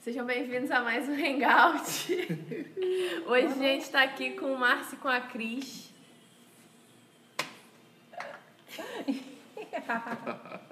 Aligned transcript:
Sejam 0.00 0.24
bem-vindos 0.24 0.70
a 0.70 0.80
mais 0.80 1.06
um 1.06 1.12
Hangout. 1.12 1.84
Hoje 3.28 3.46
a 3.46 3.48
gente 3.50 3.82
está 3.82 4.02
aqui 4.02 4.30
com 4.30 4.46
o 4.46 4.58
Márcio 4.58 4.94
e 4.94 4.96
com 4.96 5.08
a 5.08 5.20
Cris. 5.20 5.92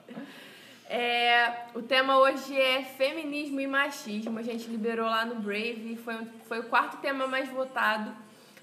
É, 0.91 1.67
o 1.75 1.83
tema 1.83 2.19
hoje 2.19 2.59
é 2.59 2.83
feminismo 2.83 3.61
e 3.61 3.67
machismo. 3.67 4.39
A 4.39 4.43
gente 4.43 4.67
liberou 4.71 5.05
lá 5.05 5.27
no 5.27 5.35
Brave, 5.35 5.99
foi, 6.03 6.15
um, 6.15 6.27
foi 6.49 6.61
o 6.61 6.63
quarto 6.63 6.97
tema 7.03 7.27
mais 7.27 7.51
votado. 7.51 8.11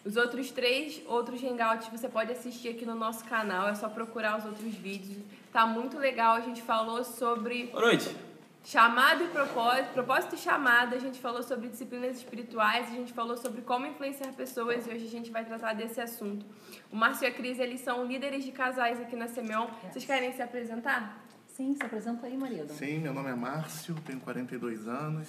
Os 0.04 0.18
outros 0.18 0.50
três 0.50 1.04
outros 1.06 1.44
hangouts 1.44 1.88
você 1.90 2.10
pode 2.10 2.32
assistir 2.32 2.70
aqui 2.70 2.84
no 2.84 2.96
nosso 2.96 3.24
canal, 3.26 3.70
é 3.70 3.76
só 3.76 3.88
procurar 3.88 4.40
os 4.40 4.46
outros 4.46 4.74
vídeos. 4.74 5.20
Tá 5.54 5.68
muito 5.68 6.00
legal, 6.00 6.36
a 6.36 6.42
gente 6.42 6.64
falou 6.64 7.04
sobre. 7.04 7.68
Boa 7.68 7.84
noite! 7.84 8.35
Chamado 8.66 9.24
e 9.24 9.28
propósito, 9.28 9.94
propósito 9.94 10.34
e 10.34 10.38
chamada, 10.40 10.96
a 10.96 11.00
gente 11.00 11.20
falou 11.20 11.44
sobre 11.44 11.70
disciplinas 11.70 12.18
espirituais, 12.18 12.88
a 12.88 12.96
gente 12.96 13.14
falou 13.14 13.38
sobre 13.38 13.62
como 13.62 13.86
influenciar 13.86 14.34
pessoas 14.34 14.88
e 14.88 14.90
hoje 14.90 15.06
a 15.06 15.10
gente 15.10 15.30
vai 15.30 15.46
tratar 15.46 15.74
desse 15.74 16.02
assunto. 16.02 16.44
O 16.92 16.96
Márcio 16.96 17.26
e 17.26 17.28
a 17.28 17.32
Cris, 17.32 17.60
eles 17.60 17.82
são 17.82 18.04
líderes 18.04 18.44
de 18.44 18.52
casais 18.52 19.00
aqui 19.00 19.16
na 19.16 19.28
Semeon. 19.28 19.68
Vocês 19.92 20.04
querem 20.04 20.34
se 20.34 20.42
apresentar? 20.42 21.24
Sim, 21.46 21.76
se 21.76 21.86
apresenta 21.86 22.26
aí, 22.26 22.36
marido. 22.36 22.74
Sim, 22.74 22.98
meu 22.98 23.14
nome 23.14 23.30
é 23.30 23.36
Márcio, 23.36 23.94
tenho 24.04 24.20
42 24.20 24.88
anos, 24.88 25.28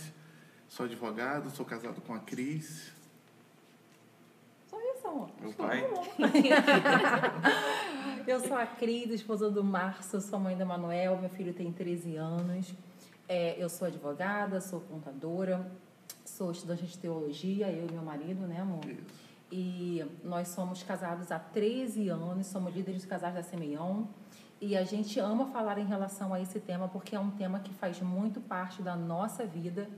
sou 0.66 0.86
advogado, 0.86 1.50
sou 1.50 1.66
casado 1.66 2.00
com 2.00 2.14
a 2.14 2.20
Cris. 2.20 2.90
Só 4.66 4.78
isso, 4.94 5.06
amor. 5.06 5.28
Meu 5.38 5.52
pai. 5.52 5.84
Eu 8.26 8.40
sou 8.40 8.56
a 8.56 8.64
Cris, 8.64 9.10
esposa 9.10 9.50
do 9.50 9.62
Márcio, 9.62 10.22
sou 10.22 10.40
mãe 10.40 10.56
da 10.56 10.64
Manuel, 10.64 11.18
meu 11.18 11.28
filho 11.28 11.52
tem 11.52 11.70
13 11.70 12.16
anos. 12.16 12.74
É, 13.28 13.56
eu 13.62 13.68
sou 13.68 13.88
advogada, 13.88 14.60
sou 14.60 14.80
contadora, 14.80 15.70
sou 16.24 16.52
estudante 16.52 16.86
de 16.86 16.98
teologia, 16.98 17.70
eu 17.70 17.86
e 17.88 17.92
meu 17.92 18.02
marido, 18.02 18.46
né, 18.46 18.60
amor? 18.60 18.84
Isso. 18.84 19.26
E 19.50 20.04
nós 20.24 20.48
somos 20.48 20.82
casados 20.82 21.30
há 21.30 21.38
13 21.38 22.08
anos, 22.08 22.46
somos 22.46 22.74
líderes 22.74 23.02
de 23.02 23.06
casais 23.06 23.34
da 23.34 23.42
Semeion. 23.42 24.04
E 24.60 24.76
a 24.76 24.84
gente 24.84 25.20
ama 25.20 25.46
falar 25.46 25.78
em 25.78 25.84
relação 25.84 26.32
a 26.32 26.40
esse 26.40 26.58
tema 26.58 26.88
porque 26.88 27.14
é 27.14 27.20
um 27.20 27.30
tema 27.30 27.60
que 27.60 27.72
faz 27.74 28.00
muito 28.00 28.40
parte 28.40 28.82
da 28.82 28.96
nossa 28.96 29.44
vida. 29.44 29.88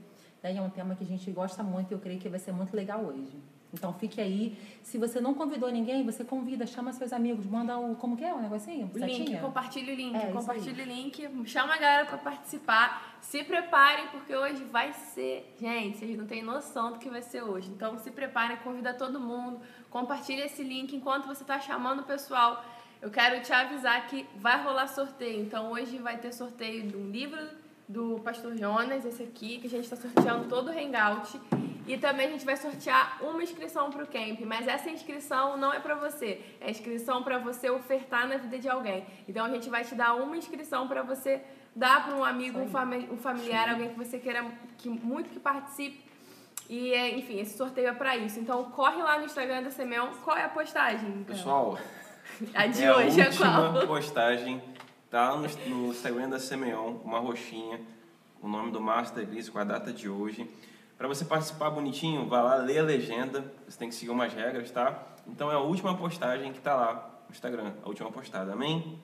Né? 0.43 0.53
E 0.53 0.57
é 0.57 0.61
um 0.61 0.69
tema 0.69 0.95
que 0.95 1.03
a 1.03 1.07
gente 1.07 1.31
gosta 1.31 1.63
muito 1.63 1.91
e 1.91 1.93
eu 1.93 1.99
creio 1.99 2.19
que 2.19 2.29
vai 2.29 2.39
ser 2.39 2.51
muito 2.51 2.75
legal 2.75 3.03
hoje. 3.03 3.41
Então 3.73 3.93
fique 3.93 4.19
aí. 4.19 4.57
Se 4.81 4.97
você 4.97 5.21
não 5.21 5.33
convidou 5.33 5.69
ninguém, 5.71 6.03
você 6.03 6.23
convida, 6.23 6.65
chama 6.65 6.91
seus 6.91 7.13
amigos, 7.13 7.45
manda 7.45 7.77
o. 7.77 7.95
Como 7.95 8.17
que 8.17 8.25
é 8.25 8.33
o 8.33 8.41
negocinho? 8.41 8.89
O 8.93 8.97
link, 8.97 9.17
Setinha? 9.17 9.39
compartilha 9.39 9.93
o 9.93 9.95
link, 9.95 10.15
É, 10.15 10.31
compartilha 10.31 10.83
o 10.83 10.87
link, 10.87 11.29
chama 11.45 11.75
a 11.75 11.77
galera 11.77 12.05
pra 12.05 12.17
participar. 12.17 13.17
Se 13.21 13.43
preparem, 13.43 14.07
porque 14.07 14.35
hoje 14.35 14.63
vai 14.65 14.91
ser. 14.93 15.53
Gente, 15.59 15.97
vocês 15.99 16.17
não 16.17 16.25
têm 16.25 16.41
noção 16.41 16.93
do 16.93 16.99
que 16.99 17.09
vai 17.09 17.21
ser 17.21 17.43
hoje. 17.43 17.69
Então 17.69 17.97
se 17.99 18.09
preparem, 18.09 18.57
convida 18.57 18.93
todo 18.93 19.19
mundo, 19.19 19.61
compartilha 19.89 20.45
esse 20.45 20.63
link 20.63 20.95
enquanto 20.95 21.27
você 21.27 21.43
tá 21.43 21.59
chamando 21.59 21.99
o 21.99 22.03
pessoal. 22.03 22.63
Eu 23.01 23.09
quero 23.11 23.41
te 23.41 23.53
avisar 23.53 24.07
que 24.07 24.25
vai 24.37 24.61
rolar 24.63 24.87
sorteio. 24.87 25.41
Então 25.43 25.71
hoje 25.71 25.97
vai 25.99 26.17
ter 26.17 26.33
sorteio 26.33 26.87
de 26.87 26.97
um 26.97 27.09
livro 27.09 27.39
do 27.89 28.19
Pastor 28.23 28.55
Jonas, 28.55 29.03
esse 29.03 29.23
aqui, 29.23 29.57
que 29.57 29.65
a 29.65 29.69
gente 29.69 29.85
está 29.85 29.95
sorteando 29.95 30.47
todo 30.47 30.67
o 30.67 30.71
Hangout. 30.71 31.41
E 31.87 31.97
também 31.97 32.27
a 32.27 32.29
gente 32.29 32.45
vai 32.45 32.55
sortear 32.55 33.17
uma 33.19 33.41
inscrição 33.41 33.89
para 33.89 34.03
o 34.03 34.07
camp, 34.07 34.39
mas 34.45 34.67
essa 34.67 34.91
inscrição 34.91 35.57
não 35.57 35.73
é 35.73 35.79
para 35.79 35.95
você, 35.95 36.39
é 36.61 36.69
inscrição 36.69 37.23
para 37.23 37.39
você 37.39 37.67
ofertar 37.67 38.27
na 38.27 38.37
vida 38.37 38.59
de 38.59 38.69
alguém. 38.69 39.03
Então 39.27 39.43
a 39.43 39.49
gente 39.49 39.71
vai 39.71 39.83
te 39.83 39.95
dar 39.95 40.13
uma 40.13 40.37
inscrição 40.37 40.87
para 40.87 41.01
você 41.01 41.41
dar 41.75 42.05
para 42.05 42.15
um 42.15 42.23
amigo, 42.23 42.59
um, 42.59 42.67
fami 42.67 43.09
um 43.11 43.17
familiar, 43.17 43.69
alguém 43.71 43.89
que 43.89 43.97
você 43.97 44.19
queira 44.19 44.45
que 44.77 44.87
muito 44.87 45.31
que 45.31 45.39
participe. 45.39 46.07
E 46.69 46.93
é, 46.93 47.17
enfim, 47.17 47.39
esse 47.39 47.57
sorteio 47.57 47.87
é 47.87 47.93
para 47.93 48.15
isso. 48.15 48.39
Então 48.39 48.65
corre 48.65 49.01
lá 49.01 49.17
no 49.17 49.25
Instagram 49.25 49.63
da 49.63 49.71
Semeon. 49.71 50.09
Qual 50.23 50.37
é 50.37 50.43
a 50.43 50.49
postagem? 50.49 51.23
Pessoal, 51.23 51.75
A 52.53 52.67
de 52.67 52.83
é 52.83 52.95
hoje 52.95 53.19
a 53.19 53.25
é 53.25 53.27
última 53.29 53.71
qual? 53.71 53.87
postagem. 53.87 54.61
Tá 55.09 55.35
no, 55.35 55.47
no 55.67 55.91
Instagram 55.91 56.29
da 56.29 56.37
Semeon, 56.37 56.97
uma 57.03 57.17
roxinha, 57.17 57.81
o 58.41 58.47
nome 58.47 58.71
do 58.71 58.79
da 58.79 59.23
Igreja 59.23 59.51
com 59.51 59.57
a 59.57 59.63
data 59.63 59.91
de 59.91 60.07
hoje. 60.07 60.47
Para 60.99 61.07
você 61.07 61.25
participar 61.25 61.71
bonitinho, 61.71 62.27
vá 62.27 62.43
lá, 62.43 62.55
lê 62.57 62.77
a 62.77 62.83
legenda. 62.83 63.51
Você 63.67 63.79
tem 63.79 63.89
que 63.89 63.95
seguir 63.95 64.11
umas 64.11 64.31
regras, 64.31 64.69
tá? 64.69 65.07
Então 65.25 65.51
é 65.51 65.55
a 65.55 65.59
última 65.59 65.97
postagem 65.97 66.53
que 66.53 66.61
tá 66.61 66.75
lá 66.75 67.23
no 67.27 67.33
Instagram, 67.33 67.73
a 67.83 67.87
última 67.87 68.11
postada. 68.11 68.53
Amém? 68.53 68.99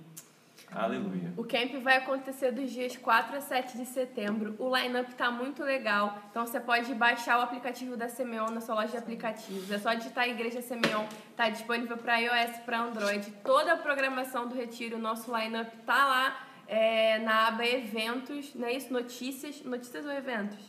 Aleluia. 0.75 1.34
O 1.38 1.44
camp 1.46 1.74
vai 1.81 1.96
acontecer 1.96 2.52
dos 2.52 2.69
dias 2.69 2.97
4 2.97 3.38
a 3.38 3.40
7 3.40 3.78
de 3.78 3.86
setembro. 3.86 4.58
O 4.59 4.75
line-up 4.75 5.16
tá 5.16 5.31
muito 5.31 5.63
legal. 5.63 6.22
Então 6.30 6.46
você 6.46 6.59
pode 6.59 6.94
baixar 6.94 7.40
o 7.40 7.41
aplicativo 7.41 7.96
da 7.96 8.09
Semeon 8.09 8.50
na 8.52 8.59
sua 8.59 8.75
loja 8.75 8.90
de 8.90 8.97
aplicativos. 8.97 9.72
É 9.72 9.80
só 9.80 9.94
digitar 9.94 10.28
Igreja 10.28 10.62
Semeon. 10.62 11.06
Tá 11.34 11.47
disponível 11.47 11.96
para 11.96 12.18
iOS 12.18 12.58
e 12.58 12.62
para 12.62 12.81
Android. 12.81 13.31
Toda 13.41 13.72
a 13.72 13.78
programação 13.78 14.50
do 14.50 14.53
retiro, 14.53 14.97
o 14.97 15.00
nosso 15.00 15.34
line-up 15.34 15.78
tá 15.85 16.06
lá 16.06 16.47
é, 16.68 17.19
na 17.19 17.47
aba 17.47 17.66
Eventos. 17.66 18.53
Não 18.53 18.68
é 18.68 18.74
isso? 18.74 18.91
Notícias. 18.91 19.64
Notícias 19.64 20.06
ou 20.06 20.12
eventos? 20.12 20.59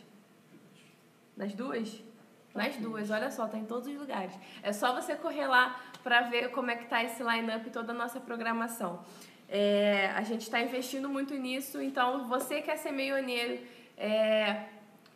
Nas 1.36 1.52
duas? 1.52 2.00
Nas 2.54 2.74
duas, 2.76 3.10
olha 3.10 3.30
só, 3.30 3.46
tá 3.46 3.58
em 3.58 3.66
todos 3.66 3.86
os 3.86 3.94
lugares. 3.98 4.32
É 4.62 4.72
só 4.72 4.94
você 4.94 5.14
correr 5.14 5.46
lá 5.46 5.78
para 6.02 6.22
ver 6.22 6.50
como 6.52 6.70
é 6.70 6.76
que 6.76 6.86
tá 6.86 7.02
esse 7.02 7.22
line-up 7.22 7.66
e 7.66 7.70
toda 7.70 7.92
a 7.92 7.94
nossa 7.94 8.18
programação. 8.18 9.04
É, 9.48 10.10
a 10.14 10.22
gente 10.22 10.42
está 10.42 10.60
investindo 10.60 11.08
muito 11.08 11.34
nisso, 11.34 11.80
então 11.80 12.26
você 12.28 12.60
quer 12.60 12.76
ser 12.76 12.90
meioneiro, 12.90 13.62
é, 13.96 14.64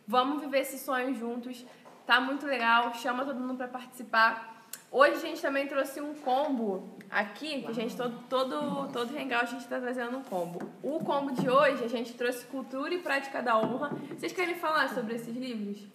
vamos 0.07 0.41
viver 0.41 0.59
esse 0.59 0.77
sonho 0.77 1.13
juntos. 1.15 1.65
Tá 2.05 2.19
muito 2.19 2.45
legal, 2.45 2.93
chama 2.95 3.25
todo 3.25 3.39
mundo 3.39 3.57
para 3.57 3.67
participar. 3.67 4.51
Hoje 4.89 5.13
a 5.13 5.19
gente 5.19 5.41
também 5.41 5.67
trouxe 5.67 6.01
um 6.01 6.13
combo 6.13 6.97
aqui, 7.09 7.61
que 7.61 7.67
a 7.67 7.73
gente 7.73 7.95
todo 7.95 8.17
todo 8.27 8.89
todo 8.91 9.17
hangout 9.17 9.43
a 9.43 9.45
gente 9.45 9.61
está 9.61 9.79
trazendo 9.79 10.17
um 10.17 10.23
combo. 10.23 10.69
O 10.83 10.99
combo 10.99 11.31
de 11.33 11.49
hoje 11.49 11.83
a 11.83 11.87
gente 11.87 12.13
trouxe 12.13 12.45
Cultura 12.45 12.93
e 12.93 12.99
Prática 12.99 13.41
da 13.41 13.57
Honra. 13.57 13.89
Vocês 14.17 14.33
querem 14.33 14.55
falar 14.55 14.89
sobre 14.89 15.15
esses 15.15 15.33
livros? 15.33 15.87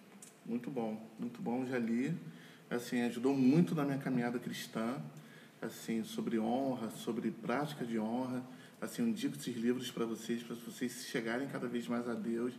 Muito 0.43 0.71
bom, 0.71 0.97
muito 1.19 1.41
bom, 1.41 1.65
já 1.65 1.77
li. 1.77 2.17
Assim, 2.69 3.03
ajudou 3.03 3.35
muito 3.35 3.75
na 3.75 3.83
minha 3.85 3.97
caminhada 3.97 4.39
cristã, 4.39 4.95
assim, 5.61 6.03
sobre 6.03 6.39
honra, 6.39 6.89
sobre 6.89 7.31
prática 7.31 7.85
de 7.85 7.99
honra. 7.99 8.43
Assim, 8.79 9.01
eu 9.01 9.07
indico 9.07 9.35
esses 9.35 9.55
livros 9.55 9.89
para 9.89 10.05
vocês, 10.05 10.43
para 10.43 10.55
vocês 10.55 11.05
chegarem 11.09 11.47
cada 11.47 11.67
vez 11.67 11.87
mais 11.87 12.07
a 12.07 12.13
Deus, 12.13 12.53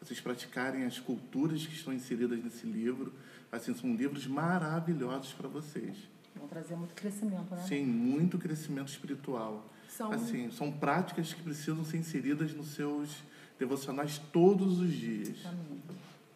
vocês 0.00 0.20
praticarem 0.20 0.84
as 0.84 0.98
culturas 0.98 1.66
que 1.66 1.74
estão 1.74 1.92
inseridas 1.92 2.42
nesse 2.42 2.66
livro. 2.66 3.12
Assim, 3.50 3.74
são 3.74 3.94
livros 3.94 4.26
maravilhosos 4.26 5.32
para 5.32 5.48
vocês. 5.48 5.96
Vão 6.34 6.48
trazer 6.48 6.76
muito 6.76 6.94
crescimento, 6.94 7.54
né? 7.54 7.62
Sim, 7.62 7.84
muito 7.84 8.38
crescimento 8.38 8.88
espiritual. 8.88 9.70
São 9.88 10.10
Assim, 10.10 10.50
são 10.50 10.72
práticas 10.72 11.32
que 11.32 11.42
precisam 11.42 11.84
ser 11.84 11.98
inseridas 11.98 12.52
nos 12.52 12.68
seus 12.68 13.22
devocionais 13.58 14.18
todos 14.32 14.80
os 14.80 14.92
dias. 14.92 15.38
Amém. 15.46 15.80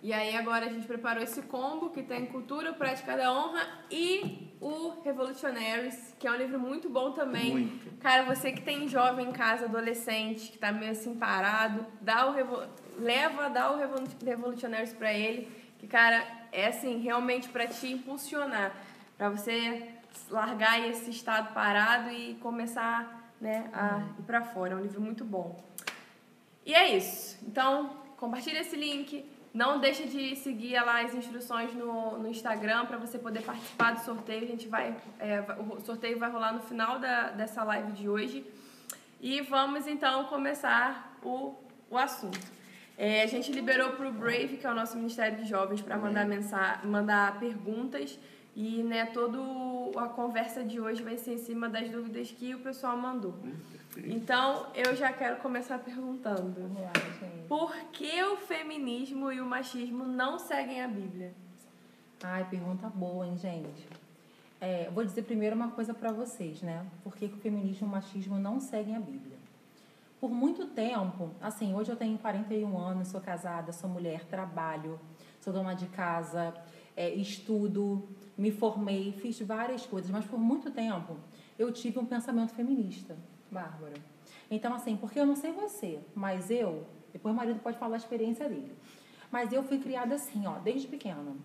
E 0.00 0.12
aí 0.12 0.36
agora 0.36 0.66
a 0.66 0.68
gente 0.68 0.86
preparou 0.86 1.22
esse 1.22 1.42
combo 1.42 1.90
que 1.90 2.04
tem 2.04 2.26
Cultura, 2.26 2.72
Prática 2.72 3.16
da 3.16 3.32
Honra 3.32 3.66
e 3.90 4.47
o 4.60 5.00
Revolutionaries, 5.04 6.14
que 6.18 6.26
é 6.26 6.30
um 6.32 6.36
livro 6.36 6.58
muito 6.58 6.88
bom 6.88 7.12
também. 7.12 7.50
Muito. 7.52 7.98
Cara, 8.00 8.24
você 8.24 8.52
que 8.52 8.60
tem 8.60 8.88
jovem 8.88 9.28
em 9.28 9.32
casa, 9.32 9.66
adolescente, 9.66 10.50
que 10.50 10.58
tá 10.58 10.72
meio 10.72 10.92
assim 10.92 11.14
parado, 11.14 11.86
dá 12.00 12.26
o 12.26 12.32
revo... 12.32 12.62
leva, 12.98 13.48
dá 13.48 13.70
o 13.72 13.78
Revolu- 13.78 14.08
Revolutionaries 14.24 14.92
pra 14.92 15.12
ele, 15.12 15.48
que 15.78 15.86
cara, 15.86 16.26
é 16.50 16.66
assim, 16.66 16.98
realmente 16.98 17.48
pra 17.48 17.66
te 17.66 17.86
impulsionar, 17.92 18.72
pra 19.16 19.28
você 19.30 19.88
largar 20.30 20.80
esse 20.88 21.10
estado 21.10 21.52
parado 21.54 22.10
e 22.10 22.34
começar, 22.36 23.30
né, 23.40 23.70
a 23.72 24.02
ir 24.18 24.22
pra 24.22 24.42
fora. 24.42 24.72
É 24.72 24.76
um 24.76 24.80
livro 24.80 25.00
muito 25.00 25.24
bom. 25.24 25.62
E 26.66 26.74
é 26.74 26.96
isso. 26.96 27.38
Então, 27.46 27.96
compartilha 28.16 28.60
esse 28.60 28.76
link. 28.76 29.24
Não 29.52 29.80
deixa 29.80 30.04
de 30.06 30.36
seguir 30.36 30.80
lá 30.80 31.02
as 31.02 31.14
instruções 31.14 31.74
no, 31.74 32.18
no 32.18 32.28
Instagram 32.28 32.86
para 32.86 32.98
você 32.98 33.18
poder 33.18 33.42
participar 33.42 33.92
do 33.92 34.00
sorteio. 34.00 34.44
A 34.44 34.46
gente 34.46 34.68
vai, 34.68 34.96
é, 35.18 35.44
o 35.58 35.80
sorteio 35.80 36.18
vai 36.18 36.30
rolar 36.30 36.52
no 36.52 36.60
final 36.60 36.98
da, 36.98 37.30
dessa 37.30 37.64
live 37.64 37.92
de 37.92 38.08
hoje. 38.08 38.44
E 39.20 39.40
vamos 39.40 39.86
então 39.86 40.24
começar 40.24 41.18
o, 41.22 41.54
o 41.90 41.98
assunto. 41.98 42.38
É, 42.96 43.22
a 43.22 43.26
gente 43.26 43.52
liberou 43.52 43.92
para 43.92 44.08
o 44.08 44.12
Brave, 44.12 44.56
que 44.56 44.66
é 44.66 44.70
o 44.70 44.74
nosso 44.74 44.96
Ministério 44.96 45.38
de 45.38 45.48
Jovens, 45.48 45.80
para 45.80 45.96
mandar, 45.96 46.26
mensa 46.26 46.80
mandar 46.84 47.38
perguntas. 47.38 48.18
E 48.54 48.82
né, 48.82 49.06
toda 49.06 49.38
a 49.96 50.08
conversa 50.08 50.64
de 50.64 50.80
hoje 50.80 51.02
vai 51.02 51.16
ser 51.16 51.34
em 51.34 51.38
cima 51.38 51.68
das 51.68 51.88
dúvidas 51.88 52.30
que 52.30 52.54
o 52.54 52.58
pessoal 52.58 52.96
mandou. 52.96 53.34
Então, 54.06 54.66
eu 54.74 54.94
já 54.94 55.12
quero 55.12 55.36
começar 55.36 55.78
perguntando. 55.78 56.54
Vamos 56.60 56.80
lá, 56.80 56.92
gente. 57.20 57.46
Por 57.48 57.74
que 57.92 58.22
o 58.22 58.36
feminismo 58.36 59.32
e 59.32 59.40
o 59.40 59.46
machismo 59.46 60.04
não 60.04 60.38
seguem 60.38 60.82
a 60.82 60.88
Bíblia? 60.88 61.32
Ai, 62.22 62.46
pergunta 62.48 62.88
boa, 62.88 63.26
hein, 63.26 63.36
gente? 63.36 63.88
É, 64.60 64.90
vou 64.90 65.04
dizer 65.04 65.22
primeiro 65.22 65.54
uma 65.54 65.70
coisa 65.70 65.94
para 65.94 66.10
vocês, 66.10 66.62
né? 66.62 66.84
Por 67.04 67.16
que, 67.16 67.28
que 67.28 67.34
o 67.34 67.38
feminismo 67.38 67.86
e 67.86 67.88
o 67.88 67.92
machismo 67.92 68.38
não 68.38 68.60
seguem 68.60 68.96
a 68.96 69.00
Bíblia? 69.00 69.38
por 70.20 70.30
muito 70.30 70.66
tempo, 70.66 71.30
assim, 71.40 71.74
hoje 71.74 71.90
eu 71.92 71.96
tenho 71.96 72.18
41 72.18 72.76
anos, 72.76 73.08
sou 73.08 73.20
casada, 73.20 73.72
sou 73.72 73.88
mulher, 73.88 74.24
trabalho, 74.24 74.98
sou 75.40 75.52
dona 75.52 75.74
de 75.74 75.86
casa, 75.86 76.54
é, 76.96 77.10
estudo, 77.10 78.08
me 78.36 78.50
formei, 78.50 79.12
fiz 79.12 79.40
várias 79.40 79.86
coisas, 79.86 80.10
mas 80.10 80.24
por 80.24 80.38
muito 80.38 80.70
tempo 80.70 81.16
eu 81.58 81.72
tive 81.72 81.98
um 81.98 82.06
pensamento 82.06 82.52
feminista, 82.52 83.16
Bárbara. 83.50 83.94
Então, 84.50 84.74
assim, 84.74 84.96
porque 84.96 85.18
eu 85.18 85.26
não 85.26 85.36
sei 85.36 85.52
você, 85.52 86.00
mas 86.14 86.50
eu, 86.50 86.86
depois 87.12 87.34
o 87.34 87.36
marido 87.36 87.60
pode 87.60 87.78
falar 87.78 87.94
a 87.94 87.98
experiência 87.98 88.48
dele, 88.48 88.72
mas 89.30 89.52
eu 89.52 89.62
fui 89.62 89.78
criada 89.78 90.14
assim, 90.14 90.46
ó, 90.46 90.58
desde 90.58 90.88
pequena. 90.88 91.36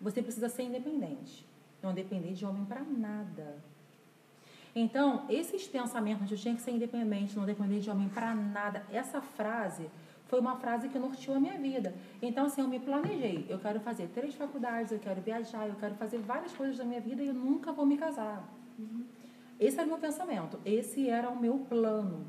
Você 0.00 0.22
precisa 0.22 0.48
ser 0.48 0.62
independente, 0.62 1.46
não 1.82 1.92
depender 1.92 2.32
de 2.32 2.44
homem 2.46 2.64
para 2.64 2.82
nada. 2.82 3.56
Então, 4.74 5.24
esses 5.28 5.66
pensamentos 5.66 6.28
de 6.28 6.34
eu 6.34 6.38
tinha 6.38 6.54
que 6.54 6.60
ser 6.62 6.70
independente, 6.70 7.36
não 7.36 7.44
depender 7.44 7.80
de 7.80 7.90
homem 7.90 8.08
para 8.08 8.34
nada, 8.34 8.84
essa 8.92 9.20
frase 9.20 9.90
foi 10.28 10.40
uma 10.40 10.56
frase 10.56 10.88
que 10.88 10.98
norteou 10.98 11.36
a 11.36 11.40
minha 11.40 11.58
vida. 11.58 11.94
Então, 12.20 12.46
assim, 12.46 12.60
eu 12.60 12.68
me 12.68 12.78
planejei. 12.78 13.46
Eu 13.48 13.58
quero 13.58 13.80
fazer 13.80 14.08
três 14.08 14.34
faculdades, 14.34 14.92
eu 14.92 14.98
quero 14.98 15.20
viajar, 15.20 15.66
eu 15.66 15.74
quero 15.74 15.94
fazer 15.94 16.18
várias 16.18 16.52
coisas 16.52 16.76
da 16.76 16.84
minha 16.84 17.00
vida 17.00 17.22
e 17.22 17.28
eu 17.28 17.34
nunca 17.34 17.72
vou 17.72 17.86
me 17.86 17.96
casar. 17.96 18.46
Uhum. 18.78 19.04
Esse 19.58 19.78
era 19.78 19.86
o 19.86 19.88
meu 19.88 19.98
pensamento. 19.98 20.58
Esse 20.64 21.08
era 21.08 21.28
o 21.28 21.38
meu 21.38 21.58
plano. 21.68 22.26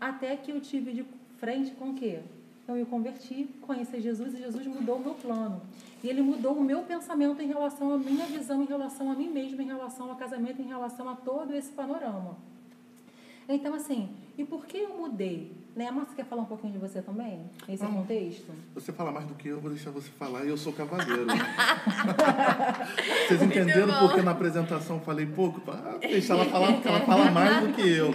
Até 0.00 0.36
que 0.36 0.50
eu 0.50 0.60
tive 0.60 0.92
de 0.92 1.04
frente 1.38 1.72
com 1.72 1.90
o 1.90 1.94
quê? 1.94 2.20
Eu 2.68 2.74
me 2.74 2.84
converti, 2.84 3.48
conheci 3.62 4.00
Jesus 4.00 4.34
e 4.34 4.38
Jesus 4.38 4.66
mudou 4.66 4.96
o 4.96 5.00
meu 5.00 5.14
plano. 5.14 5.62
E 6.02 6.08
ele 6.08 6.20
mudou 6.20 6.54
o 6.54 6.64
meu 6.64 6.82
pensamento 6.82 7.40
em 7.40 7.46
relação 7.46 7.92
à 7.92 7.98
minha 7.98 8.26
visão, 8.26 8.62
em 8.62 8.66
relação 8.66 9.10
a 9.10 9.14
mim 9.14 9.28
mesma, 9.28 9.62
em 9.62 9.66
relação 9.66 10.10
ao 10.10 10.16
casamento, 10.16 10.60
em 10.60 10.66
relação 10.66 11.08
a 11.08 11.14
todo 11.14 11.54
esse 11.54 11.70
panorama. 11.70 12.36
Então, 13.48 13.74
assim, 13.74 14.10
e 14.36 14.44
por 14.44 14.66
que 14.66 14.78
eu 14.78 14.96
mudei? 14.96 15.52
Né? 15.74 15.90
Márcia, 15.90 16.16
quer 16.16 16.24
falar 16.24 16.42
um 16.42 16.46
pouquinho 16.46 16.72
de 16.72 16.78
você 16.78 17.02
também, 17.02 17.50
nesse 17.68 17.84
Não, 17.84 17.92
contexto? 17.92 18.50
Você 18.74 18.92
fala 18.92 19.12
mais 19.12 19.26
do 19.26 19.34
que 19.34 19.48
eu, 19.48 19.60
vou 19.60 19.70
deixar 19.70 19.90
você 19.90 20.08
falar 20.08 20.44
e 20.44 20.48
eu 20.48 20.56
sou 20.56 20.72
cavaleiro. 20.72 21.26
Vocês 23.28 23.42
entenderam 23.42 23.98
porque 24.00 24.22
na 24.22 24.30
apresentação 24.30 25.00
falei 25.00 25.26
pouco? 25.26 25.60
Ah, 25.70 25.98
deixa 26.00 26.32
ela 26.32 26.46
falar, 26.46 26.72
porque 26.72 26.88
ela 26.88 27.00
fala 27.00 27.30
mais 27.30 27.66
do 27.66 27.72
que 27.74 27.88
eu. 27.88 28.14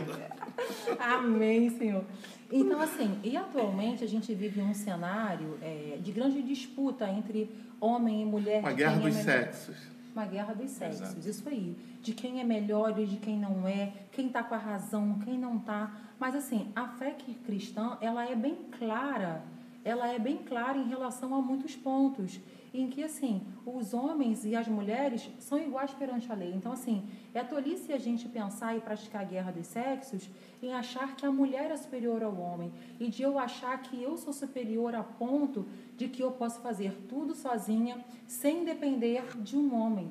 Amém, 1.00 1.70
Senhor. 1.70 2.04
Então, 2.52 2.82
assim, 2.82 3.18
e 3.24 3.38
atualmente 3.38 4.04
a 4.04 4.08
gente 4.08 4.34
vive 4.34 4.60
um 4.60 4.74
cenário 4.74 5.58
é, 5.62 5.98
de 6.02 6.12
grande 6.12 6.42
disputa 6.42 7.10
entre 7.10 7.50
homem 7.80 8.24
e 8.24 8.26
mulher. 8.26 8.60
Uma 8.60 8.74
guerra 8.74 8.98
dos 8.98 9.16
é 9.16 9.24
sexos. 9.24 9.92
Uma 10.14 10.26
guerra 10.26 10.54
dos 10.54 10.72
sexos, 10.72 11.02
Exato. 11.02 11.30
isso 11.30 11.48
aí. 11.48 11.78
De 12.02 12.14
quem 12.14 12.42
é 12.42 12.44
melhor 12.44 12.98
e 13.00 13.06
de 13.06 13.18
quem 13.18 13.40
não 13.40 13.68
é, 13.68 13.94
quem 14.12 14.28
está 14.28 14.44
com 14.44 14.54
a 14.54 14.58
razão, 14.58 15.20
quem 15.20 15.38
não 15.38 15.58
está. 15.58 15.96
Mas, 16.20 16.36
assim, 16.36 16.72
a 16.76 16.88
fé 16.88 17.16
cristã, 17.46 17.98
ela 18.02 18.28
é 18.30 18.36
bem 18.36 18.56
clara, 18.78 19.44
ela 19.84 20.08
é 20.08 20.20
bem 20.20 20.38
clara 20.38 20.78
em 20.78 20.88
relação 20.88 21.34
a 21.34 21.42
muitos 21.42 21.76
pontos 21.76 22.40
em 22.74 22.90
que, 22.90 23.04
assim, 23.04 23.42
os 23.66 23.94
homens 23.94 24.46
e 24.46 24.56
as 24.56 24.68
mulheres 24.68 25.30
são 25.40 25.58
iguais 25.60 25.92
perante 25.92 26.32
a 26.32 26.36
lei. 26.36 26.54
Então, 26.54 26.72
assim, 26.72 27.04
é 27.34 27.44
tolice 27.44 27.92
a 27.92 27.98
gente 27.98 28.30
pensar 28.30 28.76
e 28.76 28.80
praticar 28.80 29.22
a 29.22 29.26
guerra 29.26 29.52
dos 29.52 29.68
sexos 29.68 30.30
em 30.64 30.74
achar 30.74 31.16
que 31.16 31.26
a 31.26 31.32
mulher 31.32 31.70
é 31.70 31.76
superior 31.76 32.24
ao 32.24 32.36
homem 32.40 32.72
e 33.00 33.10
de 33.10 33.24
eu 33.24 33.38
achar 33.38 33.82
que 33.82 34.02
eu 34.02 34.18
sou 34.18 34.32
superior 34.32 34.96
a 34.96 35.04
ponto 35.04 35.68
de 35.98 36.08
que 36.08 36.24
eu 36.24 36.32
posso 36.32 36.62
fazer 36.62 36.94
tudo 37.10 37.36
sozinha 37.36 38.04
sem 38.26 38.64
depender 38.64 39.38
de 39.42 39.58
um 39.58 39.76
homem. 39.76 40.10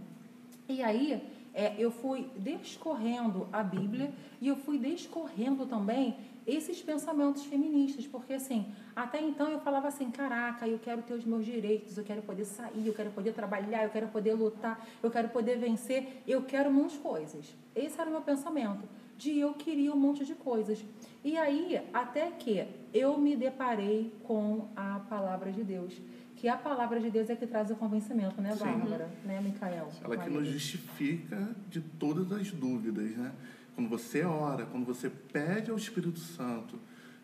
E 0.69 0.83
aí, 0.83 1.23
é, 1.53 1.75
eu 1.79 1.91
fui 1.91 2.31
descorrendo 2.37 3.49
a 3.53 3.63
Bíblia 3.63 4.13
e 4.41 4.49
eu 4.49 4.57
fui 4.57 4.79
descorrendo 4.79 5.67
também 5.67 6.17
esses 6.47 6.83
pensamentos 6.83 7.45
feministas, 7.45 8.07
porque 8.07 8.35
assim, 8.35 8.73
até 8.95 9.21
então 9.21 9.51
eu 9.51 9.61
falava 9.61 9.89
assim, 9.89 10.11
caraca, 10.11 10.67
eu 10.67 10.79
quero 10.79 11.03
ter 11.03 11.15
os 11.15 11.25
meus 11.25 11.45
direitos, 11.45 11.97
eu 11.97 12.05
quero 12.05 12.23
poder 12.23 12.45
sair, 12.45 12.87
eu 12.87 12.95
quero 12.95 13.11
poder 13.11 13.33
trabalhar, 13.33 13.85
eu 13.85 13.91
quero 13.91 14.09
poder 14.09 14.35
lutar, 14.35 14.87
eu 15.03 15.11
quero 15.11 15.29
poder 15.29 15.59
vencer, 15.59 16.23
eu 16.27 16.43
quero 16.43 16.71
um 16.71 16.73
monte 16.73 16.93
de 16.93 16.99
coisas. 16.99 17.57
Esse 17.75 18.01
era 18.01 18.09
o 18.09 18.13
meu 18.13 18.23
pensamento, 18.23 18.89
de 19.17 19.39
eu 19.39 19.55
queria 19.55 19.93
um 19.93 19.99
monte 19.99 20.25
de 20.25 20.35
coisas. 20.35 20.85
E 21.23 21.37
aí, 21.37 21.81
até 21.93 22.31
que 22.31 22.67
eu 22.93 23.19
me 23.19 23.37
deparei 23.37 24.13
com 24.25 24.69
a 24.75 25.01
palavra 25.09 25.53
de 25.53 25.63
Deus 25.63 26.01
que 26.41 26.49
a 26.49 26.57
palavra 26.57 26.99
de 26.99 27.11
Deus 27.11 27.29
é 27.29 27.37
que 27.37 27.47
traz 27.47 27.71
o 27.71 27.77
convencimento, 27.77 28.41
né, 28.41 28.57
Bárbara? 28.59 29.11
Sim. 29.11 29.29
Né, 29.29 29.41
Micael? 29.43 29.91
Ela 30.03 30.17
que 30.17 30.31
nos 30.31 30.49
justifica 30.49 31.55
de 31.69 31.83
todas 31.83 32.33
as 32.33 32.51
dúvidas, 32.51 33.15
né? 33.15 33.31
Quando 33.75 33.89
você 33.89 34.23
ora, 34.25 34.67
quando 34.67 34.85
você 34.85 35.09
pede 35.09 35.71
ao 35.71 35.77
Espírito 35.77 36.19
Santo 36.19 36.79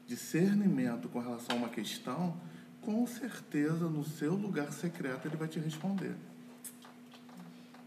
discernimento 0.06 1.08
com 1.08 1.18
relação 1.18 1.56
a 1.56 1.58
uma 1.58 1.68
questão, 1.68 2.36
com 2.80 3.06
certeza 3.06 3.88
no 3.88 4.04
seu 4.04 4.34
lugar 4.34 4.72
secreto 4.72 5.26
ele 5.26 5.36
vai 5.36 5.48
te 5.48 5.58
responder. 5.58 6.14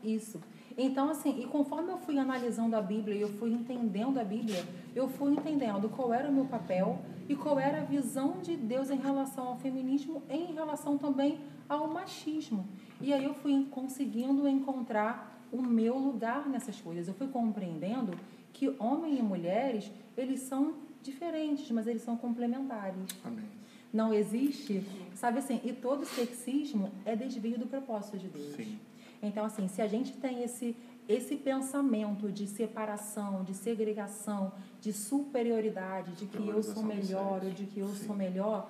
Isso. 0.04 0.40
Então, 0.78 1.10
assim, 1.10 1.42
e 1.42 1.46
conforme 1.46 1.92
eu 1.92 1.98
fui 1.98 2.18
analisando 2.18 2.76
a 2.76 2.82
Bíblia 2.82 3.16
e 3.16 3.22
eu 3.22 3.30
fui 3.30 3.52
entendendo 3.52 4.18
a 4.18 4.24
Bíblia, 4.24 4.66
eu 4.96 5.10
fui 5.10 5.34
entendendo 5.34 5.90
qual 5.90 6.14
era 6.14 6.30
o 6.30 6.32
meu 6.32 6.46
papel 6.46 7.00
e 7.28 7.36
qual 7.36 7.60
era 7.60 7.82
a 7.82 7.86
visão 7.86 8.40
de 8.42 8.56
Deus 8.56 8.90
em 8.90 8.98
relação 8.98 9.48
ao 9.48 9.58
feminismo 9.58 10.24
em 10.30 10.54
relação 10.54 10.98
também 10.98 11.40
ao 11.68 11.88
machismo. 11.88 12.68
E 13.02 13.14
aí 13.14 13.24
eu 13.24 13.34
fui 13.34 13.68
conseguindo 13.70 14.48
encontrar 14.48 15.46
o 15.52 15.62
meu 15.62 15.98
lugar 15.98 16.48
nessas 16.48 16.80
coisas. 16.80 17.08
Eu 17.08 17.14
fui 17.14 17.28
compreendendo 17.28 18.14
que 18.54 18.76
homens 18.80 19.20
e 19.20 19.22
mulheres, 19.22 19.92
eles 20.18 20.42
são 20.42 20.76
diferentes, 21.02 21.70
mas 21.72 21.88
eles 21.88 22.02
são 22.02 22.18
complementares. 22.18 23.02
Amém. 23.24 23.46
Não 23.92 24.14
existe, 24.14 24.84
sabe 25.16 25.40
assim, 25.40 25.60
e 25.64 25.74
todo 25.74 26.06
sexismo 26.06 26.92
é 27.06 27.16
desvio 27.16 27.58
do 27.58 27.66
propósito 27.66 28.18
de 28.18 28.28
Deus. 28.28 28.56
Sim. 28.56 28.80
Então, 29.22 29.46
assim, 29.46 29.68
se 29.68 29.82
a 29.82 29.88
gente 29.88 30.14
tem 30.14 30.44
esse, 30.44 30.76
esse 31.08 31.36
pensamento 31.36 32.32
de 32.32 32.46
separação, 32.48 33.44
de 33.44 33.54
segregação, 33.56 34.52
de 34.80 34.94
superioridade, 34.94 36.12
de 36.12 36.26
que 36.28 36.48
eu 36.48 36.62
sou 36.62 36.84
melhor 36.84 37.44
ou 37.44 37.50
de 37.50 37.66
que 37.66 37.80
eu 37.80 37.90
Sim. 37.90 38.06
sou 38.06 38.16
melhor, 38.16 38.70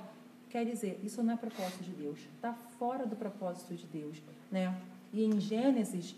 quer 0.50 0.66
dizer, 0.66 1.00
isso 1.04 1.22
não 1.22 1.34
é 1.34 1.38
propósito 1.38 1.84
de 1.84 1.92
Deus. 1.92 2.20
Está 2.36 2.54
fora 2.54 3.06
do 3.06 3.16
propósito 3.16 3.76
de 3.76 3.86
Deus, 3.86 4.22
né? 4.50 4.76
E 5.12 5.24
em 5.24 5.40
Gênesis, 5.40 6.16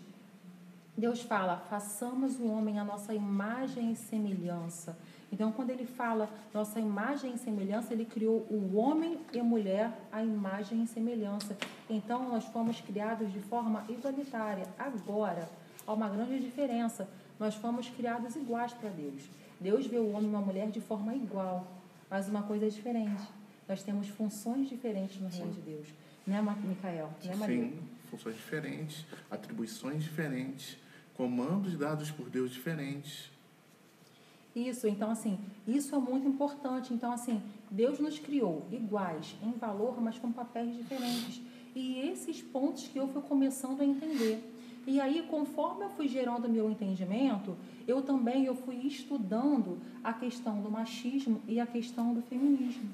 Deus 0.96 1.22
fala: 1.22 1.56
façamos 1.70 2.38
o 2.38 2.46
homem 2.46 2.78
a 2.78 2.84
nossa 2.84 3.14
imagem 3.14 3.92
e 3.92 3.96
semelhança. 3.96 4.96
Então, 5.32 5.50
quando 5.50 5.70
ele 5.70 5.86
fala 5.86 6.28
nossa 6.52 6.78
imagem 6.78 7.34
e 7.34 7.38
semelhança, 7.38 7.94
ele 7.94 8.04
criou 8.04 8.46
o 8.50 8.76
homem 8.76 9.18
e 9.32 9.40
a 9.40 9.44
mulher 9.44 9.90
a 10.12 10.22
imagem 10.22 10.82
e 10.82 10.86
semelhança. 10.86 11.56
Então, 11.88 12.28
nós 12.28 12.44
fomos 12.44 12.80
criados 12.82 13.32
de 13.32 13.40
forma 13.40 13.82
igualitária. 13.88 14.68
Agora, 14.78 15.48
há 15.86 15.92
uma 15.92 16.10
grande 16.10 16.38
diferença. 16.38 17.08
Nós 17.40 17.54
fomos 17.54 17.88
criados 17.88 18.36
iguais 18.36 18.74
para 18.74 18.90
Deus. 18.90 19.22
Deus 19.58 19.86
vê 19.86 19.96
o 19.96 20.12
homem 20.12 20.30
e 20.30 20.34
a 20.34 20.40
mulher 20.40 20.70
de 20.70 20.80
forma 20.80 21.14
igual, 21.14 21.66
mas 22.10 22.28
uma 22.28 22.42
coisa 22.42 22.66
é 22.66 22.68
diferente. 22.68 23.22
Nós 23.66 23.82
temos 23.82 24.08
funções 24.08 24.68
diferentes 24.68 25.18
no 25.18 25.28
reino 25.28 25.52
de 25.52 25.60
Deus. 25.62 25.88
Né, 26.26 26.42
Micael? 26.42 27.10
Né, 27.24 27.34
Maria? 27.36 27.64
Sim, 27.64 27.80
funções 28.10 28.36
diferentes, 28.36 29.06
atribuições 29.30 30.04
diferentes 30.04 30.81
comandos 31.14 31.76
dados 31.76 32.10
por 32.10 32.28
Deus 32.28 32.50
diferentes. 32.50 33.30
Isso, 34.54 34.86
então 34.86 35.10
assim, 35.10 35.38
isso 35.66 35.94
é 35.94 35.98
muito 35.98 36.28
importante. 36.28 36.92
Então 36.92 37.12
assim, 37.12 37.42
Deus 37.70 37.98
nos 37.98 38.18
criou 38.18 38.66
iguais 38.70 39.34
em 39.42 39.52
valor, 39.52 40.00
mas 40.00 40.18
com 40.18 40.30
papéis 40.30 40.76
diferentes. 40.76 41.40
E 41.74 42.00
esses 42.00 42.42
pontos 42.42 42.86
que 42.88 42.98
eu 42.98 43.08
fui 43.08 43.22
começando 43.22 43.80
a 43.80 43.84
entender. 43.84 44.48
E 44.86 45.00
aí, 45.00 45.24
conforme 45.30 45.84
eu 45.84 45.90
fui 45.90 46.08
gerando 46.08 46.48
meu 46.48 46.68
entendimento, 46.68 47.56
eu 47.86 48.02
também 48.02 48.44
eu 48.44 48.54
fui 48.54 48.76
estudando 48.76 49.78
a 50.02 50.12
questão 50.12 50.60
do 50.60 50.70
machismo 50.70 51.40
e 51.46 51.60
a 51.60 51.66
questão 51.66 52.12
do 52.12 52.20
feminismo. 52.22 52.90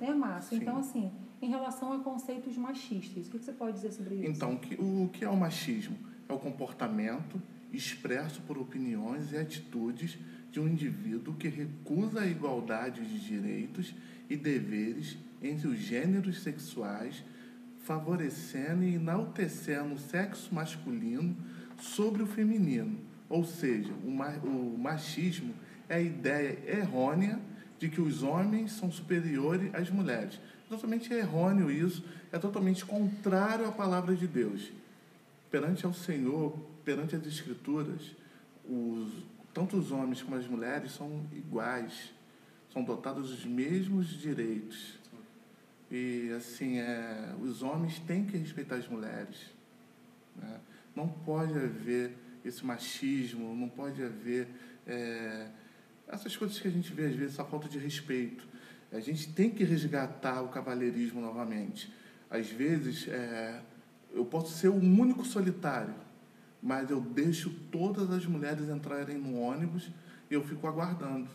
Né, 0.00 0.14
Márcio? 0.14 0.56
Então, 0.56 0.76
assim, 0.76 1.10
em 1.42 1.48
relação 1.48 1.92
a 1.92 1.98
conceitos 1.98 2.56
machistas, 2.56 3.26
o 3.26 3.30
que 3.30 3.38
você 3.38 3.52
pode 3.52 3.72
dizer 3.74 3.92
sobre 3.92 4.14
isso? 4.14 4.26
Então, 4.26 4.58
o 4.78 5.08
que 5.08 5.24
é 5.24 5.28
o 5.28 5.36
machismo? 5.36 5.96
É 6.28 6.32
o 6.32 6.38
comportamento 6.38 7.42
expresso 7.76 8.40
por 8.42 8.58
opiniões 8.58 9.32
e 9.32 9.36
atitudes 9.36 10.18
de 10.50 10.60
um 10.60 10.68
indivíduo 10.68 11.34
que 11.34 11.48
recusa 11.48 12.20
a 12.20 12.26
igualdade 12.26 13.04
de 13.04 13.18
direitos 13.18 13.94
e 14.30 14.36
deveres 14.36 15.16
entre 15.42 15.68
os 15.68 15.78
gêneros 15.78 16.42
sexuais, 16.42 17.22
favorecendo 17.82 18.84
e 18.84 18.94
enaltecendo 18.94 19.94
o 19.94 19.98
sexo 19.98 20.54
masculino 20.54 21.36
sobre 21.78 22.22
o 22.22 22.26
feminino. 22.26 22.98
Ou 23.28 23.44
seja, 23.44 23.92
o 23.92 24.78
machismo 24.78 25.54
é 25.88 25.96
a 25.96 26.00
ideia 26.00 26.58
errônea 26.66 27.40
de 27.78 27.88
que 27.88 28.00
os 28.00 28.22
homens 28.22 28.72
são 28.72 28.90
superiores 28.90 29.74
às 29.74 29.90
mulheres. 29.90 30.40
É 30.66 30.68
totalmente 30.68 31.12
errôneo 31.12 31.70
isso, 31.70 32.04
é 32.32 32.38
totalmente 32.38 32.84
contrário 32.84 33.66
à 33.66 33.72
palavra 33.72 34.14
de 34.14 34.26
Deus. 34.26 34.72
Perante 35.50 35.84
ao 35.84 35.92
Senhor, 35.92 36.56
perante 36.84 37.16
as 37.16 37.26
Escrituras, 37.26 38.14
os, 38.68 39.12
tanto 39.52 39.76
os 39.76 39.90
homens 39.90 40.22
como 40.22 40.36
as 40.36 40.46
mulheres 40.46 40.92
são 40.92 41.26
iguais, 41.32 42.12
são 42.72 42.82
dotadas 42.82 43.28
dos 43.28 43.44
mesmos 43.44 44.08
direitos. 44.08 44.98
E, 45.90 46.30
assim, 46.36 46.78
é, 46.78 47.34
os 47.40 47.62
homens 47.62 47.98
têm 48.00 48.24
que 48.24 48.36
respeitar 48.36 48.76
as 48.76 48.88
mulheres. 48.88 49.36
Né? 50.36 50.60
Não 50.94 51.08
pode 51.08 51.52
haver 51.52 52.16
esse 52.44 52.64
machismo, 52.64 53.54
não 53.54 53.68
pode 53.68 54.02
haver 54.02 54.48
é, 54.86 55.48
essas 56.08 56.36
coisas 56.36 56.58
que 56.58 56.68
a 56.68 56.70
gente 56.70 56.92
vê 56.92 57.06
às 57.06 57.14
vezes, 57.14 57.34
essa 57.34 57.44
falta 57.44 57.68
de 57.68 57.78
respeito. 57.78 58.46
A 58.92 59.00
gente 59.00 59.32
tem 59.32 59.50
que 59.50 59.64
resgatar 59.64 60.42
o 60.42 60.48
cavalheirismo 60.48 61.20
novamente. 61.20 61.92
Às 62.30 62.48
vezes, 62.48 63.08
é, 63.08 63.60
eu 64.12 64.24
posso 64.24 64.56
ser 64.56 64.68
o 64.68 64.76
único 64.76 65.24
solitário, 65.24 65.94
mas 66.64 66.90
eu 66.90 66.98
deixo 66.98 67.50
todas 67.70 68.10
as 68.10 68.24
mulheres 68.24 68.70
entrarem 68.70 69.18
no 69.18 69.38
ônibus 69.38 69.90
e 70.30 70.34
eu 70.34 70.42
fico 70.42 70.66
aguardando. 70.66 71.28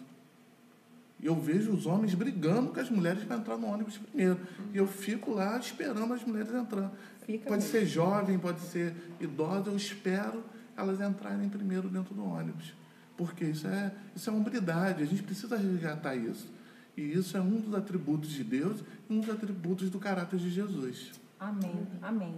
E 1.19 1.27
eu 1.27 1.35
vejo 1.35 1.71
os 1.71 1.85
homens 1.85 2.15
brigando 2.15 2.71
com 2.71 2.79
as 2.79 2.89
mulheres 2.89 3.23
para 3.23 3.37
entrar 3.37 3.55
no 3.55 3.67
ônibus 3.67 3.95
primeiro. 3.97 4.39
E 4.73 4.77
eu 4.77 4.87
fico 4.87 5.31
lá 5.31 5.59
esperando 5.59 6.11
as 6.13 6.23
mulheres 6.23 6.51
entrando. 6.51 6.91
Fica 7.27 7.47
pode 7.47 7.63
mesmo. 7.63 7.79
ser 7.79 7.85
jovem, 7.85 8.39
pode 8.39 8.61
ser 8.61 8.95
idosa, 9.19 9.69
eu 9.69 9.77
espero 9.77 10.43
elas 10.75 10.99
entrarem 10.99 11.47
primeiro 11.47 11.89
dentro 11.89 12.15
do 12.15 12.25
ônibus. 12.25 12.73
Porque 13.15 13.45
isso 13.45 13.67
é, 13.67 13.93
isso 14.15 14.29
é 14.31 14.33
hombridade, 14.33 15.03
a 15.03 15.05
gente 15.05 15.21
precisa 15.21 15.57
resgatar 15.57 16.15
isso. 16.15 16.51
E 16.97 17.01
isso 17.01 17.37
é 17.37 17.41
um 17.41 17.61
dos 17.61 17.75
atributos 17.75 18.31
de 18.31 18.43
Deus 18.43 18.83
e 19.07 19.13
um 19.13 19.19
dos 19.19 19.29
atributos 19.29 19.91
do 19.91 19.99
caráter 19.99 20.39
de 20.39 20.49
Jesus. 20.49 21.11
Amém, 21.39 21.85
amém. 22.01 22.33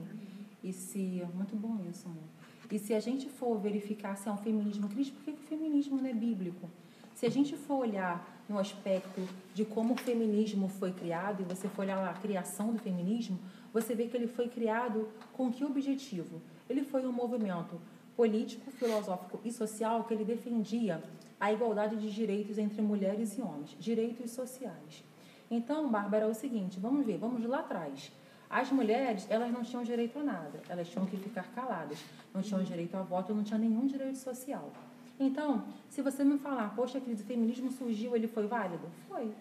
E 0.62 0.74
se. 0.74 1.24
Muito 1.34 1.56
bom 1.56 1.80
isso, 1.90 2.08
amor. 2.08 2.31
E 2.72 2.80
se 2.80 2.94
a 2.94 3.00
gente 3.00 3.28
for 3.30 3.60
verificar 3.60 4.16
se 4.16 4.30
é 4.30 4.32
um 4.32 4.38
feminismo 4.38 4.88
cristão, 4.88 5.18
por 5.18 5.26
que 5.26 5.32
o 5.32 5.48
feminismo 5.48 5.98
não 5.98 6.10
é 6.10 6.14
bíblico? 6.14 6.70
Se 7.14 7.26
a 7.26 7.30
gente 7.30 7.56
for 7.58 7.80
olhar 7.80 8.44
no 8.48 8.58
aspecto 8.58 9.22
de 9.54 9.66
como 9.66 9.94
o 9.94 9.98
feminismo 9.98 10.70
foi 10.70 10.92
criado, 10.94 11.42
e 11.42 11.44
você 11.44 11.68
for 11.68 11.82
olhar 11.82 12.10
a 12.10 12.14
criação 12.14 12.72
do 12.72 12.80
feminismo, 12.80 13.38
você 13.74 13.94
vê 13.94 14.08
que 14.08 14.16
ele 14.16 14.28
foi 14.28 14.48
criado 14.48 15.10
com 15.34 15.52
que 15.52 15.66
objetivo? 15.66 16.42
Ele 16.70 16.84
foi 16.84 17.06
um 17.06 17.12
movimento 17.12 17.80
político, 18.16 18.72
filosófico 18.72 19.40
e 19.44 19.52
social 19.52 20.06
que 20.06 20.14
ele 20.14 20.24
defendia 20.24 21.04
a 21.40 21.52
igualdade 21.52 21.98
de 21.98 22.12
direitos 22.12 22.58
entre 22.58 22.82
mulheres 22.82 23.38
e 23.38 23.42
homens, 23.42 23.76
direitos 23.80 24.32
sociais. 24.32 25.04
Então, 25.50 25.90
Bárbara, 25.90 26.26
é 26.26 26.28
o 26.28 26.34
seguinte, 26.34 26.80
vamos 26.80 27.06
ver, 27.06 27.18
vamos 27.18 27.44
lá 27.46 27.60
atrás. 27.60 28.12
As 28.52 28.70
mulheres, 28.70 29.26
elas 29.30 29.50
não 29.50 29.64
tinham 29.64 29.82
direito 29.82 30.20
a 30.20 30.24
nada, 30.24 30.62
elas 30.68 30.90
tinham 30.90 31.06
que 31.06 31.16
ficar 31.16 31.44
caladas, 31.56 32.04
não 32.34 32.42
tinham 32.42 32.62
direito 32.62 32.98
a 32.98 33.02
voto, 33.02 33.34
não 33.34 33.46
tinham 33.46 33.62
nenhum 33.62 33.88
direito 33.88 34.18
social. 34.18 34.70
Então, 35.18 35.64
se 35.90 36.02
você 36.02 36.22
me 36.22 36.38
falar, 36.38 36.76
poxa, 36.76 37.00
querido, 37.00 37.24
o 37.24 37.26
feminismo 37.26 37.72
surgiu, 37.72 38.14
ele 38.14 38.28
foi 38.28 38.46
válido? 38.48 38.86
Foi. 39.08 39.32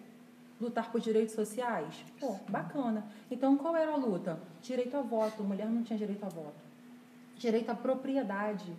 Lutar 0.61 0.89
por 0.89 1.01
direitos 1.01 1.35
sociais? 1.35 1.93
Pô, 2.21 2.37
bacana. 2.47 3.05
Então, 3.29 3.57
qual 3.57 3.75
era 3.75 3.91
a 3.91 3.97
luta? 3.97 4.39
Direito 4.61 4.95
a 4.95 5.01
voto, 5.01 5.43
mulher 5.43 5.67
não 5.67 5.83
tinha 5.83 5.99
direito 5.99 6.23
a 6.23 6.29
voto. 6.29 6.61
Direito 7.35 7.69
à 7.69 7.75
propriedade. 7.75 8.71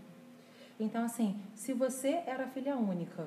Então, 0.80 1.04
assim, 1.04 1.38
se 1.54 1.74
você 1.74 2.22
era 2.24 2.46
filha 2.46 2.74
única 2.74 3.26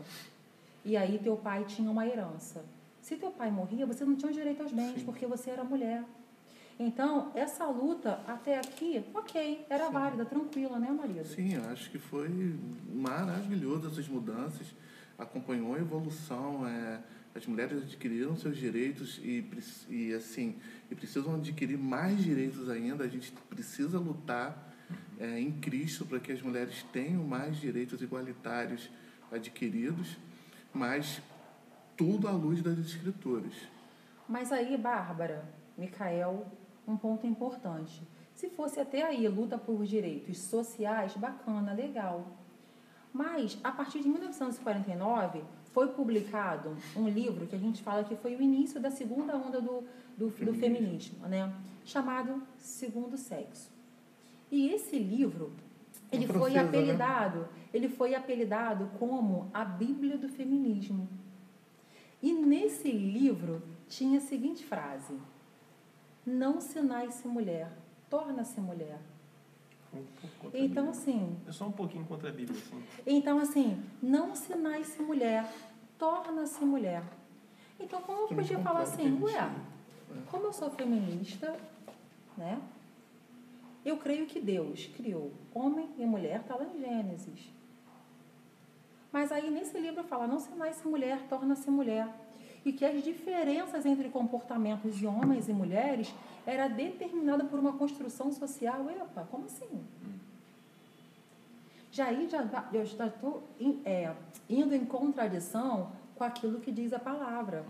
e 0.84 0.98
aí 0.98 1.20
teu 1.20 1.38
pai 1.38 1.66
tinha 1.66 1.92
uma 1.92 2.08
herança, 2.08 2.66
se 3.00 3.16
teu 3.16 3.30
pai 3.30 3.52
morria, 3.52 3.86
você 3.86 4.04
não 4.04 4.16
tinha 4.16 4.32
direito 4.32 4.64
aos 4.64 4.72
bens, 4.72 5.02
Sim. 5.02 5.06
porque 5.06 5.28
você 5.28 5.52
era 5.52 5.64
mulher. 5.64 6.04
Então, 6.77 7.32
essa 7.34 7.65
luta 7.65 8.20
até 8.27 8.60
aqui, 8.60 9.03
ok, 9.13 9.65
era 9.70 9.89
válida, 9.89 10.25
tranquila, 10.25 10.77
né, 10.77 10.91
marido? 10.91 11.25
Sim, 11.25 11.55
acho 11.72 11.89
que 11.89 11.98
foi 11.98 12.60
maravilhoso 12.94 13.88
essas 13.88 14.08
mudanças. 14.10 14.67
Acompanhou 15.17 15.74
a 15.74 15.79
evolução. 15.79 16.67
É, 16.67 17.00
as 17.34 17.46
mulheres 17.46 17.84
adquiriram 17.84 18.36
seus 18.36 18.58
direitos 18.58 19.20
e, 19.22 19.46
e 19.89 20.13
assim 20.13 20.55
e 20.89 20.96
precisam 20.96 21.36
adquirir 21.36 21.77
mais 21.77 22.22
direitos 22.22 22.70
ainda. 22.70 23.03
A 23.03 23.08
gente 23.08 23.32
precisa 23.50 24.00
lutar 24.00 24.74
é, 25.20 25.39
em 25.39 25.51
Cristo 25.51 26.05
para 26.05 26.20
que 26.20 26.32
as 26.32 26.41
mulheres 26.41 26.84
tenham 26.91 27.24
mais 27.24 27.58
direitos 27.58 28.01
igualitários 28.01 28.89
adquiridos, 29.32 30.17
mas 30.74 31.22
tudo 31.98 32.27
à 32.27 32.32
luz 32.32 32.62
das 32.62 32.77
escrituras. 32.77 33.53
Mas 34.27 34.51
aí, 34.51 34.77
Bárbara, 34.77 35.46
Micael, 35.77 36.46
um 36.88 36.98
ponto 36.98 37.25
importante. 37.25 38.01
Se 38.34 38.50
fosse 38.50 38.80
até 38.80 39.04
aí 39.04 39.27
luta 39.27 39.58
por 39.58 39.86
direitos 39.86 40.38
sociais, 40.38 41.15
bacana, 41.15 41.74
legal. 41.74 42.25
Mas, 43.13 43.58
a 43.63 43.72
partir 43.72 44.01
de 44.01 44.10
1949, 44.10 45.42
foi 45.72 45.88
publicado 45.89 46.75
um 46.96 47.08
livro 47.08 47.48
que 47.48 47.56
a 47.56 47.60
gente 47.60 47.82
fala 47.82 48.04
que 48.04 48.15
foi 48.15 48.36
o 48.36 48.42
início 48.42 48.80
da 48.80 48.92
segunda 48.92 49.36
onda 49.36 49.62
do, 49.62 49.84
do, 50.18 50.27
do 50.27 50.54
feminismo, 50.54 51.25
né? 51.27 51.54
chamado 51.86 52.42
Segundo 52.58 53.18
Sexo. 53.18 53.70
E 54.51 54.70
esse 54.70 54.98
livro, 54.98 55.54
ele 56.12 56.27
foi 56.27 56.51
né? 56.51 56.60
apelidado, 56.60 57.48
ele 57.74 57.88
foi 57.88 58.15
apelidado 58.15 58.89
como 59.00 59.50
a 59.54 59.63
Bíblia 59.63 60.18
do 60.18 60.27
Feminismo. 60.27 61.08
E 62.22 62.34
nesse 62.34 62.92
livro 62.92 63.62
tinha 63.88 64.18
a 64.18 64.22
seguinte 64.22 64.63
frase: 64.63 65.13
Não 66.25 66.60
se 66.60 66.82
nasce 66.82 67.27
mulher, 67.27 67.72
torna-se 68.10 68.60
mulher. 68.60 69.00
Um 69.94 70.03
Então, 70.44 70.51
Bíblia. 70.51 70.89
assim, 70.89 71.38
Eu 71.46 71.53
sou 71.53 71.67
um 71.67 71.72
pouquinho 71.72 72.05
contra 72.05 72.29
a 72.29 72.32
Bíblia, 72.32 72.60
assim. 72.60 72.84
então, 73.05 73.39
assim, 73.39 73.82
não 74.01 74.36
se 74.36 74.55
nasce 74.55 75.01
mulher, 75.01 75.50
torna-se 75.98 76.63
mulher. 76.65 77.03
Então, 77.79 78.01
como 78.01 78.24
eu 78.24 78.27
podia 78.29 78.60
falar 78.60 78.82
assim, 78.82 79.22
ué, 79.22 79.50
como 80.29 80.46
eu 80.46 80.53
sou 80.53 80.70
feminista, 80.72 81.55
né? 82.38 82.60
Eu 83.86 83.98
creio 83.98 84.25
que 84.25 84.39
Deus 84.39 84.88
criou 84.88 85.32
homem 85.53 85.89
e 85.98 86.05
mulher, 86.05 86.41
está 86.41 86.55
lá 86.55 86.65
em 86.65 86.79
Gênesis. 86.79 87.51
Mas 89.12 89.32
aí 89.32 89.50
nesse 89.50 89.77
livro 89.79 90.03
fala, 90.03 90.27
não 90.27 90.39
se 90.39 90.53
nasce 90.55 90.86
mulher, 90.88 91.22
torna-se 91.29 91.70
mulher. 91.70 92.08
E 92.65 92.74
que 92.74 92.84
as 92.84 93.03
diferenças 93.03 93.86
entre 93.86 94.10
comportamentos 94.10 94.95
de 94.95 95.05
homens 95.05 95.48
e 95.48 95.53
mulheres 95.53 96.13
era 96.45 96.67
determinada 96.67 97.45
por 97.45 97.60
uma 97.60 97.74
construção 97.74 98.31
social. 98.31 98.89
Epa, 98.89 99.27
como 99.29 99.45
assim? 99.45 99.86
Já 101.91 102.07
aí 102.07 102.27
já, 102.27 102.43
eu 102.74 102.84
estou 102.84 103.43
é, 103.86 104.13
indo 104.50 104.75
em 104.75 104.84
contradição 104.84 105.91
com 106.15 106.24
aquilo 106.24 106.60
que 106.60 106.72
diz 106.72 106.91
a 106.91 107.00
palavra. 107.00 107.65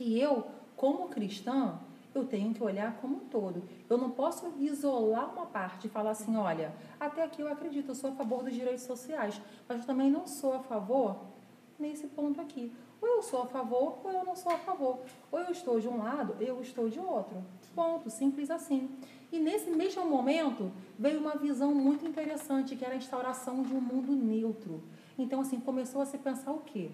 E 0.00 0.18
eu, 0.18 0.46
como 0.74 1.08
cristã, 1.08 1.78
eu 2.14 2.24
tenho 2.24 2.52
que 2.52 2.62
olhar 2.62 2.96
como 2.96 3.16
um 3.16 3.20
todo. 3.20 3.62
Eu 3.88 3.96
não 3.96 4.10
posso 4.10 4.52
isolar 4.58 5.32
uma 5.32 5.46
parte 5.46 5.86
e 5.86 5.90
falar 5.90 6.10
assim, 6.10 6.36
olha, 6.36 6.72
até 6.98 7.22
aqui 7.22 7.40
eu 7.40 7.52
acredito, 7.52 7.90
eu 7.90 7.94
sou 7.94 8.10
a 8.10 8.14
favor 8.14 8.42
dos 8.42 8.52
direitos 8.52 8.82
sociais, 8.82 9.40
mas 9.68 9.80
eu 9.80 9.86
também 9.86 10.10
não 10.10 10.26
sou 10.26 10.54
a 10.54 10.60
favor 10.60 11.16
nesse 11.78 12.06
ponto 12.08 12.40
aqui. 12.40 12.72
Ou 13.02 13.08
eu 13.08 13.22
sou 13.22 13.42
a 13.42 13.46
favor, 13.46 13.98
ou 14.04 14.12
eu 14.12 14.24
não 14.24 14.36
sou 14.36 14.52
a 14.52 14.58
favor. 14.58 15.00
Ou 15.32 15.40
eu 15.40 15.50
estou 15.50 15.80
de 15.80 15.88
um 15.88 15.98
lado, 15.98 16.36
eu 16.40 16.62
estou 16.62 16.88
de 16.88 17.00
outro. 17.00 17.44
Ponto, 17.74 18.08
simples 18.08 18.48
assim. 18.48 18.88
E 19.32 19.40
nesse 19.40 19.70
mesmo 19.70 20.06
momento 20.06 20.70
veio 20.96 21.18
uma 21.18 21.34
visão 21.36 21.74
muito 21.74 22.06
interessante, 22.06 22.76
que 22.76 22.84
era 22.84 22.94
a 22.94 22.96
instauração 22.96 23.64
de 23.64 23.74
um 23.74 23.80
mundo 23.80 24.12
neutro. 24.12 24.80
Então, 25.18 25.40
assim, 25.40 25.58
começou 25.58 26.00
a 26.00 26.06
se 26.06 26.16
pensar 26.16 26.52
o 26.52 26.60
quê? 26.60 26.90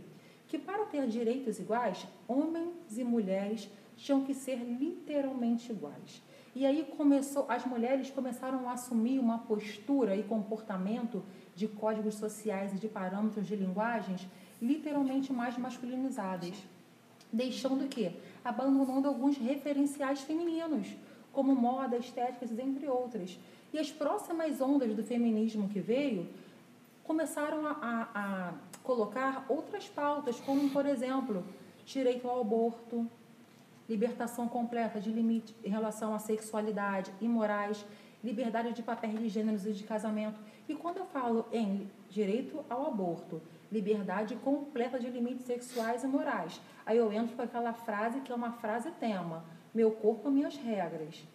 Que 0.46 0.56
para 0.56 0.86
ter 0.86 1.06
direitos 1.06 1.58
iguais, 1.58 2.06
homens 2.26 2.96
e 2.96 3.04
mulheres 3.04 3.68
tinham 3.94 4.24
que 4.24 4.32
ser 4.32 4.56
literalmente 4.56 5.70
iguais. 5.70 6.22
E 6.54 6.64
aí 6.64 6.84
começou, 6.96 7.44
as 7.48 7.66
mulheres 7.66 8.10
começaram 8.10 8.66
a 8.66 8.72
assumir 8.72 9.18
uma 9.18 9.40
postura 9.40 10.16
e 10.16 10.22
comportamento 10.22 11.22
de 11.54 11.68
códigos 11.68 12.14
sociais 12.14 12.72
e 12.72 12.78
de 12.78 12.88
parâmetros 12.88 13.46
de 13.46 13.54
linguagens 13.54 14.26
literalmente 14.60 15.32
mais 15.32 15.56
masculinizadas, 15.56 16.54
deixando 17.32 17.84
o 17.84 17.88
quê? 17.88 18.12
Abandonando 18.44 19.08
alguns 19.08 19.36
referenciais 19.36 20.20
femininos, 20.20 20.88
como 21.32 21.54
moda, 21.54 21.96
estéticas, 21.96 22.50
entre 22.58 22.88
outras. 22.88 23.38
E 23.72 23.78
as 23.78 23.90
próximas 23.90 24.60
ondas 24.60 24.94
do 24.94 25.04
feminismo 25.04 25.68
que 25.68 25.80
veio 25.80 26.28
começaram 27.04 27.66
a, 27.66 27.70
a, 27.70 28.08
a 28.14 28.52
colocar 28.82 29.44
outras 29.48 29.86
pautas, 29.88 30.40
como, 30.40 30.68
por 30.70 30.86
exemplo, 30.86 31.44
direito 31.86 32.28
ao 32.28 32.40
aborto, 32.40 33.06
libertação 33.88 34.46
completa 34.46 35.00
de 35.00 35.10
limite 35.10 35.54
em 35.64 35.70
relação 35.70 36.14
à 36.14 36.18
sexualidade 36.18 37.10
e 37.20 37.26
morais, 37.26 37.84
liberdade 38.22 38.72
de 38.72 38.82
papéis 38.82 39.18
de 39.18 39.28
gêneros 39.28 39.66
e 39.66 39.72
de 39.72 39.84
casamento. 39.84 40.38
E 40.68 40.74
quando 40.74 40.98
eu 40.98 41.06
falo 41.06 41.46
em 41.52 41.88
direito 42.10 42.64
ao 42.68 42.86
aborto, 42.86 43.40
liberdade 43.70 44.34
completa 44.36 44.98
de 44.98 45.08
limites 45.08 45.46
sexuais 45.46 46.04
e 46.04 46.06
morais, 46.06 46.60
aí 46.84 46.98
eu 46.98 47.12
entro 47.12 47.36
com 47.36 47.42
aquela 47.42 47.72
frase 47.72 48.20
que 48.20 48.32
é 48.32 48.34
uma 48.34 48.52
frase 48.52 48.90
tema: 48.92 49.44
meu 49.74 49.90
corpo, 49.90 50.30
minhas 50.30 50.56
regras. 50.56 51.26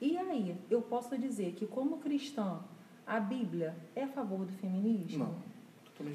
E 0.00 0.16
aí, 0.16 0.56
eu 0.70 0.80
posso 0.80 1.16
dizer 1.18 1.52
que, 1.52 1.66
como 1.66 1.98
cristã, 1.98 2.60
a 3.06 3.20
Bíblia 3.20 3.76
é 3.94 4.04
a 4.04 4.08
favor 4.08 4.46
do 4.46 4.52
feminismo? 4.52 5.24
Não. 5.24 5.59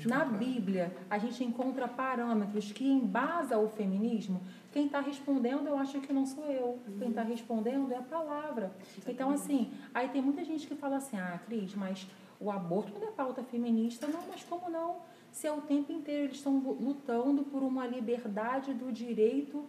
Na. 0.06 0.26
Bíblia, 0.26 0.96
a 1.10 1.18
gente 1.18 1.44
encontra 1.44 1.88
parâmetros 1.88 2.72
que 2.72 2.86
embasam 2.86 3.64
o 3.64 3.70
feminismo. 3.70 4.42
Quem 4.72 4.88
está 4.88 5.00
respondendo, 5.00 5.68
eu 5.68 5.78
acho 5.78 6.00
que 6.02 6.12
não 6.12 6.26
sou 6.26 6.46
eu. 6.46 6.80
Quem 6.98 7.10
está 7.10 7.22
respondendo 7.22 7.92
é 7.92 7.98
a 7.98 8.02
palavra. 8.02 8.76
Então, 9.08 9.32
assim, 9.32 9.72
aí 9.94 10.10
tem 10.10 10.22
muita 10.22 10.44
gente 10.44 10.68
que 10.68 10.76
fala 10.76 10.98
assim, 10.98 11.18
ah, 11.18 11.40
Cris, 11.46 11.74
mas 11.76 12.08
o 12.40 12.52
aborto 12.52 13.00
não 13.00 13.08
é 13.08 13.12
pauta 13.12 13.44
feminista. 13.44 14.08
Não, 14.08 14.22
mas 14.28 14.44
como 14.44 14.70
não? 14.70 14.98
Se 15.32 15.48
é 15.48 15.52
o 15.52 15.62
tempo 15.62 15.92
inteiro 15.92 16.26
eles 16.26 16.38
estão 16.38 16.58
lutando 16.58 17.44
por 17.44 17.64
uma 17.64 17.88
liberdade 17.88 18.74
do 18.74 18.92
direito 18.92 19.66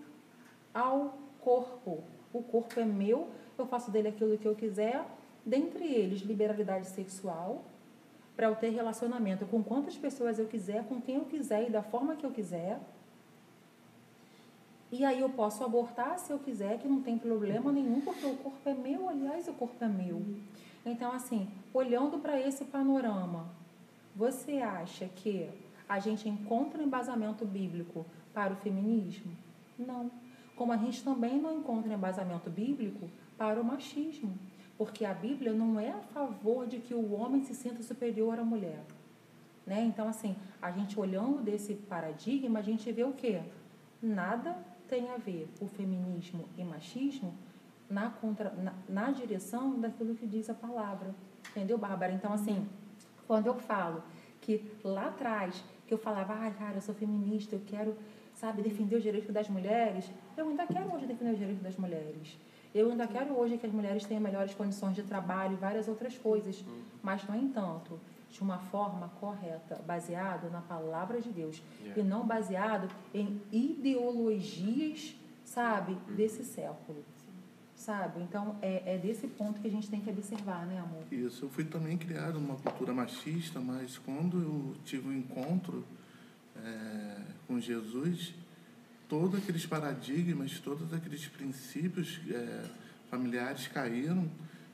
ao 0.75 1.19
corpo. 1.41 2.03
O 2.33 2.43
corpo 2.43 2.79
é 2.81 2.85
meu, 2.85 3.31
eu 3.57 3.67
faço 3.67 3.91
dele 3.91 4.09
aquilo 4.09 4.37
que 4.37 4.47
eu 4.47 4.55
quiser. 4.55 5.05
Dentre 5.45 5.85
eles, 5.85 6.21
liberalidade 6.21 6.89
sexual, 6.89 7.65
para 8.37 8.47
eu 8.47 8.55
ter 8.55 8.69
relacionamento 8.69 9.47
com 9.47 9.63
quantas 9.63 9.97
pessoas 9.97 10.39
eu 10.39 10.47
quiser, 10.47 10.85
com 10.85 11.01
quem 11.01 11.17
eu 11.17 11.25
quiser 11.25 11.67
e 11.67 11.71
da 11.71 11.83
forma 11.83 12.15
que 12.15 12.27
eu 12.27 12.31
quiser. 12.31 12.79
E 14.93 15.05
aí 15.05 15.21
eu 15.21 15.31
posso 15.31 15.65
abortar 15.65 16.19
se 16.19 16.31
eu 16.31 16.39
quiser, 16.39 16.79
que 16.79 16.87
não 16.87 17.03
tem 17.03 17.19
problema 17.19 17.73
nenhum, 17.73 18.01
porque 18.03 18.25
o 18.27 18.37
corpo 18.37 18.69
é 18.69 18.75
meu, 18.75 19.09
aliás, 19.09 19.49
o 19.49 19.53
corpo 19.55 19.83
é 19.83 19.89
meu. 19.89 20.23
Então, 20.85 21.13
assim, 21.13 21.49
olhando 21.75 22.19
para 22.19 22.39
esse 22.39 22.65
panorama, 22.67 23.49
você 24.15 24.59
acha 24.59 25.07
que 25.07 25.51
a 25.89 25.99
gente 25.99 26.29
encontra 26.29 26.83
embasamento 26.83 27.45
bíblico 27.45 28.07
para 28.33 28.53
o 28.53 28.57
feminismo? 28.57 29.33
Não. 29.79 30.11
Como 30.55 30.73
a 30.73 30.77
gente 30.77 31.03
também 31.03 31.41
não 31.41 31.59
encontra 31.59 31.93
embasamento 31.93 32.49
bíblico 32.49 33.11
para 33.37 33.61
o 33.61 33.65
machismo. 33.65 34.39
Porque 34.77 35.05
a 35.05 35.15
Bíblia 35.15 35.53
não 35.53 35.81
é 35.81 35.91
a 35.91 36.01
favor 36.01 36.67
de 36.67 36.79
que 36.79 36.95
o 36.95 37.13
homem 37.15 37.43
se 37.43 37.55
sinta 37.55 37.83
superior 37.83 38.39
à 38.39 38.45
mulher. 38.45 38.85
Né? 39.67 39.83
Então, 39.85 40.09
assim, 40.09 40.37
a 40.61 40.71
gente 40.71 40.99
olhando 40.99 41.43
desse 41.43 41.75
paradigma, 41.75 42.59
a 42.59 42.63
gente 42.63 42.91
vê 42.93 43.05
o 43.05 43.13
quê? 43.13 43.41
Nada 44.01 44.57
tem 44.89 45.11
a 45.11 45.17
ver 45.17 45.49
o 45.61 45.67
feminismo 45.67 46.49
e 46.57 46.63
machismo 46.63 47.35
na, 47.89 48.11
contra, 48.11 48.51
na, 48.51 48.75
na 48.89 49.11
direção 49.11 49.81
daquilo 49.81 50.15
que 50.15 50.27
diz 50.27 50.49
a 50.51 50.55
palavra. 50.55 51.15
Entendeu, 51.51 51.79
Bárbara? 51.79 52.13
Então, 52.13 52.33
assim, 52.33 52.69
quando 53.27 53.47
eu 53.47 53.55
falo 53.55 54.03
que 54.41 54.65
lá 54.85 55.09
atrás, 55.09 55.65
que 55.87 55.95
eu 55.95 55.99
falava, 55.99 56.35
ai, 56.35 56.53
cara, 56.53 56.77
eu 56.77 56.81
sou 56.81 56.95
feminista, 56.95 57.57
eu 57.57 57.63
quero, 57.67 57.97
sabe, 58.35 58.63
defender 58.63 58.97
os 58.97 59.03
direitos 59.03 59.33
das 59.33 59.49
mulheres, 59.49 60.11
eu 60.37 60.49
ainda 60.49 60.67
quero 60.67 60.95
hoje 60.95 61.07
defender 61.07 61.33
os 61.33 61.39
direitos 61.39 61.63
das 61.63 61.77
mulheres. 61.77 62.39
Eu 62.77 62.91
ainda 62.91 63.07
quero 63.07 63.33
hoje 63.39 63.57
que 63.57 63.67
as 63.67 63.73
mulheres 63.73 64.05
tenham 64.05 64.23
melhores 64.23 64.55
condições 64.55 64.95
de 64.95 65.03
trabalho 65.03 65.55
e 65.55 65.57
várias 65.57 65.89
outras 65.89 66.17
coisas. 66.19 66.63
Mas, 67.03 67.27
no 67.27 67.35
entanto, 67.35 67.99
de 68.31 68.43
uma 68.43 68.59
forma 68.59 69.09
correta, 69.19 69.81
baseado 69.87 70.51
na 70.51 70.61
palavra 70.61 71.21
de 71.21 71.31
Deus 71.31 71.63
Yeah. 71.81 72.03
e 72.03 72.05
não 72.05 72.27
baseado 72.27 72.89
em 73.15 73.41
ideologias, 73.51 75.17
sabe, 75.45 75.95
desse 76.15 76.45
século. 76.45 77.03
Sabe? 77.75 78.21
Então, 78.21 78.57
é, 78.61 78.95
é 78.95 78.99
desse 78.99 79.27
ponto 79.27 79.61
que 79.61 79.69
a 79.69 79.71
gente 79.71 79.89
tem 79.89 80.01
que 80.01 80.11
observar, 80.11 80.67
né, 80.67 80.79
amor? 80.79 81.03
Isso, 81.11 81.45
eu 81.45 81.49
fui 81.49 81.65
também 81.65 81.97
criado 81.97 82.39
numa 82.39 82.57
cultura 82.57 82.93
machista, 82.93 83.61
mas 83.61 83.97
quando 83.99 84.43
eu 84.43 84.75
tive 84.85 85.09
um 85.09 85.13
encontro 85.13 85.85
é, 86.57 87.21
com 87.47 87.59
Jesus, 87.61 88.35
todos 89.09 89.39
aqueles 89.39 89.65
paradigmas, 89.67 90.59
todos 90.61 90.93
aqueles 90.93 91.27
princípios 91.27 92.21
é, 92.31 92.65
familiares 93.11 93.69
caíram 93.69 94.29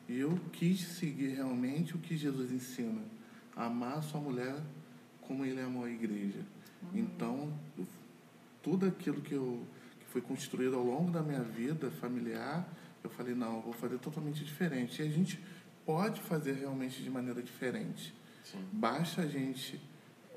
e 0.09 0.19
eu 0.19 0.39
quis 0.53 0.81
seguir 0.81 1.35
realmente 1.35 1.95
o 1.95 1.99
que 1.99 2.17
Jesus 2.17 2.51
ensina, 2.51 3.03
amar 3.57 3.99
a 3.99 4.03
sua 4.03 4.21
mulher 4.21 4.57
como 5.21 5.45
ele 5.45 5.61
amou 5.61 5.85
a 5.85 5.91
igreja. 5.91 6.41
Então, 6.95 7.53
eu- 7.79 7.87
tudo 8.63 8.87
aquilo 8.87 9.21
que, 9.21 9.35
eu, 9.35 9.63
que 10.01 10.07
foi 10.07 10.21
construído 10.21 10.77
ao 10.77 10.85
longo 10.85 11.11
da 11.11 11.23
minha 11.23 11.43
vida 11.43 11.91
familiar, 11.91 12.67
eu 13.03 13.11
falei, 13.11 13.35
não, 13.35 13.57
eu 13.57 13.63
vou 13.63 13.73
fazer 13.73 13.99
totalmente 13.99 14.45
diferente. 14.45 15.03
E 15.03 15.07
a 15.07 15.11
gente 15.11 15.39
pode 15.85 16.21
fazer 16.23 16.53
realmente 16.55 17.03
de 17.03 17.11
maneira 17.11 17.43
diferente. 17.43 18.15
Sim. 18.45 18.59
Basta 18.73 19.23
a 19.23 19.27
gente 19.27 19.81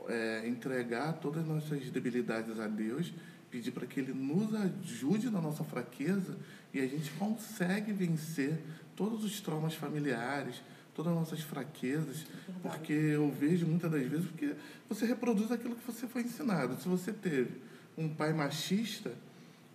é, 0.07 0.47
entregar 0.47 1.13
todas 1.13 1.41
as 1.41 1.47
nossas 1.47 1.89
debilidades 1.89 2.59
a 2.59 2.67
Deus, 2.67 3.11
pedir 3.55 3.71
para 3.71 3.87
que 3.87 4.01
Ele 4.01 4.13
nos 4.13 4.53
ajude 4.53 5.29
na 5.29 5.39
nossa 5.39 5.63
fraqueza 5.63 6.35
e 6.73 6.79
a 6.81 6.85
gente 6.85 7.09
consegue 7.11 7.93
vencer 7.93 8.59
todos 8.97 9.23
os 9.23 9.39
traumas 9.39 9.73
familiares, 9.73 10.61
todas 10.93 11.13
as 11.13 11.17
nossas 11.17 11.39
fraquezas, 11.39 12.25
porque 12.61 12.91
eu 12.91 13.31
vejo 13.31 13.65
muitas 13.65 13.89
das 13.89 14.05
vezes 14.05 14.25
porque 14.25 14.55
você 14.89 15.05
reproduz 15.05 15.53
aquilo 15.53 15.73
que 15.73 15.89
você 15.89 16.05
foi 16.05 16.23
ensinado. 16.23 16.75
Se 16.81 16.89
você 16.89 17.13
teve 17.13 17.61
um 17.97 18.09
pai 18.09 18.33
machista, 18.33 19.13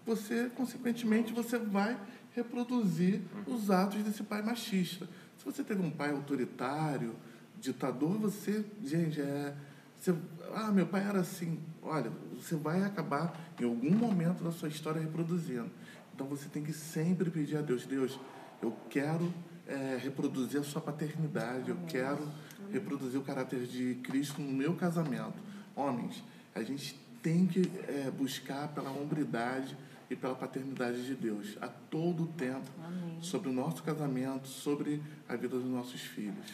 você, 0.05 0.51
consequentemente, 0.55 1.33
você 1.33 1.57
vai 1.57 1.99
reproduzir 2.35 3.23
os 3.47 3.71
atos 3.71 4.03
desse 4.03 4.23
pai 4.23 4.43
machista. 4.43 5.09
Se 5.38 5.45
você 5.45 5.64
teve 5.64 5.81
um 5.81 5.90
pai 5.90 6.11
autoritário, 6.11 7.16
ditador, 7.59 8.19
você, 8.19 8.62
gente, 8.85 9.23
é, 9.23 9.55
você, 10.00 10.14
ah, 10.54 10.72
meu 10.72 10.86
pai 10.86 11.06
era 11.06 11.20
assim. 11.20 11.60
Olha, 11.82 12.10
você 12.34 12.56
vai 12.56 12.82
acabar 12.82 13.38
em 13.60 13.64
algum 13.64 13.90
momento 13.90 14.42
da 14.42 14.50
sua 14.50 14.68
história 14.68 15.00
reproduzindo. 15.00 15.70
Então 16.14 16.26
você 16.26 16.48
tem 16.48 16.62
que 16.62 16.72
sempre 16.72 17.30
pedir 17.30 17.58
a 17.58 17.60
Deus, 17.60 17.84
Deus, 17.84 18.18
eu 18.62 18.74
quero 18.88 19.32
é, 19.66 19.98
reproduzir 20.02 20.58
a 20.58 20.62
sua 20.62 20.80
paternidade, 20.80 21.70
eu 21.70 21.76
quero 21.86 22.26
reproduzir 22.72 23.20
o 23.20 23.22
caráter 23.22 23.66
de 23.66 23.96
Cristo 23.96 24.40
no 24.40 24.52
meu 24.52 24.74
casamento. 24.74 25.38
Homens, 25.76 26.24
a 26.54 26.62
gente 26.62 26.98
tem 27.22 27.46
que 27.46 27.70
é, 27.86 28.10
buscar 28.10 28.68
pela 28.68 28.90
hombridade 28.90 29.76
e 30.08 30.16
pela 30.16 30.34
paternidade 30.34 31.04
de 31.04 31.14
Deus 31.14 31.58
a 31.60 31.68
todo 31.68 32.26
tempo 32.26 32.66
Amém. 32.84 33.18
sobre 33.20 33.50
o 33.50 33.52
nosso 33.52 33.82
casamento, 33.82 34.48
sobre 34.48 35.02
a 35.28 35.36
vida 35.36 35.58
dos 35.58 35.70
nossos 35.70 36.00
filhos. 36.00 36.50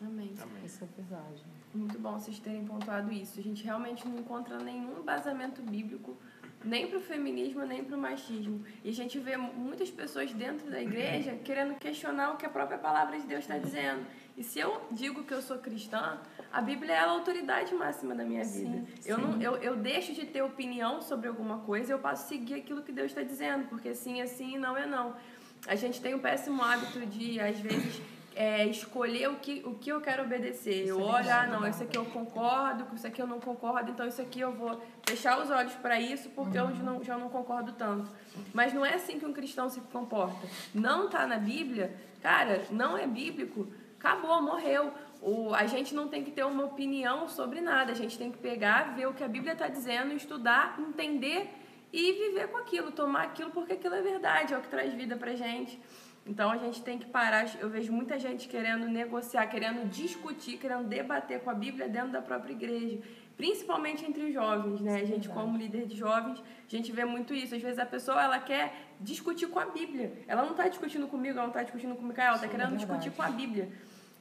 Amém. 0.00 0.34
Amém. 0.40 0.64
Isso 0.64 0.82
é 0.82 0.88
verdade. 0.96 1.42
Muito 1.74 1.98
bom 1.98 2.18
vocês 2.18 2.38
terem 2.38 2.64
pontuado 2.64 3.10
isso. 3.12 3.40
A 3.40 3.42
gente 3.42 3.64
realmente 3.64 4.06
não 4.06 4.18
encontra 4.18 4.58
nenhum 4.58 5.00
embasamento 5.00 5.62
bíblico, 5.62 6.18
nem 6.62 6.86
para 6.86 6.98
o 6.98 7.00
feminismo, 7.00 7.64
nem 7.64 7.82
para 7.82 7.96
o 7.96 8.00
machismo. 8.00 8.62
E 8.84 8.90
a 8.90 8.92
gente 8.92 9.18
vê 9.18 9.36
muitas 9.36 9.90
pessoas 9.90 10.32
dentro 10.32 10.70
da 10.70 10.80
igreja 10.82 11.34
querendo 11.42 11.74
questionar 11.76 12.32
o 12.32 12.36
que 12.36 12.44
a 12.44 12.50
própria 12.50 12.76
palavra 12.78 13.18
de 13.18 13.26
Deus 13.26 13.40
está 13.40 13.56
dizendo. 13.56 14.06
E 14.36 14.44
se 14.44 14.58
eu 14.58 14.86
digo 14.90 15.24
que 15.24 15.32
eu 15.32 15.40
sou 15.40 15.58
cristã, 15.58 16.20
a 16.52 16.60
Bíblia 16.60 16.92
é 16.92 16.98
a 16.98 17.10
autoridade 17.10 17.74
máxima 17.74 18.14
da 18.14 18.24
minha 18.24 18.44
vida. 18.44 18.84
Sim, 19.00 19.10
eu, 19.10 19.18
não, 19.18 19.40
eu, 19.40 19.56
eu 19.56 19.76
deixo 19.76 20.12
de 20.12 20.26
ter 20.26 20.42
opinião 20.42 21.00
sobre 21.00 21.26
alguma 21.26 21.60
coisa, 21.60 21.92
eu 21.92 21.98
passo 21.98 22.24
a 22.24 22.28
seguir 22.28 22.54
aquilo 22.54 22.82
que 22.82 22.92
Deus 22.92 23.10
está 23.10 23.22
dizendo, 23.22 23.68
porque 23.68 23.94
sim 23.94 24.20
é 24.20 24.26
sim 24.26 24.56
e 24.56 24.58
não 24.58 24.76
é 24.76 24.86
não. 24.86 25.16
A 25.66 25.74
gente 25.74 26.00
tem 26.00 26.14
o 26.14 26.18
péssimo 26.18 26.62
hábito 26.62 27.06
de, 27.06 27.38
às 27.40 27.58
vezes, 27.58 28.02
é, 28.34 28.66
escolher 28.66 29.28
o 29.28 29.36
que, 29.36 29.62
o 29.64 29.74
que 29.74 29.90
eu 29.90 30.00
quero 30.00 30.22
obedecer. 30.22 30.84
Isso 30.84 30.90
eu 30.90 31.00
é 31.00 31.04
olho, 31.04 31.30
ah, 31.30 31.46
não, 31.46 31.68
isso 31.68 31.82
aqui 31.82 31.96
eu 31.96 32.04
concordo, 32.06 32.84
com 32.84 32.94
isso 32.94 33.06
aqui 33.06 33.20
eu 33.20 33.26
não 33.26 33.40
concordo, 33.40 33.90
então 33.90 34.06
isso 34.06 34.20
aqui 34.20 34.40
eu 34.40 34.52
vou 34.52 34.80
fechar 35.06 35.40
os 35.42 35.50
olhos 35.50 35.74
para 35.74 36.00
isso 36.00 36.30
porque 36.30 36.58
eu 36.58 36.74
já 36.74 36.82
não, 36.82 37.02
já 37.02 37.18
não 37.18 37.28
concordo 37.28 37.72
tanto. 37.72 38.10
Mas 38.52 38.72
não 38.72 38.84
é 38.84 38.94
assim 38.94 39.18
que 39.18 39.26
um 39.26 39.32
cristão 39.32 39.68
se 39.68 39.80
comporta. 39.80 40.46
Não 40.74 41.06
está 41.06 41.26
na 41.26 41.38
Bíblia, 41.38 41.94
cara, 42.22 42.62
não 42.70 42.96
é 42.96 43.06
bíblico, 43.06 43.68
acabou, 43.98 44.40
morreu. 44.42 44.92
O, 45.20 45.54
a 45.54 45.66
gente 45.66 45.94
não 45.94 46.08
tem 46.08 46.24
que 46.24 46.32
ter 46.32 46.44
uma 46.44 46.64
opinião 46.64 47.28
sobre 47.28 47.60
nada, 47.60 47.92
a 47.92 47.94
gente 47.94 48.18
tem 48.18 48.30
que 48.32 48.38
pegar, 48.38 48.94
ver 48.96 49.06
o 49.06 49.14
que 49.14 49.22
a 49.22 49.28
Bíblia 49.28 49.52
está 49.52 49.68
dizendo, 49.68 50.12
estudar, 50.14 50.76
entender 50.80 51.48
e 51.92 52.12
viver 52.12 52.48
com 52.48 52.56
aquilo, 52.56 52.90
tomar 52.90 53.24
aquilo 53.24 53.50
porque 53.50 53.74
aquilo 53.74 53.94
é 53.94 54.00
verdade, 54.00 54.54
é 54.54 54.58
o 54.58 54.62
que 54.62 54.68
traz 54.68 54.92
vida 54.94 55.16
pra 55.16 55.34
gente. 55.34 55.78
Então 56.24 56.50
a 56.50 56.56
gente 56.56 56.82
tem 56.82 56.98
que 56.98 57.06
parar. 57.06 57.52
Eu 57.58 57.68
vejo 57.68 57.92
muita 57.92 58.18
gente 58.18 58.48
querendo 58.48 58.86
negociar, 58.86 59.46
querendo 59.46 59.88
discutir, 59.88 60.56
querendo 60.56 60.86
debater 60.86 61.40
com 61.40 61.50
a 61.50 61.54
Bíblia 61.54 61.88
dentro 61.88 62.12
da 62.12 62.22
própria 62.22 62.52
igreja, 62.52 63.00
principalmente 63.36 64.04
entre 64.04 64.22
os 64.24 64.32
jovens, 64.32 64.80
né? 64.80 64.94
A 64.94 64.98
gente, 64.98 65.26
Verdade. 65.26 65.28
como 65.30 65.58
líder 65.58 65.86
de 65.86 65.96
jovens, 65.96 66.40
a 66.40 66.70
gente 66.70 66.92
vê 66.92 67.04
muito 67.04 67.34
isso. 67.34 67.54
Às 67.54 67.62
vezes 67.62 67.78
a 67.78 67.86
pessoa 67.86 68.22
ela 68.22 68.38
quer 68.38 68.72
discutir 69.00 69.48
com 69.48 69.58
a 69.58 69.66
Bíblia. 69.66 70.12
Ela 70.28 70.42
não 70.42 70.52
está 70.52 70.68
discutindo 70.68 71.08
comigo, 71.08 71.34
ela 71.34 71.42
não 71.42 71.48
está 71.48 71.62
discutindo 71.64 71.96
com 71.96 72.02
o 72.02 72.06
Micael, 72.06 72.28
ela 72.28 72.36
está 72.36 72.46
Sim, 72.46 72.52
querendo 72.52 72.74
é 72.74 72.76
discutir 72.76 73.10
com 73.10 73.22
a 73.22 73.28
Bíblia. 73.30 73.72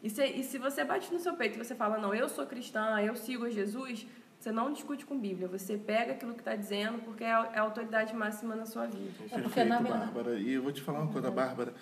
E 0.04 0.10
se, 0.10 0.26
e 0.26 0.44
se 0.44 0.58
você 0.58 0.84
bate 0.84 1.14
no 1.14 1.20
seu 1.20 1.36
peito 1.36 1.60
e 1.60 1.64
você 1.64 1.76
fala, 1.76 2.00
não, 2.00 2.14
eu 2.16 2.28
sou 2.28 2.48
cristã, 2.48 3.00
eu 3.00 3.16
sigo 3.16 3.48
Jesus, 3.52 4.08
você 4.42 4.52
não 4.52 4.74
discute 4.74 5.06
com 5.06 5.20
Bíblia. 5.20 5.48
Você 5.48 5.78
pega 5.78 6.14
aquilo 6.14 6.34
que 6.34 6.40
está 6.42 6.56
dizendo, 6.56 6.98
porque 7.06 7.24
é 7.24 7.32
a, 7.32 7.52
é 7.54 7.60
a 7.60 7.62
autoridade 7.62 8.12
máxima 8.16 8.56
na 8.56 8.66
sua 8.66 8.88
vida. 8.88 9.12
É 9.30 9.40
porque, 9.40 9.64
na 9.64 9.78
Perfeito, 9.78 9.84
verdade- 9.84 10.06
Bárbara. 10.06 10.40
E 10.40 10.54
eu 10.54 10.64
vou 10.64 10.72
te 10.72 10.82
falar 10.82 11.02
uma 11.04 11.12
coisa, 11.14 11.30
Bárbara 11.30 11.74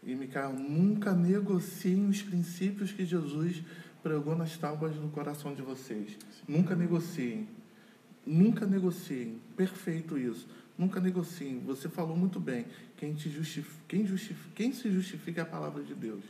e 0.00 0.14
Micael, 0.14 0.52
nunca 0.52 1.12
negociem 1.12 2.06
os 2.08 2.22
princípios 2.22 2.92
que 2.92 3.04
Jesus 3.04 3.64
pregou 4.00 4.36
nas 4.36 4.56
tábuas 4.56 4.94
no 4.94 5.08
coração 5.08 5.52
de 5.54 5.62
vocês. 5.62 6.16
Nunca 6.46 6.76
negociem. 6.76 7.48
Nunca 8.24 8.64
negociem. 8.64 9.40
Perfeito 9.56 10.16
isso. 10.16 10.46
Nunca 10.78 11.00
negociem. 11.00 11.58
Você 11.66 11.88
falou 11.88 12.16
muito 12.16 12.38
bem. 12.38 12.64
Quem, 12.96 13.12
te 13.12 13.28
justifica, 13.28 13.82
quem, 13.88 14.06
justifica, 14.06 14.50
quem 14.54 14.72
se 14.72 14.88
justifica 14.88 15.40
é 15.40 15.42
a 15.42 15.46
palavra 15.46 15.82
de 15.82 15.94
Deus. 15.94 16.22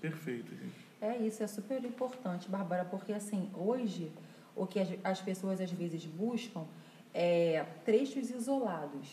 Perfeito, 0.00 0.50
gente. 0.50 0.88
É 1.00 1.16
isso, 1.16 1.44
é 1.44 1.46
super 1.46 1.84
importante, 1.84 2.48
Bárbara, 2.48 2.84
porque 2.84 3.12
assim, 3.12 3.48
hoje 3.54 4.10
o 4.58 4.66
que 4.66 4.80
as, 4.80 4.88
as 5.04 5.20
pessoas 5.20 5.60
às 5.60 5.70
vezes 5.70 6.04
buscam 6.04 6.64
é 7.14 7.64
trechos 7.84 8.30
isolados. 8.30 9.08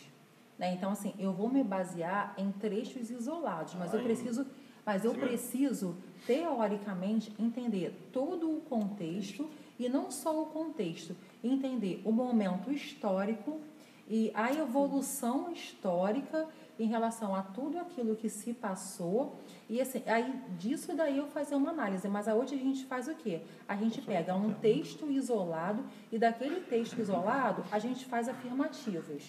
Né? 0.58 0.72
Então, 0.74 0.90
assim, 0.90 1.14
eu 1.18 1.32
vou 1.32 1.48
me 1.48 1.62
basear 1.62 2.34
em 2.38 2.50
trechos 2.52 3.10
isolados, 3.10 3.74
mas 3.74 3.92
eu 3.92 4.00
Ai. 4.00 4.04
preciso, 4.04 4.46
mas 4.84 5.04
eu 5.04 5.12
Sim, 5.14 5.20
preciso, 5.20 5.96
teoricamente, 6.26 7.32
entender 7.38 8.08
todo 8.12 8.50
o 8.50 8.60
contexto 8.62 9.48
e 9.78 9.88
não 9.88 10.10
só 10.10 10.42
o 10.42 10.46
contexto, 10.46 11.14
entender 11.42 12.00
o 12.04 12.12
momento 12.12 12.70
histórico 12.70 13.60
e 14.08 14.30
a 14.34 14.52
evolução 14.52 15.52
histórica 15.52 16.48
em 16.78 16.86
relação 16.86 17.34
a 17.34 17.42
tudo 17.42 17.78
aquilo 17.78 18.16
que 18.16 18.28
se 18.28 18.52
passou. 18.52 19.38
E 19.68 19.80
assim, 19.80 20.02
aí 20.06 20.34
disso 20.58 20.94
daí 20.94 21.18
eu 21.18 21.26
fazer 21.26 21.54
uma 21.54 21.70
análise, 21.70 22.08
mas 22.08 22.26
hoje 22.26 22.54
a 22.54 22.58
gente 22.58 22.84
faz 22.84 23.08
o 23.08 23.14
quê? 23.14 23.40
A 23.66 23.76
gente 23.76 24.00
pega 24.00 24.34
um 24.34 24.52
texto 24.54 25.10
isolado 25.10 25.84
e 26.12 26.18
daquele 26.18 26.60
texto 26.60 27.00
isolado 27.00 27.64
a 27.70 27.78
gente 27.78 28.04
faz 28.04 28.28
afirmativas. 28.28 29.28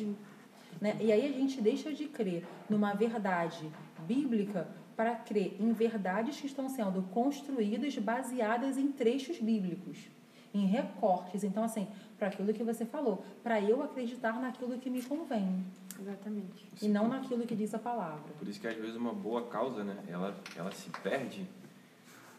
Né? 0.80 0.98
E 1.00 1.12
aí 1.12 1.26
a 1.26 1.32
gente 1.32 1.62
deixa 1.62 1.92
de 1.94 2.06
crer 2.08 2.46
numa 2.70 2.94
verdade 2.94 3.72
bíblica 4.06 4.68
para 4.96 5.16
crer 5.16 5.56
em 5.60 5.72
verdades 5.74 6.40
que 6.40 6.48
estão 6.48 6.68
sendo 6.68 7.04
construídas 7.14 7.96
baseadas 7.98 8.78
em 8.78 8.92
trechos 8.92 9.40
bíblicos, 9.40 10.10
em 10.58 10.66
recortes. 10.66 11.44
Então, 11.44 11.64
assim, 11.64 11.88
para 12.18 12.28
aquilo 12.28 12.54
que 12.54 12.64
você 12.64 12.86
falou, 12.86 13.24
para 13.44 13.62
eu 13.62 13.82
acreditar 13.84 14.40
naquilo 14.40 14.78
que 14.80 14.90
me 14.90 15.02
convém 15.02 15.64
Exatamente. 16.00 16.68
e 16.82 16.88
não 16.88 17.08
naquilo 17.08 17.46
que 17.46 17.56
diz 17.56 17.74
a 17.74 17.80
palavra. 17.80 18.34
Por 18.38 18.48
isso 18.48 18.60
que 18.60 18.68
às 18.68 18.76
vezes 18.76 18.96
uma 18.96 19.14
boa 19.14 19.48
causa, 19.48 19.84
né, 19.84 19.98
ela, 20.08 20.36
ela 20.56 20.72
se 20.72 20.90
perde 21.02 21.48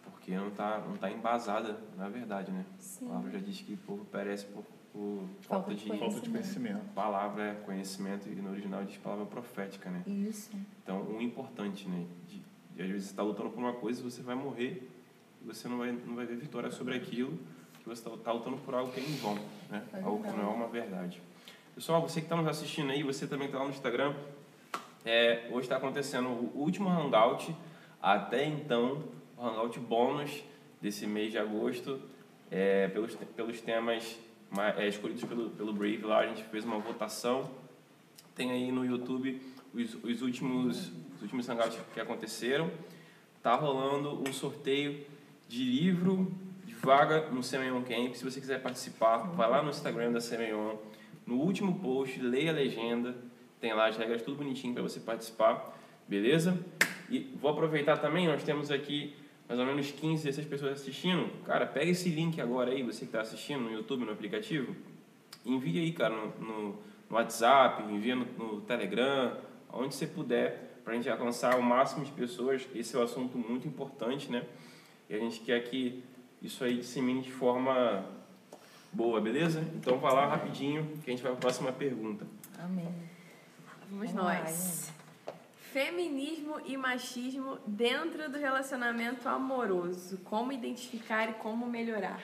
porque 0.04 0.36
não 0.36 0.48
está 0.48 0.78
não 0.80 0.96
tá 0.96 1.10
embasada 1.10 1.78
na 1.96 2.08
verdade, 2.08 2.50
né? 2.50 2.64
Sim. 2.78 3.06
A 3.06 3.08
palavra 3.08 3.30
já 3.32 3.38
diz 3.38 3.60
que 3.62 3.74
o 3.74 3.76
povo 3.78 4.04
perece 4.06 4.44
por, 4.46 4.64
por 4.92 5.24
Falta 5.42 5.70
falta 5.70 5.74
de 5.74 5.90
de 5.90 5.98
Falta 5.98 6.20
de 6.20 6.30
conhecimento. 6.30 6.84
palavra, 6.94 7.42
é 7.44 7.54
conhecimento, 7.54 8.28
e 8.28 8.34
no 8.34 8.50
original 8.50 8.84
diz 8.84 8.96
palavra 8.98 9.26
profética, 9.26 9.90
né? 9.90 10.02
Isso. 10.06 10.50
Então, 10.82 11.02
o 11.02 11.20
importante, 11.22 11.88
né, 11.88 12.04
de, 12.28 12.42
de 12.74 12.82
às 12.82 12.88
vezes 12.88 13.04
você 13.04 13.10
está 13.12 13.22
lutando 13.22 13.50
por 13.50 13.58
uma 13.58 13.74
coisa 13.74 14.00
e 14.00 14.04
você 14.04 14.22
vai 14.22 14.34
morrer 14.34 14.88
e 15.42 15.46
você 15.46 15.68
não 15.68 15.78
vai, 15.78 15.92
não 15.92 16.14
vai 16.14 16.26
ver 16.26 16.36
vitória 16.36 16.70
sobre 16.70 16.96
aquilo 16.96 17.38
que 17.88 17.96
você 17.96 18.08
está 18.08 18.32
lutando 18.32 18.56
por 18.58 18.74
algo 18.74 18.92
que 18.92 19.00
é 19.00 19.02
em 19.02 19.16
vão, 19.16 19.34
né? 19.70 19.82
É 19.94 20.02
algo 20.02 20.22
que 20.22 20.36
não 20.36 20.50
é 20.50 20.54
uma 20.54 20.68
verdade. 20.68 21.20
Pessoal, 21.74 22.02
você 22.02 22.20
que 22.20 22.26
está 22.26 22.36
nos 22.36 22.46
assistindo 22.46 22.90
aí, 22.90 23.02
você 23.02 23.26
também 23.26 23.46
está 23.46 23.58
lá 23.58 23.64
no 23.64 23.70
Instagram, 23.70 24.14
é, 25.04 25.48
hoje 25.50 25.62
está 25.62 25.76
acontecendo 25.76 26.28
o 26.28 26.52
último 26.58 26.88
Hangout, 26.88 27.54
até 28.02 28.44
então, 28.44 29.04
o 29.36 29.46
Hangout 29.46 29.78
bônus 29.80 30.42
desse 30.80 31.06
mês 31.06 31.30
de 31.32 31.38
agosto, 31.38 32.00
é, 32.50 32.88
pelos, 32.88 33.14
pelos 33.14 33.60
temas 33.60 34.18
ma- 34.50 34.70
é, 34.70 34.88
escolhidos 34.88 35.24
pelo, 35.24 35.50
pelo 35.50 35.72
Brave 35.72 36.02
lá, 36.02 36.20
a 36.20 36.26
gente 36.26 36.42
fez 36.44 36.64
uma 36.64 36.78
votação, 36.78 37.50
tem 38.34 38.50
aí 38.50 38.70
no 38.70 38.84
YouTube 38.84 39.40
os, 39.74 39.94
os 40.02 40.22
últimos 40.22 40.92
os 41.16 41.22
últimos 41.22 41.48
hangouts 41.48 41.76
que 41.92 42.00
aconteceram. 42.00 42.70
Tá 43.42 43.54
rolando 43.56 44.22
um 44.28 44.32
sorteio 44.32 45.04
de 45.48 45.64
livro 45.64 46.30
vaga 46.88 47.28
no 47.30 47.42
Semeion 47.42 47.82
Camp. 47.82 48.14
Se 48.14 48.24
você 48.24 48.40
quiser 48.40 48.62
participar, 48.62 49.18
vai 49.18 49.46
lá 49.46 49.62
no 49.62 49.68
Instagram 49.68 50.10
da 50.10 50.22
Semeion. 50.22 50.76
No 51.26 51.34
último 51.34 51.78
post, 51.80 52.18
leia 52.18 52.50
a 52.50 52.54
legenda. 52.54 53.14
Tem 53.60 53.74
lá 53.74 53.88
as 53.88 53.98
regras 53.98 54.22
tudo 54.22 54.38
bonitinho 54.38 54.72
para 54.72 54.82
você 54.82 54.98
participar. 54.98 55.78
Beleza? 56.08 56.58
E 57.10 57.30
vou 57.38 57.50
aproveitar 57.50 57.98
também, 57.98 58.26
nós 58.26 58.42
temos 58.42 58.70
aqui 58.70 59.14
mais 59.46 59.60
ou 59.60 59.66
menos 59.66 59.90
15, 59.90 60.24
16 60.24 60.48
pessoas 60.48 60.80
assistindo. 60.80 61.30
Cara, 61.44 61.66
pega 61.66 61.90
esse 61.90 62.08
link 62.08 62.40
agora 62.40 62.70
aí, 62.70 62.82
você 62.82 63.00
que 63.00 63.04
está 63.04 63.20
assistindo 63.20 63.64
no 63.64 63.70
YouTube, 63.70 64.06
no 64.06 64.12
aplicativo. 64.12 64.74
Envia 65.44 65.82
aí, 65.82 65.92
cara, 65.92 66.14
no, 66.14 66.28
no 66.40 66.78
WhatsApp, 67.10 67.82
envia 67.82 68.16
no, 68.16 68.24
no 68.38 68.60
Telegram, 68.62 69.36
onde 69.70 69.94
você 69.94 70.06
puder, 70.06 70.80
para 70.82 70.94
a 70.94 70.96
gente 70.96 71.10
alcançar 71.10 71.58
o 71.58 71.62
máximo 71.62 72.02
de 72.02 72.12
pessoas. 72.12 72.66
Esse 72.74 72.96
é 72.96 72.98
um 72.98 73.02
assunto 73.02 73.36
muito 73.36 73.68
importante, 73.68 74.32
né? 74.32 74.42
E 75.10 75.14
a 75.14 75.18
gente 75.18 75.40
quer 75.40 75.60
que 75.64 76.02
isso 76.42 76.64
aí 76.64 76.78
dissemine 76.78 77.22
de 77.22 77.32
forma 77.32 78.04
boa, 78.92 79.20
beleza? 79.20 79.60
Então 79.74 79.98
vai 79.98 80.14
lá 80.14 80.26
rapidinho 80.26 80.84
que 81.04 81.10
a 81.10 81.14
gente 81.14 81.22
vai 81.22 81.32
para 81.32 81.38
a 81.38 81.40
próxima 81.40 81.72
pergunta. 81.72 82.26
Amém. 82.58 82.88
Vamos 83.90 84.12
Vamos 84.12 84.14
lá, 84.14 84.40
nós. 84.42 84.92
Feminismo 85.72 86.60
e 86.64 86.76
machismo 86.76 87.58
dentro 87.66 88.30
do 88.30 88.38
relacionamento 88.38 89.28
amoroso. 89.28 90.18
Como 90.24 90.52
identificar 90.52 91.28
e 91.28 91.34
como 91.34 91.66
melhorar? 91.66 92.20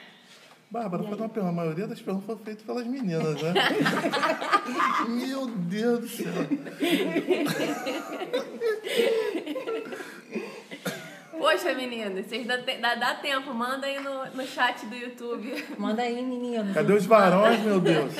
Bárbara, 0.69 1.03
foi 1.03 1.15
uma 1.15 1.29
pergunta. 1.29 1.49
A 1.49 1.55
maioria 1.55 1.87
das 1.87 2.01
perguntas 2.01 2.25
foram 2.25 2.39
feitas 2.39 2.65
pelas 2.65 2.87
meninas, 2.87 3.39
né? 3.41 3.53
Meu 5.07 5.47
Deus 5.47 5.99
do 6.01 6.07
céu. 6.07 6.33
Poxa, 11.45 11.75
meninas, 11.75 12.25
vocês 12.25 12.47
dá, 12.47 12.57
te- 12.57 12.79
dá, 12.79 12.95
dá 12.95 13.13
tempo, 13.13 13.53
manda 13.53 13.85
aí 13.85 13.99
no, 13.99 14.25
no 14.31 14.47
chat 14.47 14.83
do 14.87 14.95
YouTube. 14.95 15.63
Manda 15.77 16.01
aí, 16.01 16.19
meninos. 16.19 16.73
Cadê 16.73 16.91
os 16.91 17.05
varões, 17.05 17.61
meu 17.61 17.79
Deus? 17.79 18.15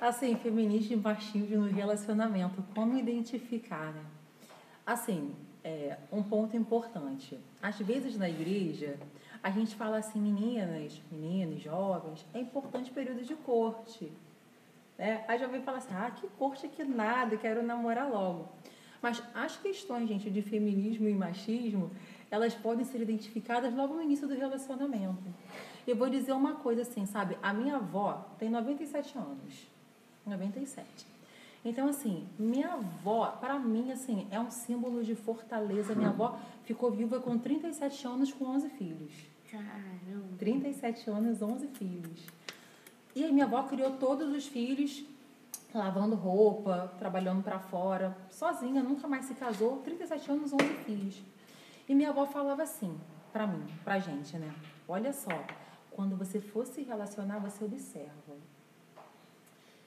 Assim, 0.00 0.34
feminismo 0.34 0.94
e 0.94 0.96
machismo 0.96 1.58
no 1.58 1.72
relacionamento, 1.72 2.60
como 2.74 2.98
identificar, 2.98 3.92
né? 3.92 4.02
Assim, 4.84 5.32
é, 5.62 5.96
um 6.10 6.20
ponto 6.20 6.56
importante. 6.56 7.38
Às 7.62 7.78
vezes 7.78 8.18
na 8.18 8.28
igreja, 8.28 8.96
a 9.40 9.52
gente 9.52 9.76
fala 9.76 9.98
assim, 9.98 10.18
meninas, 10.18 11.00
meninos, 11.12 11.62
jovens, 11.62 12.26
é 12.34 12.40
importante 12.40 12.90
período 12.90 13.22
de 13.22 13.36
corte. 13.36 14.10
Né? 14.98 15.24
Aí 15.28 15.38
jovem 15.38 15.62
fala 15.62 15.78
assim, 15.78 15.94
ah, 15.94 16.10
que 16.10 16.26
corte 16.36 16.66
que 16.66 16.82
nada, 16.82 17.36
quero 17.36 17.62
namorar 17.62 18.10
logo. 18.10 18.48
Mas 19.00 19.22
as 19.34 19.56
questões, 19.56 20.08
gente, 20.08 20.30
de 20.30 20.42
feminismo 20.42 21.08
e 21.08 21.14
machismo, 21.14 21.90
elas 22.30 22.54
podem 22.54 22.84
ser 22.84 23.00
identificadas 23.00 23.74
logo 23.74 23.94
no 23.94 24.02
início 24.02 24.26
do 24.26 24.34
relacionamento. 24.34 25.22
Eu 25.86 25.96
vou 25.96 26.10
dizer 26.10 26.32
uma 26.32 26.54
coisa 26.56 26.82
assim, 26.82 27.06
sabe? 27.06 27.38
A 27.42 27.52
minha 27.52 27.76
avó 27.76 28.26
tem 28.38 28.50
97 28.50 29.16
anos. 29.16 29.66
97. 30.26 30.86
Então, 31.64 31.88
assim, 31.88 32.26
minha 32.38 32.72
avó, 32.74 33.26
para 33.40 33.58
mim, 33.58 33.90
assim, 33.90 34.26
é 34.30 34.38
um 34.38 34.50
símbolo 34.50 35.02
de 35.02 35.14
fortaleza. 35.14 35.94
Minha 35.94 36.10
avó 36.10 36.38
ficou 36.64 36.90
viva 36.90 37.20
com 37.20 37.38
37 37.38 38.06
anos 38.06 38.32
com 38.32 38.44
11 38.44 38.68
filhos. 38.70 39.12
Caramba. 39.50 40.36
37 40.38 41.10
anos, 41.10 41.42
11 41.42 41.66
filhos. 41.68 42.26
E 43.16 43.24
aí 43.24 43.32
minha 43.32 43.46
avó 43.46 43.62
criou 43.64 43.92
todos 43.92 44.28
os 44.32 44.46
filhos 44.46 45.04
lavando 45.74 46.14
roupa, 46.14 46.92
trabalhando 46.98 47.42
para 47.42 47.58
fora, 47.58 48.16
sozinha, 48.30 48.82
nunca 48.82 49.06
mais 49.06 49.26
se 49.26 49.34
casou, 49.34 49.78
37 49.78 50.30
anos, 50.30 50.52
11 50.52 50.64
filhos. 50.84 51.22
E 51.88 51.94
minha 51.94 52.10
avó 52.10 52.26
falava 52.26 52.62
assim, 52.62 52.98
para 53.32 53.46
mim, 53.46 53.64
pra 53.84 53.98
gente, 53.98 54.36
né? 54.36 54.54
Olha 54.86 55.12
só, 55.12 55.44
quando 55.90 56.16
você 56.16 56.40
for 56.40 56.66
se 56.66 56.82
relacionar, 56.82 57.38
você 57.38 57.64
observa. 57.64 58.36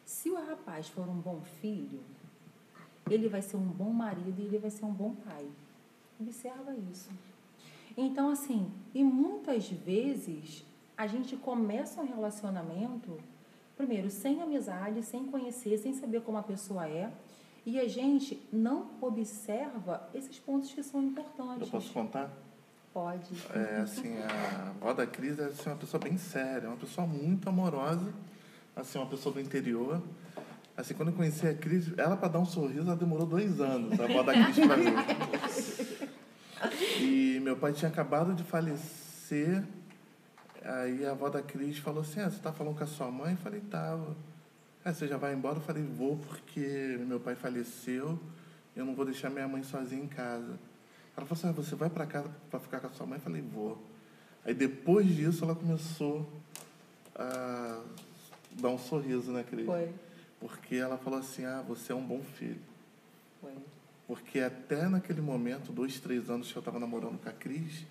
Se 0.06 0.30
o 0.30 0.36
rapaz 0.36 0.88
for 0.90 1.08
um 1.08 1.20
bom 1.20 1.42
filho, 1.62 2.02
ele 3.10 3.28
vai 3.28 3.42
ser 3.42 3.58
um 3.58 3.68
bom 3.68 3.92
marido 3.92 4.40
e 4.40 4.46
ele 4.46 4.60
vai 4.60 4.70
ser 4.70 4.86
um 4.86 4.94
bom 4.94 5.16
pai. 5.16 5.48
Observa 6.20 6.76
isso. 6.92 7.10
Então, 7.98 8.30
assim, 8.30 8.72
e 8.94 9.04
muitas 9.04 9.70
vezes 9.70 10.64
a 10.98 11.08
gente 11.08 11.36
começa 11.36 12.02
um 12.02 12.06
relacionamento, 12.06 13.18
primeiro, 13.82 14.12
sem 14.12 14.42
amizade, 14.42 15.02
sem 15.02 15.26
conhecer, 15.26 15.76
sem 15.80 15.92
saber 15.94 16.22
como 16.22 16.38
a 16.38 16.44
pessoa 16.44 16.88
é, 16.88 17.12
e 17.66 17.80
a 17.80 17.88
gente 17.88 18.40
não 18.54 18.92
observa 19.02 20.08
esses 20.14 20.38
pontos 20.38 20.72
que 20.72 20.84
são 20.84 21.02
Eu 21.02 21.08
importantes. 21.08 21.70
posso 21.70 21.92
contar? 21.92 22.30
Pode. 22.94 23.26
É, 23.56 23.82
assim, 23.82 24.16
a 24.18 24.70
avó 24.70 24.94
da 24.94 25.08
Cris 25.08 25.40
é 25.40 25.46
assim, 25.46 25.70
uma 25.70 25.76
pessoa 25.78 26.00
bem 26.00 26.16
séria, 26.18 26.68
uma 26.70 26.78
pessoa 26.78 27.08
muito 27.08 27.50
amorosa, 27.50 28.14
assim, 28.76 29.00
uma 29.00 29.08
pessoa 29.08 29.34
do 29.34 29.42
interior. 29.42 30.02
Assim, 30.78 30.94
quando 30.94 31.10
eu 31.10 31.16
conheci 31.16 31.48
a 31.48 31.54
Cris, 31.56 31.92
ela 31.98 32.16
para 32.16 32.28
dar 32.28 32.40
um 32.40 32.46
sorriso, 32.46 32.82
ela 32.88 32.96
demorou 32.96 33.26
dois 33.26 33.60
anos, 33.60 34.00
a 34.00 34.04
avó 34.04 34.22
da 34.22 34.34
Cris 34.34 34.60
para 34.60 34.78
mim. 34.78 36.12
E 37.00 37.40
meu 37.42 37.58
pai 37.58 37.74
tinha 37.74 37.90
acabado 37.90 38.36
de 38.36 38.44
falecer, 38.44 39.64
aí 40.64 41.06
a 41.06 41.12
avó 41.12 41.30
da 41.30 41.42
Cris 41.42 41.78
falou 41.78 42.02
assim, 42.02 42.20
ah, 42.20 42.30
você 42.30 42.40
tá 42.40 42.52
falando 42.52 42.78
com 42.78 42.84
a 42.84 42.88
sua 42.88 43.10
mãe? 43.10 43.32
Eu 43.32 43.38
falei, 43.38 43.62
tava. 43.62 44.16
Ah, 44.84 44.94
você 44.94 45.08
já 45.08 45.18
vai 45.18 45.34
embora? 45.34 45.58
Eu 45.58 45.62
falei, 45.62 45.84
vou, 45.84 46.18
porque 46.18 46.98
meu 47.08 47.20
pai 47.20 47.36
faleceu, 47.36 48.20
eu 48.76 48.86
não 48.86 48.96
vou 48.96 49.06
deixar 49.06 49.30
minha 49.30 49.48
mãe 49.48 49.64
sozinha 49.64 50.04
em 50.04 50.08
casa. 50.08 50.60
Ela 51.16 51.26
falou 51.26 51.34
assim, 51.34 51.50
ah, 51.50 51.52
você 51.52 51.76
vai 51.76 51.90
para 51.90 52.06
casa 52.06 52.30
para 52.50 52.60
ficar 52.60 52.80
com 52.80 52.88
a 52.88 52.92
sua 52.92 53.06
mãe? 53.06 53.18
Eu 53.18 53.24
falei, 53.24 53.42
vou. 53.42 53.82
Aí 54.44 54.54
depois 54.54 55.08
disso 55.08 55.44
ela 55.44 55.54
começou 55.54 56.28
a 57.16 57.82
dar 58.60 58.70
um 58.70 58.78
sorriso, 58.78 59.32
né, 59.32 59.44
Cris? 59.44 59.66
Foi. 59.66 59.90
Porque 60.40 60.76
ela 60.76 60.98
falou 60.98 61.20
assim, 61.20 61.46
ah, 61.46 61.64
você 61.68 61.92
é 61.92 61.96
um 61.96 62.06
bom 62.06 62.22
filho. 62.24 62.62
Foi. 63.40 63.54
Porque 64.08 64.40
até 64.40 64.90
naquele 64.90 65.22
momento, 65.22 65.72
dois, 65.72 66.00
três 66.00 66.30
anos 66.30 66.52
que 66.52 66.58
eu 66.58 66.62
estava 66.62 66.80
namorando 66.80 67.22
com 67.22 67.30
a 67.30 67.32
Cris, 67.32 67.86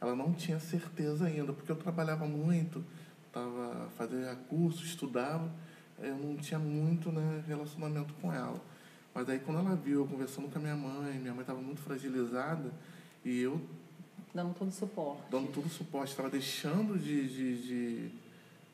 ela 0.00 0.14
não 0.14 0.32
tinha 0.32 0.58
certeza 0.60 1.26
ainda, 1.26 1.52
porque 1.52 1.70
eu 1.70 1.76
trabalhava 1.76 2.26
muito, 2.26 2.84
tava 3.32 3.88
fazendo 3.96 4.36
curso, 4.48 4.84
estudava, 4.84 5.50
eu 5.98 6.16
não 6.16 6.36
tinha 6.36 6.58
muito 6.58 7.10
né, 7.10 7.42
relacionamento 7.46 8.12
com 8.14 8.32
ela. 8.32 8.60
Mas 9.14 9.28
aí 9.28 9.38
quando 9.38 9.60
ela 9.60 9.76
viu 9.76 10.00
eu 10.00 10.06
conversando 10.06 10.48
com 10.48 10.58
a 10.58 10.62
minha 10.62 10.76
mãe, 10.76 11.18
minha 11.18 11.32
mãe 11.32 11.42
estava 11.42 11.60
muito 11.60 11.80
fragilizada 11.80 12.70
e 13.24 13.40
eu 13.40 13.60
Dando 14.34 14.52
todo 14.54 14.68
o 14.68 14.72
suporte. 14.72 15.22
dando 15.30 15.52
todo 15.52 15.66
o 15.66 15.70
suporte, 15.70 16.10
estava 16.10 16.28
deixando 16.28 16.98
de, 16.98 17.28
de, 17.28 17.62
de, 17.62 18.10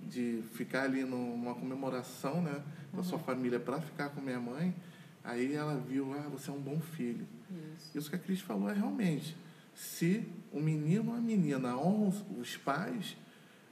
de 0.00 0.42
ficar 0.54 0.84
ali 0.84 1.04
numa 1.04 1.54
comemoração 1.54 2.40
né, 2.40 2.62
com 2.90 3.00
a 3.00 3.04
sua 3.04 3.18
família 3.18 3.60
para 3.60 3.78
ficar 3.78 4.08
com 4.08 4.22
minha 4.22 4.40
mãe, 4.40 4.74
aí 5.22 5.54
ela 5.54 5.76
viu, 5.76 6.14
ah, 6.14 6.28
você 6.30 6.48
é 6.50 6.52
um 6.54 6.58
bom 6.60 6.80
filho. 6.80 7.26
Isso. 7.50 7.98
Isso 7.98 8.10
que 8.10 8.16
a 8.16 8.18
Cris 8.18 8.40
falou 8.40 8.70
é 8.70 8.72
realmente, 8.72 9.36
se 9.84 10.24
o 10.52 10.60
menino 10.60 11.10
ou 11.12 11.16
a 11.16 11.20
menina 11.20 11.74
honra 11.78 12.14
os- 12.38 12.56
pais, 12.58 13.16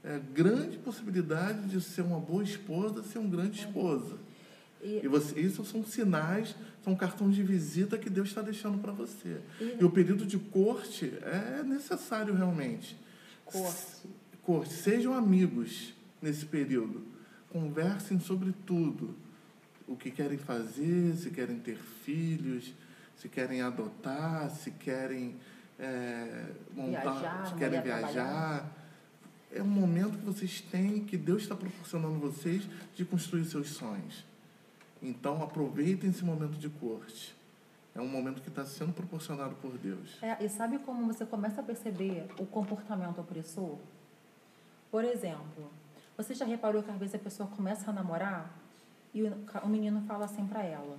é 0.02 0.18
grande 0.32 0.78
possibilidade 0.78 1.68
de 1.68 1.80
ser 1.82 2.00
uma 2.02 2.18
boa 2.18 2.42
esposa, 2.42 3.02
ser 3.02 3.18
um 3.18 3.28
grande 3.28 3.58
esposa. 3.60 4.16
E, 4.82 5.00
E 5.04 5.08
você, 5.08 5.38
isso 5.40 5.62
são 5.66 5.84
sinais, 5.84 6.54
são 6.82 6.94
cartões 6.96 7.34
de 7.34 7.42
visita 7.42 7.98
que 7.98 8.08
Deus 8.08 8.28
está 8.28 8.40
deixando 8.40 8.78
para 8.78 8.92
você. 8.92 9.38
E- 9.60 9.76
E 9.80 9.84
o 9.84 9.90
período 9.90 10.24
de 10.24 10.38
corte 10.38 11.12
é 11.22 11.62
necessário 11.62 12.32
realmente. 12.34 12.96
corte. 13.44 14.08
Corte, 14.42 14.72
sejam 14.72 15.12
amigos 15.12 15.92
nesse 16.22 16.46
período. 16.46 17.02
Conversem 17.50 18.18
sobre 18.18 18.54
tudo. 18.64 19.14
O 19.86 19.94
que 19.94 20.10
querem 20.10 20.38
fazer, 20.38 21.14
se 21.16 21.30
querem 21.30 21.58
ter 21.58 21.76
filhos, 22.04 22.72
se 23.16 23.28
querem 23.28 23.60
adotar, 23.60 24.50
se 24.50 24.70
querem 24.70 25.34
é, 25.78 26.52
montar, 26.74 27.00
Viajar, 27.00 27.56
querem 27.56 27.80
viajar. 27.80 28.12
trabalhar. 28.12 28.72
É 29.52 29.62
um 29.62 29.68
momento 29.68 30.18
que 30.18 30.24
vocês 30.24 30.60
têm, 30.60 31.04
que 31.04 31.16
Deus 31.16 31.42
está 31.42 31.54
proporcionando 31.54 32.16
a 32.16 32.18
vocês 32.18 32.68
de 32.94 33.04
construir 33.04 33.44
seus 33.44 33.70
sonhos. 33.70 34.24
Então 35.02 35.42
aproveitem 35.42 36.10
esse 36.10 36.24
momento 36.24 36.58
de 36.58 36.68
corte. 36.68 37.34
É 37.94 38.00
um 38.00 38.08
momento 38.08 38.42
que 38.42 38.48
está 38.48 38.64
sendo 38.64 38.92
proporcionado 38.92 39.54
por 39.56 39.76
Deus. 39.78 40.22
É, 40.22 40.44
e 40.44 40.48
sabe 40.48 40.78
como 40.78 41.06
você 41.06 41.24
começa 41.24 41.60
a 41.60 41.64
perceber 41.64 42.26
o 42.38 42.46
comportamento 42.46 43.20
opressor? 43.20 43.78
Por 44.90 45.04
exemplo, 45.04 45.70
você 46.16 46.34
já 46.34 46.44
reparou 46.44 46.82
que 46.82 46.90
às 46.90 46.98
vezes 46.98 47.14
a 47.14 47.18
pessoa 47.18 47.48
começa 47.48 47.90
a 47.90 47.92
namorar 47.92 48.54
e 49.14 49.22
o, 49.22 49.68
menino 49.68 50.02
fala 50.02 50.26
assim 50.26 50.46
pra 50.46 50.62
ela: 50.62 50.98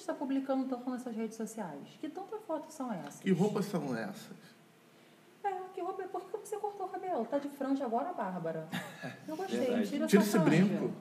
está 0.00 0.14
publicando 0.14 0.66
tanto 0.68 0.88
nas 0.90 1.02
suas 1.02 1.14
redes 1.14 1.36
sociais? 1.36 1.88
Que 2.00 2.08
tantas 2.08 2.40
fotos 2.42 2.74
são 2.74 2.92
essas? 2.92 3.20
Que 3.20 3.30
roupas 3.32 3.66
são 3.66 3.96
essas? 3.96 4.36
É, 5.44 5.52
que 5.74 5.80
roupa? 5.80 6.02
Por 6.04 6.22
que 6.22 6.36
você 6.38 6.56
cortou 6.56 6.86
o 6.86 6.88
cabelo? 6.88 7.24
Tá 7.24 7.38
de 7.38 7.48
franja 7.48 7.84
agora, 7.84 8.12
Bárbara? 8.12 8.68
Não 9.26 9.36
gostei. 9.36 9.58
Verdade. 9.60 9.88
Tira, 9.88 10.06
Tira 10.06 10.22
essa 10.22 10.36
esse 10.36 10.44
franja. 10.46 10.64
brinco. 10.64 10.92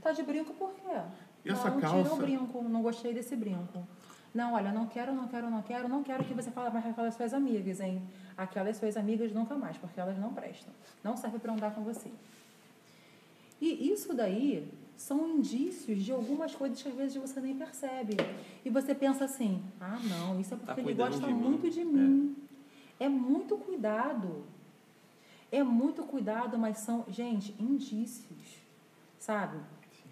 Tá 0.00 0.12
de 0.12 0.22
brinco 0.22 0.54
por 0.54 0.72
quê? 0.74 1.00
E 1.44 1.48
não, 1.48 1.56
essa 1.56 1.70
tira 1.70 1.80
calça? 1.80 2.14
o 2.14 2.16
brinco. 2.16 2.62
Não 2.62 2.82
gostei 2.82 3.12
desse 3.12 3.34
brinco. 3.34 3.86
Não, 4.32 4.54
olha, 4.54 4.70
não 4.70 4.86
quero, 4.86 5.14
não 5.14 5.26
quero, 5.26 5.50
não 5.50 5.62
quero, 5.62 5.88
não 5.88 6.02
quero 6.02 6.24
que 6.24 6.34
você 6.34 6.50
fale 6.50 6.70
mais 6.70 6.84
com 6.84 6.90
aquelas 6.90 7.14
suas 7.14 7.32
amigas, 7.32 7.80
hein? 7.80 8.02
Aquelas 8.36 8.76
suas 8.76 8.96
amigas 8.96 9.32
nunca 9.32 9.54
mais, 9.54 9.76
porque 9.78 9.98
elas 9.98 10.18
não 10.18 10.32
prestam. 10.32 10.72
Não 11.02 11.16
serve 11.16 11.38
para 11.38 11.52
andar 11.54 11.74
com 11.74 11.82
você. 11.82 12.10
E 13.60 13.90
isso 13.90 14.12
daí 14.14 14.70
são 14.96 15.28
indícios 15.28 16.02
de 16.02 16.10
algumas 16.12 16.54
coisas 16.54 16.80
que 16.82 16.88
às 16.88 16.94
vezes 16.94 17.16
você 17.16 17.40
nem 17.40 17.54
percebe. 17.56 18.16
E 18.64 18.70
você 18.70 18.94
pensa 18.94 19.24
assim: 19.24 19.62
ah, 19.80 19.98
não, 20.04 20.40
isso 20.40 20.54
é 20.54 20.56
porque 20.56 20.74
Tá 20.74 20.80
ele 20.80 20.94
gosta 20.94 21.20
de 21.26 21.32
mim. 21.32 21.40
muito 21.40 21.70
de 21.70 21.84
mim. 21.84 22.36
É. 22.98 23.08
muito 23.08 23.56
cuidado. 23.58 24.44
É 25.52 25.62
muito 25.62 26.02
cuidado, 26.02 26.58
mas 26.58 26.78
são, 26.78 27.04
gente, 27.08 27.54
indícios. 27.60 28.58
Sabe? 29.18 29.58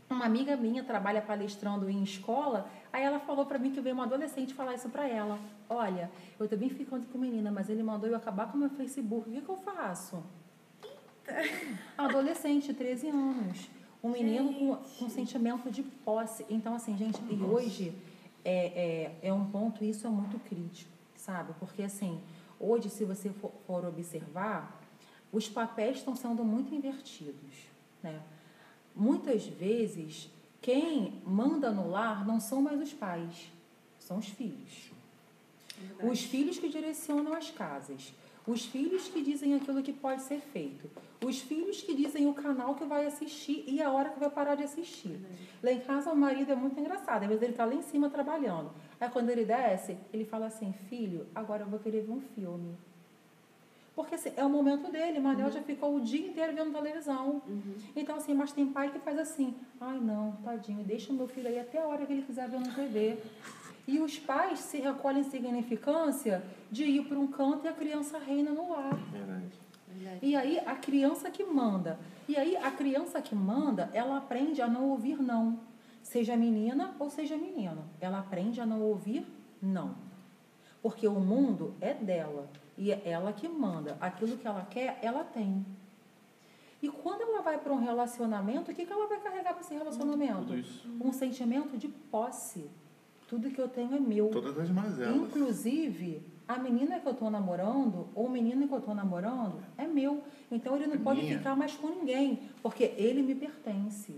Uma 0.08 0.26
amiga 0.26 0.56
minha 0.56 0.84
trabalha 0.84 1.20
palestrando 1.22 1.88
em 1.88 2.02
escola, 2.02 2.68
aí 2.92 3.02
ela 3.02 3.18
falou 3.18 3.46
para 3.46 3.58
mim 3.58 3.70
que 3.72 3.80
veio 3.80 3.94
uma 3.94 4.04
adolescente 4.04 4.52
falar 4.54 4.74
isso 4.74 4.88
para 4.90 5.08
ela. 5.08 5.38
Olha, 5.68 6.10
eu 6.38 6.46
também 6.46 6.68
ficando 6.68 7.06
com 7.06 7.18
menina, 7.18 7.50
mas 7.50 7.68
ele 7.70 7.82
mandou 7.82 8.08
eu 8.08 8.14
acabar 8.16 8.48
com 8.50 8.56
o 8.56 8.60
meu 8.60 8.70
Facebook. 8.70 9.28
O 9.28 9.32
que, 9.32 9.40
que 9.40 9.48
eu 9.48 9.56
faço? 9.56 10.22
Adolescente, 11.96 12.72
13 12.74 13.08
anos. 13.08 13.70
Um 14.04 14.10
menino 14.10 14.52
com, 14.52 14.76
com 14.76 15.08
sentimento 15.08 15.70
de 15.70 15.82
posse. 15.82 16.44
Então, 16.50 16.74
assim, 16.74 16.94
gente, 16.94 17.18
e 17.30 17.42
hoje 17.42 17.94
é, 18.44 19.14
é, 19.22 19.28
é 19.28 19.32
um 19.32 19.46
ponto, 19.46 19.82
isso 19.82 20.06
é 20.06 20.10
muito 20.10 20.38
crítico, 20.40 20.90
sabe? 21.16 21.54
Porque, 21.58 21.82
assim, 21.82 22.20
hoje, 22.60 22.90
se 22.90 23.02
você 23.06 23.30
for, 23.30 23.50
for 23.66 23.82
observar, 23.86 24.78
os 25.32 25.48
papéis 25.48 25.96
estão 25.96 26.14
sendo 26.14 26.44
muito 26.44 26.74
invertidos, 26.74 27.66
né? 28.02 28.20
Muitas 28.94 29.46
vezes, 29.46 30.28
quem 30.60 31.22
manda 31.24 31.70
no 31.70 31.90
lar 31.90 32.26
não 32.26 32.38
são 32.38 32.60
mais 32.60 32.80
os 32.82 32.92
pais, 32.92 33.50
são 33.98 34.18
os 34.18 34.28
filhos. 34.28 34.92
Os 36.02 36.20
filhos 36.20 36.58
que 36.58 36.68
direcionam 36.68 37.32
as 37.32 37.50
casas. 37.50 38.12
Os 38.46 38.66
filhos 38.66 39.08
que 39.08 39.22
dizem 39.22 39.54
aquilo 39.54 39.82
que 39.82 39.92
pode 39.92 40.22
ser 40.22 40.38
feito. 40.38 40.90
Os 41.24 41.40
filhos 41.40 41.80
que 41.80 41.94
dizem 41.94 42.26
o 42.28 42.34
canal 42.34 42.74
que 42.74 42.84
vai 42.84 43.06
assistir 43.06 43.64
e 43.66 43.80
a 43.80 43.90
hora 43.90 44.10
que 44.10 44.20
vai 44.20 44.28
parar 44.28 44.54
de 44.54 44.64
assistir. 44.64 45.18
Lá 45.62 45.72
em 45.72 45.80
casa, 45.80 46.12
o 46.12 46.16
marido 46.16 46.52
é 46.52 46.54
muito 46.54 46.78
engraçado. 46.78 47.22
Às 47.22 47.28
vezes 47.28 47.42
ele 47.42 47.52
está 47.52 47.64
lá 47.64 47.74
em 47.74 47.82
cima 47.82 48.10
trabalhando. 48.10 48.70
Aí 49.00 49.08
quando 49.08 49.30
ele 49.30 49.46
desce, 49.46 49.96
ele 50.12 50.26
fala 50.26 50.46
assim: 50.46 50.74
Filho, 50.90 51.26
agora 51.34 51.62
eu 51.62 51.68
vou 51.68 51.78
querer 51.78 52.02
ver 52.02 52.12
um 52.12 52.20
filme. 52.20 52.76
Porque 53.96 54.16
assim, 54.16 54.32
é 54.36 54.44
o 54.44 54.50
momento 54.50 54.90
dele. 54.90 55.20
Manel 55.20 55.50
já 55.50 55.62
ficou 55.62 55.94
o 55.94 56.00
dia 56.00 56.26
inteiro 56.26 56.52
vendo 56.54 56.72
televisão. 56.72 57.40
Então, 57.94 58.16
assim, 58.16 58.34
mas 58.34 58.52
tem 58.52 58.66
pai 58.66 58.90
que 58.90 58.98
faz 58.98 59.18
assim: 59.18 59.54
Ai, 59.80 59.98
não, 60.00 60.32
tadinho, 60.44 60.84
deixa 60.84 61.12
o 61.12 61.16
meu 61.16 61.28
filho 61.28 61.48
aí 61.48 61.58
até 61.58 61.80
a 61.80 61.86
hora 61.86 62.04
que 62.04 62.12
ele 62.12 62.22
quiser 62.22 62.48
ver 62.48 62.60
na 62.60 62.74
TV. 62.74 63.16
E 63.86 63.98
os 64.00 64.18
pais 64.18 64.60
se 64.60 64.78
recolhem 64.78 65.22
significância 65.24 66.42
de 66.70 66.84
ir 66.84 67.04
para 67.06 67.18
um 67.18 67.26
canto 67.26 67.66
e 67.66 67.68
a 67.68 67.72
criança 67.72 68.18
reina 68.18 68.50
no 68.50 68.70
lar. 68.70 68.96
Verdade. 69.12 69.64
E 70.22 70.34
aí 70.34 70.58
a 70.58 70.74
criança 70.74 71.30
que 71.30 71.44
manda. 71.44 71.98
E 72.28 72.36
aí 72.36 72.56
a 72.56 72.70
criança 72.70 73.20
que 73.20 73.34
manda, 73.34 73.90
ela 73.92 74.16
aprende 74.16 74.60
a 74.62 74.66
não 74.66 74.88
ouvir 74.90 75.20
não. 75.20 75.60
Seja 76.02 76.36
menina 76.36 76.94
ou 76.98 77.10
seja 77.10 77.36
menino. 77.36 77.84
Ela 78.00 78.18
aprende 78.18 78.60
a 78.60 78.66
não 78.66 78.82
ouvir 78.82 79.26
não. 79.60 79.94
Porque 80.82 81.06
o 81.06 81.20
mundo 81.20 81.74
é 81.80 81.94
dela. 81.94 82.48
E 82.76 82.90
é 82.90 83.02
ela 83.04 83.32
que 83.32 83.48
manda. 83.48 83.96
Aquilo 84.00 84.36
que 84.36 84.46
ela 84.46 84.66
quer, 84.68 84.98
ela 85.00 85.24
tem. 85.24 85.64
E 86.82 86.88
quando 86.88 87.22
ela 87.22 87.40
vai 87.40 87.58
para 87.58 87.72
um 87.72 87.82
relacionamento, 87.82 88.70
o 88.70 88.74
que, 88.74 88.84
que 88.84 88.92
ela 88.92 89.06
vai 89.06 89.18
carregar 89.18 89.54
para 89.54 89.62
esse 89.62 89.72
relacionamento? 89.72 90.48
Tudo 90.48 90.58
isso. 90.58 90.86
Um 91.00 91.12
sentimento 91.12 91.78
de 91.78 91.88
posse. 91.88 92.70
Tudo 93.34 93.50
que 93.50 93.60
eu 93.60 93.68
tenho 93.68 93.96
é 93.96 93.98
meu. 93.98 94.28
Todas 94.28 94.56
as 94.56 94.70
mazelas. 94.70 95.16
Inclusive, 95.16 96.22
a 96.46 96.56
menina 96.56 97.00
que 97.00 97.08
eu 97.08 97.12
estou 97.12 97.28
namorando, 97.32 98.06
ou 98.14 98.26
o 98.26 98.30
menino 98.30 98.68
que 98.68 98.72
eu 98.74 98.78
estou 98.78 98.94
namorando, 98.94 99.56
é 99.76 99.88
meu. 99.88 100.22
Então 100.52 100.76
ele 100.76 100.86
não 100.86 100.94
É 100.94 100.98
pode 100.98 101.20
minha. 101.20 101.38
ficar 101.38 101.56
mais 101.56 101.74
com 101.74 101.88
ninguém, 101.88 102.38
porque 102.62 102.84
ele 102.96 103.22
me 103.22 103.34
pertence. 103.34 104.14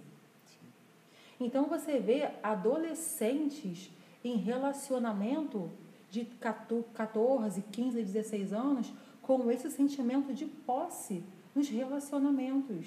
Então 1.41 1.65
você 1.65 1.99
vê 1.99 2.29
adolescentes 2.43 3.91
em 4.23 4.37
relacionamento 4.37 5.71
de 6.11 6.27
14, 6.95 7.63
15, 7.73 8.03
16 8.03 8.53
anos 8.53 8.93
com 9.23 9.51
esse 9.51 9.71
sentimento 9.71 10.35
de 10.35 10.45
posse 10.45 11.23
nos 11.55 11.71
relacionamentos. 11.71 12.87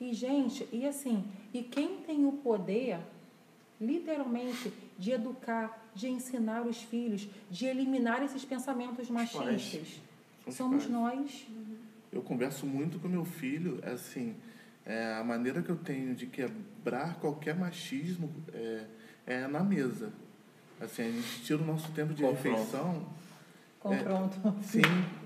E, 0.00 0.14
gente, 0.14 0.66
e 0.72 0.86
assim, 0.86 1.24
e 1.52 1.62
quem 1.62 1.98
tem 1.98 2.24
o 2.26 2.32
poder, 2.32 2.98
literalmente, 3.80 4.72
de 5.02 5.10
educar, 5.10 5.90
de 5.96 6.08
ensinar 6.08 6.62
os 6.62 6.80
filhos, 6.80 7.28
de 7.50 7.66
eliminar 7.66 8.22
esses 8.22 8.44
pensamentos 8.44 9.10
machistas? 9.10 10.00
Os 10.46 10.54
Somos 10.54 10.84
pais. 10.84 10.92
nós. 10.92 11.46
Eu 12.12 12.22
converso 12.22 12.64
muito 12.66 13.00
com 13.00 13.08
meu 13.08 13.24
filho, 13.24 13.80
assim, 13.82 14.36
é, 14.86 15.14
a 15.14 15.24
maneira 15.24 15.60
que 15.60 15.70
eu 15.70 15.76
tenho 15.76 16.14
de 16.14 16.26
quebrar 16.26 17.16
qualquer 17.16 17.56
machismo 17.58 18.32
é, 18.52 18.84
é 19.26 19.46
na 19.48 19.64
mesa. 19.64 20.12
Assim, 20.80 21.02
a 21.02 21.10
gente 21.10 21.42
tira 21.42 21.60
o 21.60 21.66
nosso 21.66 21.90
tempo 21.90 22.14
de 22.14 22.22
Confronto. 22.22 22.48
refeição. 22.48 23.06
Confronto. 23.80 24.54
Sim, 24.62 24.82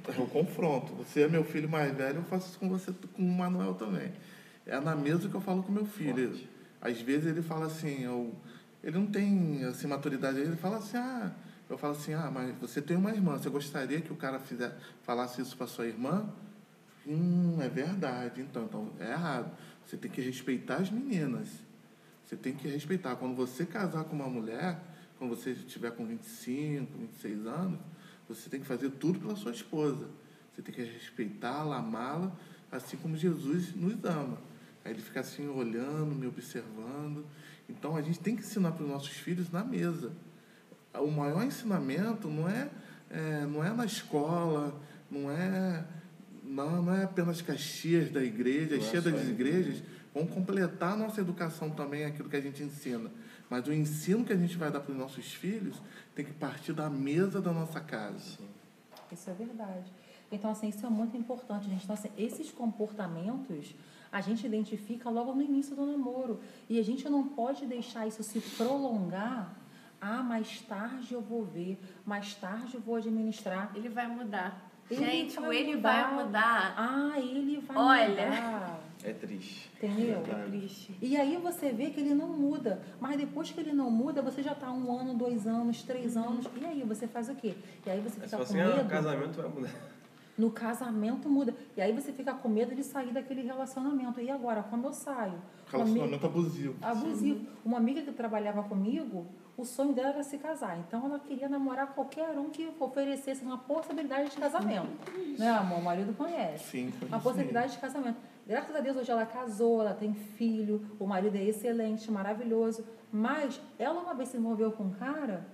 é 0.09 0.19
o 0.23 0.27
confronto. 0.27 0.95
Você 0.95 1.23
é 1.23 1.29
meu 1.29 1.45
filho 1.45 1.69
mais 1.69 1.95
velho, 1.95 2.21
eu 2.21 2.25
faço 2.25 2.49
isso 2.49 2.59
com 2.59 2.71
você, 2.71 2.91
com 3.13 3.23
o 3.23 3.37
Manuel 3.37 3.75
também. 3.75 4.11
É 4.65 4.81
na 4.81 4.97
mesa 4.97 5.29
que 5.29 5.35
eu 5.35 5.41
falo 5.43 5.63
com 5.63 5.71
meu 5.71 5.85
filho. 5.85 6.31
Forte. 6.31 6.49
Às 6.81 7.01
vezes 7.01 7.27
ele 7.27 7.43
fala 7.43 7.67
assim, 7.67 8.05
eu, 8.05 8.35
ele 8.87 8.99
não 8.99 9.07
tem 9.07 9.65
assim, 9.65 9.89
maturidade, 9.89 10.39
ele 10.39 10.55
fala 10.55 10.77
assim, 10.77 10.97
ah, 10.97 11.33
eu 11.69 11.77
falo 11.77 11.95
assim, 11.95 12.15
ah, 12.15 12.31
mas 12.33 12.57
você 12.61 12.81
tem 12.81 12.97
uma 12.97 13.11
irmã, 13.11 13.37
você 13.37 13.51
gostaria 13.51 14.01
que 14.01 14.13
o 14.13 14.17
cara 14.17 14.39
fizer, 14.39 14.79
falasse 15.03 15.43
isso 15.43 15.57
para 15.57 15.67
sua 15.67 15.89
irmã? 15.89 16.33
Hum, 17.05 17.59
é 17.61 17.69
verdade, 17.69 18.41
então, 18.41 18.63
então 18.65 18.93
é 19.01 19.11
errado. 19.11 19.51
Você 19.85 19.97
tem 19.97 20.09
que 20.09 20.21
respeitar 20.21 20.77
as 20.77 20.89
meninas. 20.89 21.49
Você 22.25 22.37
tem 22.37 22.55
que 22.55 22.69
respeitar. 22.69 23.17
Quando 23.17 23.35
você 23.35 23.67
casar 23.67 24.05
com 24.05 24.15
uma 24.15 24.29
mulher, 24.29 24.81
quando 25.19 25.31
você 25.31 25.51
estiver 25.51 25.91
com 25.91 26.07
25, 26.07 26.97
26 26.97 27.45
anos, 27.47 27.81
você 28.29 28.49
tem 28.49 28.61
que 28.61 28.67
fazer 28.67 28.91
tudo 28.91 29.19
pela 29.19 29.35
sua 29.35 29.51
esposa. 29.51 30.09
Você 30.55 30.63
tem 30.63 30.73
que 30.73 30.83
respeitá-la, 30.83 31.79
amá-la. 31.79 32.31
assim 32.71 32.97
como 32.97 33.17
Jesus 33.17 33.75
nos 33.75 34.05
ama. 34.05 34.39
Aí 34.85 34.93
ele 34.93 35.03
fica 35.03 35.19
assim 35.19 35.49
olhando, 35.49 36.15
me 36.15 36.29
observando. 36.29 37.27
Então 37.69 37.97
a 37.97 38.03
gente 38.03 38.19
tem 38.19 38.37
que 38.37 38.43
ensinar 38.43 38.73
para 38.73 38.85
os 38.85 38.91
nossos 38.91 39.11
filhos 39.11 39.51
na 39.51 39.65
mesa. 39.65 40.13
O 40.95 41.11
maior 41.11 41.45
ensinamento 41.45 42.29
não 42.29 42.49
é, 42.49 42.71
é 43.11 43.47
não 43.47 43.63
é 43.63 43.73
na 43.73 43.85
escola, 43.85 44.81
não 45.11 45.31
é 45.31 45.85
não, 46.43 46.83
não 46.83 46.95
é 46.95 47.05
apenas 47.05 47.43
que 47.43 47.51
as 47.51 47.63
tias 47.63 48.11
da 48.11 48.23
igreja, 48.23 48.77
as 48.77 48.95
é 48.95 49.01
das 49.01 49.29
igrejas 49.29 49.83
vão 50.15 50.27
completar 50.27 50.93
a 50.93 50.97
nossa 50.97 51.21
educação 51.21 51.71
também, 51.71 52.05
aquilo 52.05 52.29
que 52.29 52.37
a 52.37 52.41
gente 52.41 52.63
ensina. 52.63 53.11
Mas 53.51 53.67
o 53.67 53.73
ensino 53.73 54.25
que 54.25 54.33
a 54.33 54.37
gente 54.37 54.57
vai 54.57 54.71
dar 54.71 54.81
para 54.81 54.93
os 54.93 54.99
nossos 54.99 55.35
filhos 55.35 55.83
tem 56.15 56.25
que 56.25 56.33
partir 56.33 56.73
da 56.73 56.89
mesa 56.89 57.41
da 57.41 57.53
nossa 57.53 57.81
casa. 57.81 58.39
Isso 59.13 59.29
é 59.29 59.35
verdade. 59.35 59.93
Então, 60.33 60.51
assim, 60.51 60.69
isso 60.69 60.85
é 60.85 60.89
muito 60.89 61.17
importante, 61.17 61.69
gente. 61.69 61.85
Então, 61.85 61.95
assim, 61.95 62.11
esses 62.17 62.51
comportamentos 62.51 63.75
a 64.11 64.21
gente 64.21 64.47
identifica 64.47 65.09
logo 65.11 65.35
no 65.35 65.43
início 65.43 65.75
do 65.77 65.85
namoro. 65.87 66.41
E 66.69 66.79
a 66.79 66.83
gente 66.85 67.09
não 67.09 67.25
pode 67.29 67.67
deixar 67.67 68.07
isso 68.07 68.23
se 68.23 68.41
prolongar. 68.41 69.55
Ah, 70.01 70.23
mais 70.23 70.61
tarde 70.61 71.15
eu 71.15 71.21
vou 71.21 71.45
ver, 71.45 71.79
mais 72.05 72.35
tarde 72.35 72.75
eu 72.75 72.81
vou 72.81 72.97
administrar. 72.97 73.73
Ele 73.75 73.89
vai 73.89 74.07
mudar. 74.07 74.63
Ele 74.91 75.05
Gente, 75.05 75.41
vai 75.41 75.49
o 75.49 75.53
ele 75.53 75.75
mudar. 75.77 76.11
vai 76.15 76.25
mudar. 76.25 76.75
Ah, 76.77 77.19
ele 77.19 77.59
vai 77.61 77.77
Olha. 77.77 78.09
mudar. 78.27 78.81
É 79.03 79.13
triste. 79.13 79.71
Entendeu? 79.77 80.23
É 80.29 80.45
triste. 80.49 80.97
E 81.03 81.17
aí 81.17 81.37
você 81.37 81.73
vê 81.73 81.91
que 81.91 81.99
ele 82.01 82.15
não 82.15 82.29
muda. 82.29 82.81
Mas 83.01 83.17
depois 83.17 83.51
que 83.51 83.59
ele 83.61 83.73
não 83.73 83.91
muda, 83.91 84.23
você 84.23 84.43
já 84.43 84.53
está 84.53 84.71
um 84.71 84.97
ano, 84.97 85.15
dois 85.15 85.47
anos, 85.47 85.83
três 85.83 86.17
anos. 86.17 86.47
E 86.61 86.65
aí 86.65 86.83
você 86.83 87.07
faz 87.09 87.29
o 87.29 87.35
quê? 87.35 87.55
E 87.85 87.91
aí 87.91 88.01
você 88.01 88.21
Aí 88.21 88.27
fica 88.27 88.29
fala 88.29 88.45
com 88.45 88.51
assim, 88.51 88.61
ah, 88.61 88.77
medo. 88.77 88.87
o 88.87 88.89
casamento 88.91 89.43
vai 89.43 89.49
mudar. 89.51 89.71
No 90.37 90.51
casamento 90.51 91.29
muda. 91.29 91.55
E 91.77 91.81
aí 91.81 91.93
você 91.93 92.13
fica 92.13 92.35
com 92.35 92.49
medo 92.49 92.75
de 92.75 92.83
sair 92.85 93.13
daquele 93.13 93.43
relacionamento. 93.43 94.21
E 94.21 94.31
agora, 94.31 94.63
quando 94.63 94.85
eu 94.85 94.93
saio? 94.93 95.33
Amiga- 95.33 95.79
Relacionamento 95.79 96.27
abusivo. 96.27 96.75
abusivo. 96.83 97.47
Uma 97.65 97.79
amiga 97.79 98.03
que 98.03 98.13
trabalhava 98.13 98.63
comigo, 98.63 99.27
o 99.57 99.65
sonho 99.65 99.95
dela 99.95 100.11
era 100.11 100.23
se 100.23 100.37
casar. 100.39 100.79
Então 100.79 101.07
ela 101.07 101.19
queria 101.19 101.49
namorar 101.49 101.89
qualquer 101.95 102.29
um 102.39 102.51
que 102.51 102.69
oferecesse 102.79 103.43
uma 103.45 103.59
possibilidade 103.59 104.31
de 104.31 104.37
casamento. 104.37 104.89
né, 105.39 105.49
amor? 105.51 105.79
O 105.79 105.83
marido 105.83 106.13
conhece. 106.15 106.65
Sim, 106.71 106.93
Uma 107.09 107.19
possibilidade 107.19 107.73
de 107.73 107.79
casamento. 107.79 108.19
Graças 108.47 108.77
a 108.77 108.81
Deus 108.81 108.97
hoje 108.97 109.11
ela 109.11 109.27
casou, 109.27 109.81
ela 109.81 109.95
tem 109.95 110.15
filho, 110.15 110.87
o 111.01 111.07
marido 111.07 111.35
é 111.37 111.43
excelente, 111.45 112.11
maravilhoso. 112.13 112.85
Mas 113.11 113.61
ela 113.79 114.01
uma 114.01 114.15
vez 114.15 114.29
se 114.29 114.37
envolveu 114.37 114.71
com 114.71 114.85
um 114.85 114.91
cara 114.91 115.47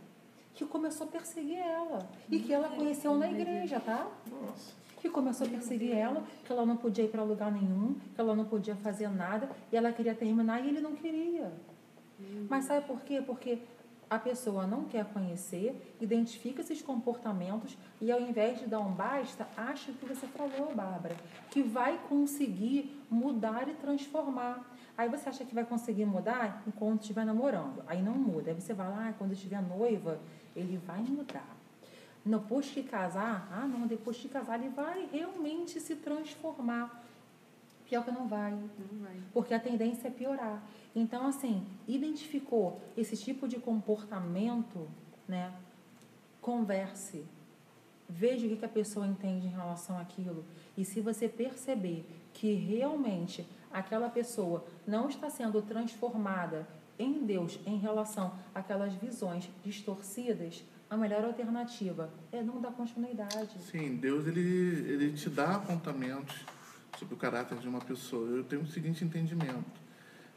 que 0.54 0.64
começou 0.64 1.06
a 1.06 1.10
perseguir 1.10 1.58
ela. 1.58 2.08
E 2.30 2.38
que 2.40 2.52
ela 2.52 2.68
conheceu 2.68 3.16
na 3.16 3.30
igreja, 3.30 3.80
tá? 3.80 4.10
Nossa. 4.30 4.82
que 5.00 5.08
começou 5.10 5.48
a 5.48 5.50
perseguir 5.50 5.96
ela, 5.96 6.22
que 6.44 6.52
ela 6.52 6.64
não 6.64 6.76
podia 6.76 7.04
ir 7.04 7.08
para 7.08 7.24
lugar 7.24 7.50
nenhum, 7.50 7.96
que 8.14 8.20
ela 8.20 8.36
não 8.36 8.44
podia 8.44 8.76
fazer 8.76 9.08
nada, 9.08 9.50
e 9.72 9.76
ela 9.76 9.90
queria 9.92 10.14
terminar 10.14 10.64
e 10.64 10.68
ele 10.68 10.80
não 10.80 10.94
queria. 10.94 11.52
Mas 12.48 12.66
sabe 12.66 12.86
por 12.86 13.00
quê? 13.00 13.20
Porque 13.20 13.58
a 14.08 14.18
pessoa 14.18 14.66
não 14.66 14.84
quer 14.84 15.06
conhecer, 15.06 15.96
identifica 16.00 16.60
esses 16.60 16.82
comportamentos 16.82 17.76
e 18.00 18.12
ao 18.12 18.20
invés 18.20 18.60
de 18.60 18.66
dar 18.66 18.80
um 18.80 18.92
basta, 18.92 19.48
acha 19.56 19.90
o 19.90 19.94
que 19.94 20.04
você 20.04 20.26
falou, 20.26 20.74
Bárbara, 20.74 21.16
que 21.50 21.62
vai 21.62 21.98
conseguir 22.08 23.02
mudar 23.10 23.66
e 23.68 23.74
transformar. 23.74 24.70
Aí 24.98 25.08
você 25.08 25.30
acha 25.30 25.44
que 25.46 25.54
vai 25.54 25.64
conseguir 25.64 26.04
mudar 26.04 26.62
enquanto 26.66 27.00
estiver 27.00 27.24
namorando. 27.24 27.82
Aí 27.86 28.02
não 28.02 28.12
muda. 28.12 28.50
Aí 28.50 28.60
você 28.60 28.74
vai 28.74 28.90
lá, 28.90 29.08
ah, 29.08 29.14
quando 29.16 29.32
estiver 29.32 29.62
noiva, 29.62 30.20
ele 30.54 30.76
vai 30.78 31.00
mudar. 31.02 31.56
Depois 32.24 32.68
que 32.70 32.82
casar, 32.82 33.48
ah 33.52 33.66
não, 33.66 33.86
depois 33.86 34.16
de 34.16 34.28
casar 34.28 34.58
ele 34.60 34.68
vai 34.68 35.08
realmente 35.12 35.80
se 35.80 35.96
transformar. 35.96 37.02
Pior 37.84 38.04
que 38.04 38.10
não 38.12 38.26
vai, 38.28 38.52
Não 38.52 39.00
vai. 39.02 39.16
porque 39.34 39.52
a 39.52 39.60
tendência 39.60 40.08
é 40.08 40.10
piorar. 40.10 40.62
Então, 40.94 41.26
assim, 41.26 41.66
identificou 41.88 42.80
esse 42.96 43.16
tipo 43.16 43.48
de 43.48 43.58
comportamento, 43.58 44.88
né? 45.28 45.52
Converse. 46.40 47.24
Veja 48.08 48.46
o 48.46 48.50
que 48.50 48.56
que 48.56 48.64
a 48.64 48.68
pessoa 48.68 49.06
entende 49.06 49.46
em 49.46 49.50
relação 49.50 49.98
àquilo. 49.98 50.44
E 50.76 50.84
se 50.84 51.00
você 51.00 51.28
perceber 51.28 52.06
que 52.32 52.52
realmente 52.54 53.46
aquela 53.72 54.08
pessoa 54.08 54.64
não 54.86 55.08
está 55.08 55.28
sendo 55.30 55.60
transformada 55.62 56.66
em 57.02 57.24
Deus 57.24 57.58
em 57.66 57.78
relação 57.78 58.32
àquelas 58.54 58.94
visões 58.94 59.48
distorcidas, 59.64 60.64
a 60.88 60.96
melhor 60.96 61.24
alternativa 61.24 62.10
é 62.30 62.42
não 62.42 62.60
dar 62.60 62.72
continuidade. 62.72 63.58
Sim, 63.70 63.96
Deus 63.96 64.26
ele, 64.26 64.40
ele 64.40 65.12
te 65.12 65.30
dá 65.30 65.56
apontamentos 65.56 66.36
sobre 66.98 67.14
o 67.14 67.16
caráter 67.16 67.58
de 67.58 67.68
uma 67.68 67.80
pessoa. 67.80 68.28
Eu 68.28 68.44
tenho 68.44 68.62
o 68.62 68.66
seguinte 68.66 69.04
entendimento: 69.04 69.80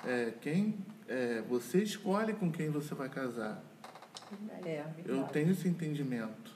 é, 0.05 0.33
quem 0.41 0.75
é, 1.07 1.41
você 1.41 1.83
escolhe 1.83 2.33
com 2.33 2.51
quem 2.51 2.69
você 2.69 2.95
vai 2.95 3.09
casar. 3.09 3.61
É, 4.63 4.83
Eu 5.05 5.23
tenho 5.25 5.51
esse 5.51 5.67
entendimento. 5.67 6.55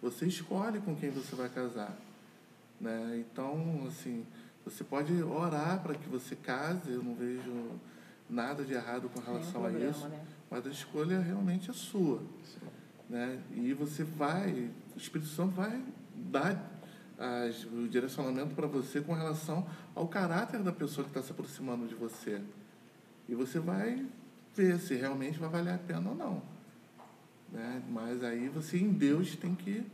Você 0.00 0.26
escolhe 0.26 0.80
com 0.80 0.94
quem 0.96 1.10
você 1.10 1.36
vai 1.36 1.48
casar, 1.50 1.94
né? 2.80 3.22
Então, 3.28 3.84
assim, 3.86 4.24
você 4.64 4.82
pode 4.82 5.12
orar 5.22 5.82
para 5.82 5.94
que 5.94 6.08
você 6.08 6.34
case. 6.34 6.90
Eu 6.90 7.02
não 7.02 7.14
vejo 7.14 7.78
nada 8.30 8.64
de 8.64 8.72
errado 8.72 9.08
com 9.08 9.20
relação 9.20 9.64
a 9.64 9.68
problema, 9.68 9.90
isso. 9.90 10.08
né? 10.08 10.24
Mas 10.50 10.66
a 10.66 10.70
escolha 10.70 11.20
realmente 11.20 11.70
é 11.70 11.72
sua. 11.72 12.22
Né? 13.08 13.40
E 13.54 13.74
você 13.74 14.04
vai, 14.04 14.70
o 14.94 14.98
Espírito 14.98 15.28
Santo 15.30 15.52
vai 15.52 15.82
dar 16.14 16.80
as, 17.18 17.64
o 17.64 17.88
direcionamento 17.88 18.54
para 18.54 18.66
você 18.66 19.00
com 19.00 19.12
relação 19.12 19.66
ao 19.94 20.08
caráter 20.08 20.62
da 20.62 20.72
pessoa 20.72 21.04
que 21.04 21.10
está 21.10 21.22
se 21.22 21.32
aproximando 21.32 21.86
de 21.86 21.94
você. 21.94 22.40
E 23.28 23.34
você 23.34 23.58
vai 23.58 24.06
ver 24.54 24.78
se 24.78 24.94
realmente 24.94 25.38
vai 25.38 25.48
valer 25.48 25.74
a 25.74 25.78
pena 25.78 26.10
ou 26.10 26.16
não. 26.16 26.42
Né? 27.52 27.82
Mas 27.88 28.22
aí 28.22 28.48
você, 28.48 28.78
em 28.78 28.92
Deus, 28.92 29.36
tem 29.36 29.54
que 29.54 29.84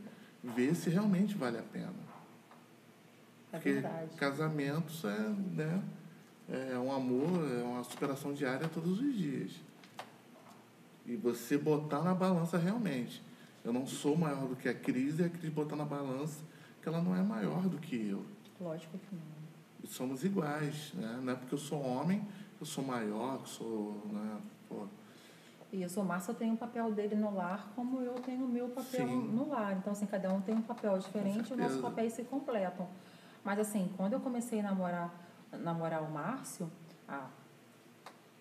ver 0.43 0.75
se 0.75 0.89
realmente 0.89 1.35
vale 1.35 1.57
a 1.57 1.63
pena. 1.63 2.07
É 3.51 3.57
Porque 3.57 3.73
verdade. 3.73 4.15
casamentos 4.17 5.03
é, 5.03 5.29
né, 5.55 5.81
é 6.49 6.77
um 6.77 6.91
amor, 6.91 7.29
é 7.59 7.63
uma 7.63 7.83
superação 7.83 8.33
diária 8.33 8.67
todos 8.69 8.99
os 8.99 9.15
dias. 9.15 9.51
E 11.05 11.15
você 11.15 11.57
botar 11.57 12.01
na 12.01 12.13
balança 12.13 12.57
realmente. 12.57 13.21
Eu 13.63 13.73
não 13.73 13.85
sou 13.85 14.15
maior 14.15 14.47
do 14.47 14.55
que 14.55 14.69
a 14.69 14.73
Cris 14.73 15.19
e 15.19 15.23
a 15.23 15.29
Cris 15.29 15.51
botar 15.51 15.75
na 15.75 15.85
balança 15.85 16.41
que 16.81 16.87
ela 16.87 17.01
não 17.01 17.15
é 17.15 17.21
maior 17.21 17.67
do 17.67 17.77
que 17.77 18.09
eu. 18.09 18.25
Lógico 18.61 18.97
que 18.97 19.15
não. 19.15 19.21
E 19.83 19.87
somos 19.87 20.23
iguais, 20.23 20.93
né? 20.93 21.19
Não 21.21 21.33
é 21.33 21.35
porque 21.35 21.53
eu 21.53 21.57
sou 21.57 21.81
homem, 21.81 22.25
eu 22.59 22.65
sou 22.65 22.83
maior, 22.83 23.41
que 23.43 23.49
sou, 23.49 24.01
né? 24.11 24.37
Pô, 24.69 24.87
Isso, 25.71 25.99
o 25.99 26.05
Márcio 26.05 26.33
tem 26.33 26.51
o 26.51 26.57
papel 26.57 26.91
dele 26.93 27.15
no 27.15 27.33
lar, 27.35 27.71
como 27.75 28.01
eu 28.01 28.13
tenho 28.15 28.45
o 28.45 28.47
meu 28.47 28.69
papel 28.69 29.07
Sim. 29.07 29.27
no 29.33 29.49
lar. 29.49 29.77
Então, 29.77 29.91
assim, 29.91 30.05
cada 30.05 30.31
um 30.33 30.41
tem 30.41 30.55
um 30.55 30.61
papel 30.61 30.97
diferente 30.97 31.49
e 31.49 31.53
os 31.53 31.59
nossos 31.59 31.81
papéis 31.81 32.13
se 32.13 32.23
completam. 32.23 32.87
Mas, 33.43 33.59
assim, 33.59 33.91
quando 33.97 34.13
eu 34.13 34.19
comecei 34.19 34.61
a 34.61 34.63
namorar, 34.63 35.13
namorar 35.51 36.01
o 36.03 36.09
Márcio, 36.11 36.69
há 37.07 37.27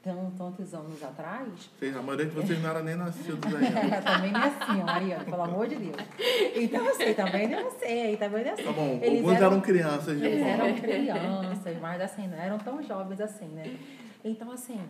tão, 0.03 0.31
tantos 0.33 0.73
anos 0.75 1.03
atrás, 1.03 1.49
vocês- 1.79 1.97
a 1.97 2.03
maioria 2.03 2.27
de 2.27 2.33
vocês 2.35 2.63
não 2.63 2.71
era 2.71 2.83
nem 2.83 2.95
nascidos 2.95 3.55
ainda. 3.55 4.01
também 4.03 4.33
não 4.33 4.41
é 4.41 4.49
assim, 4.49 4.83
Mariana, 4.83 5.25
pelo 5.25 5.43
amor 5.43 5.67
de 5.69 5.77
Deus. 5.77 5.97
Então, 6.55 6.89
assim, 6.89 7.15
também 7.15 7.49
não 7.49 7.71
sei, 7.73 8.17
também 8.17 8.45
é 8.45 8.53
assim. 8.53 8.63
Tá 8.65 8.73
bom, 8.73 8.99
Eles 9.03 9.19
alguns 9.21 9.35
eram- 9.37 9.47
eram 9.53 9.61
crianças 9.61 10.23
Eles 10.23 10.39
boa. 10.41 10.49
eram 10.51 10.75
crianças, 10.81 11.81
mas 11.81 12.01
assim, 12.01 12.29
não 12.29 12.39
eram 12.39 12.59
tão 12.59 12.83
jovens 12.83 13.21
assim, 13.21 13.47
né? 13.49 13.77
Então, 14.25 14.51
assim, 14.53 14.81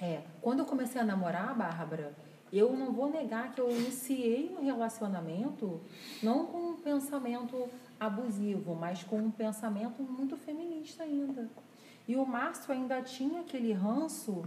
é, 0.00 0.20
quando 0.40 0.60
eu 0.60 0.64
comecei 0.66 1.00
a 1.00 1.04
namorar 1.04 1.50
a 1.50 1.54
Bárbara, 1.54 2.12
eu 2.52 2.72
não 2.72 2.92
vou 2.92 3.10
negar 3.10 3.50
que 3.52 3.60
eu 3.60 3.68
iniciei 3.70 4.54
um 4.58 4.64
relacionamento 4.64 5.80
não 6.22 6.46
com 6.46 6.70
um 6.70 6.76
pensamento 6.76 7.68
abusivo, 7.98 8.74
mas 8.74 9.02
com 9.02 9.18
um 9.18 9.30
pensamento 9.30 10.02
muito 10.02 10.36
feminista 10.36 11.02
ainda. 11.02 11.48
E 12.06 12.16
o 12.16 12.24
Márcio 12.24 12.72
ainda 12.72 13.02
tinha 13.02 13.40
aquele 13.40 13.72
ranço 13.72 14.44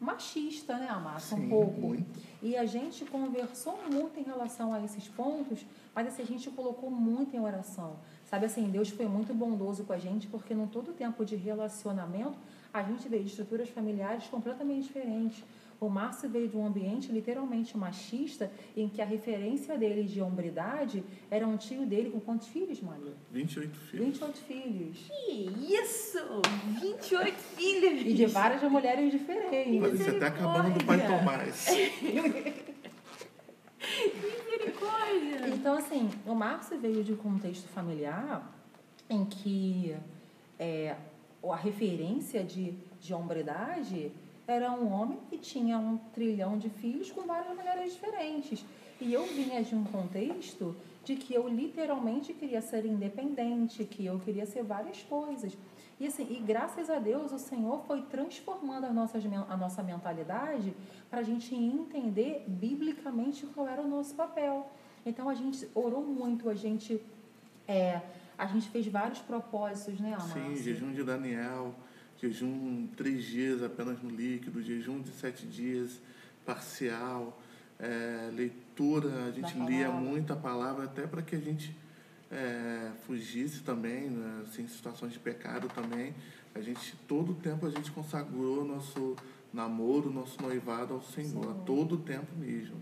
machista, 0.00 0.76
né, 0.78 0.90
Márcio? 0.92 1.36
Um 1.36 1.48
pouco. 1.48 1.80
muito. 1.80 2.20
E 2.42 2.56
a 2.56 2.64
gente 2.64 3.04
conversou 3.04 3.78
muito 3.90 4.18
em 4.18 4.22
relação 4.22 4.72
a 4.72 4.82
esses 4.82 5.08
pontos, 5.08 5.64
mas 5.94 6.06
assim, 6.06 6.22
a 6.22 6.26
gente 6.26 6.50
colocou 6.50 6.90
muito 6.90 7.34
em 7.34 7.40
oração. 7.40 7.96
Sabe 8.24 8.46
assim, 8.46 8.68
Deus 8.68 8.88
foi 8.90 9.06
muito 9.06 9.32
bondoso 9.32 9.84
com 9.84 9.92
a 9.92 9.98
gente, 9.98 10.26
porque 10.26 10.54
no 10.54 10.66
todo 10.66 10.92
tempo 10.92 11.24
de 11.24 11.36
relacionamento, 11.36 12.36
a 12.72 12.82
gente 12.82 13.08
de 13.08 13.16
estruturas 13.16 13.68
familiares 13.68 14.26
completamente 14.26 14.84
diferentes. 14.84 15.42
O 15.78 15.88
Márcio 15.88 16.28
veio 16.28 16.48
de 16.48 16.56
um 16.56 16.66
ambiente 16.66 17.12
literalmente 17.12 17.76
machista, 17.76 18.50
em 18.76 18.88
que 18.88 19.02
a 19.02 19.04
referência 19.04 19.76
dele 19.76 20.04
de 20.04 20.20
hombridade 20.22 21.04
era 21.30 21.46
um 21.46 21.56
tio 21.56 21.84
dele 21.84 22.10
com 22.10 22.20
quantos 22.20 22.48
filhos, 22.48 22.80
Maria? 22.80 23.12
28 23.30 23.76
filhos. 23.76 24.06
28 24.06 24.38
filhos. 24.38 24.98
Que 25.06 25.50
isso! 25.74 26.18
28 26.80 27.36
filhos! 27.36 28.06
E 28.06 28.14
de 28.14 28.26
várias 28.26 28.62
mulheres 28.62 29.12
diferentes. 29.12 29.98
Você 29.98 30.10
está 30.12 30.28
acabando 30.28 30.78
do 30.78 30.84
pai. 30.84 31.06
Tomás. 31.06 31.66
Misericórdia! 33.78 35.48
Então, 35.48 35.76
assim, 35.76 36.10
o 36.26 36.34
Márcio 36.34 36.78
veio 36.78 37.04
de 37.04 37.12
um 37.12 37.16
contexto 37.16 37.68
familiar 37.68 38.52
em 39.08 39.24
que 39.24 39.94
é, 40.58 40.96
a 41.42 41.56
referência 41.56 42.42
de, 42.42 42.74
de 43.00 43.14
hombridade 43.14 44.10
era 44.46 44.70
um 44.70 44.92
homem 44.92 45.18
que 45.28 45.38
tinha 45.38 45.78
um 45.78 45.96
trilhão 46.14 46.56
de 46.56 46.68
filhos 46.68 47.10
com 47.10 47.22
várias 47.22 47.54
mulheres 47.54 47.94
diferentes. 47.94 48.64
E 49.00 49.12
eu 49.12 49.24
vinha 49.26 49.62
de 49.62 49.74
um 49.74 49.84
contexto 49.84 50.74
de 51.04 51.16
que 51.16 51.34
eu 51.34 51.48
literalmente 51.48 52.32
queria 52.32 52.60
ser 52.60 52.84
independente, 52.84 53.84
que 53.84 54.04
eu 54.06 54.18
queria 54.20 54.46
ser 54.46 54.62
várias 54.62 55.02
coisas. 55.02 55.56
E, 55.98 56.06
assim, 56.06 56.26
e 56.30 56.40
graças 56.40 56.90
a 56.90 56.98
Deus 56.98 57.32
o 57.32 57.38
Senhor 57.38 57.82
foi 57.86 58.02
transformando 58.02 58.84
a 58.84 58.92
nossa, 58.92 59.18
a 59.48 59.56
nossa 59.56 59.82
mentalidade 59.82 60.74
para 61.08 61.20
a 61.20 61.22
gente 61.22 61.54
entender 61.54 62.44
biblicamente 62.46 63.46
qual 63.46 63.66
era 63.66 63.80
o 63.80 63.88
nosso 63.88 64.14
papel. 64.14 64.68
Então 65.04 65.28
a 65.28 65.34
gente 65.34 65.68
orou 65.74 66.02
muito, 66.02 66.50
a 66.50 66.54
gente, 66.54 67.00
é, 67.66 68.00
a 68.36 68.46
gente 68.46 68.68
fez 68.68 68.86
vários 68.88 69.20
propósitos, 69.20 70.00
né, 70.00 70.12
Amar? 70.14 70.28
Sim, 70.28 70.56
jejum 70.56 70.92
de 70.92 71.02
Daniel, 71.02 71.74
jejum 72.20 72.86
três 72.96 73.24
dias 73.24 73.62
apenas 73.62 74.02
no 74.02 74.10
líquido, 74.10 74.62
jejum 74.62 75.00
de 75.00 75.10
sete 75.10 75.46
dias 75.46 76.00
parcial, 76.44 77.38
é, 77.78 78.30
leitura, 78.32 79.24
a 79.26 79.30
gente 79.30 79.58
lia 79.58 79.90
muita 79.90 80.34
palavra 80.34 80.84
até 80.84 81.06
para 81.06 81.22
que 81.22 81.34
a 81.34 81.40
gente 81.40 81.76
é, 82.30 82.92
fugisse 83.06 83.62
também, 83.62 84.08
né, 84.08 84.44
assim, 84.46 84.66
situações 84.68 85.12
de 85.12 85.18
pecado 85.18 85.68
também. 85.68 86.14
A 86.54 86.60
gente, 86.60 86.96
todo 87.08 87.32
o 87.32 87.34
tempo, 87.34 87.66
a 87.66 87.70
gente 87.70 87.90
consagrou 87.92 88.64
nosso 88.64 89.16
namoro, 89.52 90.10
nosso 90.10 90.40
noivado 90.40 90.94
ao 90.94 91.02
Senhor, 91.02 91.50
a 91.50 91.54
todo 91.64 91.98
tempo 91.98 92.34
mesmo. 92.36 92.76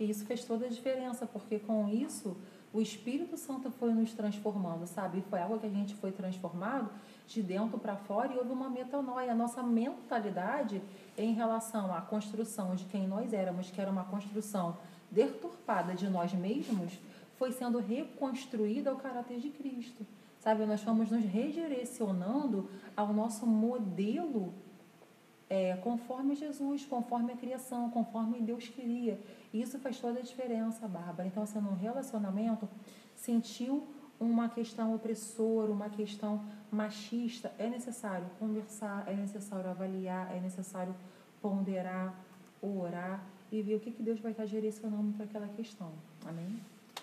E 0.00 0.10
isso 0.10 0.24
fez 0.24 0.44
toda 0.44 0.66
a 0.66 0.68
diferença, 0.68 1.26
porque 1.26 1.58
com 1.58 1.88
isso 1.88 2.36
o 2.72 2.80
Espírito 2.80 3.36
Santo 3.36 3.70
foi 3.70 3.92
nos 3.92 4.12
transformando, 4.12 4.86
sabe? 4.86 5.18
E 5.18 5.22
foi 5.22 5.40
algo 5.40 5.58
que 5.58 5.66
a 5.66 5.70
gente 5.70 5.94
foi 5.94 6.10
transformado 6.10 6.90
de 7.26 7.42
dentro 7.42 7.78
para 7.78 7.96
fora 7.96 8.32
e 8.32 8.38
houve 8.38 8.52
uma 8.52 8.68
metanoia. 8.68 9.32
A 9.32 9.34
nossa 9.34 9.62
mentalidade 9.62 10.82
em 11.16 11.32
relação 11.32 11.94
à 11.94 12.00
construção 12.00 12.74
de 12.74 12.84
quem 12.86 13.06
nós 13.06 13.32
éramos, 13.32 13.70
que 13.70 13.80
era 13.80 13.90
uma 13.90 14.04
construção 14.04 14.76
deturpada 15.10 15.94
de 15.94 16.08
nós 16.08 16.32
mesmos, 16.32 16.98
foi 17.36 17.52
sendo 17.52 17.78
reconstruída 17.78 18.90
ao 18.90 18.96
caráter 18.96 19.38
de 19.38 19.50
Cristo. 19.50 20.06
Sabe, 20.40 20.66
nós 20.66 20.82
fomos 20.82 21.10
nos 21.10 21.24
redirecionando 21.24 22.68
ao 22.96 23.12
nosso 23.12 23.46
modelo 23.46 24.52
é, 25.48 25.76
conforme 25.76 26.34
Jesus, 26.34 26.86
conforme 26.86 27.32
a 27.32 27.36
criação, 27.36 27.90
conforme 27.90 28.40
Deus 28.40 28.68
queria. 28.68 29.20
E 29.52 29.60
isso 29.60 29.78
faz 29.78 30.00
toda 30.00 30.18
a 30.18 30.22
diferença, 30.22 30.88
Bárbara. 30.88 31.28
Então, 31.28 31.42
assim, 31.42 31.58
um 31.58 31.74
relacionamento, 31.74 32.66
sentiu 33.14 33.86
uma 34.22 34.48
questão 34.48 34.94
opressora, 34.94 35.70
uma 35.70 35.88
questão 35.88 36.44
machista, 36.70 37.52
é 37.58 37.68
necessário 37.68 38.26
conversar, 38.38 39.04
é 39.06 39.12
necessário 39.12 39.68
avaliar, 39.68 40.34
é 40.34 40.40
necessário 40.40 40.94
ponderar, 41.40 42.14
orar 42.62 43.20
e 43.50 43.60
ver 43.60 43.74
o 43.74 43.80
que, 43.80 43.90
que 43.90 44.02
Deus 44.02 44.20
vai 44.20 44.30
estar 44.30 44.46
direcionando 44.46 45.12
para 45.14 45.24
aquela 45.24 45.48
questão. 45.48 45.92
Amém? 46.24 46.60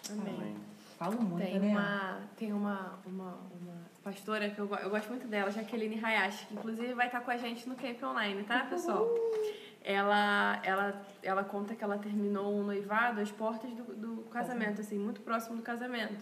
Amém. 0.09 0.55
Falo 0.97 1.21
muito, 1.21 1.45
tem 1.45 1.59
né? 1.59 1.69
Uma, 1.69 2.19
tem 2.35 2.53
uma, 2.53 2.99
uma, 3.05 3.37
uma 3.61 3.75
pastora 4.03 4.49
que 4.49 4.59
eu, 4.59 4.69
eu 4.75 4.89
gosto 4.89 5.09
muito 5.09 5.27
dela, 5.27 5.51
Jaqueline 5.51 6.03
Hayashi, 6.03 6.47
que 6.47 6.53
inclusive 6.55 6.93
vai 6.93 7.05
estar 7.05 7.21
com 7.21 7.31
a 7.31 7.37
gente 7.37 7.69
no 7.69 7.75
Camp 7.75 8.01
Online, 8.03 8.43
tá, 8.43 8.65
pessoal? 8.65 9.07
Ela, 9.81 10.59
ela, 10.63 11.01
ela 11.23 11.43
conta 11.43 11.73
que 11.73 11.83
ela 11.83 11.97
terminou 11.97 12.53
um 12.53 12.63
noivado 12.63 13.21
às 13.21 13.31
portas 13.31 13.71
do, 13.71 13.83
do 13.95 14.23
casamento, 14.23 14.81
assim, 14.81 14.97
muito 14.97 15.21
próximo 15.21 15.55
do 15.55 15.63
casamento. 15.63 16.19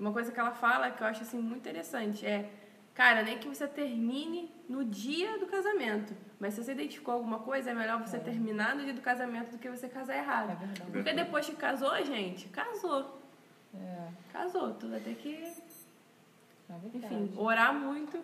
Uma 0.00 0.12
coisa 0.12 0.32
que 0.32 0.40
ela 0.40 0.52
fala 0.52 0.90
que 0.90 1.02
eu 1.02 1.06
acho 1.06 1.22
assim 1.22 1.38
muito 1.38 1.58
interessante 1.58 2.26
é, 2.26 2.50
cara, 2.94 3.22
nem 3.22 3.36
que 3.38 3.46
você 3.46 3.68
termine 3.68 4.50
no 4.66 4.82
dia 4.82 5.38
do 5.38 5.46
casamento, 5.46 6.14
mas 6.38 6.54
se 6.54 6.64
você 6.64 6.72
identificou 6.72 7.14
alguma 7.14 7.40
coisa, 7.40 7.70
é 7.70 7.74
melhor 7.74 8.00
você 8.00 8.16
é. 8.16 8.20
terminar 8.20 8.74
no 8.74 8.82
dia 8.82 8.94
do 8.94 9.02
casamento 9.02 9.50
do 9.50 9.58
que 9.58 9.68
você 9.68 9.88
casar 9.88 10.16
errado. 10.16 10.52
É 10.52 10.90
Porque 10.90 11.12
depois 11.12 11.44
que 11.44 11.54
casou, 11.54 11.94
gente, 12.02 12.48
casou. 12.48 13.20
É. 13.74 14.08
Casou, 14.32 14.72
tu 14.72 14.88
vai 14.88 15.00
ter 15.00 15.14
que, 15.16 15.34
é 15.34 16.74
enfim, 16.94 17.32
orar 17.36 17.74
muito 17.74 18.18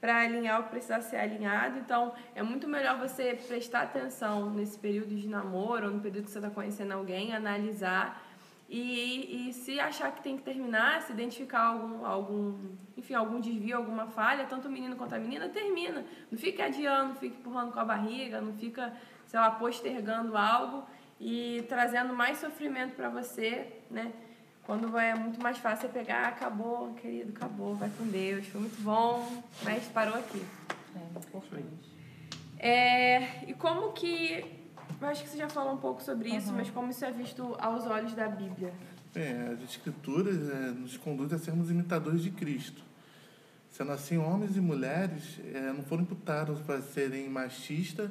para 0.00 0.20
alinhar 0.20 0.60
o 0.60 0.64
que 0.64 0.70
precisar 0.70 1.00
ser 1.00 1.16
alinhado. 1.16 1.78
Então, 1.78 2.14
é 2.34 2.42
muito 2.42 2.68
melhor 2.68 2.98
você 2.98 3.34
prestar 3.48 3.82
atenção 3.82 4.50
nesse 4.50 4.78
período 4.78 5.14
de 5.14 5.26
namoro 5.26 5.86
ou 5.88 5.92
no 5.94 6.00
período 6.00 6.26
que 6.26 6.30
você 6.30 6.38
está 6.38 6.50
conhecendo 6.50 6.92
alguém, 6.92 7.34
analisar 7.34 8.25
e, 8.68 9.48
e 9.48 9.52
se 9.52 9.78
achar 9.78 10.12
que 10.12 10.22
tem 10.22 10.36
que 10.36 10.42
terminar, 10.42 11.02
se 11.02 11.12
identificar 11.12 11.60
algum, 11.60 12.04
algum, 12.04 12.58
enfim, 12.96 13.14
algum 13.14 13.40
desvio, 13.40 13.76
alguma 13.76 14.06
falha, 14.08 14.44
tanto 14.44 14.66
o 14.66 14.70
menino 14.70 14.96
quanto 14.96 15.14
a 15.14 15.18
menina, 15.18 15.48
termina. 15.48 16.04
Não 16.30 16.38
fica 16.38 16.64
adiando, 16.64 17.10
não 17.10 17.16
fica 17.16 17.36
empurrando 17.36 17.72
com 17.72 17.78
a 17.78 17.84
barriga, 17.84 18.40
não 18.40 18.52
fica, 18.54 18.92
sei 19.26 19.38
lá, 19.38 19.50
postergando 19.52 20.36
algo 20.36 20.84
e 21.20 21.64
trazendo 21.68 22.12
mais 22.12 22.38
sofrimento 22.38 22.94
para 22.94 23.08
você, 23.08 23.80
né? 23.90 24.12
Quando 24.64 24.98
é 24.98 25.14
muito 25.14 25.40
mais 25.40 25.58
fácil 25.58 25.88
você 25.88 25.98
pegar, 25.98 26.26
acabou, 26.26 26.92
querido, 26.94 27.32
acabou, 27.36 27.76
vai 27.76 27.88
com 27.96 28.04
Deus, 28.08 28.48
foi 28.48 28.62
muito 28.62 28.82
bom, 28.82 29.44
mas 29.62 29.84
parou 29.84 30.16
aqui. 30.16 30.44
É, 30.96 31.18
importante. 31.18 31.96
É, 32.58 33.44
e 33.46 33.54
como 33.54 33.92
que. 33.92 34.44
Eu 35.00 35.08
acho 35.08 35.22
que 35.22 35.28
você 35.28 35.36
já 35.36 35.48
falou 35.48 35.74
um 35.74 35.78
pouco 35.78 36.02
sobre 36.02 36.30
isso, 36.30 36.50
uhum. 36.50 36.56
mas 36.56 36.70
como 36.70 36.90
isso 36.90 37.04
é 37.04 37.10
visto 37.10 37.54
aos 37.58 37.86
olhos 37.86 38.14
da 38.14 38.28
Bíblia? 38.28 38.72
É, 39.14 39.52
as 39.52 39.62
Escrituras 39.62 40.48
é, 40.50 40.70
nos 40.70 40.96
conduzem 40.96 41.36
a 41.36 41.40
sermos 41.40 41.70
imitadores 41.70 42.22
de 42.22 42.30
Cristo. 42.30 42.82
Sendo 43.70 43.92
assim, 43.92 44.16
homens 44.16 44.56
e 44.56 44.60
mulheres 44.60 45.38
é, 45.52 45.72
não 45.72 45.82
foram 45.82 46.02
imputados 46.02 46.60
para 46.60 46.80
serem 46.80 47.28
machistas 47.28 48.10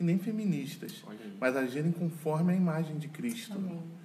e 0.00 0.04
nem 0.04 0.18
feministas, 0.18 1.04
mas 1.40 1.56
agirem 1.56 1.92
conforme 1.92 2.52
a 2.52 2.56
imagem 2.56 2.98
de 2.98 3.08
Cristo. 3.08 3.54
Amém 3.54 3.96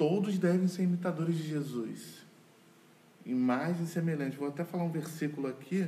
todos 0.00 0.38
devem 0.38 0.66
ser 0.66 0.84
imitadores 0.84 1.36
de 1.36 1.46
Jesus. 1.46 2.24
Imagem 3.26 3.84
semelhante. 3.84 4.34
Vou 4.34 4.48
até 4.48 4.64
falar 4.64 4.84
um 4.84 4.90
versículo 4.90 5.46
aqui, 5.46 5.86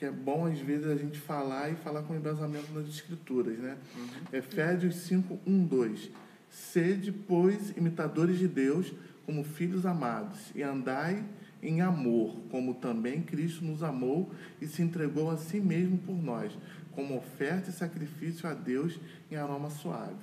porque 0.00 0.06
é 0.06 0.10
bom 0.10 0.46
às 0.46 0.58
vezes 0.58 0.86
a 0.86 0.96
gente 0.96 1.18
falar 1.18 1.68
e 1.68 1.74
falar 1.76 2.02
com 2.02 2.14
embasamento 2.14 2.72
nas 2.72 2.88
escrituras, 2.88 3.58
né? 3.58 3.76
Uhum. 3.94 4.08
Efésios 4.38 4.94
5, 4.94 5.38
1, 5.46 5.66
2. 5.66 6.10
Sede, 6.48 7.12
pois, 7.12 7.76
imitadores 7.76 8.38
de 8.38 8.48
Deus 8.48 8.94
como 9.26 9.44
filhos 9.44 9.84
amados, 9.84 10.50
e 10.54 10.62
andai 10.62 11.22
em 11.62 11.82
amor, 11.82 12.34
como 12.50 12.74
também 12.74 13.22
Cristo 13.22 13.62
nos 13.62 13.82
amou 13.82 14.32
e 14.60 14.66
se 14.66 14.80
entregou 14.80 15.30
a 15.30 15.36
si 15.36 15.60
mesmo 15.60 15.98
por 15.98 16.16
nós, 16.16 16.56
como 16.92 17.18
oferta 17.18 17.68
e 17.68 17.72
sacrifício 17.72 18.48
a 18.48 18.54
Deus 18.54 18.98
em 19.30 19.36
aroma 19.36 19.68
suave. 19.68 20.16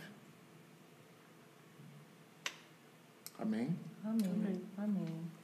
Amém? 3.38 3.78
Amém. 4.04 4.26
Amém. 4.26 4.62
Amém. 4.76 5.37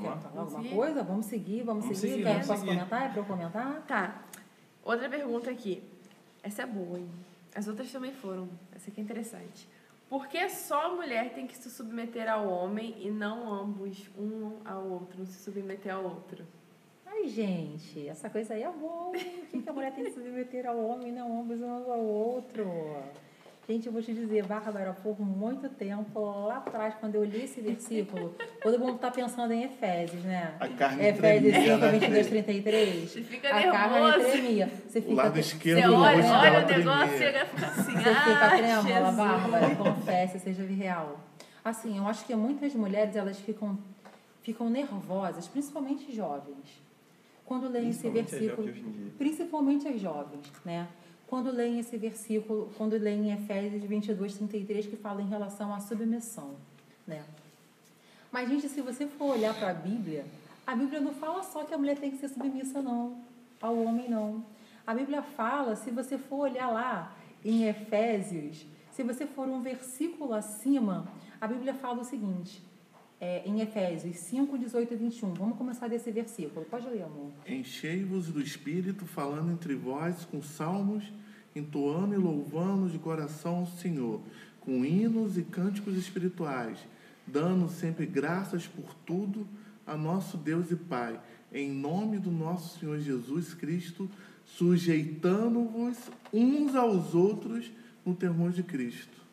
Quer 0.00 0.18
falar 0.18 0.40
alguma 0.42 0.64
coisa? 0.68 1.02
Vamos 1.02 1.26
seguir, 1.26 1.62
vamos, 1.62 1.84
vamos 1.84 1.98
seguir. 1.98 2.12
seguir. 2.12 2.24
Quer, 2.24 2.32
vamos 2.32 2.46
posso 2.46 2.60
seguir. 2.60 2.72
comentar? 2.74 3.02
É 3.02 3.08
para 3.08 3.20
eu 3.20 3.24
comentar? 3.24 3.82
Tá. 3.86 4.22
Outra 4.84 5.08
pergunta 5.08 5.50
aqui. 5.50 5.82
Essa 6.42 6.62
é 6.62 6.66
boa, 6.66 6.98
hein? 6.98 7.08
As 7.54 7.66
outras 7.66 7.90
também 7.90 8.12
foram. 8.12 8.48
Essa 8.74 8.90
aqui 8.90 9.00
é 9.00 9.04
interessante. 9.04 9.68
Por 10.08 10.28
que 10.28 10.48
só 10.48 10.86
a 10.86 10.94
mulher 10.94 11.34
tem 11.34 11.46
que 11.46 11.56
se 11.56 11.68
submeter 11.68 12.30
ao 12.30 12.46
homem 12.46 12.94
e 13.00 13.10
não 13.10 13.52
ambos, 13.52 14.08
um 14.16 14.52
ao 14.64 14.86
outro, 14.86 15.18
não 15.18 15.26
se 15.26 15.42
submeter 15.42 15.92
ao 15.92 16.04
outro? 16.04 16.44
Ai, 17.04 17.26
gente, 17.26 18.06
essa 18.06 18.30
coisa 18.30 18.54
aí 18.54 18.62
é 18.62 18.70
boa. 18.70 19.10
Por 19.50 19.62
que 19.62 19.68
a 19.68 19.72
mulher 19.72 19.92
tem 19.94 20.04
que 20.04 20.10
se 20.10 20.22
submeter 20.22 20.66
ao 20.66 20.78
homem 20.78 21.08
e 21.08 21.12
não 21.12 21.40
ambos 21.40 21.60
um 21.60 21.70
ao 21.70 22.04
outro? 22.04 22.64
Gente, 23.68 23.86
eu 23.88 23.92
vou 23.92 24.00
te 24.00 24.14
dizer, 24.14 24.44
Bárbara, 24.44 24.92
por 24.92 25.20
muito 25.20 25.68
tempo, 25.68 26.20
lá 26.20 26.58
atrás, 26.58 26.94
quando 27.00 27.16
eu 27.16 27.24
li 27.24 27.42
esse 27.42 27.60
versículo, 27.60 28.32
todo 28.62 28.78
mundo 28.78 28.94
está 28.94 29.10
pensando 29.10 29.52
em 29.52 29.64
Efésios, 29.64 30.22
né? 30.22 30.54
A 30.60 30.68
carne 30.68 31.08
Efésios 31.08 31.52
5, 31.52 31.90
22, 31.98 32.26
33. 32.28 33.10
Você 33.10 33.22
fica 33.22 33.48
a 33.48 33.54
nervoso. 33.54 33.72
carne 33.72 34.24
tremia. 34.30 34.70
Você 34.86 35.00
fica, 35.00 35.12
o 35.12 35.16
lado 35.16 35.38
esquerdo 35.40 35.80
você 35.80 35.88
olha, 35.88 36.24
olha 36.24 36.64
o 36.64 36.68
negócio, 36.68 37.18
chega 37.18 37.42
a 37.42 37.46
ficar 37.46 37.66
assim, 37.66 37.92
Você 37.92 38.14
fica 38.14 38.56
trêmula, 38.56 39.12
Bárbara, 39.12 39.74
confesse, 39.74 40.38
seja 40.38 40.62
real. 40.64 41.20
Assim, 41.64 41.98
eu 41.98 42.06
acho 42.06 42.24
que 42.24 42.36
muitas 42.36 42.72
mulheres, 42.72 43.16
elas 43.16 43.40
ficam, 43.40 43.76
ficam 44.42 44.70
nervosas, 44.70 45.48
principalmente 45.48 46.14
jovens, 46.14 46.80
quando 47.44 47.68
leem 47.68 47.88
esse 47.88 48.08
versículo. 48.08 48.72
Principalmente 49.18 49.88
as 49.88 50.00
jovens, 50.00 50.52
né? 50.64 50.86
Quando 51.26 51.50
leem 51.50 51.78
esse 51.80 51.96
versículo, 51.96 52.70
quando 52.76 52.96
leem 52.96 53.32
Efésios 53.32 53.82
22, 53.82 54.36
33, 54.36 54.86
que 54.86 54.96
fala 54.96 55.20
em 55.20 55.28
relação 55.28 55.74
à 55.74 55.80
submissão, 55.80 56.54
né? 57.06 57.24
Mas, 58.30 58.48
gente, 58.48 58.68
se 58.68 58.80
você 58.80 59.06
for 59.06 59.36
olhar 59.36 59.54
para 59.54 59.70
a 59.70 59.74
Bíblia, 59.74 60.26
a 60.66 60.74
Bíblia 60.74 61.00
não 61.00 61.14
fala 61.14 61.42
só 61.42 61.64
que 61.64 61.72
a 61.72 61.78
mulher 61.78 61.98
tem 61.98 62.10
que 62.10 62.18
ser 62.18 62.28
submissa, 62.28 62.82
não, 62.82 63.18
ao 63.60 63.76
homem, 63.76 64.08
não. 64.08 64.44
A 64.86 64.94
Bíblia 64.94 65.22
fala, 65.22 65.74
se 65.74 65.90
você 65.90 66.18
for 66.18 66.40
olhar 66.50 66.68
lá 66.68 67.16
em 67.44 67.64
Efésios, 67.64 68.66
se 68.92 69.02
você 69.02 69.26
for 69.26 69.48
um 69.48 69.60
versículo 69.60 70.32
acima, 70.32 71.06
a 71.40 71.46
Bíblia 71.46 71.74
fala 71.74 72.00
o 72.00 72.04
seguinte: 72.04 72.62
é, 73.20 73.42
em 73.46 73.60
Efésios 73.60 74.16
5, 74.16 74.58
18 74.58 74.92
e 74.92 74.96
21. 74.96 75.34
Vamos 75.34 75.56
começar 75.56 75.88
desse 75.88 76.10
versículo. 76.10 76.66
Pode 76.66 76.88
ler, 76.88 77.02
amor. 77.02 77.32
Enchei-vos 77.46 78.28
do 78.28 78.40
Espírito, 78.40 79.06
falando 79.06 79.52
entre 79.52 79.74
vós 79.74 80.24
com 80.24 80.42
salmos, 80.42 81.04
entoando 81.54 82.14
e 82.14 82.18
louvando 82.18 82.90
de 82.90 82.98
coração 82.98 83.56
ao 83.56 83.66
Senhor, 83.66 84.20
com 84.60 84.84
hinos 84.84 85.38
e 85.38 85.42
cânticos 85.42 85.96
espirituais, 85.96 86.78
dando 87.26 87.68
sempre 87.68 88.04
graças 88.04 88.66
por 88.66 88.94
tudo 89.06 89.46
a 89.86 89.96
nosso 89.96 90.36
Deus 90.36 90.70
e 90.70 90.76
Pai, 90.76 91.18
em 91.52 91.70
nome 91.70 92.18
do 92.18 92.30
nosso 92.30 92.78
Senhor 92.78 92.98
Jesus 92.98 93.54
Cristo, 93.54 94.10
sujeitando-vos 94.44 95.96
uns 96.32 96.74
aos 96.74 97.14
outros 97.14 97.70
no 98.04 98.14
temor 98.14 98.52
de 98.52 98.62
Cristo. 98.62 99.25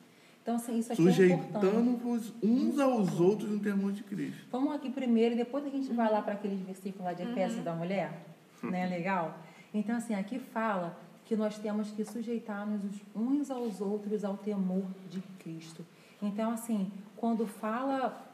Então, 0.44 0.56
assim, 0.58 0.78
isso 0.78 0.92
aqui 0.92 1.02
é 1.02 1.06
importante. 1.06 1.16
Sujeitando-vos 1.56 2.34
uns 2.44 2.78
aos 2.78 3.18
outros 3.18 3.50
no 3.50 3.60
temor 3.60 3.94
de 3.94 4.04
Cristo. 4.04 4.46
Vamos 4.52 4.76
aqui 4.76 4.90
primeiro 4.90 5.36
e 5.36 5.38
depois 5.38 5.66
a 5.66 5.70
gente 5.70 5.92
vai 5.94 6.12
lá 6.12 6.22
para 6.22 6.34
aqueles 6.34 6.60
versículos 6.60 7.06
lá 7.06 7.14
de 7.14 7.24
Efésios 7.24 7.64
da 7.64 7.74
mulher. 7.74 8.26
Né? 8.62 8.86
Legal? 8.88 9.38
Então, 9.74 9.96
assim, 9.96 10.14
aqui 10.14 10.38
fala 10.38 11.00
que 11.24 11.34
nós 11.38 11.58
temos 11.58 11.92
que 11.92 12.04
sujeitar-nos 12.04 12.82
uns 13.16 13.50
aos 13.50 13.80
outros 13.80 14.26
ao 14.26 14.36
temor 14.36 14.86
de 15.10 15.22
Cristo. 15.40 15.86
Então, 16.22 16.52
assim, 16.52 16.92
quando 17.16 17.48
fala 17.48 18.30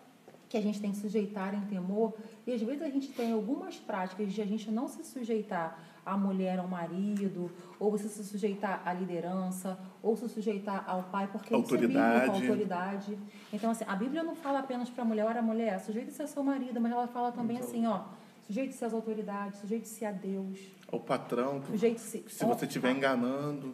que 0.49 0.57
a 0.57 0.61
gente 0.61 0.81
tem 0.81 0.91
que 0.91 0.97
sujeitar 0.97 1.53
em 1.53 1.61
temor, 1.67 2.13
e 2.47 2.51
às 2.51 2.61
vezes 2.61 2.81
a 2.81 2.89
gente 2.89 3.09
tem 3.09 3.31
algumas 3.31 3.75
práticas 3.75 4.33
de 4.33 4.41
a 4.41 4.45
gente 4.45 4.71
não 4.71 4.87
se 4.87 5.03
sujeitar 5.03 5.79
a 6.09 6.17
mulher 6.17 6.59
ao 6.59 6.67
marido, 6.67 7.51
ou 7.79 7.91
você 7.91 8.07
se 8.07 8.23
sujeitar 8.23 8.81
à 8.85 8.93
liderança, 8.93 9.77
ou 10.01 10.15
se 10.15 10.27
sujeitar 10.27 10.83
ao 10.87 11.03
pai, 11.03 11.27
porque 11.31 11.53
Autoridade. 11.53 11.93
isso 11.93 11.99
é 11.99 12.31
bíblico, 12.31 12.51
autoridade. 12.51 13.19
Então, 13.53 13.71
assim, 13.71 13.85
a 13.87 13.95
Bíblia 13.95 14.23
não 14.23 14.35
fala 14.35 14.59
apenas 14.59 14.89
para 14.89 15.03
a 15.03 15.07
mulher, 15.07 15.25
ora 15.25 15.41
mulher, 15.41 15.79
sujeite-se 15.79 16.21
ao 16.21 16.27
seu 16.27 16.43
marido, 16.43 16.81
mas 16.81 16.91
ela 16.91 17.07
fala 17.07 17.31
também 17.31 17.57
assim, 17.59 17.85
ó, 17.85 18.01
sujeite-se 18.47 18.83
às 18.83 18.93
autoridades, 18.93 19.59
sujeite-se 19.59 20.05
a 20.05 20.11
Deus, 20.11 20.59
Ao 20.91 20.99
patrão, 20.99 21.61
sujeite-se... 21.63 22.25
se 22.27 22.45
você 22.45 22.65
estiver 22.65 22.91
enganando. 22.91 23.73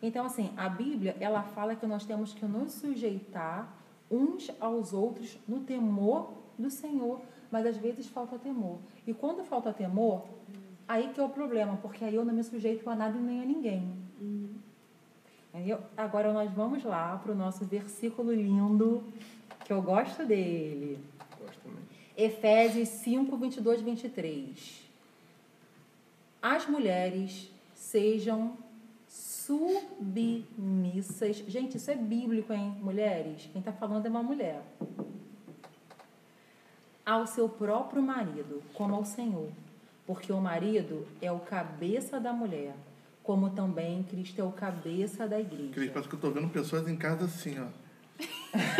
Então, 0.00 0.24
assim, 0.24 0.52
a 0.56 0.68
Bíblia, 0.68 1.16
ela 1.18 1.42
fala 1.42 1.74
que 1.74 1.86
nós 1.86 2.04
temos 2.04 2.32
que 2.32 2.46
nos 2.46 2.72
sujeitar 2.74 3.68
uns 4.08 4.50
aos 4.60 4.92
outros 4.92 5.36
no 5.46 5.60
temor 5.60 6.32
do 6.56 6.70
Senhor, 6.70 7.20
mas 7.50 7.66
às 7.66 7.76
vezes 7.76 8.06
falta 8.06 8.38
temor. 8.38 8.78
E 9.06 9.12
quando 9.12 9.44
falta 9.44 9.72
temor, 9.72 10.24
aí 10.88 11.12
que 11.12 11.20
é 11.20 11.22
o 11.22 11.28
problema, 11.28 11.76
porque 11.76 12.04
aí 12.04 12.14
eu 12.14 12.24
não 12.24 12.34
me 12.34 12.42
sujeito 12.42 12.88
a 12.88 12.96
nada 12.96 13.16
e 13.16 13.20
nem 13.20 13.42
a 13.42 13.44
ninguém. 13.44 13.92
Entendeu? 15.52 15.80
Agora 15.96 16.32
nós 16.32 16.50
vamos 16.50 16.82
lá 16.82 17.18
para 17.22 17.32
o 17.32 17.34
nosso 17.34 17.64
versículo 17.64 18.32
lindo, 18.32 19.04
que 19.64 19.72
eu 19.72 19.82
gosto 19.82 20.24
dele. 20.24 20.98
Gosto 21.38 21.60
também. 21.60 21.82
Efésios 22.16 22.88
5, 22.88 23.36
22, 23.36 23.82
23. 23.82 24.88
As 26.40 26.66
mulheres 26.66 27.50
sejam 27.74 28.56
submissas. 29.48 31.36
Gente, 31.48 31.76
isso 31.76 31.90
é 31.90 31.94
bíblico, 31.94 32.52
hein, 32.52 32.76
mulheres? 32.80 33.48
Quem 33.52 33.60
está 33.60 33.72
falando 33.72 34.06
é 34.06 34.08
uma 34.08 34.22
mulher. 34.22 34.62
Ao 37.04 37.26
seu 37.26 37.48
próprio 37.48 38.02
marido, 38.02 38.62
como 38.74 38.94
ao 38.94 39.04
Senhor. 39.04 39.50
Porque 40.08 40.32
o 40.32 40.40
marido 40.40 41.06
é 41.20 41.30
o 41.30 41.38
cabeça 41.38 42.18
da 42.18 42.32
mulher, 42.32 42.74
como 43.22 43.50
também 43.50 44.02
Cristo 44.04 44.40
é 44.40 44.42
o 44.42 44.50
cabeça 44.50 45.28
da 45.28 45.38
igreja. 45.38 45.70
Cris, 45.74 45.90
parece 45.90 46.08
que 46.08 46.14
eu 46.14 46.16
estou 46.16 46.32
vendo 46.32 46.48
pessoas 46.48 46.88
em 46.88 46.96
casa 46.96 47.26
assim, 47.26 47.58
ó. 47.60 47.66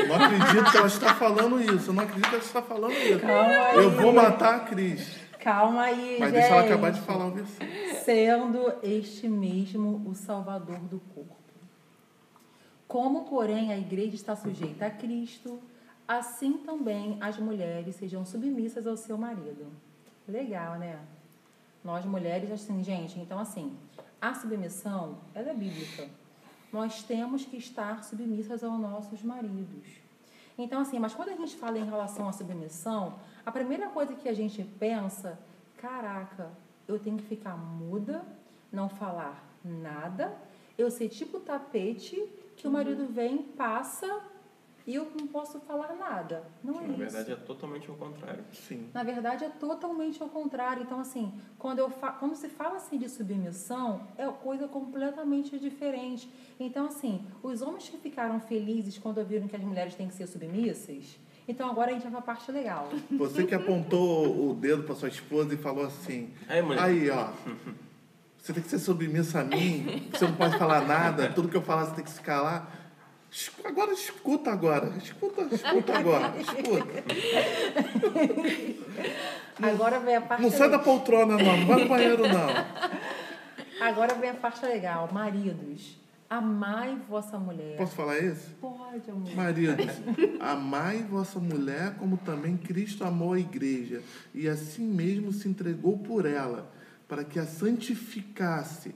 Não 0.09 0.16
acredito 0.16 0.70
que 0.70 0.76
ela 0.79 0.87
está 0.87 1.14
falando 1.14 1.61
isso. 1.61 1.91
Eu 1.91 1.93
não 1.93 2.03
acredito 2.03 2.31
que 2.31 2.35
ela 2.35 2.43
está 2.43 2.62
falando 2.62 2.93
isso. 2.93 3.20
Calma 3.20 3.45
aí. 3.45 3.76
Eu 3.76 3.91
vou 3.91 4.11
matar 4.11 4.55
a 4.55 4.61
Cris. 4.61 5.18
Calma 5.39 5.83
aí, 5.83 6.16
Mas 6.18 6.31
gente. 6.31 6.41
deixa 6.41 6.55
ela 6.55 6.64
acabar 6.64 6.93
de 6.93 7.01
falar 7.03 7.26
o 7.26 7.31
versículo. 7.31 7.70
sendo 8.03 8.72
este 8.83 9.29
mesmo 9.29 10.03
o 10.09 10.14
Salvador 10.14 10.79
do 10.79 10.99
corpo. 11.14 11.37
Como, 12.87 13.26
porém, 13.26 13.70
a 13.70 13.76
igreja 13.76 14.14
está 14.14 14.35
sujeita 14.35 14.87
a 14.87 14.91
Cristo, 14.91 15.61
assim 16.09 16.55
também 16.55 17.18
as 17.20 17.39
mulheres 17.39 17.97
sejam 17.97 18.24
submissas 18.24 18.87
ao 18.87 18.97
seu 18.97 19.18
marido. 19.18 19.66
Legal, 20.26 20.79
né? 20.79 20.99
Nós 21.83 22.05
mulheres, 22.05 22.51
assim, 22.51 22.83
gente, 22.83 23.18
então 23.18 23.39
assim, 23.39 23.76
a 24.20 24.35
submissão, 24.35 25.18
ela 25.35 25.51
é 25.51 25.55
bíblica. 25.55 26.09
Nós 26.72 27.03
temos 27.03 27.45
que 27.45 27.57
estar 27.57 28.05
submissas 28.05 28.62
aos 28.62 28.79
nossos 28.79 29.22
maridos. 29.22 29.87
Então, 30.59 30.81
assim, 30.81 30.99
mas 30.99 31.14
quando 31.14 31.29
a 31.29 31.37
gente 31.37 31.57
fala 31.57 31.79
em 31.79 31.85
relação 31.85 32.29
à 32.29 32.33
submissão, 32.33 33.14
a 33.47 33.53
primeira 33.53 33.89
coisa 33.89 34.14
que 34.14 34.29
a 34.29 34.35
gente 34.35 34.62
pensa, 34.79 35.39
caraca, 35.76 36.51
eu 36.87 36.99
tenho 36.99 37.16
que 37.16 37.24
ficar 37.24 37.57
muda, 37.57 38.24
não 38.72 38.89
falar 38.89 39.43
nada, 39.64 40.37
eu 40.76 40.91
ser 40.91 41.09
tipo 41.09 41.39
tapete 41.39 42.16
que 42.57 42.66
o 42.66 42.70
marido 42.70 43.07
vem, 43.07 43.39
passa 43.39 44.20
e 44.89 44.95
eu 44.95 45.07
não 45.20 45.26
posso 45.26 45.61
falar 45.61 45.95
nada. 45.97 46.45
Não 46.64 46.80
é 46.80 46.86
Na 46.86 46.89
isso. 46.89 46.97
verdade, 46.97 47.32
é 47.32 47.36
totalmente 47.36 47.91
o 47.91 47.95
contrário. 47.95 48.43
Sim. 48.51 48.89
Na 48.95 49.03
verdade, 49.03 49.45
é 49.45 49.51
totalmente 49.51 50.22
ao 50.22 50.30
contrário. 50.30 50.82
Então, 50.82 50.99
assim, 50.99 51.30
quando, 51.59 51.80
eu 51.80 51.91
fa 51.91 52.12
quando 52.12 52.34
se 52.34 52.49
fala 52.49 52.76
assim 52.76 52.97
de 52.97 53.07
submissão, 53.07 54.01
é 54.16 54.26
coisa 54.28 54.66
completamente 54.66 55.59
diferente. 55.59 56.32
Então, 56.59 56.86
assim, 56.86 57.22
os 57.43 57.61
homens 57.61 57.91
que 57.91 57.99
ficaram 57.99 58.41
felizes 58.41 58.97
quando 58.97 59.22
viram 59.22 59.47
que 59.47 59.55
as 59.55 59.62
mulheres 59.62 59.95
têm 59.95 60.09
que 60.09 60.14
ser 60.14 60.26
submissas, 60.26 61.18
então 61.47 61.68
agora 61.68 61.91
a 61.91 61.93
gente 61.93 62.05
vai 62.05 62.12
para 62.12 62.20
a 62.20 62.22
parte 62.22 62.51
legal. 62.51 62.89
Você 63.12 63.45
que 63.45 63.55
apontou 63.55 64.49
o 64.49 64.55
dedo 64.55 64.84
para 64.84 64.95
sua 64.95 65.09
esposa 65.09 65.53
e 65.53 65.59
falou 65.59 65.84
assim: 65.84 66.32
Aí, 66.49 66.62
mulher. 66.62 66.82
Aí, 66.82 67.11
ó. 67.11 67.28
Você 68.39 68.55
tem 68.55 68.62
que 68.62 68.70
ser 68.70 68.78
submissa 68.78 69.41
a 69.41 69.45
mim, 69.45 70.09
você 70.11 70.24
não 70.24 70.34
pode 70.34 70.57
falar 70.57 70.86
nada, 70.86 71.30
tudo 71.34 71.51
que 71.51 71.57
eu 71.57 71.61
falar 71.61 71.84
você 71.84 71.97
tem 71.97 72.05
que 72.05 72.11
se 72.11 72.22
calar. 72.22 72.78
Agora 73.64 73.93
escuta 73.93 74.51
agora, 74.51 74.93
escuta, 74.97 75.43
escuta 75.55 75.99
agora, 75.99 76.35
escuta. 76.41 77.05
Agora 79.61 79.99
vem 79.99 80.14
a 80.16 80.20
parte 80.20 80.43
Não 80.43 80.51
sai 80.51 80.70
da 80.70 80.79
poltrona 80.79 81.37
não, 81.37 81.57
não 81.57 81.66
vai 81.66 81.83
no 81.83 81.89
banheiro 81.89 82.22
não. 82.29 82.49
Agora 83.81 84.14
vem 84.14 84.31
a 84.31 84.35
parte 84.35 84.64
legal. 84.64 85.09
Maridos, 85.12 85.99
amai 86.31 86.97
vossa 87.09 87.39
mulher. 87.39 87.76
Posso 87.76 87.95
falar 87.95 88.18
esse? 88.18 88.51
Pode, 88.55 89.11
amor. 89.11 89.35
Maridos, 89.35 89.87
amai 90.41 91.03
vossa 91.03 91.39
mulher 91.39 91.95
como 91.99 92.16
também 92.18 92.57
Cristo 92.57 93.05
amou 93.05 93.33
a 93.33 93.39
igreja 93.39 94.03
e 94.35 94.49
assim 94.49 94.85
mesmo 94.85 95.33
se 95.33 95.49
entregou 95.49 95.99
por 95.99 96.24
ela, 96.24 96.70
para 97.09 97.24
que 97.24 97.39
a 97.39 97.47
santificasse, 97.47 98.95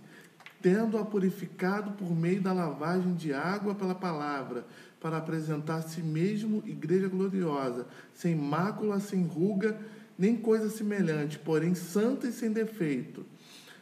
tendo-a 0.62 1.04
purificado 1.04 1.90
por 1.92 2.10
meio 2.14 2.40
da 2.40 2.52
lavagem 2.52 3.14
de 3.14 3.34
água 3.34 3.74
pela 3.74 3.94
palavra, 3.94 4.64
para 5.00 5.16
apresentar 5.18 5.76
a 5.78 5.82
si 5.82 6.00
mesmo 6.00 6.62
igreja 6.64 7.08
gloriosa, 7.08 7.86
sem 8.14 8.36
mácula, 8.36 9.00
sem 9.00 9.24
ruga, 9.24 9.76
nem 10.16 10.36
coisa 10.36 10.70
semelhante, 10.70 11.38
porém 11.40 11.74
santa 11.74 12.28
e 12.28 12.32
sem 12.32 12.52
defeito. 12.52 13.26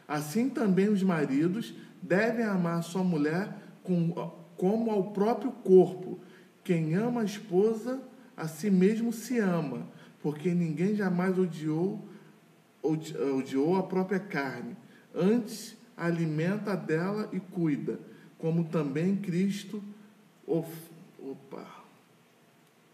Assim 0.07 0.49
também 0.49 0.89
os 0.89 1.03
maridos 1.03 1.75
devem 2.01 2.43
amar 2.43 2.79
a 2.79 2.81
sua 2.81 3.03
mulher 3.03 3.55
com- 3.83 4.33
como 4.57 4.89
ao 4.89 5.11
próprio 5.11 5.51
corpo. 5.51 6.19
Quem 6.63 6.95
ama 6.95 7.21
a 7.21 7.25
esposa, 7.25 8.01
a 8.35 8.47
si 8.47 8.71
mesmo 8.71 9.13
se 9.13 9.37
ama, 9.37 9.87
porque 10.21 10.53
ninguém 10.53 10.95
jamais 10.95 11.37
odiou, 11.37 12.03
odi- 12.81 13.15
odiou 13.17 13.75
a 13.77 13.83
própria 13.83 14.19
carne. 14.19 14.75
Antes, 15.13 15.75
alimenta 16.01 16.75
dela 16.75 17.29
e 17.31 17.39
cuida, 17.39 17.99
como 18.37 18.65
também 18.65 19.15
Cristo 19.15 19.83
o, 20.47 20.65
opa, 21.19 21.83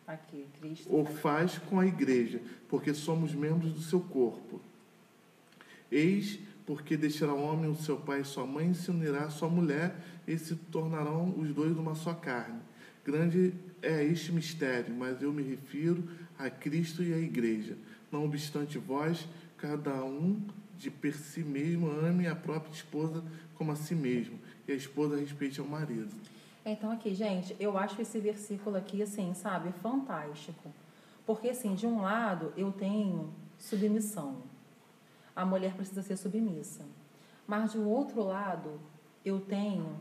Aqui, 0.05 0.45
Cristo. 0.59 0.93
o 0.93 1.05
faz 1.05 1.57
com 1.57 1.79
a 1.79 1.85
igreja, 1.85 2.41
porque 2.67 2.93
somos 2.93 3.33
membros 3.33 3.73
do 3.73 3.81
seu 3.81 4.01
corpo. 4.01 4.61
Eis 5.89 6.39
porque 6.65 6.97
deixará 6.97 7.33
o 7.33 7.41
homem 7.41 7.71
o 7.71 7.75
seu 7.77 7.95
pai 7.95 8.19
e 8.19 8.25
sua 8.25 8.45
mãe 8.45 8.71
e 8.71 8.75
se 8.75 8.91
unirá 8.91 9.23
à 9.23 9.29
sua 9.29 9.47
mulher 9.47 9.95
e 10.27 10.37
se 10.37 10.53
tornarão 10.53 11.33
os 11.37 11.53
dois 11.53 11.77
uma 11.77 11.95
só 11.95 12.13
carne. 12.13 12.59
Grande 13.05 13.53
é 13.81 14.03
este 14.03 14.33
mistério, 14.33 14.93
mas 14.93 15.21
eu 15.21 15.31
me 15.31 15.41
refiro 15.41 16.03
a 16.37 16.49
Cristo 16.49 17.01
e 17.01 17.13
à 17.13 17.17
igreja. 17.17 17.77
Não 18.11 18.25
obstante 18.25 18.77
vós, 18.77 19.25
cada 19.57 20.03
um 20.03 20.41
de 20.77 20.91
per 20.91 21.13
si 21.15 21.43
mesmo 21.43 21.89
ame 21.89 22.27
a 22.27 22.35
própria 22.35 22.71
esposa 22.71 23.23
como 23.55 23.71
a 23.71 23.75
si 23.75 23.95
mesmo, 23.95 24.39
e 24.67 24.71
a 24.71 24.75
esposa 24.75 25.17
respeite 25.17 25.59
ao 25.59 25.65
marido. 25.65 26.13
Então, 26.63 26.91
aqui, 26.91 27.13
gente, 27.15 27.55
eu 27.59 27.77
acho 27.77 28.01
esse 28.01 28.19
versículo 28.19 28.75
aqui, 28.75 29.01
assim, 29.01 29.33
sabe, 29.33 29.71
fantástico. 29.81 30.71
Porque, 31.25 31.49
assim, 31.49 31.73
de 31.73 31.87
um 31.87 32.01
lado, 32.01 32.53
eu 32.55 32.71
tenho 32.71 33.33
submissão. 33.57 34.37
A 35.35 35.45
mulher 35.45 35.73
precisa 35.73 36.03
ser 36.03 36.17
submissa. 36.17 36.83
Mas, 37.47 37.71
de 37.71 37.77
um 37.77 37.87
outro 37.87 38.21
lado, 38.21 38.79
eu 39.25 39.39
tenho 39.39 39.95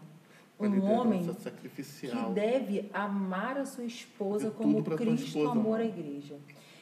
um 0.59 0.83
homem 0.91 1.33
sacrificial. 1.35 2.29
que 2.29 2.35
deve 2.35 2.91
amar 2.93 3.57
a 3.59 3.65
sua 3.65 3.85
esposa 3.85 4.51
De 4.51 4.57
como 4.57 4.83
Cristo 4.83 5.39
amou 5.49 5.75
amor. 5.75 5.81
a 5.81 5.85
igreja. 5.85 6.37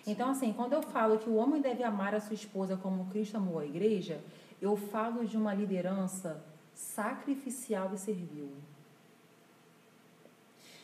Então, 0.07 0.31
assim, 0.31 0.53
quando 0.53 0.75
eu 0.75 0.83
falo 0.83 1.19
que 1.19 1.29
o 1.31 1.35
homem 1.37 1.61
deve 1.63 1.83
amar 1.83 2.15
a 2.15 2.21
sua 2.21 2.35
esposa 2.35 2.77
como 2.77 3.07
Cristo 3.07 3.37
amou 3.37 3.59
a 3.59 3.65
igreja, 3.65 4.21
eu 4.61 4.77
falo 4.77 5.25
de 5.27 5.37
uma 5.37 5.55
liderança 5.55 6.43
sacrificial 6.75 7.91
e 7.95 7.99
servil. 7.99 8.51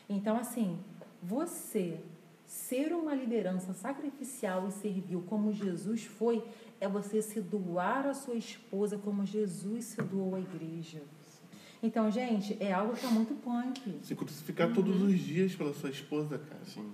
Então, 0.09 0.37
assim, 0.37 0.79
você 1.23 2.01
ser 2.47 2.93
uma 2.93 3.15
liderança 3.15 3.73
sacrificial 3.75 4.67
e 4.69 4.73
servil 4.73 5.23
como 5.29 5.53
Jesus 5.53 6.05
foi, 6.05 6.43
é 6.81 6.89
você 6.89 7.23
se 7.23 7.41
doar 7.41 8.07
à 8.07 8.15
sua 8.15 8.35
esposa 8.35 8.99
como 8.99 9.25
Jesus 9.25 9.85
se 9.85 10.03
doou 10.03 10.35
à 10.35 10.41
igreja. 10.41 11.03
Então, 11.83 12.11
gente, 12.11 12.57
é 12.61 12.73
algo 12.73 12.95
que 12.95 13.07
é 13.07 13.09
muito 13.09 13.35
punk. 13.35 13.99
Se 14.03 14.15
crucificar 14.15 14.69
Uhum. 14.69 14.75
todos 14.75 15.01
os 15.03 15.19
dias 15.19 15.55
pela 15.55 15.73
sua 15.73 15.91
esposa, 15.91 16.39
cara. 16.39 16.65
Sim. 16.65 16.91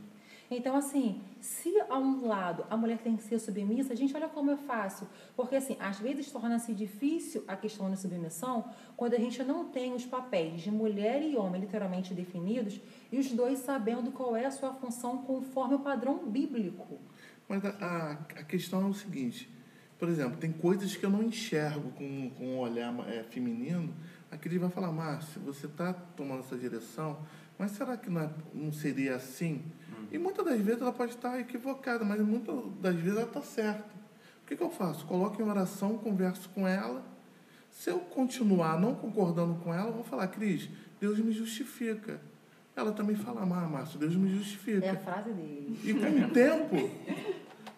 Então, 0.51 0.77
assim, 0.77 1.21
se 1.41 1.81
a 1.89 1.99
um 1.99 2.27
lado 2.27 2.65
a 2.71 2.77
mulher 2.77 2.99
tem 2.99 3.17
que 3.17 3.23
ser 3.25 3.39
submissa, 3.39 3.97
gente, 3.97 4.15
olha 4.15 4.29
como 4.29 4.51
é 4.53 4.57
fácil. 4.57 5.07
Porque, 5.35 5.57
assim, 5.57 5.77
às 5.81 5.99
vezes 5.99 6.31
torna-se 6.31 6.73
difícil 6.73 7.45
a 7.49 7.57
questão 7.57 7.91
da 7.91 7.97
submissão 7.97 8.65
quando 8.97 9.15
a 9.15 9.19
gente 9.19 9.43
não 9.43 9.65
tem 9.69 9.93
os 9.93 10.07
papéis 10.07 10.61
de 10.61 10.71
mulher 10.71 11.23
e 11.23 11.37
homem 11.37 11.61
literalmente 11.61 12.15
definidos 12.15 12.81
e 13.11 13.19
os 13.19 13.31
dois 13.33 13.59
sabendo 13.59 14.13
qual 14.13 14.37
é 14.37 14.47
a 14.47 14.51
sua 14.51 14.73
função 14.75 15.19
conforme 15.19 15.75
o 15.75 15.81
padrão 15.81 16.25
bíblico. 16.27 16.99
Mas 17.49 17.65
a, 17.65 17.71
a, 17.71 18.13
a 18.13 18.45
questão 18.45 18.83
é 18.83 18.89
o 18.89 18.95
seguinte, 18.95 19.51
por 19.99 20.09
exemplo, 20.09 20.37
tem 20.39 20.53
coisas 20.53 20.97
que 20.97 21.05
eu 21.05 21.11
não 21.11 21.23
enxergo 21.23 21.91
com, 21.93 22.31
com 22.31 22.45
um 22.45 22.59
olhar 22.59 22.95
é, 23.09 23.23
feminino, 23.25 23.95
aqui 24.31 24.49
ele 24.49 24.59
vai 24.59 24.71
falar, 24.71 24.93
Márcio, 24.93 25.41
você 25.41 25.67
está 25.67 25.93
tomando 25.93 26.41
essa 26.41 26.57
direção, 26.57 27.19
mas 27.59 27.71
será 27.73 27.97
que 27.97 28.11
não, 28.11 28.21
é- 28.23 28.31
não 28.53 28.73
seria 28.73 29.17
assim? 29.17 29.63
E 30.11 30.19
muitas 30.19 30.45
das 30.45 30.61
vezes 30.61 30.81
ela 30.81 30.93
pode 30.93 31.13
estar 31.13 31.39
equivocada, 31.41 32.05
mas 32.05 32.21
muitas 32.21 32.55
das 32.81 32.95
vezes 32.95 33.19
ela 33.19 33.27
está 33.27 33.43
certa. 33.43 33.95
O 34.43 34.47
que, 34.47 34.57
que 34.57 34.63
eu 34.63 34.71
faço? 34.71 35.05
Coloco 35.07 35.41
em 35.41 35.45
oração, 35.45 35.99
converso 35.99 36.49
com 36.51 36.67
ela. 36.67 37.03
Se 37.71 37.91
eu 37.91 37.99
continuar 37.99 38.81
não 38.81 38.95
concordando 38.95 39.57
com 39.57 39.75
ela, 39.75 39.89
eu 39.89 39.95
vou 39.95 40.05
falar, 40.05 40.29
Cris, 40.29 40.69
Deus 41.01 41.19
me 41.19 41.33
justifica. 41.33 42.21
Ela 42.75 42.93
também 42.93 43.17
fala, 43.17 43.43
ah, 43.43 43.47
Márcio, 43.47 43.99
Deus 43.99 44.15
me 44.15 44.29
justifica. 44.29 44.85
É 44.85 44.91
a 44.91 44.97
frase 44.97 45.33
dele. 45.33 45.79
E 45.83 45.95
com 45.95 46.27
o 46.27 46.31
tempo, 46.31 46.91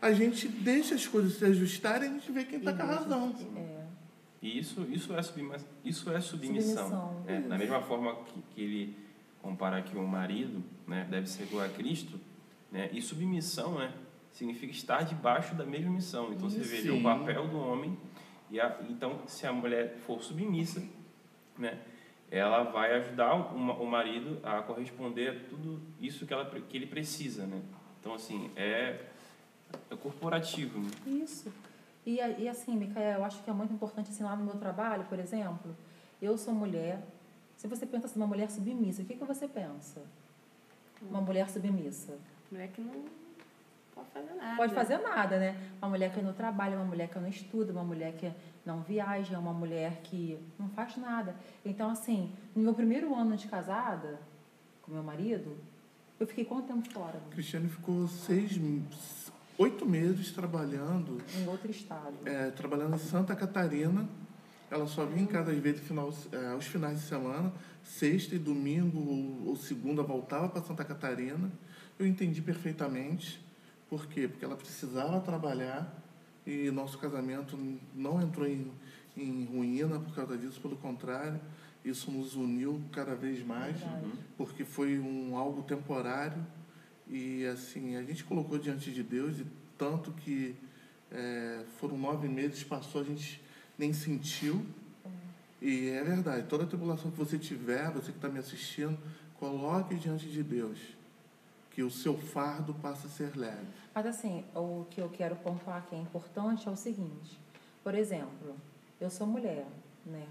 a 0.02 0.12
gente 0.12 0.48
deixa 0.48 0.94
as 0.94 1.06
coisas 1.06 1.34
se 1.34 1.44
ajustarem 1.44 2.08
e 2.08 2.10
a 2.10 2.14
gente 2.14 2.32
vê 2.32 2.44
quem 2.44 2.58
está 2.58 2.72
com 2.72 2.82
a 2.82 2.86
razão. 2.86 3.34
É. 3.56 3.78
E 4.40 4.58
isso, 4.58 4.86
isso, 4.90 5.14
é, 5.14 5.22
submissão, 5.22 5.68
isso 5.84 6.10
é 6.10 6.20
submissão. 6.20 6.88
Submissão, 6.88 7.24
isso. 7.28 7.48
Da 7.48 7.58
mesma 7.58 7.82
forma 7.82 8.14
que, 8.24 8.42
que 8.54 8.60
ele 8.62 8.96
compara 9.42 9.82
que 9.82 9.96
o 9.96 10.06
marido 10.06 10.62
né, 10.86 11.06
deve 11.10 11.28
ser 11.28 11.44
igual 11.44 11.64
a 11.64 11.68
Cristo, 11.68 12.18
né? 12.70 12.90
e 12.92 13.00
submissão 13.00 13.78
né, 13.78 13.92
significa 14.32 14.72
estar 14.72 15.02
debaixo 15.04 15.54
da 15.54 15.64
mesma 15.64 15.90
missão. 15.90 16.32
Então 16.32 16.48
você 16.48 16.62
Sim. 16.64 17.00
o 17.00 17.02
papel 17.02 17.48
do 17.48 17.58
homem, 17.58 17.96
e 18.50 18.60
a, 18.60 18.78
então 18.88 19.20
se 19.26 19.46
a 19.46 19.52
mulher 19.52 19.96
for 20.06 20.22
submissa, 20.22 20.82
né, 21.56 21.78
ela 22.30 22.64
vai 22.64 22.94
ajudar 22.94 23.34
o, 23.34 23.82
o 23.82 23.86
marido 23.86 24.38
a 24.42 24.62
corresponder 24.62 25.30
a 25.30 25.48
tudo 25.48 25.80
isso 26.00 26.26
que, 26.26 26.32
ela, 26.32 26.44
que 26.44 26.76
ele 26.76 26.86
precisa. 26.86 27.46
Né? 27.46 27.60
Então, 28.00 28.14
assim, 28.14 28.50
é, 28.54 29.00
é 29.90 29.96
corporativo. 29.96 30.78
Né? 30.78 30.90
Isso. 31.06 31.52
E, 32.04 32.16
e 32.38 32.48
assim, 32.48 32.76
Micael, 32.76 33.18
eu 33.18 33.24
acho 33.24 33.42
que 33.42 33.50
é 33.50 33.52
muito 33.52 33.72
importante 33.72 34.10
assim, 34.10 34.22
lá 34.22 34.36
no 34.36 34.44
meu 34.44 34.56
trabalho, 34.56 35.04
por 35.04 35.18
exemplo, 35.18 35.76
eu 36.20 36.36
sou 36.36 36.54
mulher. 36.54 37.02
Se 37.58 37.66
você 37.66 37.84
pensa 37.84 38.06
assim, 38.06 38.20
uma 38.20 38.26
mulher 38.26 38.48
submissa, 38.50 39.02
o 39.02 39.04
que, 39.04 39.16
que 39.16 39.24
você 39.24 39.48
pensa? 39.48 40.00
Uma 41.02 41.20
mulher 41.20 41.48
submissa. 41.50 42.16
Mulher 42.52 42.68
que 42.68 42.80
não 42.80 43.04
pode 43.94 44.08
fazer 44.14 44.34
nada. 44.34 44.56
Pode 44.56 44.74
fazer 44.74 44.98
nada, 44.98 45.38
né? 45.40 45.56
Uma 45.82 45.88
mulher 45.88 46.14
que 46.14 46.22
não 46.22 46.32
trabalha, 46.32 46.76
uma 46.76 46.84
mulher 46.84 47.08
que 47.08 47.18
não 47.18 47.28
estuda, 47.28 47.72
uma 47.72 47.82
mulher 47.82 48.12
que 48.16 48.32
não 48.64 48.80
viaja, 48.82 49.36
uma 49.40 49.52
mulher 49.52 50.00
que 50.04 50.38
não 50.56 50.68
faz 50.68 50.96
nada. 50.96 51.34
Então, 51.64 51.90
assim, 51.90 52.32
no 52.54 52.62
meu 52.62 52.74
primeiro 52.74 53.12
ano 53.12 53.36
de 53.36 53.48
casada, 53.48 54.20
com 54.82 54.92
meu 54.92 55.02
marido, 55.02 55.56
eu 56.20 56.28
fiquei 56.28 56.44
quanto 56.44 56.68
tempo 56.68 56.88
fora? 56.92 57.20
A 57.28 57.32
Cristiane 57.32 57.68
ficou 57.68 58.06
seis, 58.06 58.52
oito 59.58 59.84
meses 59.84 60.30
trabalhando, 60.30 61.20
Em 61.36 61.48
outro 61.48 61.68
estado. 61.72 62.14
é, 62.24 62.50
trabalhando 62.52 62.94
em 62.94 62.98
Santa 63.00 63.34
Catarina. 63.34 64.08
Ela 64.70 64.86
só 64.86 65.06
vinha 65.06 65.22
em 65.22 65.26
casa 65.26 65.50
às 65.50 65.58
vezes 65.58 65.80
final, 65.80 66.12
é, 66.32 66.52
aos 66.52 66.66
finais 66.66 67.00
de 67.00 67.06
semana, 67.06 67.52
sexta 67.82 68.34
e 68.34 68.38
domingo 68.38 68.98
ou, 68.98 69.48
ou 69.48 69.56
segunda 69.56 70.02
voltava 70.02 70.48
para 70.48 70.62
Santa 70.62 70.84
Catarina. 70.84 71.50
Eu 71.98 72.06
entendi 72.06 72.42
perfeitamente. 72.42 73.40
Por 73.88 74.06
quê? 74.06 74.28
Porque 74.28 74.44
ela 74.44 74.56
precisava 74.56 75.20
trabalhar 75.20 76.02
e 76.46 76.70
nosso 76.70 76.98
casamento 76.98 77.58
não 77.94 78.20
entrou 78.22 78.46
em, 78.46 78.70
em 79.16 79.44
ruína 79.44 79.98
por 79.98 80.14
causa 80.14 80.36
disso, 80.36 80.60
pelo 80.60 80.76
contrário, 80.76 81.40
isso 81.84 82.10
nos 82.10 82.34
uniu 82.34 82.82
cada 82.92 83.14
vez 83.14 83.44
mais. 83.44 83.78
Verdade. 83.78 84.06
porque 84.36 84.64
foi 84.64 84.98
um 84.98 85.36
algo 85.36 85.62
temporário 85.62 86.44
e 87.06 87.44
assim 87.46 87.96
a 87.96 88.02
gente 88.02 88.24
colocou 88.24 88.58
diante 88.58 88.90
de 88.90 89.02
Deus 89.02 89.38
e 89.38 89.46
tanto 89.76 90.12
que 90.12 90.54
é, 91.10 91.64
foram 91.78 91.96
nove 91.96 92.28
meses 92.28 92.62
passou 92.62 93.00
a 93.00 93.04
gente 93.04 93.42
nem 93.78 93.92
sentiu 93.92 94.66
e 95.62 95.88
é 95.88 96.02
verdade 96.02 96.46
toda 96.46 96.66
tribulação 96.66 97.10
que 97.10 97.16
você 97.16 97.38
tiver 97.38 97.90
você 97.90 98.10
que 98.10 98.18
está 98.18 98.28
me 98.28 98.38
assistindo 98.38 98.98
coloque 99.38 99.94
diante 99.94 100.28
de 100.28 100.42
Deus 100.42 100.78
que 101.70 101.82
o 101.82 101.90
seu 101.90 102.18
fardo 102.18 102.74
passa 102.74 103.06
a 103.06 103.10
ser 103.10 103.36
leve 103.36 103.66
Mas 103.94 104.06
assim, 104.06 104.44
o 104.54 104.84
que 104.90 105.00
eu 105.00 105.08
quero 105.08 105.36
pontuar 105.36 105.84
que 105.86 105.94
é 105.94 105.98
importante 105.98 106.68
é 106.68 106.70
o 106.70 106.76
seguinte. 106.76 107.38
Por 107.82 107.94
exemplo, 107.94 108.54
eu 109.00 109.10
sou 109.10 109.26
mulher, 109.26 109.66
né? 110.04 110.26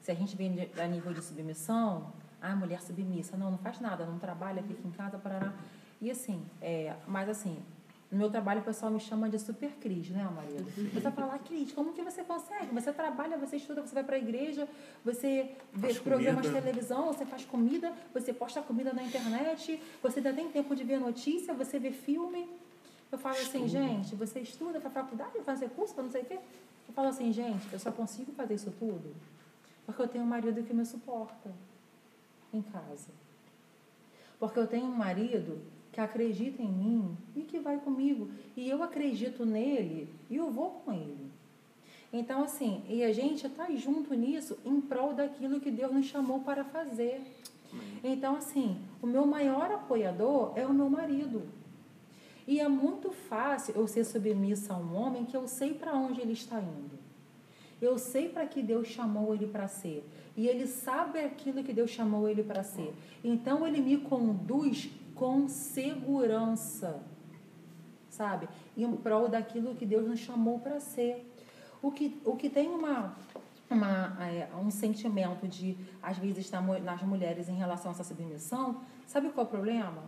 Se 0.00 0.10
a 0.10 0.14
gente 0.14 0.36
vem 0.36 0.70
a 0.76 0.86
nível 0.86 1.12
de 1.12 1.22
submissão, 1.22 2.12
ah, 2.40 2.54
mulher 2.54 2.80
submissa, 2.82 3.36
não, 3.36 3.50
não 3.50 3.58
faz 3.58 3.80
nada, 3.80 4.04
não 4.04 4.18
trabalha, 4.18 4.62
fica 4.62 4.86
em 4.86 4.90
casa, 4.90 5.18
parará. 5.18 5.52
E 6.00 6.10
assim, 6.10 6.44
é, 6.60 6.94
mas 7.06 7.28
assim, 7.28 7.56
no 8.14 8.18
meu 8.18 8.30
trabalho 8.30 8.60
o 8.60 8.64
pessoal 8.64 8.90
me 8.92 9.00
chama 9.00 9.28
de 9.28 9.38
super 9.38 9.70
Cris, 9.80 10.08
né, 10.10 10.22
Maria? 10.34 10.60
Você 10.92 11.10
fala, 11.10 11.38
Cris, 11.40 11.72
como 11.72 11.92
que 11.92 12.02
você 12.02 12.22
consegue? 12.22 12.72
Você 12.72 12.92
trabalha, 12.92 13.36
você 13.36 13.56
estuda, 13.56 13.82
você 13.82 13.92
vai 13.92 14.04
para 14.04 14.14
a 14.16 14.18
igreja, 14.18 14.68
você 15.04 15.50
vê 15.72 15.88
Faz 15.88 15.98
programas 15.98 16.42
de 16.42 16.48
comida. 16.48 16.62
televisão, 16.62 17.06
você 17.06 17.26
faz 17.26 17.44
comida, 17.44 17.92
você 18.12 18.32
posta 18.32 18.62
comida 18.62 18.92
na 18.92 19.02
internet, 19.02 19.82
você 20.02 20.20
ainda 20.20 20.32
tem 20.32 20.48
tempo 20.48 20.76
de 20.76 20.84
ver 20.84 21.00
notícia, 21.00 21.52
você 21.52 21.78
vê 21.78 21.90
filme. 21.90 22.48
Eu 23.10 23.18
falo 23.18 23.34
assim, 23.36 23.64
Estuda. 23.66 23.84
gente, 23.84 24.14
você 24.14 24.40
estuda 24.40 24.80
para 24.80 24.90
faculdade, 24.90 25.38
fazer 25.44 25.68
curso, 25.70 25.92
para 25.92 26.04
não 26.04 26.10
sei 26.10 26.22
o 26.22 26.24
quê. 26.24 26.38
Eu 26.88 26.94
falo 26.94 27.08
assim, 27.08 27.32
gente, 27.32 27.72
eu 27.72 27.78
só 27.78 27.90
consigo 27.90 28.32
fazer 28.32 28.54
isso 28.54 28.72
tudo 28.78 29.12
porque 29.86 30.00
eu 30.00 30.08
tenho 30.08 30.24
um 30.24 30.26
marido 30.26 30.62
que 30.62 30.72
me 30.72 30.84
suporta 30.86 31.52
em 32.52 32.62
casa. 32.62 33.10
Porque 34.38 34.58
eu 34.58 34.66
tenho 34.66 34.86
um 34.86 34.94
marido 34.94 35.60
que 35.94 36.00
acredita 36.00 36.60
em 36.60 36.68
mim 36.68 37.16
e 37.36 37.42
que 37.42 37.60
vai 37.60 37.78
comigo. 37.78 38.28
E 38.56 38.68
eu 38.68 38.82
acredito 38.82 39.46
nele 39.46 40.08
e 40.28 40.34
eu 40.34 40.50
vou 40.50 40.70
com 40.84 40.92
ele. 40.92 41.30
Então, 42.12 42.42
assim, 42.42 42.82
e 42.88 43.04
a 43.04 43.12
gente 43.12 43.46
está 43.46 43.70
junto 43.70 44.12
nisso 44.12 44.58
em 44.64 44.80
prol 44.80 45.14
daquilo 45.14 45.60
que 45.60 45.70
Deus 45.70 45.92
nos 45.92 46.06
chamou 46.06 46.40
para 46.40 46.64
fazer. 46.64 47.22
Então, 48.02 48.34
assim, 48.34 48.76
o 49.00 49.06
meu 49.06 49.24
maior 49.24 49.70
apoiador 49.70 50.52
é 50.56 50.66
o 50.66 50.74
meu 50.74 50.90
marido. 50.90 51.42
E 52.46 52.58
é 52.58 52.68
muito 52.68 53.12
fácil 53.12 53.74
eu 53.76 53.86
ser 53.86 54.04
submissa 54.04 54.74
a 54.74 54.76
um 54.76 54.96
homem 54.96 55.24
que 55.24 55.36
eu 55.36 55.46
sei 55.46 55.74
para 55.74 55.94
onde 55.94 56.20
ele 56.20 56.32
está 56.32 56.58
indo. 56.60 56.98
Eu 57.80 57.98
sei 57.98 58.28
para 58.28 58.46
que 58.46 58.62
Deus 58.62 58.88
chamou 58.88 59.32
ele 59.32 59.46
para 59.46 59.68
ser. 59.68 60.04
E 60.36 60.48
ele 60.48 60.66
sabe 60.66 61.20
aquilo 61.20 61.62
que 61.62 61.72
Deus 61.72 61.90
chamou 61.90 62.28
ele 62.28 62.42
para 62.42 62.64
ser. 62.64 62.92
Então 63.22 63.66
ele 63.66 63.80
me 63.80 63.96
conduz 63.98 64.90
com 65.14 65.48
segurança. 65.48 67.02
Sabe? 68.10 68.48
Em 68.76 68.90
prol 68.96 69.28
daquilo 69.28 69.74
que 69.74 69.86
Deus 69.86 70.06
nos 70.06 70.20
chamou 70.20 70.58
para 70.58 70.80
ser. 70.80 71.30
O 71.82 71.90
que, 71.90 72.20
o 72.24 72.36
que 72.36 72.48
tem 72.48 72.68
uma, 72.68 73.14
uma, 73.68 74.16
é, 74.24 74.48
um 74.56 74.70
sentimento 74.70 75.46
de, 75.46 75.76
às 76.02 76.16
vezes, 76.18 76.50
nas 76.50 77.02
mulheres 77.02 77.48
em 77.48 77.56
relação 77.56 77.90
a 77.90 77.94
essa 77.94 78.04
submissão, 78.04 78.80
sabe 79.06 79.28
qual 79.30 79.44
é 79.44 79.48
o 79.48 79.50
problema? 79.50 80.02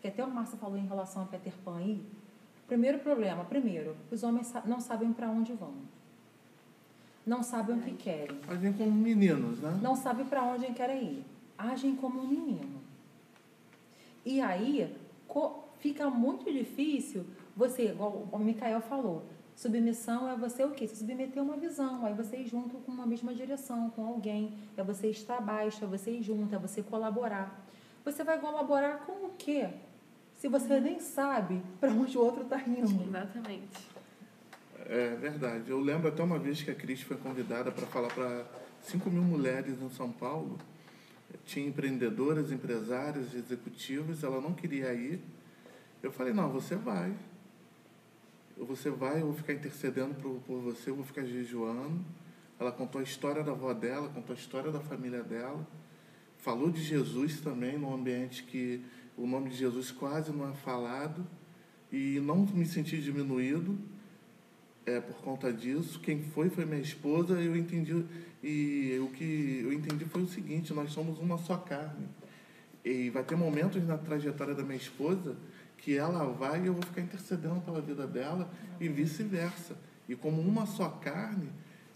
Que 0.00 0.08
até 0.08 0.24
o 0.24 0.30
Márcio 0.30 0.58
falou 0.58 0.76
em 0.76 0.86
relação 0.86 1.22
a 1.22 1.26
Peter 1.26 1.52
Pan 1.64 1.76
aí. 1.78 2.04
Primeiro 2.66 2.98
problema, 2.98 3.44
primeiro, 3.44 3.96
os 4.10 4.22
homens 4.22 4.52
não 4.64 4.80
sabem 4.80 5.12
para 5.12 5.30
onde 5.30 5.52
vão. 5.52 5.74
Não 7.24 7.42
sabem 7.42 7.76
o 7.76 7.80
que 7.80 7.92
querem. 7.92 8.38
agem 8.48 8.72
como 8.72 8.92
meninos 8.92 9.60
né 9.60 9.78
Não 9.82 9.96
sabem 9.96 10.24
para 10.24 10.42
onde 10.44 10.66
querem 10.72 11.02
ir. 11.02 11.24
Agem 11.58 11.94
como 11.96 12.20
um 12.20 12.26
menino. 12.26 12.80
E 14.26 14.40
aí 14.42 14.94
co- 15.26 15.64
fica 15.78 16.10
muito 16.10 16.52
difícil 16.52 17.24
você, 17.56 17.86
igual 17.90 18.28
o 18.30 18.38
Micael 18.38 18.80
falou, 18.82 19.24
Submissão 19.54 20.28
é 20.28 20.36
você 20.36 20.62
o 20.64 20.72
quê? 20.72 20.86
Se 20.86 20.96
submeter 20.96 21.38
a 21.38 21.42
uma 21.42 21.56
visão, 21.56 22.04
aí 22.04 22.12
vocês 22.12 22.50
juntam 22.50 22.78
com 22.82 22.92
uma 22.92 23.06
mesma 23.06 23.32
direção, 23.34 23.88
com 23.88 24.04
alguém, 24.04 24.52
é 24.76 24.82
você 24.82 25.08
estar 25.08 25.38
abaixo, 25.38 25.82
é 25.82 25.86
você 25.86 26.10
ir 26.10 26.22
junto, 26.22 26.54
é 26.54 26.58
você 26.58 26.82
colaborar. 26.82 27.64
Você 28.04 28.22
vai 28.22 28.38
colaborar 28.38 29.06
com 29.06 29.12
o 29.26 29.30
quê? 29.38 29.68
Se 30.34 30.46
você 30.48 30.78
nem 30.78 31.00
sabe 31.00 31.62
para 31.80 31.90
onde 31.90 32.18
o 32.18 32.20
outro 32.20 32.42
está 32.42 32.60
indo. 32.60 33.02
Exatamente. 33.02 33.88
É 34.88 35.16
verdade. 35.16 35.70
Eu 35.70 35.80
lembro 35.80 36.08
até 36.08 36.22
uma 36.22 36.38
vez 36.38 36.62
que 36.62 36.70
a 36.70 36.74
Cris 36.74 37.00
foi 37.00 37.16
convidada 37.16 37.72
para 37.72 37.86
falar 37.86 38.08
para 38.08 38.44
5 38.82 39.08
mil 39.10 39.22
mulheres 39.22 39.80
em 39.80 39.88
São 39.88 40.12
Paulo. 40.12 40.58
Tinha 41.44 41.66
empreendedoras, 41.68 42.50
empresárias, 42.50 43.34
executivos, 43.34 44.22
ela 44.24 44.40
não 44.40 44.52
queria 44.52 44.92
ir. 44.92 45.20
Eu 46.02 46.12
falei, 46.12 46.32
não, 46.32 46.50
você 46.50 46.74
vai. 46.74 47.14
Você 48.56 48.90
vai, 48.90 49.20
eu 49.20 49.26
vou 49.26 49.34
ficar 49.34 49.52
intercedendo 49.52 50.14
por, 50.14 50.40
por 50.46 50.60
você, 50.60 50.90
eu 50.90 50.94
vou 50.94 51.04
ficar 51.04 51.24
jejuando. 51.24 52.00
Ela 52.58 52.72
contou 52.72 53.00
a 53.00 53.04
história 53.04 53.44
da 53.44 53.52
avó 53.52 53.74
dela, 53.74 54.08
contou 54.08 54.34
a 54.34 54.38
história 54.38 54.72
da 54.72 54.80
família 54.80 55.22
dela. 55.22 55.66
Falou 56.38 56.70
de 56.70 56.82
Jesus 56.82 57.40
também, 57.40 57.78
num 57.78 57.92
ambiente 57.92 58.44
que 58.44 58.80
o 59.16 59.26
nome 59.26 59.50
de 59.50 59.56
Jesus 59.56 59.90
quase 59.90 60.32
não 60.32 60.50
é 60.50 60.54
falado. 60.54 61.26
E 61.92 62.18
não 62.20 62.38
me 62.46 62.64
senti 62.64 63.00
diminuído 63.00 63.78
é, 64.86 65.00
por 65.00 65.16
conta 65.16 65.52
disso. 65.52 66.00
Quem 66.00 66.22
foi 66.22 66.48
foi 66.48 66.64
minha 66.64 66.80
esposa. 66.80 67.34
Eu 67.34 67.56
entendi 67.56 68.04
e 68.42 68.98
o 69.00 69.08
que 69.08 69.62
eu 69.64 69.72
entendi 69.72 70.04
foi 70.04 70.22
o 70.22 70.28
seguinte: 70.28 70.72
nós 70.72 70.92
somos 70.92 71.18
uma 71.18 71.38
só 71.38 71.56
carne. 71.56 72.08
E 72.84 73.10
vai 73.10 73.24
ter 73.24 73.36
momentos 73.36 73.84
na 73.86 73.98
trajetória 73.98 74.54
da 74.54 74.62
minha 74.62 74.76
esposa 74.76 75.36
que 75.78 75.96
ela 75.96 76.24
vai 76.26 76.62
e 76.62 76.66
eu 76.66 76.72
vou 76.72 76.82
ficar 76.82 77.00
intercedendo 77.00 77.60
pela 77.60 77.80
vida 77.80 78.06
dela 78.06 78.48
e 78.80 78.88
vice-versa. 78.88 79.76
E 80.08 80.14
como 80.14 80.40
uma 80.40 80.66
só 80.66 80.88
carne, 80.88 81.50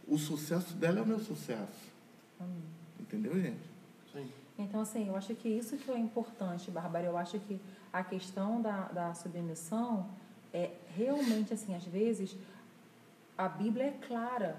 o 0.06 0.18
sucesso 0.18 0.74
dela 0.74 0.98
é 0.98 1.02
o 1.02 1.06
meu 1.06 1.20
sucesso. 1.20 1.92
Amém. 2.38 2.62
Entendeu, 2.98 3.40
gente? 3.40 3.70
Sim. 4.12 4.28
Então, 4.58 4.80
assim, 4.80 5.06
eu 5.08 5.16
acho 5.16 5.34
que 5.34 5.48
isso 5.48 5.76
que 5.76 5.90
é 5.90 5.98
importante, 5.98 6.70
Bárbara. 6.70 7.06
Eu 7.06 7.16
acho 7.16 7.38
que 7.38 7.60
a 7.92 8.02
questão 8.02 8.60
da, 8.60 8.88
da 8.88 9.14
submissão 9.14 10.08
é 10.52 10.72
realmente, 10.96 11.54
assim, 11.54 11.74
às 11.74 11.84
vezes, 11.84 12.36
a 13.38 13.48
Bíblia 13.48 13.84
é 13.84 14.06
clara 14.06 14.56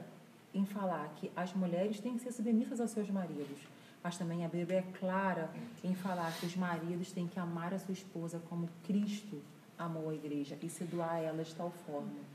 em 0.53 0.65
falar 0.65 1.13
que 1.15 1.31
as 1.35 1.53
mulheres 1.53 1.99
têm 1.99 2.15
que 2.17 2.23
ser 2.23 2.31
submissas 2.31 2.79
aos 2.79 2.91
seus 2.91 3.09
maridos. 3.09 3.59
Mas 4.03 4.17
também 4.17 4.43
a 4.43 4.47
Bíblia 4.47 4.79
é 4.79 4.97
clara 4.97 5.49
em 5.83 5.93
falar 5.93 6.31
que 6.39 6.45
os 6.45 6.55
maridos 6.55 7.11
têm 7.11 7.27
que 7.27 7.39
amar 7.39 7.73
a 7.73 7.79
sua 7.79 7.93
esposa 7.93 8.41
como 8.49 8.67
Cristo 8.83 9.41
amou 9.77 10.09
a 10.09 10.13
igreja 10.13 10.57
e 10.61 10.69
se 10.69 10.83
doar 10.83 11.13
a 11.13 11.19
ela 11.19 11.43
de 11.43 11.55
tal 11.55 11.71
forma. 11.85 12.31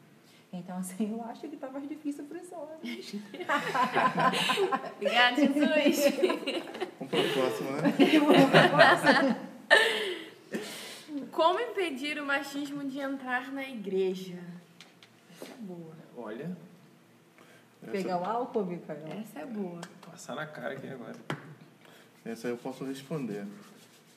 Então, 0.52 0.78
assim, 0.78 1.12
eu 1.12 1.22
acho 1.24 1.40
que 1.48 1.54
está 1.54 1.68
mais 1.68 1.88
difícil 1.88 2.24
para 2.24 2.40
os 2.40 2.52
homens. 2.52 3.14
Obrigada, 4.96 5.36
Jesus. 5.36 6.14
Vamos 6.98 7.10
para 7.10 7.20
o 7.20 7.32
próximo, 7.32 7.70
né? 7.72 7.92
Como 11.32 11.60
impedir 11.60 12.18
o 12.18 12.24
machismo 12.24 12.84
de 12.84 12.98
entrar 12.98 13.52
na 13.52 13.68
igreja? 13.68 14.38
Essa 15.30 15.52
é 15.52 15.56
boa. 15.60 15.94
Olha, 16.16 16.56
Pegar 17.90 18.20
o 18.20 18.24
álcool, 18.24 18.64
Micael? 18.64 19.06
Essa 19.20 19.40
é 19.40 19.46
boa. 19.46 19.80
passar 20.10 20.34
na 20.34 20.46
cara 20.46 20.74
aqui 20.74 20.88
agora. 20.88 21.16
Essa 22.24 22.48
aí 22.48 22.52
eu 22.52 22.58
posso 22.58 22.84
responder. 22.84 23.46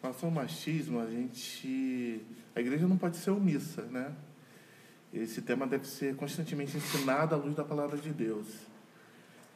Com 0.02 0.08
relação 0.08 0.30
ao 0.30 0.36
machismo, 0.36 1.00
a 1.00 1.06
gente. 1.06 2.22
A 2.56 2.60
igreja 2.60 2.88
não 2.88 2.98
pode 2.98 3.18
ser 3.18 3.32
omissa, 3.32 3.84
né? 3.84 4.12
Esse 5.14 5.42
tema 5.42 5.68
deve 5.68 5.88
ser 5.88 6.16
constantemente 6.16 6.78
ensinado 6.78 7.36
à 7.36 7.38
luz 7.38 7.56
da 7.56 7.64
palavra 7.64 7.98
de 7.98 8.12
Deus. 8.12 8.48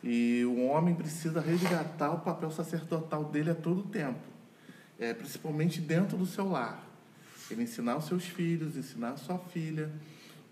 E 0.03 0.43
o 0.45 0.65
homem 0.65 0.93
precisa 0.93 1.39
resgatar 1.39 2.11
o 2.11 2.19
papel 2.19 2.51
sacerdotal 2.51 3.23
dele 3.25 3.51
a 3.51 3.55
todo 3.55 3.83
tempo, 3.83 4.19
é, 4.99 5.13
principalmente 5.13 5.79
dentro 5.79 6.17
do 6.17 6.25
seu 6.25 6.49
lar. 6.49 6.85
Ele 7.49 7.63
ensinar 7.63 7.97
os 7.97 8.05
seus 8.05 8.25
filhos, 8.25 8.75
ensinar 8.75 9.11
a 9.11 9.17
sua 9.17 9.37
filha, 9.37 9.89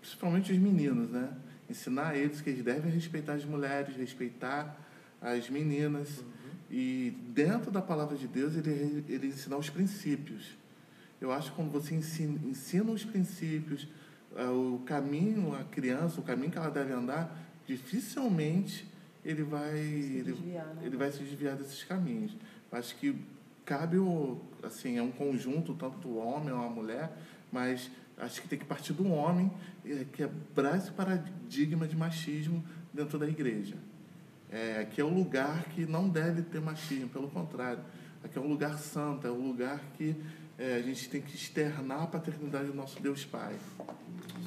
principalmente 0.00 0.52
os 0.52 0.58
meninos, 0.58 1.10
né? 1.10 1.28
Ensinar 1.68 2.16
eles 2.16 2.40
que 2.40 2.50
eles 2.50 2.64
devem 2.64 2.90
respeitar 2.90 3.34
as 3.34 3.44
mulheres, 3.44 3.96
respeitar 3.96 4.76
as 5.20 5.48
meninas. 5.48 6.24
E 6.70 7.16
dentro 7.28 7.70
da 7.70 7.82
palavra 7.82 8.16
de 8.16 8.26
Deus, 8.26 8.56
ele, 8.56 9.04
ele 9.08 9.26
ensinar 9.28 9.56
os 9.56 9.70
princípios. 9.70 10.56
Eu 11.20 11.30
acho 11.30 11.50
que 11.50 11.56
quando 11.56 11.70
você 11.70 11.94
ensina, 11.94 12.38
ensina 12.44 12.90
os 12.90 13.04
princípios, 13.04 13.86
ah, 14.36 14.50
o 14.50 14.82
caminho, 14.84 15.54
a 15.54 15.64
criança, 15.64 16.20
o 16.20 16.22
caminho 16.22 16.50
que 16.50 16.58
ela 16.58 16.70
deve 16.70 16.92
andar, 16.92 17.38
dificilmente 17.66 18.90
ele 19.24 19.42
vai, 19.44 19.78
ele, 19.78 20.32
desviar, 20.32 20.66
né? 20.74 20.82
ele 20.84 20.96
vai 20.96 21.12
se 21.12 21.22
desviar 21.22 21.56
desses 21.56 21.84
caminhos. 21.84 22.36
Eu 22.70 22.78
Acho 22.78 22.96
que 22.96 23.16
cabe, 23.64 23.98
o, 23.98 24.40
assim, 24.62 24.98
é 24.98 25.02
um 25.02 25.12
conjunto, 25.12 25.74
tanto 25.74 26.08
o 26.08 26.16
homem 26.16 26.52
ou 26.52 26.64
a 26.64 26.68
mulher, 26.68 27.12
mas 27.52 27.90
acho 28.18 28.42
que 28.42 28.48
tem 28.48 28.58
que 28.58 28.64
partir 28.64 28.92
do 28.92 29.08
homem 29.10 29.50
eh, 29.84 30.06
quebrar 30.12 30.76
esse 30.76 30.90
paradigma 30.90 31.86
de 31.86 31.96
machismo 31.96 32.62
dentro 32.92 33.18
da 33.18 33.28
igreja. 33.28 33.76
É, 34.50 34.80
aqui 34.80 35.00
é 35.00 35.04
o 35.04 35.08
lugar 35.08 35.64
que 35.70 35.86
não 35.86 36.08
deve 36.08 36.42
ter 36.42 36.60
machismo, 36.60 37.08
pelo 37.08 37.28
contrário. 37.30 37.82
Aqui 38.22 38.38
é 38.38 38.40
um 38.40 38.48
lugar 38.48 38.78
santo, 38.78 39.26
é 39.26 39.30
um 39.30 39.48
lugar 39.48 39.80
que 39.96 40.14
é, 40.58 40.76
a 40.76 40.82
gente 40.82 41.08
tem 41.08 41.22
que 41.22 41.34
externar 41.34 42.02
a 42.02 42.06
paternidade 42.06 42.66
do 42.66 42.74
nosso 42.74 43.00
Deus 43.02 43.24
Pai. 43.24 43.56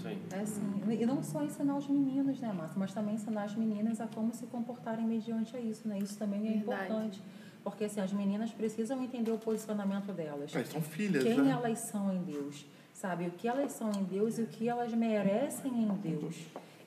Aí. 0.06 0.22
É 0.32 0.46
sim. 0.46 0.82
E 0.88 1.06
não 1.06 1.24
só 1.24 1.44
ensinar 1.44 1.76
os 1.76 1.88
meninos, 1.88 2.40
né, 2.40 2.54
Márcia? 2.54 2.78
Mas 2.78 2.94
também 2.94 3.16
ensinar 3.16 3.44
as 3.44 3.56
meninas 3.56 4.00
a 4.00 4.08
como 4.08 4.34
se 4.34 4.46
comportarem 4.46 5.06
mediante 5.06 5.58
a 5.58 5.60
isso, 5.60 5.88
né? 5.88 5.98
Isso 5.98 6.18
também 6.18 6.48
é 6.48 6.52
Verdade. 6.54 6.84
importante. 6.86 7.22
Porque, 7.64 7.86
assim, 7.86 8.00
as 8.00 8.14
meninas 8.14 8.52
precisam 8.52 9.04
entender 9.04 9.32
o 9.32 9.40
posicionamento 9.40 10.14
delas. 10.14 10.54
Elas 10.54 10.70
são 10.70 10.82
filhas, 10.82 11.24
Quem 11.24 11.42
né? 11.42 11.50
elas 11.50 11.80
são 11.80 12.14
em 12.14 12.22
Deus, 12.22 12.64
sabe? 12.96 13.28
O 13.28 13.32
que 13.32 13.48
elas 13.48 13.74
são 13.74 13.92
em 13.92 14.04
Deus 14.04 14.40
e 14.40 14.44
o 14.44 14.48
que 14.48 14.68
elas 14.70 14.92
merecem 14.94 15.72
em 15.84 15.88
Deus. 15.96 16.36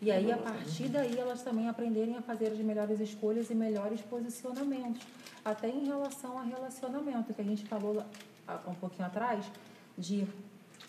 E 0.01 0.11
aí, 0.11 0.33
a 0.33 0.39
partir 0.39 0.89
daí, 0.89 1.19
elas 1.19 1.43
também 1.43 1.69
aprenderem 1.69 2.17
a 2.17 2.23
fazer 2.23 2.47
as 2.47 2.59
melhores 2.59 2.99
escolhas 2.99 3.51
e 3.51 3.55
melhores 3.55 4.01
posicionamentos. 4.01 5.03
Até 5.45 5.69
em 5.69 5.85
relação 5.85 6.39
a 6.39 6.43
relacionamento, 6.43 7.35
que 7.35 7.41
a 7.41 7.45
gente 7.45 7.65
falou 7.67 8.03
um 8.67 8.75
pouquinho 8.75 9.07
atrás, 9.07 9.45
de 9.97 10.27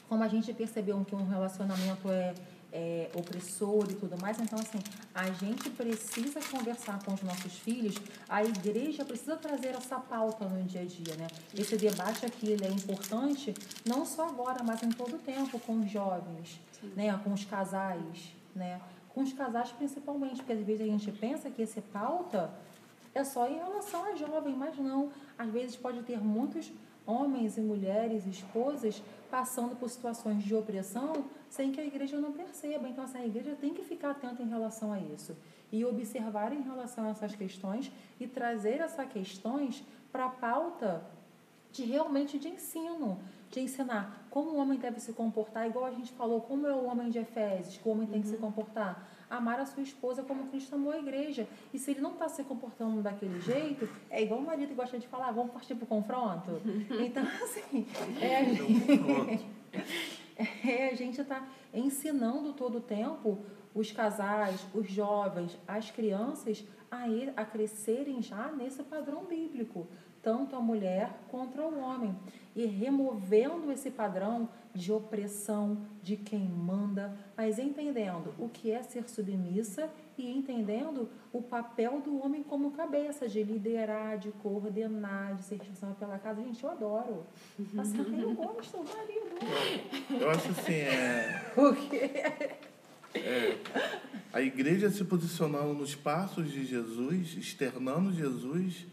como 0.08 0.24
a 0.24 0.28
gente 0.28 0.54
percebeu 0.54 1.04
que 1.04 1.16
um 1.16 1.28
relacionamento 1.28 2.10
é, 2.10 2.34
é 2.72 3.10
opressor 3.16 3.86
e 3.90 3.96
tudo 3.96 4.20
mais. 4.22 4.40
Então, 4.40 4.60
assim, 4.60 4.80
a 5.14 5.30
gente 5.32 5.70
precisa 5.72 6.40
conversar 6.52 7.04
com 7.04 7.14
os 7.14 7.22
nossos 7.22 7.54
filhos, 7.54 7.96
a 8.28 8.44
igreja 8.44 9.04
precisa 9.04 9.36
trazer 9.36 9.70
essa 9.70 10.00
pauta 10.00 10.46
no 10.46 10.64
dia 10.64 10.82
a 10.82 10.86
dia, 10.86 11.16
né? 11.18 11.28
Esse 11.58 11.78
debate 11.78 12.26
aqui, 12.26 12.50
ele 12.52 12.66
é 12.66 12.70
importante, 12.70 13.54
não 13.86 14.06
só 14.06 14.28
agora, 14.28 14.64
mas 14.64 14.84
em 14.84 14.90
todo 14.90 15.16
o 15.16 15.20
tempo, 15.20 15.60
com 15.60 15.80
os 15.80 15.90
jovens, 15.90 16.60
né? 16.96 17.18
Com 17.24 17.34
os 17.34 17.44
casais, 17.46 18.34
né? 18.56 18.80
Com 19.10 19.22
os 19.22 19.34
casais 19.34 19.72
principalmente, 19.72 20.38
porque 20.38 20.54
às 20.54 20.62
vezes 20.62 20.82
a 20.82 20.86
gente 20.86 21.12
pensa 21.12 21.50
que 21.50 21.62
esse 21.62 21.82
pauta 21.82 22.52
é 23.14 23.24
só 23.24 23.48
em 23.48 23.56
relação 23.56 24.06
a 24.06 24.16
jovem, 24.16 24.56
mas 24.56 24.78
não. 24.78 25.12
Às 25.38 25.50
vezes 25.50 25.76
pode 25.76 26.04
ter 26.04 26.20
muitos 26.20 26.72
homens 27.06 27.58
e 27.58 27.62
mulheres, 27.62 28.28
esposas, 28.28 29.02
passando 29.32 29.76
por 29.76 29.90
situações 29.90 30.44
de 30.44 30.54
opressão 30.54 31.26
sem 31.50 31.72
que 31.72 31.82
a 31.82 31.86
igreja 31.86 32.20
não 32.20 32.32
perceba. 32.32 32.88
Então, 32.88 33.04
essa 33.04 33.20
igreja 33.20 33.56
tem 33.60 33.74
que 33.74 33.84
ficar 33.84 34.12
atenta 34.12 34.42
em 34.42 34.48
relação 34.48 34.94
a 34.94 35.00
isso 35.00 35.36
e 35.72 35.84
observar 35.86 36.54
em 36.54 36.62
relação 36.62 37.06
a 37.06 37.10
essas 37.10 37.36
questões 37.36 37.92
e 38.20 38.28
trazer 38.28 38.80
essas 38.82 39.08
questões 39.08 39.84
para 40.12 40.26
a 40.26 40.30
pauta 40.30 41.04
de 41.72 41.84
realmente 41.84 42.40
de 42.40 42.48
ensino, 42.48 43.20
de 43.52 43.60
ensinar 43.60 44.28
como 44.30 44.52
o 44.52 44.58
homem 44.58 44.78
deve 44.80 45.00
se 45.00 45.14
comportar, 45.14 45.68
igual 45.68 45.86
a 45.86 45.92
gente 45.92 46.12
falou, 46.14 46.42
como 46.42 46.68
é 46.68 46.74
o 46.74 46.86
homem 46.86 47.10
de 47.10 47.20
Efésios, 47.20 47.78
que 47.78 47.88
o 47.88 47.92
homem 47.92 48.08
tem 48.08 48.22
que 48.22 48.28
se 48.28 48.38
comportar. 48.38 49.08
Amar 49.30 49.60
a 49.60 49.66
sua 49.68 49.84
esposa 49.84 50.24
como 50.24 50.48
Cristo 50.48 50.74
amou 50.74 50.92
a 50.92 50.98
igreja. 50.98 51.48
E 51.72 51.78
se 51.78 51.92
ele 51.92 52.02
não 52.02 52.14
está 52.14 52.28
se 52.28 52.44
comportando 52.44 53.02
daquele 53.02 53.40
jeito, 53.42 53.88
é 54.10 54.24
igual 54.24 54.40
o 54.40 54.44
marido 54.44 54.70
que 54.70 54.74
gosta 54.74 54.98
de 54.98 55.08
falar, 55.08 55.28
"Ah, 55.28 55.32
vamos 55.32 55.52
partir 55.52 55.76
para 55.76 55.84
o 55.84 55.88
confronto. 55.88 56.60
Então, 57.06 57.24
assim, 57.44 57.86
é, 58.20 58.56
Pronto. 58.56 59.46
é, 60.66 60.90
a 60.90 60.96
gente 60.96 61.20
está 61.22 61.48
ensinando 61.74 62.54
todo 62.54 62.78
o 62.78 62.82
tempo 62.82 63.40
os 63.74 63.92
casais, 63.92 64.66
os 64.74 64.90
jovens, 64.90 65.58
as 65.68 65.92
crianças 65.92 66.66
a, 66.90 67.08
ir, 67.08 67.32
a 67.36 67.46
crescerem 67.46 68.22
já 68.22 68.52
nesse 68.52 68.82
padrão 68.84 69.26
bíblico, 69.26 69.88
tanto 70.22 70.56
a 70.56 70.60
mulher 70.60 71.12
contra 71.30 71.66
o 71.66 71.80
homem, 71.80 72.16
e 72.56 72.66
removendo 72.66 73.72
esse 73.72 73.90
padrão 73.90 74.50
de 74.74 74.92
opressão 74.92 75.78
de 76.02 76.16
quem 76.16 76.48
manda, 76.48 77.18
mas 77.36 77.58
entendendo 77.58 78.34
o 78.38 78.48
que 78.48 78.72
é 78.72 78.84
ser 78.84 79.10
submissa 79.10 79.90
e 80.18 80.30
entendendo 80.30 81.10
o 81.32 81.42
papel 81.42 82.02
do 82.02 82.24
homem 82.24 82.44
como 82.44 82.72
cabeça, 82.72 83.28
de 83.28 83.42
liderar, 83.44 84.18
de 84.18 84.32
coordenar, 84.32 85.36
de 85.36 85.44
ser 85.44 85.58
responsável 85.58 85.96
pela 85.96 86.20
casa. 86.20 86.42
Gente, 86.42 86.64
eu 86.64 86.70
adoro. 86.70 87.26
Assim, 87.78 88.22
eu 88.22 88.34
gosto, 88.34 88.78
marido. 88.78 90.22
Eu 90.22 90.30
acho 90.30 90.50
assim, 90.50 90.74
é, 90.74 91.52
Porque 91.56 92.12
É, 93.16 93.58
a 94.32 94.42
igreja 94.42 94.92
se 94.92 95.04
posicionando 95.04 95.74
nos 95.74 95.96
passos 95.96 96.52
de 96.52 96.64
Jesus, 96.64 97.36
externando 97.36 98.14
Jesus, 98.14 98.86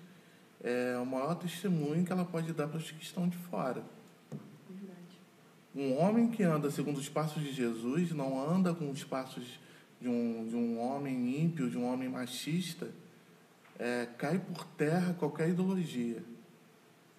é 0.66 0.98
o 0.98 1.06
maior 1.06 1.36
testemunho 1.36 2.04
que 2.04 2.10
ela 2.10 2.24
pode 2.24 2.52
dar 2.52 2.66
para 2.66 2.78
os 2.78 2.90
que 2.90 3.00
estão 3.00 3.28
de 3.28 3.36
fora. 3.36 3.84
Um 5.72 5.96
homem 5.96 6.28
que 6.28 6.42
anda 6.42 6.70
segundo 6.72 6.96
os 6.96 7.08
passos 7.08 7.40
de 7.40 7.52
Jesus 7.52 8.10
não 8.10 8.40
anda 8.40 8.74
com 8.74 8.90
os 8.90 9.04
passos 9.04 9.60
de 10.00 10.08
um, 10.08 10.48
de 10.48 10.56
um 10.56 10.80
homem 10.80 11.40
ímpio, 11.40 11.70
de 11.70 11.78
um 11.78 11.86
homem 11.86 12.08
machista, 12.08 12.88
é, 13.78 14.08
cai 14.18 14.40
por 14.40 14.64
terra 14.64 15.14
qualquer 15.14 15.50
ideologia. 15.50 16.24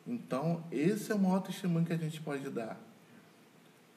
Então, 0.06 0.64
esse 0.70 1.12
é 1.12 1.16
o 1.16 1.20
maior 1.20 1.40
testemunho 1.40 1.86
que 1.86 1.94
a 1.94 1.98
gente 1.98 2.20
pode 2.20 2.50
dar. 2.50 2.78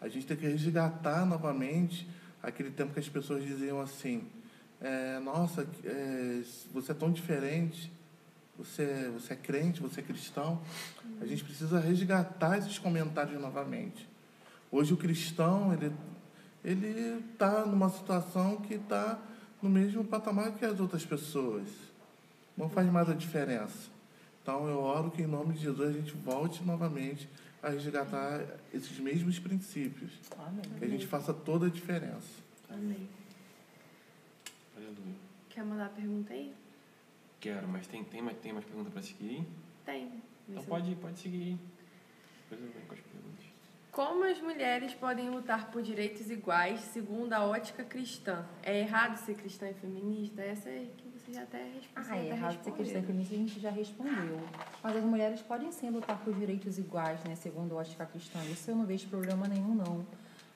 A 0.01 0.07
gente 0.07 0.27
tem 0.27 0.37
que 0.37 0.47
resgatar 0.47 1.27
novamente 1.27 2.09
aquele 2.41 2.71
tempo 2.71 2.93
que 2.93 3.01
as 3.01 3.09
pessoas 3.09 3.43
diziam 3.43 3.81
assim: 3.81 4.29
é, 4.81 5.19
Nossa, 5.19 5.67
é, 5.85 6.43
você 6.73 6.93
é 6.93 6.95
tão 6.95 7.11
diferente, 7.11 7.93
você, 8.61 9.11
você 9.13 9.33
é 9.33 9.37
crente, 9.37 9.81
você 9.81 10.01
é 10.01 10.03
cristão. 10.03 10.61
A 11.21 11.27
gente 11.27 11.43
precisa 11.43 11.81
resgatar 11.81 12.59
esses 12.59 12.79
comentários 12.79 13.41
novamente. 13.41 14.09
Hoje 14.71 14.93
o 14.93 14.97
cristão, 14.97 15.73
ele 15.73 15.93
ele 16.63 17.25
está 17.33 17.65
numa 17.65 17.89
situação 17.89 18.57
que 18.57 18.75
está 18.75 19.19
no 19.63 19.69
mesmo 19.71 20.05
patamar 20.05 20.53
que 20.53 20.65
as 20.65 20.79
outras 20.79 21.05
pessoas. 21.05 21.67
Não 22.57 22.69
faz 22.69 22.91
mais 22.91 23.09
a 23.09 23.15
diferença. 23.15 23.91
Então 24.43 24.69
eu 24.69 24.79
oro 24.79 25.11
que 25.11 25.23
em 25.23 25.27
nome 25.27 25.55
de 25.55 25.61
Jesus 25.61 25.89
a 25.89 25.93
gente 25.93 26.13
volte 26.13 26.63
novamente 26.63 27.29
a 27.63 27.71
resgatar 27.71 28.45
esses 28.73 28.99
mesmos 28.99 29.39
princípios. 29.39 30.13
Amém. 30.39 30.63
Que 30.79 30.85
a 30.85 30.89
gente 30.89 31.07
faça 31.07 31.33
toda 31.33 31.67
a 31.67 31.71
diferença. 31.71 32.29
Amém. 32.69 33.09
Aleluia. 34.77 35.15
Quer 35.49 35.65
mandar 35.65 35.87
a 35.87 35.91
pergunta 35.91 36.33
aí? 36.33 36.55
Quero, 37.41 37.67
mas 37.67 37.87
tem, 37.87 38.05
tem, 38.05 38.21
mais, 38.21 38.37
tem 38.39 38.53
mais 38.53 38.65
pergunta 38.65 38.91
para 38.91 39.03
seguir? 39.03 39.47
Tem. 39.85 40.23
Então 40.49 40.63
pode, 40.65 40.95
pode 40.97 41.19
seguir. 41.19 41.59
Depois 42.43 42.61
eu 42.61 42.73
venho 42.73 42.87
com 42.87 42.95
as 42.95 43.01
perguntas. 43.01 43.45
Como 43.91 44.25
as 44.25 44.41
mulheres 44.41 44.95
podem 44.95 45.31
lutar 45.31 45.71
por 45.71 45.83
direitos 45.83 46.31
iguais 46.31 46.81
segundo 46.81 47.33
a 47.33 47.45
ótica 47.45 47.83
cristã? 47.83 48.45
É 48.63 48.81
errado 48.81 49.17
ser 49.17 49.35
cristã 49.35 49.69
e 49.69 49.75
feminista? 49.75 50.43
Essa 50.43 50.69
é 50.69 50.87
que 50.97 51.09
você 51.09 51.33
já 51.33 51.43
até 51.43 51.65
respondeu. 51.65 52.13
Ah, 52.13 52.19
é 52.19 52.29
errado 52.29 52.63
ser 52.63 52.73
cristã 52.73 52.99
e 52.99 53.03
feminista, 53.03 53.35
a 53.35 53.39
gente 53.39 53.61
já 53.61 53.71
respondeu. 53.71 54.41
Mas 54.83 54.97
as 54.97 55.05
mulheres 55.05 55.43
podem 55.43 55.73
sim 55.73 55.91
lutar 55.91 56.19
por 56.23 56.33
direitos 56.35 56.79
iguais, 56.79 57.23
né, 57.25 57.35
segundo 57.35 57.77
a 57.77 57.81
ótica 57.81 58.07
cristã. 58.07 58.39
Isso 58.45 58.71
eu 58.71 58.77
não 58.77 58.87
vejo 58.87 59.09
problema 59.09 59.49
nenhum, 59.49 59.75
não. 59.75 60.07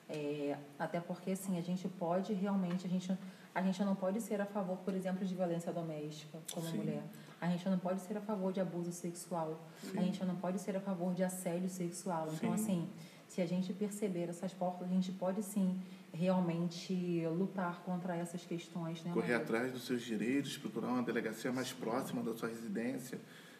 É, 0.07 0.55
até 0.77 0.99
porque, 0.99 1.31
assim, 1.31 1.57
a 1.57 1.61
gente 1.61 1.87
pode 1.87 2.31
realmente, 2.31 2.85
a 2.85 2.89
gente, 2.89 3.11
a 3.55 3.61
gente 3.61 3.81
não 3.85 3.95
pode 3.95 4.19
ser 4.19 4.41
a 4.41 4.45
favor, 4.45 4.77
por 4.79 4.93
exemplo, 4.93 5.25
de 5.25 5.33
violência 5.33 5.71
doméstica 5.71 6.37
como 6.53 6.67
Sim. 6.67 6.77
mulher. 6.77 7.03
A 7.39 7.47
gente 7.47 7.67
não 7.69 7.79
pode 7.79 8.01
ser 8.01 8.17
a 8.17 8.21
favor 8.21 8.51
de 8.51 8.59
abuso 8.59 8.91
sexual. 8.91 9.65
A 9.95 10.01
gente 10.01 10.23
não 10.25 10.35
pode 10.35 10.59
ser 10.59 10.75
a 10.75 10.81
favor 10.81 11.13
de 11.13 11.23
assédio 11.23 11.69
sexual. 11.69 12.27
Então, 12.33 12.57
Sim. 12.57 12.63
assim, 12.63 12.89
se 13.29 13.41
a 13.41 13.45
gente 13.45 13.71
perceber 13.71 14.27
essas 14.29 14.53
portas, 14.53 14.85
a 14.89 14.91
gente 14.91 15.09
pode 15.13 15.41
sim 15.41 15.79
realmente 16.13 17.25
lutar 17.37 17.81
contra 17.83 18.15
essas 18.15 18.43
questões, 18.45 19.01
né? 19.03 19.11
Correr 19.13 19.33
Maria? 19.33 19.37
atrás 19.37 19.71
dos 19.71 19.85
seus 19.85 20.01
direitos, 20.01 20.57
procurar 20.57 20.89
uma 20.89 21.03
delegacia 21.03 21.51
mais 21.51 21.71
próxima 21.71 22.21
da 22.21 22.35
sua 22.35 22.49
residência, 22.49 23.19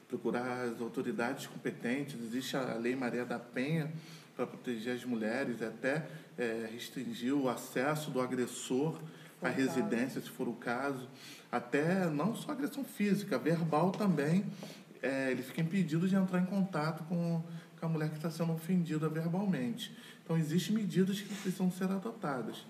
procurar 0.10 0.66
as 0.66 0.82
autoridades 0.82 1.48
competentes. 1.48 2.16
Existe 2.22 2.58
a 2.58 2.76
Lei 2.76 2.98
Maria 2.98 3.26
da 3.26 3.40
Penha 3.40 3.92
para 4.36 4.46
proteger 4.46 4.96
as 4.96 5.06
mulheres, 5.06 5.62
até 5.62 6.06
é, 6.38 6.70
restringir 6.72 7.34
o 7.34 7.48
acesso 7.48 8.12
do 8.12 8.20
agressor 8.20 9.00
o 9.42 9.46
residência, 9.48 10.22
se 10.22 10.30
for 10.30 10.48
o 10.48 10.54
caso. 10.54 11.08
Até 11.52 12.06
não 12.10 12.36
só 12.36 12.52
agressão 12.52 12.84
física, 12.84 13.38
verbal 13.38 13.92
também. 13.92 14.46
É, 15.02 15.32
ele 15.32 15.44
fica 15.44 15.62
impedido 15.62 16.08
de 16.08 16.16
entrar 16.16 16.40
em 16.40 16.46
contato 16.46 17.04
com, 17.04 17.44
com 17.80 17.86
a 17.86 17.90
mulher 17.90 18.10
que 18.10 18.16
está 18.16 18.32
sendo 18.32 18.54
ofendida 18.54 19.08
verbalmente. 19.08 19.96
Então, 20.24 20.36
existem 20.38 20.76
medidas 20.76 21.20
que 21.22 21.28
precisam 21.28 21.72
ser 21.72 21.86
adotadas. 21.92 22.66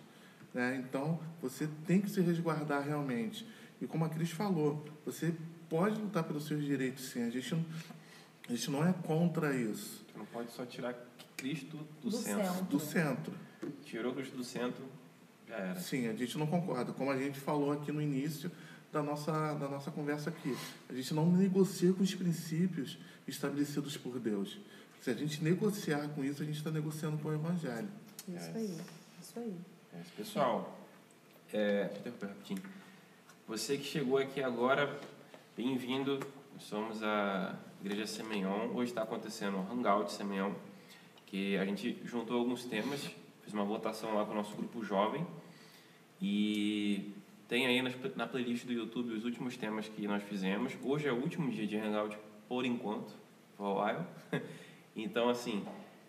Né? 0.53 0.84
Então, 0.86 1.20
você 1.41 1.68
tem 1.86 2.01
que 2.01 2.09
se 2.09 2.20
resguardar 2.22 2.84
realmente. 2.86 3.47
E 3.82 3.88
como 3.88 4.03
a 4.05 4.09
Cris 4.09 4.32
falou, 4.32 4.86
você 5.05 5.34
pode 5.70 5.99
lutar 5.99 6.24
pelos 6.24 6.45
seus 6.45 6.63
direitos, 6.63 7.05
sim. 7.09 7.24
A 7.24 7.30
gente, 7.30 7.53
não- 7.55 7.66
a 8.47 8.51
gente 8.51 8.72
não 8.72 8.86
é 8.86 8.93
contra 9.03 9.55
isso. 9.55 10.03
Você 10.11 10.18
não 10.18 10.26
pode 10.26 10.51
só 10.51 10.66
tirar 10.66 10.93
Cristo 11.38 11.78
do, 12.01 12.09
Do 12.09 12.18
centro. 12.18 12.43
centro. 12.45 12.63
Do 12.66 12.80
centro. 12.80 13.34
Tirou 13.86 14.13
Cristo 14.13 14.36
do 14.36 14.43
centro. 14.43 14.84
Sim, 15.79 16.07
a 16.07 16.13
gente 16.13 16.37
não 16.37 16.47
concorda. 16.47 16.91
Como 16.93 17.11
a 17.11 17.17
gente 17.17 17.39
falou 17.39 17.71
aqui 17.71 17.91
no 17.91 18.01
início 18.01 18.51
da 18.91 19.03
nossa, 19.03 19.53
da 19.55 19.67
nossa 19.67 19.91
conversa 19.91 20.29
aqui. 20.29 20.55
A 20.89 20.93
gente 20.93 21.13
não 21.13 21.29
negocia 21.29 21.91
com 21.91 22.01
os 22.01 22.15
princípios 22.15 22.97
estabelecidos 23.27 23.97
por 23.97 24.19
Deus. 24.19 24.57
Se 25.01 25.09
a 25.09 25.13
gente 25.13 25.43
negociar 25.43 26.07
com 26.09 26.23
isso, 26.23 26.41
a 26.41 26.45
gente 26.45 26.57
está 26.57 26.71
negociando 26.71 27.17
com 27.17 27.27
o 27.27 27.33
Evangelho. 27.33 27.89
Isso 28.27 28.51
aí, 28.55 28.77
isso 29.21 29.39
aí. 29.39 29.55
É, 29.93 29.97
Pessoal, 30.15 30.79
é, 31.53 31.89
rapidinho. 32.21 32.61
Você 33.47 33.77
que 33.77 33.83
chegou 33.83 34.17
aqui 34.17 34.41
agora, 34.41 34.99
bem-vindo. 35.55 36.19
Nós 36.53 36.63
Somos 36.63 37.03
a 37.03 37.53
Igreja 37.81 38.07
Semeion. 38.07 38.69
Hoje 38.73 38.91
está 38.91 39.03
acontecendo 39.03 39.57
o 39.57 39.71
Hangout 39.71 40.11
Semeion, 40.11 40.53
que 41.25 41.57
a 41.57 41.65
gente 41.65 42.01
juntou 42.05 42.39
alguns 42.39 42.63
temas, 42.63 43.01
fez 43.45 43.53
uma 43.53 43.63
votação 43.63 44.15
lá 44.15 44.25
com 44.25 44.31
o 44.31 44.35
nosso 44.35 44.55
grupo 44.55 44.83
jovem. 44.83 45.25
E 46.19 47.13
tem 47.47 47.67
aí 47.67 47.81
na 48.15 48.25
playlist 48.25 48.65
do 48.65 48.73
YouTube 48.73 49.13
os 49.13 49.23
últimos 49.23 49.55
temas 49.55 49.87
que 49.87 50.07
nós 50.07 50.23
fizemos. 50.23 50.73
Hoje 50.83 51.07
é 51.07 51.11
o 51.11 51.15
último 51.15 51.51
dia 51.51 51.67
de 51.67 51.77
Hangout, 51.77 52.17
por 52.49 52.65
enquanto, 52.65 53.13
for 53.55 53.79
a 53.79 53.85
while. 53.85 54.05
Então, 54.97 55.27
assim, 55.27 55.61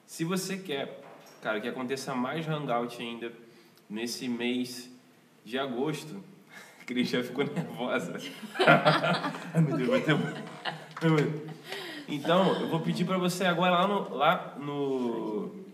se 0.06 0.22
você 0.22 0.56
quer, 0.56 1.02
cara, 1.42 1.60
que 1.60 1.66
aconteça 1.66 2.14
mais 2.14 2.48
Hangout 2.48 3.02
ainda 3.02 3.32
nesse 3.90 4.28
mês 4.28 4.88
de 5.44 5.58
agosto, 5.58 6.22
a 6.80 6.84
Cris 6.86 7.08
já 7.08 7.20
ficou 7.20 7.44
nervosa. 7.44 8.16
Ai, 9.52 9.60
meu 9.60 9.76
Deus, 9.76 9.88
vai 9.88 10.00
ter... 10.00 10.14
Então, 12.06 12.60
eu 12.60 12.68
vou 12.68 12.78
pedir 12.78 13.04
para 13.04 13.18
você 13.18 13.44
agora 13.44 13.72
lá 13.72 13.88
no, 13.88 14.14
lá 14.14 14.56
no, 14.56 15.65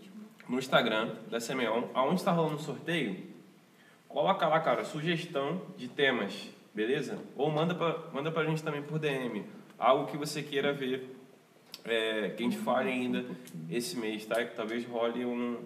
no 0.47 0.59
Instagram 0.59 1.15
da 1.29 1.39
Semeon, 1.39 1.83
aonde 1.93 2.15
está 2.15 2.31
rolando 2.31 2.55
o 2.55 2.59
sorteio, 2.59 3.23
coloca 4.07 4.47
lá, 4.47 4.59
cara, 4.59 4.83
sugestão 4.83 5.61
de 5.77 5.87
temas, 5.87 6.49
beleza? 6.73 7.19
Ou 7.35 7.49
manda 7.49 7.73
pra, 7.73 7.97
manda 8.13 8.31
pra 8.31 8.45
gente 8.45 8.63
também 8.63 8.81
por 8.81 8.99
DM, 8.99 9.45
algo 9.77 10.07
que 10.07 10.17
você 10.17 10.41
queira 10.41 10.73
ver 10.73 11.15
é, 11.85 12.29
que 12.29 12.43
a 12.43 12.45
gente 12.45 12.57
fale 12.57 12.89
ainda 12.89 13.25
esse 13.69 13.97
mês, 13.97 14.25
tá? 14.25 14.43
Que 14.43 14.55
talvez 14.55 14.85
role 14.85 15.25
um, 15.25 15.57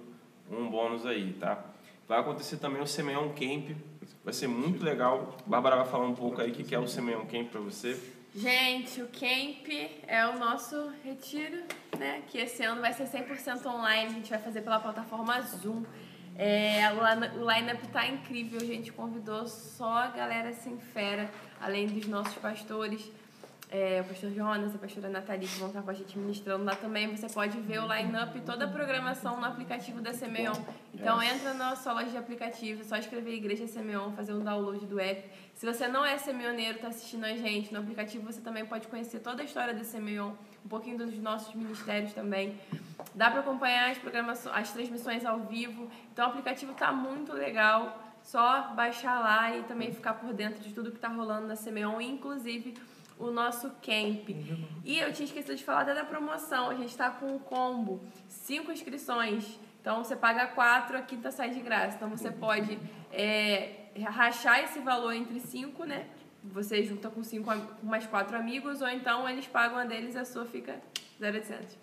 um 0.51 0.69
bônus 0.69 1.05
aí, 1.05 1.33
tá? 1.33 1.63
Vai 2.07 2.19
acontecer 2.19 2.57
também 2.57 2.81
o 2.81 2.87
Semeon 2.87 3.29
Camp, 3.29 3.75
vai 4.23 4.33
ser 4.33 4.47
muito 4.47 4.83
legal. 4.83 5.37
Bárbara 5.45 5.75
vai 5.77 5.85
falar 5.85 6.05
um 6.05 6.15
pouco 6.15 6.41
aí 6.41 6.51
o 6.51 6.53
que 6.53 6.63
que 6.63 6.73
é 6.73 6.79
o 6.79 6.87
Semeon 6.87 7.25
Camp 7.25 7.49
para 7.49 7.59
você. 7.59 7.99
Gente, 8.37 9.01
o 9.01 9.07
Camp 9.07 9.67
é 10.05 10.27
o 10.27 10.37
nosso 10.37 10.91
retiro, 11.03 11.57
né? 11.97 12.21
Que 12.27 12.37
esse 12.37 12.61
ano 12.63 12.79
vai 12.81 12.93
ser 12.93 13.05
100% 13.07 13.65
online, 13.65 14.05
a 14.05 14.09
gente 14.09 14.29
vai 14.29 14.37
fazer 14.37 14.61
pela 14.61 14.79
plataforma 14.79 15.41
Zoom. 15.41 15.83
É, 16.35 16.81
o 16.91 16.97
line- 17.03 17.35
o 17.43 17.51
line-up 17.51 17.87
tá 17.87 18.05
incrível, 18.05 18.59
a 18.61 18.63
gente 18.63 18.91
convidou 18.91 19.47
só 19.47 19.91
a 20.03 20.07
galera 20.09 20.49
assim 20.49 20.77
fera, 20.93 21.27
além 21.59 21.87
dos 21.87 22.05
nossos 22.05 22.35
pastores, 22.35 23.11
é, 23.71 24.01
o 24.01 24.03
pastor 24.03 24.31
Jonas, 24.31 24.75
a 24.75 24.77
pastora 24.77 25.09
Nathalie, 25.09 25.47
que 25.47 25.57
vão 25.57 25.69
estar 25.69 25.81
com 25.81 25.89
a 25.89 25.93
gente 25.95 26.15
ministrando 26.19 26.63
lá 26.63 26.75
também. 26.75 27.07
Você 27.15 27.27
pode 27.33 27.59
ver 27.61 27.79
o 27.81 27.91
line-up 27.91 28.37
e 28.37 28.41
toda 28.41 28.65
a 28.65 28.67
programação 28.67 29.37
no 29.39 29.45
aplicativo 29.47 29.99
da 29.99 30.13
Semeon. 30.13 30.53
Então 30.93 31.21
entra 31.23 31.55
na 31.55 31.75
sua 31.75 31.93
loja 31.93 32.11
de 32.11 32.17
aplicativos, 32.17 32.85
é 32.85 32.87
só 32.87 32.97
escrever 32.97 33.33
Igreja 33.33 33.65
Semeon, 33.65 34.11
fazer 34.11 34.33
um 34.33 34.43
download 34.43 34.85
do 34.85 34.99
app. 34.99 35.27
Se 35.57 35.65
você 35.65 35.87
não 35.87 36.05
é 36.05 36.19
semeoneiro, 36.19 36.75
está 36.75 36.89
assistindo 36.89 37.25
a 37.25 37.35
gente, 37.35 37.73
no 37.73 37.79
aplicativo 37.79 38.23
você 38.23 38.39
também 38.39 38.63
pode 38.63 38.87
conhecer 38.87 39.19
toda 39.21 39.41
a 39.41 39.45
história 39.45 39.73
da 39.73 39.83
Semeon, 39.83 40.33
um 40.63 40.69
pouquinho 40.69 40.99
dos 40.99 41.17
nossos 41.17 41.51
ministérios 41.55 42.13
também. 42.13 42.59
Dá 43.15 43.31
para 43.31 43.39
acompanhar 43.39 43.89
as, 43.89 43.97
programações, 43.97 44.55
as 44.55 44.71
transmissões 44.71 45.25
ao 45.25 45.39
vivo. 45.39 45.89
Então 46.13 46.27
o 46.27 46.29
aplicativo 46.29 46.73
está 46.73 46.91
muito 46.91 47.33
legal. 47.33 48.03
Só 48.21 48.73
baixar 48.75 49.19
lá 49.19 49.57
e 49.57 49.63
também 49.63 49.91
ficar 49.91 50.13
por 50.13 50.31
dentro 50.31 50.61
de 50.61 50.71
tudo 50.73 50.91
que 50.91 50.97
está 50.97 51.07
rolando 51.07 51.47
na 51.47 51.55
Semeon, 51.55 51.99
inclusive 52.01 52.75
o 53.17 53.31
nosso 53.31 53.71
camp. 53.81 54.29
E 54.85 54.99
eu 54.99 55.11
tinha 55.11 55.25
esquecido 55.25 55.55
de 55.55 55.63
falar 55.63 55.81
até 55.81 55.95
da 55.95 56.05
promoção. 56.05 56.69
A 56.69 56.75
gente 56.75 56.89
está 56.89 57.09
com 57.09 57.35
um 57.35 57.39
combo, 57.39 57.99
cinco 58.27 58.71
inscrições. 58.71 59.59
Então 59.81 60.03
você 60.03 60.15
paga 60.15 60.45
quatro, 60.47 60.97
a 60.97 61.01
quinta 61.01 61.31
sai 61.31 61.49
de 61.49 61.61
graça. 61.61 61.95
Então 61.95 62.09
você 62.09 62.29
pode 62.29 62.77
é, 63.11 63.86
rachar 64.03 64.63
esse 64.63 64.79
valor 64.79 65.13
entre 65.13 65.39
cinco, 65.39 65.83
né? 65.83 66.07
Você 66.43 66.83
junta 66.83 67.09
com 67.09 67.23
cinco 67.23 67.51
com 67.79 67.85
mais 67.85 68.05
quatro 68.05 68.37
amigos, 68.37 68.81
ou 68.81 68.87
então 68.89 69.27
eles 69.27 69.47
pagam 69.47 69.77
a 69.77 69.85
deles 69.85 70.15
e 70.15 70.19
a 70.19 70.25
sua 70.25 70.45
fica 70.45 70.79
0,800. 71.19 71.77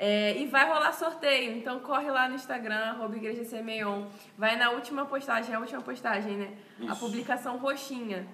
É, 0.00 0.40
e 0.40 0.46
vai 0.46 0.64
rolar 0.68 0.92
sorteio, 0.92 1.56
então 1.56 1.80
corre 1.80 2.08
lá 2.08 2.28
no 2.28 2.36
Instagram, 2.36 2.76
arroba 2.76 3.16
Igreja 3.16 3.44
Semeion. 3.44 4.06
Vai 4.36 4.56
na 4.56 4.70
última 4.70 5.04
postagem, 5.04 5.52
a 5.54 5.58
última 5.58 5.82
postagem, 5.82 6.36
né? 6.36 6.56
A 6.82 6.92
Isso. 6.92 7.00
publicação 7.00 7.56
roxinha. 7.58 8.26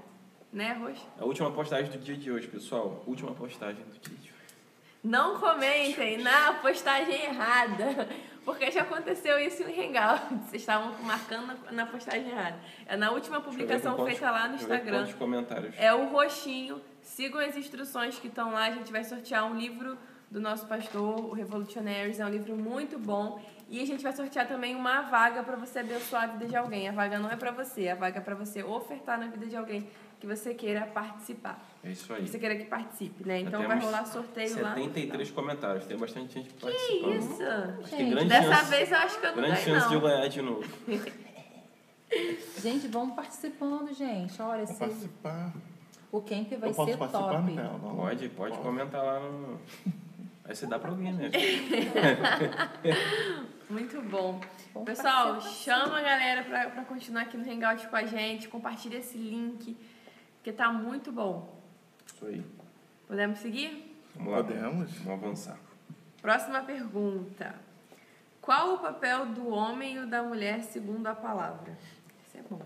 Né, 0.53 0.73
Roxo? 0.75 1.05
A 1.19 1.25
última 1.25 1.51
postagem 1.51 1.91
do 1.91 1.99
dia 1.99 2.17
de 2.17 2.31
hoje, 2.31 2.47
pessoal. 2.47 3.03
Última 3.09 3.33
postagem 3.33 3.83
do 3.87 3.99
dia 3.99 4.17
de 4.17 4.31
hoje. 4.31 4.55
Não 5.03 5.41
comentem 5.41 6.19
na 6.19 6.53
postagem 6.55 7.25
errada. 7.25 8.09
Porque 8.45 8.71
já 8.71 8.83
aconteceu 8.83 9.39
isso 9.39 9.63
em 9.63 9.89
Hangout. 9.89 10.23
Vocês 10.47 10.63
estavam 10.63 10.93
marcando 11.03 11.47
na- 11.47 11.73
na 11.73 11.87
postagem 11.87 12.29
errada. 12.29 12.59
É 12.87 12.97
na 12.97 13.11
última 13.11 13.41
publicação 13.41 13.93
com 13.93 14.03
quantos- 14.03 14.19
feita 14.19 14.31
lá 14.31 14.49
no 14.49 14.55
Instagram. 14.57 14.99
É 15.79 15.95
o 15.95 16.07
roxinho. 16.09 16.81
Sigam 17.01 17.41
as 17.41 17.57
instruções 17.57 18.19
que 18.19 18.29
estão 18.29 18.53
lá. 18.53 18.65
A 18.67 18.71
gente 18.71 18.93
vai 18.93 19.03
sortear 19.05 19.45
um 19.47 19.57
livro 19.57 19.97
do 20.31 20.41
nosso 20.41 20.67
pastor, 20.67 21.21
o 21.21 21.33
Revolutionaries. 21.33 22.21
É 22.21 22.27
um 22.27 22.31
livro 22.31 22.55
muito 22.57 22.99
bom. 22.99 23.41
E 23.71 23.81
a 23.81 23.87
gente 23.87 24.03
vai 24.03 24.13
sortear 24.13 24.47
também 24.47 24.75
uma 24.75 25.01
vaga 25.03 25.43
para 25.43 25.57
você 25.57 25.79
abençoar 25.79 26.25
a 26.25 26.27
vida 26.27 26.47
de 26.47 26.55
alguém. 26.57 26.87
A 26.89 26.93
vaga 26.93 27.19
não 27.19 27.31
é 27.31 27.37
para 27.37 27.51
você, 27.51 27.89
a 27.89 27.95
vaga 27.95 28.19
é 28.19 28.21
para 28.21 28.35
você 28.35 28.63
ofertar 28.63 29.19
na 29.19 29.27
vida 29.27 29.47
de 29.47 29.57
alguém 29.57 29.89
que 30.25 30.37
você 30.37 30.55
queira 30.55 30.87
participar. 30.87 31.63
É 31.85 31.91
isso 31.91 32.07
Que 32.07 32.13
aí. 32.15 32.27
você 32.27 32.39
queira 32.39 32.57
que 32.57 32.65
participe, 32.65 33.27
né? 33.29 33.41
Então 33.41 33.63
vai 33.67 33.79
rolar 33.79 34.07
sorteio 34.07 34.63
lá. 34.63 34.71
no 34.71 34.77
73 34.77 35.31
comentários. 35.31 35.85
Tem 35.85 35.97
bastante 35.99 36.33
gente 36.35 36.49
Que 36.49 36.61
participando. 36.61 37.15
isso? 37.15 37.43
Acho 37.43 37.91
que 37.91 37.97
Gente, 37.99 38.11
grande 38.11 38.29
Dessa 38.31 38.55
chance, 38.55 38.71
vez 38.71 38.91
eu 38.91 38.99
acho 38.99 39.21
que 39.21 39.27
eu 39.27 39.31
não 39.31 39.37
grande 39.37 39.51
ganhei, 39.61 39.65
chance 39.75 39.89
de 39.89 39.95
eu 39.95 40.01
não. 40.01 40.09
ganhar 40.09 40.29
de 40.29 40.43
novo. 40.43 40.65
Gente, 42.63 42.87
vamos 42.89 43.15
participando, 43.17 43.93
gente. 43.93 44.41
Olha, 44.41 44.65
Vou 44.65 44.73
se- 44.75 44.79
participar. 44.79 45.53
o 46.13 46.21
camp 46.21 46.49
vai 46.59 46.71
eu 46.71 46.75
posso 46.75 46.91
ser 46.93 46.97
participar, 46.97 47.43
top. 47.43 47.53
Não? 47.53 47.97
Pode, 47.97 48.29
pode 48.31 48.59
comentar 48.59 49.05
lá 49.05 49.21
no. 49.21 49.61
Aí 50.45 50.55
você 50.55 50.67
dá 50.67 50.79
pra 50.79 50.91
alguém, 50.91 51.13
né? 51.13 51.31
Muito 53.69 54.01
bom. 54.03 54.41
Pessoal, 54.85 55.41
chama 55.41 55.99
a 55.99 56.03
galera 56.03 56.45
pra, 56.45 56.69
pra 56.71 56.85
continuar 56.85 57.23
aqui 57.23 57.37
no 57.37 57.51
Hangout 57.51 57.87
com 57.89 57.97
a 57.97 58.05
gente. 58.05 58.49
Compartilha 58.49 58.99
esse 58.99 59.17
link, 59.17 59.77
porque 60.45 60.53
tá 60.53 60.71
muito 60.71 61.11
bom. 61.11 61.59
Isso 62.07 62.27
aí. 62.27 62.45
Podemos 63.09 63.39
seguir? 63.39 63.99
Vamos 64.15 64.31
lá. 64.31 64.45
Podemos. 64.45 64.93
Vamos 64.99 65.25
avançar. 65.25 65.59
Próxima 66.21 66.63
pergunta. 66.63 67.55
Qual 68.43 68.75
o 68.75 68.79
papel 68.79 69.25
do 69.25 69.49
homem 69.49 69.95
e 69.95 69.99
o 70.01 70.07
da 70.07 70.23
mulher 70.23 70.63
segundo 70.63 71.07
a 71.07 71.15
palavra? 71.15 71.73
Isso 72.27 72.37
é 72.37 72.43
bom. 72.43 72.61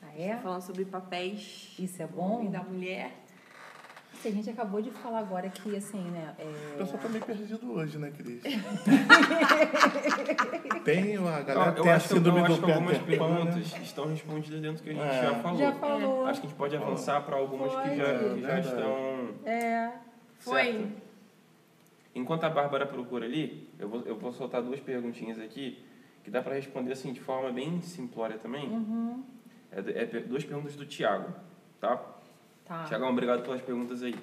Ah, 0.00 0.16
é? 0.16 0.36
Falando 0.36 0.62
sobre 0.62 0.84
papéis 0.84 1.74
Isso 1.80 2.00
é 2.00 2.06
do 2.06 2.20
homem 2.20 2.42
e 2.42 2.44
bom? 2.44 2.52
da 2.52 2.62
mulher. 2.62 3.12
Assim, 4.20 4.28
a 4.28 4.32
gente 4.32 4.50
acabou 4.50 4.82
de 4.82 4.90
falar 4.90 5.20
agora 5.20 5.48
que, 5.48 5.74
assim, 5.74 6.02
né? 6.10 6.34
O 6.38 6.42
É... 6.42 6.76
pessoal 6.76 6.98
tá 6.98 7.08
meio 7.08 7.24
perdido 7.24 7.72
hoje, 7.72 7.96
né, 7.96 8.12
Cris? 8.14 8.42
tem 10.84 11.16
a 11.16 11.40
galera 11.40 11.74
Eu, 11.78 11.84
eu 11.86 11.90
acho 11.90 12.08
que, 12.08 12.12
eu 12.12 12.16
síndrome 12.18 12.40
acho 12.40 12.60
que 12.62 12.70
algumas 12.70 12.98
né? 12.98 13.04
perguntas 13.06 13.74
estão 13.82 14.06
respondidas 14.08 14.60
dentro 14.60 14.76
do 14.76 14.82
que 14.82 14.90
a 14.90 14.92
gente 14.92 15.02
É. 15.06 15.22
já 15.22 15.34
falou. 15.36 15.58
Já 15.58 15.72
falou. 15.72 16.26
Acho 16.26 16.40
que 16.42 16.46
a 16.46 16.50
gente 16.50 16.58
pode 16.58 16.76
avançar 16.76 17.22
para 17.24 17.36
algumas 17.36 17.70
que 17.72 17.96
já, 17.96 18.18
Pode. 18.18 18.34
que 18.34 18.40
já 18.42 18.60
estão. 18.60 19.28
É. 19.46 19.90
Foi. 20.38 20.62
Certo. 20.64 20.88
Enquanto 22.14 22.44
a 22.44 22.50
Bárbara 22.50 22.84
procura 22.86 23.24
ali, 23.24 23.70
eu 23.78 23.88
vou, 23.88 24.02
eu 24.02 24.18
vou 24.18 24.34
soltar 24.34 24.60
duas 24.62 24.80
perguntinhas 24.80 25.40
aqui 25.40 25.82
que 26.22 26.30
dá 26.30 26.42
para 26.42 26.56
responder 26.56 26.92
assim 26.92 27.14
de 27.14 27.20
forma 27.20 27.50
bem 27.50 27.80
simplória 27.80 28.36
também. 28.36 28.68
Uhum. 28.68 29.24
É, 29.72 29.78
é 30.02 30.04
duas 30.20 30.44
perguntas 30.44 30.76
do 30.76 30.84
Tiago, 30.84 31.32
tá? 31.80 31.98
Tá. 32.70 32.84
Tiagão, 32.84 33.10
obrigado 33.10 33.42
pelas 33.42 33.60
perguntas 33.60 34.00
aí. 34.00 34.14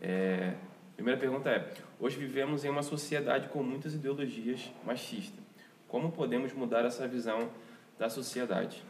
É, 0.00 0.54
primeira 0.96 1.20
pergunta 1.20 1.50
é: 1.50 1.70
hoje 2.00 2.16
vivemos 2.16 2.64
em 2.64 2.70
uma 2.70 2.82
sociedade 2.82 3.50
com 3.50 3.62
muitas 3.62 3.92
ideologias 3.92 4.72
machistas. 4.86 5.44
Como 5.86 6.10
podemos 6.10 6.50
mudar 6.54 6.86
essa 6.86 7.06
visão 7.06 7.50
da 7.98 8.08
sociedade? 8.08 8.82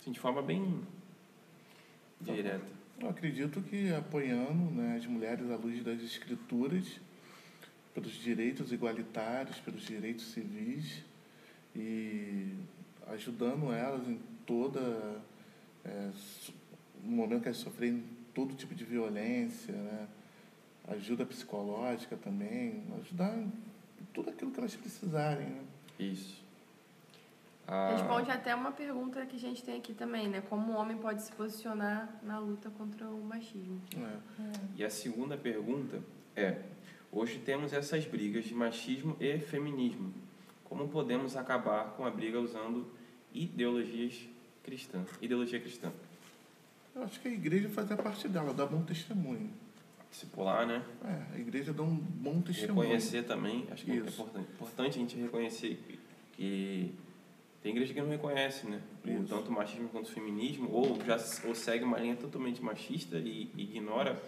Assim, 0.00 0.12
de 0.12 0.18
forma 0.18 0.40
bem 0.40 0.80
direta. 2.22 2.64
Eu 2.98 3.10
acredito 3.10 3.60
que 3.60 3.92
apoiando 3.92 4.70
né, 4.74 4.96
as 4.96 5.04
mulheres 5.04 5.50
à 5.50 5.56
luz 5.56 5.84
das 5.84 6.00
escrituras, 6.00 6.98
pelos 7.92 8.14
direitos 8.14 8.72
igualitários, 8.72 9.58
pelos 9.58 9.82
direitos 9.82 10.24
civis 10.32 11.04
e 11.74 12.54
ajudando 13.08 13.70
elas 13.70 14.08
em 14.08 14.18
toda 14.46 15.20
é, 15.84 16.10
no 17.06 17.16
momento 17.16 17.42
que 17.42 17.48
elas 17.48 17.58
sofrem 17.58 18.04
todo 18.34 18.54
tipo 18.54 18.74
de 18.74 18.84
violência, 18.84 19.72
né, 19.72 20.08
ajuda 20.88 21.24
psicológica 21.24 22.16
também, 22.16 22.82
ajudar 23.00 23.36
em 23.38 23.52
tudo 24.12 24.30
aquilo 24.30 24.50
que 24.50 24.60
elas 24.60 24.74
precisarem. 24.74 25.46
Né? 25.46 25.64
Isso. 25.98 26.44
Ah, 27.66 27.96
Responde 27.96 28.30
até 28.30 28.54
uma 28.54 28.70
pergunta 28.70 29.24
que 29.26 29.36
a 29.36 29.38
gente 29.38 29.62
tem 29.62 29.78
aqui 29.78 29.92
também, 29.92 30.28
né? 30.28 30.40
Como 30.48 30.72
o 30.72 30.76
homem 30.76 30.96
pode 30.96 31.22
se 31.22 31.32
posicionar 31.32 32.08
na 32.22 32.38
luta 32.38 32.70
contra 32.70 33.08
o 33.08 33.24
machismo? 33.24 33.80
É. 33.96 34.52
E 34.76 34.84
a 34.84 34.90
segunda 34.90 35.36
pergunta 35.36 36.00
é: 36.36 36.60
hoje 37.10 37.40
temos 37.40 37.72
essas 37.72 38.04
brigas 38.06 38.44
de 38.44 38.54
machismo 38.54 39.16
e 39.18 39.38
feminismo. 39.38 40.14
Como 40.62 40.86
podemos 40.88 41.36
acabar 41.36 41.90
com 41.96 42.04
a 42.04 42.10
briga 42.10 42.38
usando 42.38 42.86
ideologias 43.34 44.28
cristãs? 44.62 45.08
Ideologia 45.20 45.58
cristã. 45.58 45.92
Eu 46.96 47.04
acho 47.04 47.20
que 47.20 47.28
a 47.28 47.30
igreja 47.30 47.68
faz 47.68 47.92
a 47.92 47.96
parte 47.96 48.26
dela, 48.26 48.54
dá 48.54 48.64
bom 48.64 48.82
testemunho. 48.82 49.50
Discipular, 50.10 50.66
né? 50.66 50.82
É, 51.04 51.36
a 51.36 51.38
igreja 51.38 51.70
dá 51.70 51.82
um 51.82 51.94
bom 51.94 52.40
testemunho. 52.40 52.80
Reconhecer 52.80 53.24
também, 53.24 53.68
acho 53.70 53.84
que 53.84 53.90
é 53.90 53.96
Isso. 53.96 54.22
importante, 54.22 54.48
importante 54.50 54.88
a 54.96 55.00
gente 55.02 55.16
reconhecer 55.18 55.78
que 56.32 56.94
tem 57.62 57.72
igreja 57.72 57.92
que 57.92 58.00
não 58.00 58.08
reconhece, 58.08 58.66
né? 58.66 58.80
O, 59.04 59.24
tanto 59.24 59.50
o 59.50 59.52
machismo 59.52 59.90
quanto 59.90 60.06
o 60.06 60.10
feminismo, 60.10 60.70
ou 60.72 60.98
já 61.04 61.18
ou 61.44 61.54
segue 61.54 61.84
uma 61.84 61.98
linha 61.98 62.16
totalmente 62.16 62.62
machista 62.62 63.18
e 63.18 63.50
ignora 63.58 64.18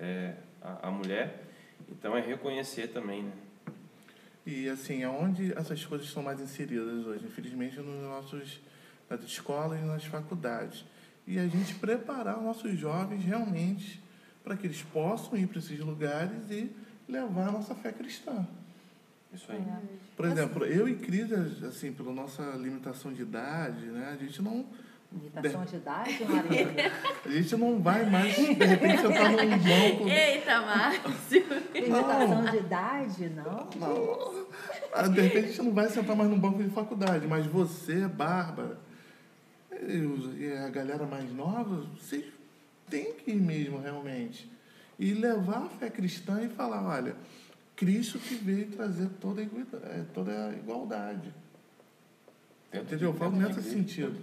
é, 0.00 0.34
a, 0.60 0.88
a 0.88 0.90
mulher. 0.90 1.44
Então 1.88 2.16
é 2.16 2.20
reconhecer 2.20 2.88
também, 2.88 3.22
né? 3.22 3.32
E 4.44 4.68
assim, 4.68 5.04
aonde 5.04 5.52
essas 5.52 5.84
coisas 5.84 6.08
estão 6.08 6.24
mais 6.24 6.40
inseridas 6.40 7.06
hoje? 7.06 7.24
Infelizmente 7.24 7.78
nos 7.78 8.02
nossos 8.02 8.60
nas 9.08 9.22
escolas 9.22 9.78
e 9.78 9.84
nas 9.84 10.04
faculdades. 10.04 10.84
E 11.30 11.38
a 11.38 11.46
gente 11.46 11.76
preparar 11.76 12.38
os 12.38 12.42
nossos 12.42 12.76
jovens 12.76 13.22
realmente 13.22 14.02
para 14.42 14.56
que 14.56 14.66
eles 14.66 14.82
possam 14.82 15.38
ir 15.38 15.46
para 15.46 15.60
esses 15.60 15.78
lugares 15.78 16.50
e 16.50 16.68
levar 17.08 17.50
a 17.50 17.52
nossa 17.52 17.72
fé 17.72 17.92
cristã. 17.92 18.44
Isso 19.32 19.46
aí. 19.52 19.64
Por 20.16 20.26
exemplo, 20.26 20.64
eu 20.64 20.88
e 20.88 20.96
Cris, 20.96 21.30
assim, 21.62 21.92
pela 21.92 22.12
nossa 22.12 22.42
limitação 22.56 23.12
de 23.12 23.22
idade, 23.22 23.86
né, 23.86 24.10
a 24.12 24.16
gente 24.16 24.42
não 24.42 24.66
Limitação 25.12 25.64
de 25.64 25.76
idade, 25.76 26.24
Maria? 26.24 26.92
a 27.24 27.28
gente 27.28 27.56
não 27.56 27.80
vai 27.80 28.10
mais 28.10 28.34
de 28.34 28.64
repente 28.64 29.00
sentar 29.00 29.30
num 29.30 29.36
banco 29.36 30.08
Eita, 30.08 30.60
Márcio! 30.62 31.44
Limitação 31.74 32.44
de 32.44 32.56
idade, 32.56 33.28
não? 33.28 33.68
Não. 33.76 34.46
Ah, 34.92 35.06
De 35.06 35.20
repente 35.20 35.44
a 35.44 35.48
gente 35.48 35.62
não 35.62 35.72
vai 35.72 35.88
sentar 35.88 36.16
mais 36.16 36.28
num 36.28 36.38
banco 36.38 36.60
de 36.62 36.70
faculdade, 36.70 37.26
mas 37.28 37.46
você, 37.46 38.06
Bárbara, 38.08 38.78
e 39.82 40.52
a 40.52 40.68
galera 40.68 41.06
mais 41.06 41.32
nova, 41.32 41.86
vocês 41.96 42.24
têm 42.88 43.14
que 43.14 43.30
ir 43.30 43.40
mesmo 43.40 43.80
realmente. 43.80 44.50
E 44.98 45.14
levar 45.14 45.64
a 45.64 45.68
fé 45.68 45.88
cristã 45.88 46.42
e 46.42 46.48
falar, 46.48 46.86
olha, 46.86 47.16
Cristo 47.74 48.18
que 48.18 48.34
veio 48.34 48.66
trazer 48.66 49.08
toda 49.20 49.40
a 49.40 49.44
igualdade. 49.44 50.06
Toda 50.12 50.48
a 50.48 50.52
igualdade. 50.52 51.34
Entendeu? 52.72 53.08
Eu 53.08 53.14
falo 53.14 53.36
nesse 53.36 53.62
sentido. 53.62 54.14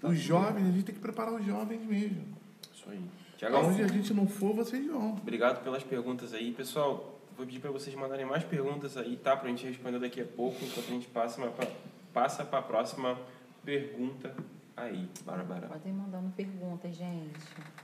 tá 0.00 0.08
Os 0.08 0.18
jovens, 0.18 0.68
a 0.68 0.72
gente 0.72 0.84
tem 0.84 0.94
que 0.94 1.00
preparar 1.00 1.34
os 1.34 1.44
jovens 1.44 1.84
mesmo. 1.84 2.26
Isso 2.74 2.88
aí. 2.88 3.00
Tiagão, 3.36 3.66
Onde 3.66 3.82
a 3.82 3.88
gente 3.88 4.14
não 4.14 4.26
for, 4.26 4.54
vocês 4.54 4.86
vão. 4.86 5.12
Obrigado 5.12 5.62
pelas 5.62 5.82
perguntas 5.84 6.32
aí. 6.32 6.52
Pessoal, 6.52 7.20
vou 7.36 7.44
pedir 7.44 7.60
para 7.60 7.70
vocês 7.70 7.94
mandarem 7.94 8.24
mais 8.24 8.42
perguntas 8.44 8.96
aí, 8.96 9.16
tá? 9.16 9.36
Para 9.36 9.48
a 9.48 9.50
gente 9.50 9.66
responder 9.66 9.98
daqui 9.98 10.20
a 10.20 10.24
pouco, 10.24 10.64
enquanto 10.64 10.86
a 10.86 10.92
gente 10.92 11.06
passa 11.08 11.46
para 11.48 11.68
passa 12.12 12.42
a 12.42 12.62
próxima 12.62 13.18
pergunta 13.64 14.34
aí, 14.76 15.08
Bárbara. 15.24 15.68
Podem 15.68 15.92
mandando 15.92 16.30
perguntas, 16.32 16.94
gente. 16.94 17.38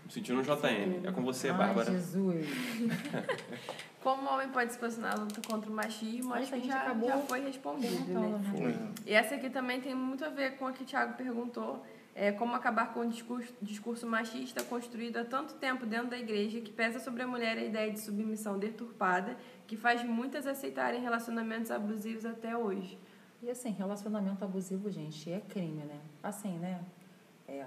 Me 0.04 0.12
sentindo 0.12 0.40
um 0.40 0.42
JM. 0.42 1.06
É 1.06 1.12
com 1.12 1.22
você, 1.22 1.48
Ai, 1.48 1.56
Bárbara. 1.58 1.90
Jesus. 1.90 2.46
Como 4.02 4.28
o 4.28 4.34
homem 4.34 4.48
pode 4.48 4.72
se 4.72 4.78
posicionar 4.78 5.16
na 5.16 5.24
luta 5.24 5.40
contra 5.46 5.70
o 5.70 5.74
machismo, 5.74 6.32
acho 6.32 6.54
a 6.54 6.56
que 6.56 6.62
gente 6.62 6.72
já, 6.72 6.82
acabou 6.82 7.08
já 7.08 7.18
foi 7.18 7.40
respondido, 7.40 8.14
né? 8.14 8.38
né? 8.38 8.92
É. 9.06 9.10
E 9.10 9.14
essa 9.14 9.34
aqui 9.34 9.50
também 9.50 9.80
tem 9.80 9.94
muito 9.94 10.24
a 10.24 10.28
ver 10.28 10.56
com 10.56 10.66
o 10.66 10.72
que 10.72 10.82
o 10.82 10.86
Thiago 10.86 11.14
perguntou, 11.14 11.84
é, 12.14 12.32
como 12.32 12.54
acabar 12.54 12.92
com 12.94 13.00
o 13.00 13.08
discurso, 13.08 13.52
discurso 13.60 14.06
machista 14.06 14.62
construído 14.64 15.18
há 15.18 15.24
tanto 15.24 15.54
tempo 15.54 15.84
dentro 15.84 16.08
da 16.08 16.18
igreja 16.18 16.60
que 16.60 16.72
pesa 16.72 16.98
sobre 17.00 17.22
a 17.22 17.26
mulher 17.26 17.58
a 17.58 17.62
ideia 17.62 17.90
de 17.90 18.00
submissão 18.00 18.58
deturpada, 18.58 19.36
que 19.66 19.76
faz 19.76 20.02
muitas 20.02 20.46
aceitarem 20.46 21.00
relacionamentos 21.00 21.70
abusivos 21.70 22.24
até 22.24 22.56
hoje. 22.56 22.98
E 23.42 23.50
assim, 23.50 23.70
relacionamento 23.70 24.44
abusivo, 24.44 24.90
gente, 24.90 25.30
é 25.30 25.40
crime, 25.40 25.84
né? 25.84 26.00
Assim, 26.22 26.58
né? 26.58 26.80
É 27.46 27.66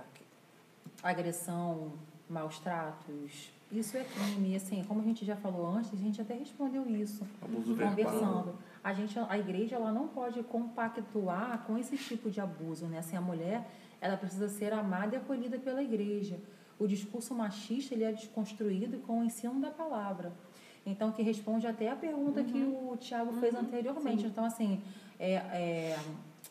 agressão, 1.02 1.94
maus 2.30 2.60
tratos, 2.60 3.52
Isso 3.72 3.98
é 3.98 4.04
crime. 4.04 4.52
E 4.52 4.56
assim, 4.56 4.84
como 4.84 5.02
a 5.02 5.04
gente 5.04 5.26
já 5.26 5.36
falou 5.36 5.66
antes, 5.68 5.94
a 5.94 5.98
gente 5.98 6.22
até 6.22 6.34
respondeu 6.34 6.86
isso. 6.90 7.26
Abuso 7.42 7.76
conversando. 7.76 7.96
verbal. 7.96 8.56
A 8.84 8.94
gente, 8.94 9.18
a 9.18 9.38
igreja, 9.38 9.76
ela 9.76 9.92
não 9.92 10.08
pode 10.08 10.44
compactuar 10.44 11.64
com 11.66 11.78
esse 11.78 11.98
tipo 11.98 12.30
de 12.30 12.42
abuso, 12.42 12.86
né? 12.88 13.00
Assim, 13.00 13.16
a 13.16 13.22
mulher, 13.22 13.70
ela 14.02 14.18
precisa 14.18 14.50
ser 14.50 14.74
amada 14.74 15.16
e 15.16 15.18
acolhida 15.20 15.58
pela 15.58 15.82
igreja. 15.82 16.40
O 16.78 16.88
discurso 16.88 17.34
machista, 17.34 17.94
ele 17.94 18.04
é 18.04 18.12
desconstruído 18.12 18.98
com 19.00 19.22
o 19.22 19.24
ensino 19.24 19.62
da 19.62 19.70
palavra. 19.70 20.34
Então, 20.86 21.12
que 21.12 21.22
responde 21.22 21.68
até 21.68 21.92
a 21.92 21.96
pergunta 21.96 22.44
que 22.44 22.58
o 22.58 22.98
Tiago 22.98 23.34
fez 23.34 23.54
anteriormente. 23.54 24.26
Então, 24.26 24.44
assim, 24.44 24.82
é, 25.22 25.34
é, 25.34 26.00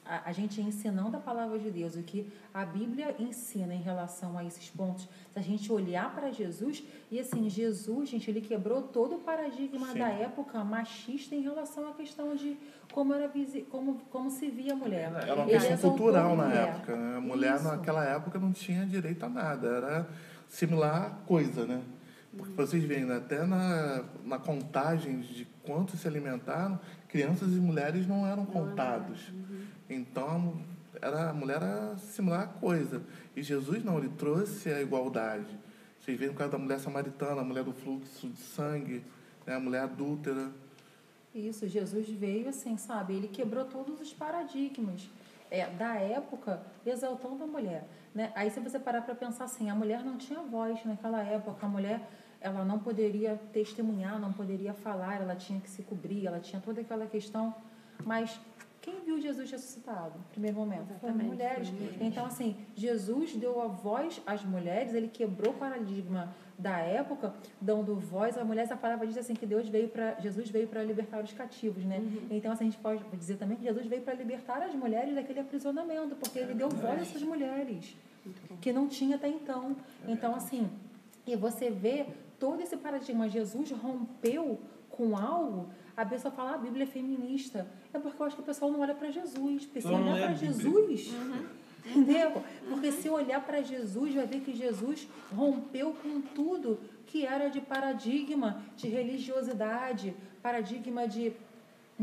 a, 0.07 0.31
a 0.31 0.33
gente 0.33 0.61
ensinando 0.61 1.17
a 1.17 1.21
palavra 1.21 1.59
de 1.59 1.71
Deus, 1.71 1.97
o 1.97 2.03
que 2.03 2.33
a 2.55 2.65
Bíblia 2.65 3.17
ensina 3.19 3.75
em 3.75 3.83
relação 3.83 4.39
a 4.39 4.45
esses 4.45 4.71
pontos, 4.71 5.09
se 5.33 5.39
a 5.39 5.43
gente 5.43 5.73
olhar 5.73 6.15
para 6.15 6.31
Jesus, 6.31 6.85
e 7.11 7.19
assim, 7.19 7.51
Jesus, 7.51 8.09
gente, 8.09 8.31
ele 8.31 8.41
quebrou 8.41 8.83
todo 8.83 9.17
o 9.17 9.19
paradigma 9.19 9.89
Sim. 9.89 9.99
da 9.99 10.09
época 10.09 10.63
machista 10.63 11.35
em 11.35 11.41
relação 11.41 11.89
à 11.89 11.93
questão 11.95 12.37
de 12.37 12.57
como 12.93 13.13
era 13.13 13.27
visi, 13.27 13.63
como, 13.63 14.01
como 14.11 14.31
se 14.31 14.49
via 14.49 14.73
a 14.73 14.77
mulher. 14.77 15.13
Era 15.15 15.35
uma 15.35 15.51
Ele 15.51 15.59
questão 15.59 15.91
cultural 15.91 16.37
na 16.37 16.47
mulher. 16.47 16.69
época. 16.69 16.97
Né? 16.97 17.17
A 17.17 17.21
mulher 17.21 17.55
Isso. 17.57 17.65
naquela 17.65 18.05
época 18.05 18.39
não 18.39 18.53
tinha 18.53 18.87
direito 18.87 19.25
a 19.25 19.29
nada. 19.29 19.69
Era 19.69 20.09
similar 20.49 21.23
coisa, 21.27 21.67
né? 21.67 21.83
Porque 22.37 22.53
vocês 22.53 22.85
veem, 22.85 23.05
né? 23.05 23.17
até 23.17 23.45
na, 23.45 24.05
na 24.25 24.39
contagem 24.39 25.21
de 25.21 25.45
quantos 25.65 26.01
se 26.01 26.07
alimentaram, 26.07 26.79
crianças 27.11 27.53
e 27.53 27.57
mulheres 27.57 28.07
não 28.07 28.27
eram 28.27 28.47
contados. 28.47 29.33
Então, 29.89 30.61
era, 31.03 31.31
a 31.31 31.33
mulher 31.33 31.57
era 31.57 31.97
similar 31.99 32.43
à 32.43 32.47
coisa. 32.47 33.03
E 33.35 33.43
Jesus 33.43 33.85
não, 33.85 33.99
ele 33.99 34.11
trouxe 34.11 34.73
a 34.73 34.81
igualdade. 34.81 35.59
Vocês 35.99 36.19
veem 36.19 36.31
no 36.31 36.37
caso 36.37 36.53
da 36.53 36.59
mulher 36.59 36.79
samaritana, 36.79 37.41
a 37.41 37.45
mulher 37.45 37.65
do 37.65 37.73
fluxo 37.73 38.29
de 38.29 38.41
sangue, 38.41 39.05
né? 39.47 39.55
a 39.55 39.61
mulher 39.61 39.83
adúltera. 39.83 40.51
Isso, 41.35 41.69
Jesus 41.69 42.09
veio 42.09 42.49
assim, 42.49 42.77
sabe? 42.77 43.15
Ele 43.15 43.29
quebrou 43.29 43.65
todos 43.65 44.01
os 44.01 44.13
paradigmas 44.13 45.09
é, 45.51 45.69
da 45.69 45.95
época, 45.95 46.63
exaltando 46.87 47.45
a 47.45 47.47
mulher. 47.47 47.87
Né? 48.15 48.33
Aí, 48.35 48.51
se 48.51 48.61
você 48.61 48.79
parar 48.79 49.03
para 49.03 49.15
pensar 49.15 49.45
assim, 49.45 49.69
a 49.69 49.75
mulher 49.75 50.05
não 50.05 50.17
tinha 50.17 50.41
voz 50.41 50.85
naquela 50.85 51.23
época, 51.23 51.67
a 51.67 51.69
mulher 51.69 52.09
ela 52.41 52.65
não 52.65 52.79
poderia 52.79 53.39
testemunhar, 53.53 54.19
não 54.19 54.33
poderia 54.33 54.73
falar, 54.73 55.21
ela 55.21 55.37
tinha 55.37 55.61
que 55.61 55.69
se 55.69 55.83
cobrir, 55.83 56.27
ela 56.27 56.41
tinha 56.41 56.61
toda 56.61 56.81
aquela 56.81 57.07
questão. 57.07 57.55
Mas 58.05 58.41
quem 58.81 59.01
viu 59.05 59.21
Jesus 59.21 59.51
ressuscitado 59.51 60.19
no 60.19 60.25
primeiro 60.33 60.57
momento? 60.57 60.95
Foram 61.01 61.15
mulheres. 61.17 61.71
Então, 62.01 62.25
assim, 62.25 62.57
Jesus 62.75 63.37
deu 63.37 63.61
a 63.61 63.67
voz 63.67 64.23
às 64.27 64.43
mulheres, 64.43 64.95
ele 64.95 65.09
quebrou 65.09 65.53
o 65.53 65.57
paradigma 65.57 66.35
da 66.59 66.79
época, 66.79 67.35
dando 67.61 67.95
voz 67.97 68.39
às 68.39 68.47
mulheres. 68.47 68.73
A 68.73 68.77
palavra 68.77 69.07
diz 69.07 69.19
assim 69.19 69.35
que 69.35 69.45
Deus 69.45 69.69
veio 69.69 69.89
para 69.89 70.19
Jesus 70.19 70.49
veio 70.49 70.67
para 70.67 70.83
libertar 70.83 71.23
os 71.23 71.33
cativos, 71.33 71.85
né? 71.85 72.01
Então, 72.31 72.53
assim, 72.53 72.65
a 72.65 72.71
gente 72.71 72.81
pode 72.81 73.05
dizer 73.17 73.37
também 73.37 73.59
que 73.59 73.65
Jesus 73.65 73.87
veio 73.87 74.01
para 74.01 74.15
libertar 74.15 74.63
as 74.63 74.75
mulheres 74.75 75.15
daquele 75.15 75.41
aprisionamento, 75.41 76.17
porque 76.17 76.39
ele 76.39 76.55
deu 76.55 76.71
voz 76.71 76.99
a 76.99 77.03
essas 77.03 77.23
mulheres 77.23 77.95
que 78.63 78.73
não 78.73 78.89
tinha 78.89 79.17
até 79.17 79.29
então. 79.29 79.77
Então, 80.09 80.35
assim, 80.35 80.71
e 81.27 81.37
você 81.37 81.71
vê 81.71 82.07
todo 82.41 82.61
esse 82.61 82.77
paradigma. 82.77 83.29
Jesus 83.29 83.71
rompeu 83.71 84.59
com 84.89 85.17
algo. 85.17 85.69
A 85.97 86.05
pessoa 86.05 86.33
fala, 86.33 86.53
ah, 86.53 86.55
a 86.55 86.59
Bíblia 86.59 86.85
é 86.85 86.87
feminista. 86.87 87.69
É 87.93 87.99
porque 87.99 88.21
eu 88.21 88.27
acho 88.27 88.37
que 88.37 88.43
o 88.43 88.45
pessoal 88.45 88.71
não 88.73 88.81
olha 88.81 88.95
para 88.95 89.11
Jesus. 89.11 89.67
Porque 89.67 89.81
se 89.81 89.89
não 89.89 90.13
olhar 90.13 90.19
é 90.19 90.25
a 90.25 90.27
para. 90.27 90.35
Jesus, 90.35 91.15
entendeu? 91.87 92.43
Porque 92.69 92.91
se 92.91 93.09
olhar 93.09 93.45
para 93.45 93.61
Jesus, 93.63 94.15
vai 94.15 94.27
ver 94.27 94.41
que 94.41 94.55
Jesus 94.55 95.07
rompeu 95.37 95.95
com 96.03 96.21
tudo 96.21 96.81
que 97.07 97.27
era 97.27 97.49
de 97.49 97.61
paradigma 97.61 98.63
de 98.77 98.89
religiosidade, 98.89 100.17
paradigma 100.43 101.07
de 101.07 101.33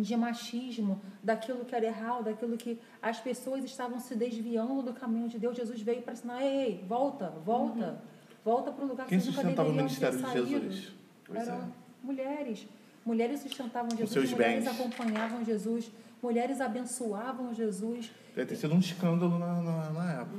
de 0.01 0.15
machismo, 0.15 1.01
daquilo 1.23 1.65
que 1.65 1.75
era 1.75 1.85
errado, 1.85 2.25
daquilo 2.25 2.55
que 2.55 2.79
as 3.01 3.19
pessoas 3.19 3.63
estavam 3.63 3.99
se 3.99 4.15
desviando 4.15 4.83
do 4.83 4.93
caminho 4.93 5.27
de 5.27 5.39
Deus. 5.39 5.57
Jesus 5.57 5.81
veio 5.81 6.01
para 6.01 6.13
ensinar, 6.13 6.43
ei, 6.43 6.65
ei, 6.65 6.85
volta, 6.88 7.29
volta, 7.43 7.99
volta 8.47 8.71
para 8.71 8.85
o 8.85 8.87
lugar 8.87 9.05
Quem 9.07 9.19
que 9.19 9.25
nunca 9.25 9.41
sustentava 9.41 9.69
o 9.69 9.73
ministério 9.73 10.17
de 10.17 10.23
saído. 10.23 10.47
Jesus? 10.47 10.93
Pois 11.25 11.39
Eram 11.39 11.57
é. 11.57 11.67
mulheres. 12.01 12.67
Mulheres 13.05 13.39
sustentavam 13.41 13.91
Jesus, 13.91 14.11
seus 14.11 14.31
mulheres 14.31 14.63
bens. 14.63 14.73
acompanhavam 14.73 15.43
Jesus, 15.43 15.91
mulheres 16.21 16.61
abençoavam 16.61 17.53
Jesus. 17.53 18.11
Deve 18.35 18.47
ter 18.49 18.55
sido 18.55 18.73
um 18.73 18.79
escândalo 18.79 19.37
na, 19.37 19.61
na, 19.61 19.89
na 19.91 20.13
época. 20.21 20.37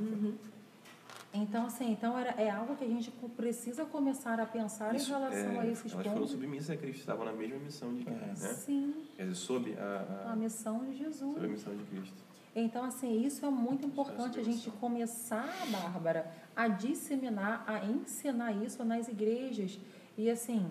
Então, 1.31 1.67
assim, 1.67 1.91
então 1.91 2.17
era, 2.17 2.31
é 2.41 2.49
algo 2.49 2.75
que 2.75 2.83
a 2.83 2.87
gente 2.87 3.11
precisa 3.37 3.85
começar 3.85 4.39
a 4.39 4.45
pensar 4.47 4.95
Isso, 4.95 5.11
em 5.11 5.13
relação 5.13 5.51
é, 5.51 5.59
a 5.59 5.67
esses 5.67 5.91
elas 5.91 6.03
foram 6.05 6.17
pontos. 6.17 6.31
submissas 6.31 6.69
a 6.71 6.77
Cristo, 6.77 6.99
estavam 7.01 7.25
na 7.25 7.33
mesma 7.33 7.59
missão 7.59 7.93
de 7.93 8.03
Cristo, 8.03 8.43
né? 8.43 8.53
Sim, 8.53 8.93
Quer 9.15 9.23
dizer, 9.23 9.35
sob 9.35 9.75
a, 9.77 10.25
a 10.27 10.31
a, 10.33 10.35
missão 10.35 10.85
de 10.85 10.97
Jesus. 10.97 11.33
sob 11.35 11.45
a 11.45 11.49
missão 11.49 11.75
de 11.75 11.83
Cristo. 11.83 12.17
Então, 12.55 12.83
assim, 12.83 13.23
isso 13.23 13.45
é 13.45 13.49
muito 13.49 13.85
importante 13.85 14.39
a 14.39 14.43
gente 14.43 14.71
começar, 14.71 15.53
Bárbara, 15.71 16.31
a 16.63 16.67
disseminar, 16.67 17.63
a 17.67 17.85
ensinar 17.85 18.51
isso 18.65 18.83
nas 18.83 19.07
igrejas. 19.07 19.79
E, 20.17 20.29
assim, 20.29 20.61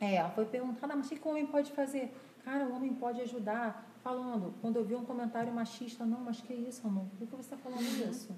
é, 0.00 0.22
foi 0.34 0.44
perguntada, 0.44 0.94
mas 0.94 1.06
o 1.06 1.10
que 1.14 1.26
o 1.26 1.30
homem 1.30 1.46
pode 1.46 1.72
fazer? 1.72 2.14
Cara, 2.44 2.64
o 2.66 2.74
homem 2.76 2.92
pode 2.94 3.20
ajudar. 3.22 3.68
Falando, 4.04 4.54
quando 4.60 4.76
eu 4.76 4.84
vi 4.84 4.94
um 4.94 5.04
comentário 5.04 5.52
machista, 5.52 6.04
não, 6.04 6.20
mas 6.20 6.40
que 6.40 6.54
isso, 6.54 6.86
amor? 6.86 7.06
Por 7.18 7.26
que 7.26 7.34
você 7.34 7.54
está 7.54 7.56
falando 7.56 7.82
isso? 8.08 8.28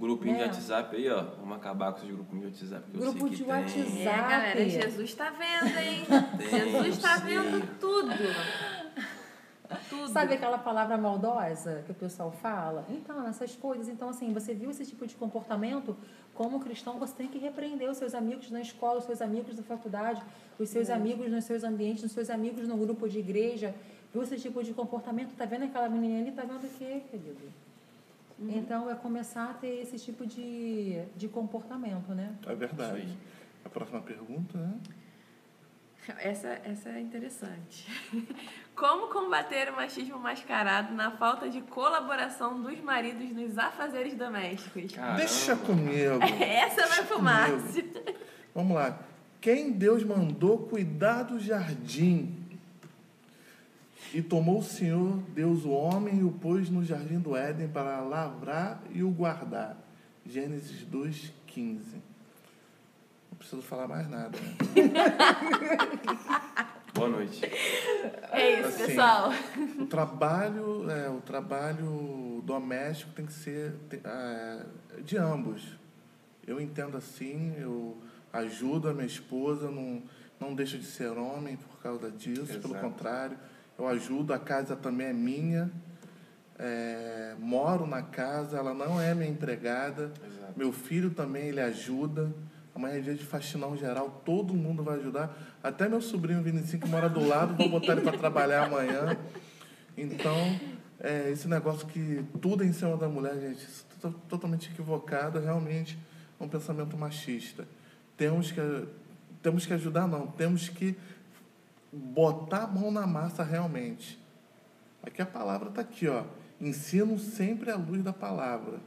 Grupinho 0.00 0.34
de 0.36 0.42
É. 0.42 0.46
WhatsApp 0.46 0.96
aí, 0.96 1.08
ó. 1.10 1.22
Vamos 1.40 1.56
acabar 1.56 1.92
com 1.92 1.98
esses 1.98 2.10
grupinhos 2.10 2.58
de 2.58 2.64
WhatsApp. 2.64 2.90
Que 2.90 2.96
eu 2.96 3.00
Grupo 3.02 3.18
sei 3.20 3.28
que 3.30 3.36
de 3.36 3.44
tem. 3.44 3.52
WhatsApp. 3.52 4.00
É, 4.00 4.04
galera. 4.28 4.68
Jesus 4.68 5.14
tá 5.14 5.30
vendo, 5.30 5.78
hein? 5.78 6.04
Jesus 6.50 6.98
tá 6.98 7.14
eu 7.14 7.20
sei. 7.20 7.28
vendo 7.50 7.78
tudo. 7.78 8.08
Tudo. 10.08 10.14
Sabe 10.14 10.34
aquela 10.34 10.58
palavra 10.58 10.96
maldosa 10.96 11.82
que 11.86 11.92
o 11.92 11.94
pessoal 11.94 12.30
fala? 12.32 12.84
Então, 12.88 13.26
essas 13.26 13.54
coisas. 13.54 13.88
Então, 13.88 14.08
assim, 14.08 14.32
você 14.32 14.54
viu 14.54 14.70
esse 14.70 14.84
tipo 14.84 15.06
de 15.06 15.14
comportamento? 15.14 15.96
Como 16.34 16.60
cristão, 16.60 16.98
você 16.98 17.14
tem 17.14 17.28
que 17.28 17.38
repreender 17.38 17.90
os 17.90 17.96
seus 17.96 18.14
amigos 18.14 18.50
na 18.50 18.60
escola, 18.60 18.98
os 18.98 19.04
seus 19.04 19.20
amigos 19.20 19.56
na 19.56 19.62
faculdade, 19.62 20.22
os 20.58 20.68
seus 20.68 20.88
amigos 20.90 21.30
nos 21.30 21.44
seus 21.44 21.64
ambientes, 21.64 22.04
os 22.04 22.12
seus 22.12 22.30
amigos 22.30 22.66
no 22.68 22.76
grupo 22.76 23.08
de 23.08 23.18
igreja. 23.18 23.74
Viu 24.12 24.22
esse 24.22 24.36
tipo 24.36 24.62
de 24.62 24.72
comportamento? 24.72 25.34
Tá 25.36 25.44
vendo 25.44 25.64
aquela 25.64 25.88
menininha 25.88 26.22
ali? 26.22 26.32
Tá 26.32 26.42
vendo 26.42 26.64
o 26.64 26.70
quê, 26.78 27.02
querido? 27.10 27.52
Então, 28.40 28.88
é 28.88 28.94
começar 28.94 29.50
a 29.50 29.54
ter 29.54 29.80
esse 29.82 29.98
tipo 29.98 30.24
de, 30.24 31.02
de 31.16 31.28
comportamento, 31.28 32.14
né? 32.14 32.34
É 32.46 32.54
verdade. 32.54 33.18
A 33.64 33.68
próxima 33.68 34.00
pergunta, 34.00 34.56
né? 34.56 34.74
Essa, 36.18 36.60
essa 36.64 36.88
é 36.90 37.00
interessante. 37.00 37.86
Como 38.74 39.08
combater 39.08 39.70
o 39.70 39.76
machismo 39.76 40.18
mascarado 40.18 40.94
na 40.94 41.10
falta 41.10 41.48
de 41.48 41.60
colaboração 41.62 42.62
dos 42.62 42.80
maridos 42.80 43.30
nos 43.32 43.58
afazeres 43.58 44.14
domésticos? 44.14 44.92
Caramba. 44.92 45.18
Deixa 45.18 45.56
comigo. 45.56 46.22
Essa 46.40 46.86
vai 46.86 47.04
pro. 47.04 47.20
Márcio. 47.20 47.84
Vamos 48.54 48.76
lá. 48.76 48.98
Quem 49.40 49.72
Deus 49.72 50.04
mandou 50.04 50.58
cuidar 50.66 51.24
do 51.24 51.38
jardim? 51.38 52.34
E 54.14 54.22
tomou 54.22 54.60
o 54.60 54.62
Senhor 54.62 55.18
Deus 55.34 55.64
o 55.64 55.70
homem 55.70 56.20
e 56.20 56.24
o 56.24 56.30
pôs 56.30 56.70
no 56.70 56.82
jardim 56.84 57.18
do 57.18 57.36
Éden 57.36 57.68
para 57.68 58.00
lavrar 58.00 58.82
e 58.90 59.02
o 59.02 59.10
guardar. 59.10 59.76
Gênesis 60.24 60.86
2:15. 60.86 62.07
Não 63.38 63.38
preciso 63.38 63.62
falar 63.62 63.86
mais 63.86 64.10
nada. 64.10 64.36
Né? 64.36 64.56
Boa 66.92 67.08
noite. 67.08 67.44
É 68.32 68.58
isso, 68.58 68.68
Assim, 68.68 68.86
pessoal. 68.86 69.30
O 69.78 69.86
trabalho, 69.86 70.90
é, 70.90 71.08
o 71.08 71.20
trabalho 71.20 72.42
doméstico 72.44 73.12
tem 73.12 73.24
que 73.24 73.32
ser 73.32 73.74
é, 74.02 74.58
de 75.04 75.16
ambos. 75.16 75.78
Eu 76.44 76.60
entendo 76.60 76.96
assim, 76.96 77.54
eu 77.60 77.96
ajudo 78.32 78.88
a 78.88 78.92
minha 78.92 79.06
esposa, 79.06 79.70
não, 79.70 80.02
não 80.40 80.52
deixo 80.52 80.76
de 80.76 80.86
ser 80.86 81.16
homem 81.16 81.56
por 81.56 81.80
causa 81.80 82.10
disso, 82.10 82.58
pelo 82.58 82.74
Exato. 82.74 82.80
contrário, 82.80 83.38
eu 83.78 83.86
ajudo, 83.86 84.32
a 84.32 84.38
casa 84.38 84.74
também 84.74 85.06
é 85.06 85.12
minha, 85.12 85.70
é, 86.58 87.36
moro 87.38 87.86
na 87.86 88.02
casa, 88.02 88.58
ela 88.58 88.74
não 88.74 89.00
é 89.00 89.14
minha 89.14 89.30
empregada, 89.30 90.10
Exato. 90.26 90.54
meu 90.56 90.72
filho 90.72 91.10
também, 91.10 91.44
ele 91.44 91.60
ajuda. 91.60 92.32
Amanhã 92.78 92.98
é 92.98 93.00
dia 93.00 93.14
de 93.16 93.24
faxinão 93.24 93.76
geral, 93.76 94.22
todo 94.24 94.54
mundo 94.54 94.84
vai 94.84 95.00
ajudar. 95.00 95.36
Até 95.60 95.88
meu 95.88 96.00
sobrinho 96.00 96.40
Vinicinho, 96.40 96.80
que 96.80 96.88
mora 96.88 97.08
do 97.08 97.26
lado, 97.26 97.56
vou 97.56 97.68
botar 97.68 97.90
ele 97.94 98.02
para 98.02 98.16
trabalhar 98.16 98.66
amanhã. 98.66 99.18
Então, 99.96 100.36
é, 101.00 101.28
esse 101.28 101.48
negócio 101.48 101.88
que 101.88 102.24
tudo 102.40 102.62
é 102.62 102.66
em 102.68 102.72
cima 102.72 102.96
da 102.96 103.08
mulher, 103.08 103.34
gente, 103.40 103.64
isso 103.64 103.84
to- 104.00 104.14
totalmente 104.28 104.70
equivocado, 104.70 105.40
realmente 105.40 105.98
é 106.38 106.44
um 106.44 106.48
pensamento 106.48 106.96
machista. 106.96 107.66
Temos 108.16 108.52
que, 108.52 108.60
temos 109.42 109.66
que 109.66 109.72
ajudar, 109.74 110.06
não, 110.06 110.28
temos 110.28 110.68
que 110.68 110.96
botar 111.92 112.62
a 112.62 112.66
mão 112.68 112.92
na 112.92 113.08
massa 113.08 113.42
realmente. 113.42 114.16
Aqui 115.02 115.20
a 115.20 115.26
palavra 115.26 115.70
está 115.70 115.80
aqui, 115.80 116.06
ó. 116.06 116.22
Ensinam 116.60 117.18
sempre 117.18 117.72
à 117.72 117.76
luz 117.76 118.04
da 118.04 118.12
palavra. 118.12 118.78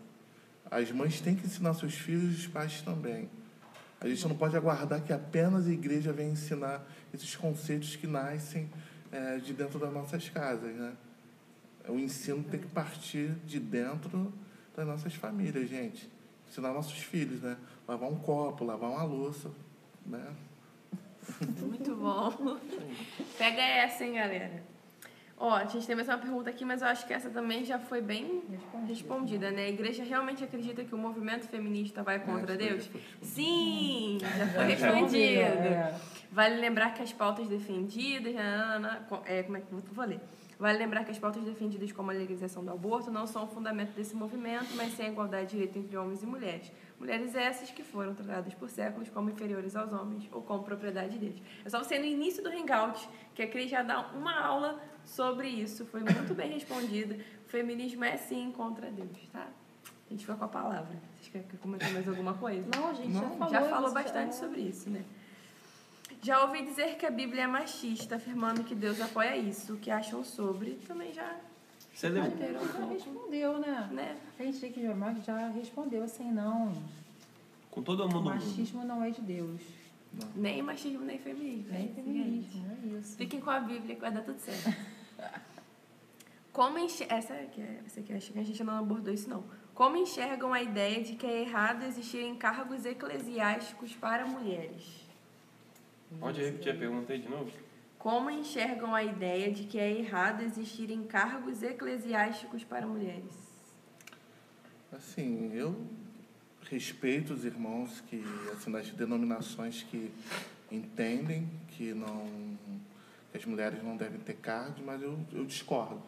As 0.69 0.89
mães 0.93 1.19
têm 1.19 1.35
que 1.35 1.45
ensinar 1.45 1.73
seus 1.73 1.95
filhos 1.95 2.31
e 2.31 2.37
os 2.37 2.47
pais 2.47 2.81
também. 2.81 3.29
A 4.01 4.07
gente 4.07 4.27
não 4.27 4.35
pode 4.35 4.57
aguardar 4.57 4.99
que 5.03 5.13
apenas 5.13 5.67
a 5.67 5.71
igreja 5.71 6.11
venha 6.11 6.31
ensinar 6.31 6.83
esses 7.13 7.35
conceitos 7.35 7.95
que 7.95 8.07
nascem 8.07 8.67
é, 9.11 9.37
de 9.37 9.53
dentro 9.53 9.77
das 9.77 9.93
nossas 9.93 10.27
casas, 10.27 10.73
né? 10.75 10.93
O 11.87 11.99
ensino 11.99 12.43
tem 12.43 12.59
que 12.59 12.67
partir 12.67 13.29
de 13.45 13.59
dentro 13.59 14.33
das 14.75 14.87
nossas 14.87 15.13
famílias, 15.13 15.69
gente. 15.69 16.09
Ensinar 16.49 16.73
nossos 16.73 16.97
filhos, 16.97 17.41
né? 17.41 17.55
Lavar 17.87 18.09
um 18.09 18.17
copo, 18.17 18.65
lavar 18.65 18.89
uma 18.89 19.03
louça, 19.03 19.51
né? 20.03 20.35
Muito 21.59 21.95
bom. 21.95 22.59
Pega 23.37 23.61
essa, 23.61 24.03
hein, 24.03 24.13
galera. 24.13 24.63
Ó, 25.43 25.55
a 25.55 25.65
gente 25.65 25.87
tem 25.87 25.95
mais 25.95 26.07
uma 26.07 26.19
pergunta 26.19 26.51
aqui, 26.51 26.63
mas 26.63 26.83
eu 26.83 26.87
acho 26.87 27.07
que 27.07 27.11
essa 27.11 27.27
também 27.27 27.65
já 27.65 27.79
foi 27.79 27.99
bem 27.99 28.43
respondida, 28.87 29.49
né? 29.49 29.63
A 29.65 29.69
igreja 29.69 30.03
realmente 30.03 30.43
acredita 30.43 30.83
que 30.83 30.93
o 30.93 30.97
movimento 30.99 31.47
feminista 31.47 32.03
vai 32.03 32.19
contra 32.19 32.55
Deus? 32.55 32.83
respondida. 32.85 33.25
Sim, 33.25 34.19
já 34.37 34.47
foi 34.47 34.65
respondido. 34.65 35.41
é. 35.41 35.99
Vale 36.31 36.57
lembrar 36.57 36.93
que 36.93 37.01
as 37.01 37.11
pautas 37.11 37.47
defendidas, 37.47 38.35
co- 39.09 39.23
é, 39.25 39.41
como 39.41 39.57
é 39.57 39.61
que 39.61 39.73
eu 39.73 39.81
vou 39.91 40.05
ler? 40.05 40.19
Vale 40.59 40.77
lembrar 40.77 41.03
que 41.03 41.09
as 41.09 41.17
pautas 41.17 41.43
defendidas 41.43 41.91
como 41.91 42.11
a 42.11 42.13
legalização 42.13 42.63
do 42.63 42.69
aborto 42.71 43.09
não 43.09 43.25
são 43.25 43.45
o 43.45 43.47
fundamento 43.47 43.93
desse 43.95 44.15
movimento, 44.15 44.67
mas 44.75 44.93
sim 44.93 45.01
a 45.01 45.07
igualdade 45.07 45.45
de 45.47 45.51
direito 45.53 45.79
entre 45.79 45.97
homens 45.97 46.21
e 46.21 46.27
mulheres. 46.27 46.71
Mulheres 46.99 47.33
essas 47.33 47.71
que 47.71 47.81
foram 47.83 48.13
tratadas 48.13 48.53
por 48.53 48.69
séculos 48.69 49.09
como 49.09 49.31
inferiores 49.31 49.75
aos 49.75 49.91
homens 49.91 50.29
ou 50.31 50.43
como 50.43 50.61
propriedade 50.63 51.17
deles. 51.17 51.41
É 51.65 51.69
só 51.69 51.79
você 51.83 51.95
ir 51.95 51.99
no 52.01 52.05
início 52.05 52.43
do 52.43 52.49
Hangout, 52.49 53.09
que 53.33 53.41
a 53.41 53.47
Cris 53.47 53.71
já 53.71 53.81
dá 53.81 54.01
uma 54.11 54.39
aula 54.39 54.79
sobre 55.05 55.47
isso. 55.47 55.85
Foi 55.85 56.01
muito 56.01 56.33
bem 56.33 56.51
respondida. 56.53 57.15
O 57.45 57.49
feminismo 57.49 58.03
é 58.03 58.17
sim 58.17 58.51
contra 58.51 58.89
Deus, 58.89 59.17
tá? 59.31 59.47
A 60.09 60.13
gente 60.13 60.25
foi 60.25 60.35
com 60.35 60.45
a 60.45 60.47
palavra. 60.47 60.95
Vocês 61.15 61.29
querem 61.31 61.47
comentar 61.61 61.91
mais 61.91 62.07
alguma 62.07 62.33
coisa? 62.33 62.67
Não, 62.75 62.89
a 62.89 62.93
gente 62.93 63.13
já 63.13 63.21
Não. 63.21 63.37
falou. 63.37 63.53
Já 63.53 63.63
falou 63.63 63.93
bastante 63.93 64.29
é. 64.29 64.31
sobre 64.33 64.61
isso, 64.61 64.89
né? 64.89 65.03
Já 66.21 66.43
ouvi 66.43 66.63
dizer 66.63 66.97
que 66.97 67.05
a 67.05 67.09
Bíblia 67.09 67.43
é 67.43 67.47
machista, 67.47 68.17
afirmando 68.17 68.63
que 68.63 68.75
Deus 68.75 69.01
apoia 69.01 69.35
isso. 69.37 69.73
O 69.73 69.77
que 69.77 69.89
acham 69.89 70.23
sobre? 70.23 70.71
Também 70.87 71.11
já 71.13 71.35
Você 71.93 72.09
leu? 72.09 72.23
Já 72.23 72.85
respondeu, 72.85 73.57
né? 73.59 73.89
né? 73.91 74.17
A 74.39 74.43
gente 74.43 74.69
que 74.69 74.83
já 75.25 75.47
respondeu 75.49 76.03
assim, 76.03 76.31
não. 76.31 76.73
Com 77.71 77.81
todo 77.81 78.03
O 78.05 78.07
mundo. 78.09 78.25
machismo 78.25 78.83
não 78.83 79.01
é 79.03 79.09
de 79.09 79.21
Deus. 79.21 79.61
Nem 80.35 80.61
machismo, 80.61 81.05
nem 81.05 81.17
feminismo. 81.17 81.71
Nem 81.71 81.87
né? 81.87 81.93
feminismo, 81.95 82.77
é 82.83 82.99
isso. 82.99 83.17
Fiquem 83.17 83.39
com 83.39 83.49
a 83.49 83.59
Bíblia 83.59 83.95
que 83.95 84.01
vai 84.01 84.11
dar 84.11 84.21
tudo 84.21 84.39
certo. 84.39 84.75
Como 86.51 86.77
enxer... 86.77 87.07
Essa 87.09 87.33
aqui, 87.33 87.61
é... 87.61 87.81
Essa 87.85 88.01
aqui 88.01 88.13
acho 88.13 88.33
que 88.33 88.39
a 88.39 88.43
gente 88.43 88.63
não 88.63 88.77
abordou 88.77 89.13
isso, 89.13 89.29
não. 89.29 89.43
Como 89.73 89.95
enxergam 89.95 90.53
a 90.53 90.61
ideia 90.61 91.01
de 91.01 91.15
que 91.15 91.25
é 91.25 91.41
errado 91.41 91.83
existirem 91.83 92.35
cargos 92.35 92.85
eclesiásticos 92.85 93.95
para 93.95 94.25
mulheres? 94.25 95.09
Pode 96.19 96.43
repetir 96.43 96.73
a 96.73 96.77
pergunta 96.77 97.13
aí 97.13 97.19
de 97.19 97.29
novo? 97.29 97.49
Como 97.97 98.29
enxergam 98.29 98.93
a 98.93 99.03
ideia 99.03 99.51
de 99.51 99.63
que 99.63 99.79
é 99.79 99.89
errado 99.89 100.41
existirem 100.41 101.03
cargos 101.03 101.63
eclesiásticos 101.63 102.65
para 102.65 102.85
mulheres? 102.85 103.49
Assim, 104.91 105.53
eu 105.53 105.87
respeito 106.71 107.33
os 107.33 107.43
irmãos 107.43 108.01
que, 108.09 108.23
assim, 108.53 108.71
das 108.71 108.89
denominações 108.91 109.83
que 109.83 110.09
entendem 110.71 111.45
que 111.67 111.93
não 111.93 112.57
que 113.29 113.37
as 113.37 113.45
mulheres 113.45 113.81
não 113.83 113.95
devem 113.95 114.19
ter 114.19 114.35
cargos, 114.35 114.83
mas 114.85 115.01
eu, 115.01 115.17
eu 115.31 115.45
discordo. 115.45 116.01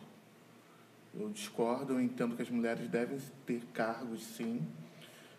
Eu 1.17 1.29
discordo, 1.29 1.93
eu 1.93 2.01
entendo 2.01 2.35
que 2.35 2.41
as 2.41 2.49
mulheres 2.49 2.89
devem 2.89 3.17
ter 3.45 3.61
cargos, 3.73 4.21
sim. 4.23 4.61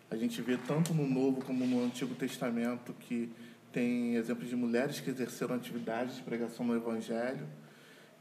A 0.09 0.15
gente 0.15 0.41
vê 0.41 0.57
tanto 0.57 0.93
no 0.93 1.07
Novo 1.07 1.43
como 1.43 1.65
no 1.65 1.83
Antigo 1.83 2.15
Testamento 2.15 2.93
que 2.93 3.31
tem 3.71 4.15
exemplos 4.15 4.49
de 4.49 4.55
mulheres 4.55 4.99
que 4.99 5.09
exerceram 5.09 5.55
atividades 5.55 6.15
de 6.15 6.23
pregação 6.23 6.65
no 6.65 6.75
Evangelho. 6.75 7.47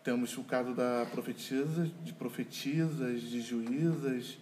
Temos 0.03 0.37
o 0.37 0.45
caso 0.45 0.75
da 0.75 1.07
profetisa, 1.11 1.91
de 2.03 2.13
profetisas, 2.13 3.23
de 3.23 3.41
juízas, 3.41 4.37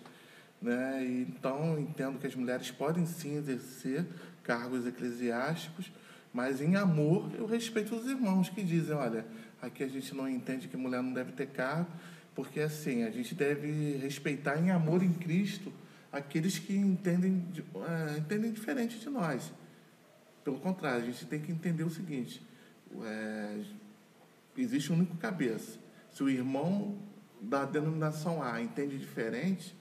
né? 0.62 1.04
Então, 1.04 1.78
entendo 1.78 2.18
que 2.18 2.26
as 2.26 2.34
mulheres 2.34 2.70
podem 2.70 3.04
sim 3.04 3.36
exercer 3.36 4.06
cargos 4.42 4.86
eclesiásticos, 4.86 5.90
mas 6.32 6.60
em 6.60 6.76
amor 6.76 7.30
eu 7.36 7.46
respeito 7.46 7.94
os 7.94 8.06
irmãos 8.06 8.48
que 8.48 8.62
dizem, 8.62 8.94
olha, 8.94 9.26
aqui 9.60 9.82
a 9.82 9.88
gente 9.88 10.14
não 10.14 10.28
entende 10.28 10.68
que 10.68 10.76
mulher 10.76 11.02
não 11.02 11.12
deve 11.12 11.32
ter 11.32 11.48
cargo, 11.48 11.90
porque 12.34 12.60
assim, 12.60 13.02
a 13.02 13.10
gente 13.10 13.34
deve 13.34 13.96
respeitar 13.98 14.58
em 14.58 14.70
amor 14.70 15.02
em 15.02 15.12
Cristo 15.12 15.72
aqueles 16.10 16.58
que 16.58 16.74
entendem, 16.74 17.40
de- 17.52 17.60
eh, 17.60 18.16
entendem 18.18 18.52
diferente 18.52 18.98
de 18.98 19.10
nós. 19.10 19.52
Pelo 20.44 20.58
contrário, 20.58 21.02
a 21.02 21.06
gente 21.06 21.26
tem 21.26 21.40
que 21.40 21.52
entender 21.52 21.84
o 21.84 21.90
seguinte, 21.90 22.42
eh, 23.02 23.60
existe 24.56 24.92
um 24.92 24.96
único 24.96 25.16
cabeça. 25.16 25.78
Se 26.10 26.22
o 26.22 26.28
irmão 26.28 26.98
da 27.40 27.64
denominação 27.64 28.42
A 28.42 28.60
entende 28.62 28.98
diferente, 28.98 29.74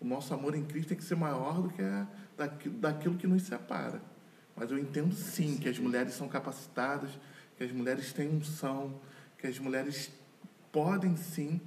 o 0.00 0.04
nosso 0.04 0.32
amor 0.34 0.54
em 0.54 0.64
Cristo 0.64 0.88
tem 0.90 0.96
que 0.98 1.04
ser 1.04 1.16
maior 1.16 1.60
do 1.62 1.68
que 1.70 1.82
a, 1.82 2.06
daqui- 2.36 2.68
daquilo 2.68 3.16
que 3.16 3.26
nos 3.26 3.42
separa. 3.42 4.00
Mas 4.56 4.70
eu 4.70 4.78
entendo 4.78 5.14
sim 5.14 5.56
que 5.56 5.68
as 5.68 5.78
mulheres 5.78 6.14
são 6.14 6.28
capacitadas, 6.28 7.10
que 7.56 7.64
as 7.64 7.72
mulheres 7.72 8.12
têm 8.12 8.28
unção, 8.28 9.00
que 9.38 9.46
as 9.46 9.58
mulheres 9.58 10.10
podem 10.72 11.16
sim 11.16 11.60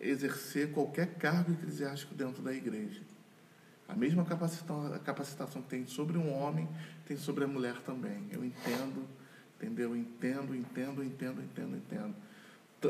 exercer 0.00 0.72
qualquer 0.72 1.14
cargo 1.14 1.52
eclesiástico 1.52 2.14
dentro 2.14 2.42
da 2.42 2.52
igreja. 2.52 3.00
A 3.88 3.94
mesma 3.94 4.24
capacitação, 4.24 4.92
a 4.92 4.98
capacitação 4.98 5.62
que 5.62 5.68
tem 5.68 5.86
sobre 5.86 6.18
um 6.18 6.32
homem, 6.32 6.68
tem 7.06 7.16
sobre 7.16 7.44
a 7.44 7.46
mulher 7.46 7.76
também. 7.82 8.26
Eu 8.32 8.44
entendo, 8.44 9.06
entendeu? 9.56 9.96
Entendo, 9.96 10.54
entendo, 10.54 11.04
entendo, 11.04 11.40
entendo, 11.42 11.76
entendo. 11.76 12.14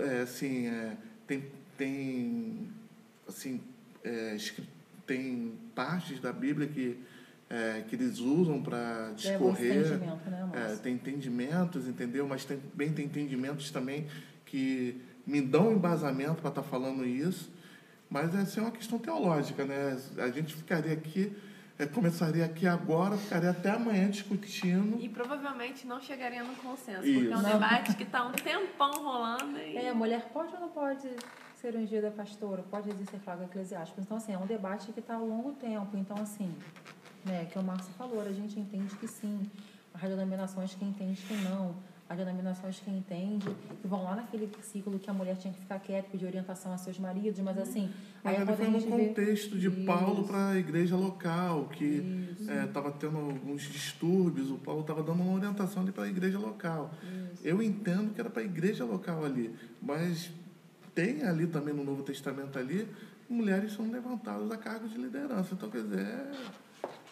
É, 0.04 0.22
assim, 0.22 0.66
é, 0.66 0.96
tem, 1.26 1.44
tem, 1.76 2.70
assim, 3.28 3.60
é, 4.02 4.34
escri- 4.34 4.68
tem 5.06 5.54
partes 5.74 6.20
da 6.20 6.32
Bíblia 6.32 6.66
que, 6.66 6.98
é, 7.48 7.84
que 7.88 7.94
eles 7.94 8.18
usam 8.18 8.62
para 8.62 9.10
É 9.10 9.14
discorrer. 9.14 9.76
entendimento, 9.78 10.30
né, 10.30 10.50
É, 10.54 10.76
tem 10.76 10.94
entendimentos, 10.94 11.86
entendeu? 11.86 12.26
Mas 12.26 12.44
também 12.44 12.92
tem 12.92 13.04
entendimentos 13.06 13.70
também 13.70 14.06
que 14.44 15.00
me 15.26 15.40
dão 15.40 15.72
embasamento 15.72 16.40
para 16.40 16.50
estar 16.50 16.62
falando 16.62 17.04
isso. 17.04 17.50
Mas 18.08 18.34
essa 18.34 18.60
é 18.60 18.62
uma 18.62 18.70
questão 18.70 18.98
teológica, 18.98 19.64
né? 19.64 19.98
A 20.18 20.28
gente 20.28 20.54
ficaria 20.54 20.92
aqui, 20.92 21.32
é, 21.76 21.86
começaria 21.86 22.44
aqui 22.44 22.64
agora, 22.66 23.16
ficaria 23.16 23.50
até 23.50 23.70
amanhã 23.70 24.08
discutindo. 24.08 25.00
E 25.00 25.08
provavelmente 25.08 25.86
não 25.86 26.00
chegaria 26.00 26.44
num 26.44 26.54
consenso, 26.54 27.04
Isso. 27.04 27.18
porque 27.18 27.32
é 27.32 27.36
um 27.36 27.42
debate 27.42 27.96
que 27.96 28.04
está 28.04 28.24
um 28.24 28.32
tempão 28.32 28.92
rolando 29.02 29.58
e... 29.58 29.76
É, 29.76 29.88
a 29.90 29.94
mulher 29.94 30.30
pode 30.32 30.54
ou 30.54 30.60
não 30.60 30.68
pode 30.68 31.08
ser 31.66 31.76
ungida 31.76 32.10
pastora? 32.12 32.62
Pode 32.70 32.88
exercer 32.90 33.18
cargo 33.20 33.42
eclesiástico? 33.42 34.00
Então, 34.00 34.16
assim, 34.16 34.32
é 34.32 34.38
um 34.38 34.46
debate 34.46 34.92
que 34.92 35.00
está 35.00 35.16
ao 35.16 35.26
longo 35.26 35.52
tempo. 35.52 35.96
Então, 35.96 36.16
assim, 36.20 36.54
né, 37.24 37.46
que 37.50 37.58
o 37.58 37.62
Márcio 37.62 37.92
falou, 37.98 38.20
a 38.20 38.30
gente 38.32 38.58
entende 38.60 38.94
que 38.96 39.08
sim. 39.08 39.50
As 39.92 40.02
denominações 40.02 40.74
que 40.74 40.84
entende 40.84 41.20
que 41.22 41.34
não. 41.34 41.74
As 42.08 42.16
denominações 42.16 42.78
que 42.78 42.88
entende 42.88 43.48
que 43.82 43.88
vão 43.88 44.04
lá 44.04 44.14
naquele 44.14 44.46
versículo 44.46 44.96
que 44.96 45.10
a 45.10 45.12
mulher 45.12 45.36
tinha 45.38 45.52
que 45.52 45.58
ficar 45.58 45.80
quieta, 45.80 46.08
pedir 46.08 46.26
orientação 46.26 46.72
a 46.72 46.78
seus 46.78 47.00
maridos, 47.00 47.40
mas 47.40 47.58
assim... 47.58 47.90
Mas 48.22 48.36
aí 48.36 48.42
ele 48.42 48.52
foi 48.56 48.66
no 48.68 48.78
gente 48.78 48.90
vê- 48.96 49.08
contexto 49.08 49.58
de 49.58 49.68
Paulo 49.70 50.20
Isso. 50.20 50.28
para 50.28 50.48
a 50.50 50.56
igreja 50.56 50.94
local, 50.94 51.64
que 51.72 51.84
Isso. 51.84 52.48
estava 52.52 52.92
tendo 52.92 53.18
alguns 53.18 53.62
distúrbios, 53.62 54.52
o 54.52 54.58
Paulo 54.58 54.82
estava 54.82 55.02
dando 55.02 55.20
uma 55.20 55.34
orientação 55.34 55.82
ali 55.82 55.90
para 55.90 56.04
a 56.04 56.08
igreja 56.08 56.38
local. 56.38 56.92
Eu 57.42 57.60
entendo 57.60 58.14
que 58.14 58.20
era 58.20 58.30
para 58.30 58.42
a 58.42 58.44
igreja 58.44 58.84
local 58.84 59.24
ali, 59.24 59.52
mas 59.82 60.30
tem 60.96 61.22
ali 61.22 61.46
também 61.46 61.74
no 61.74 61.84
Novo 61.84 62.02
Testamento 62.02 62.58
ali, 62.58 62.88
mulheres 63.28 63.74
são 63.74 63.88
levantadas 63.90 64.50
a 64.50 64.56
cargo 64.56 64.88
de 64.88 64.96
liderança. 64.96 65.50
Então, 65.52 65.68
quer 65.70 65.82
dizer, 65.82 66.00
é 66.00 66.32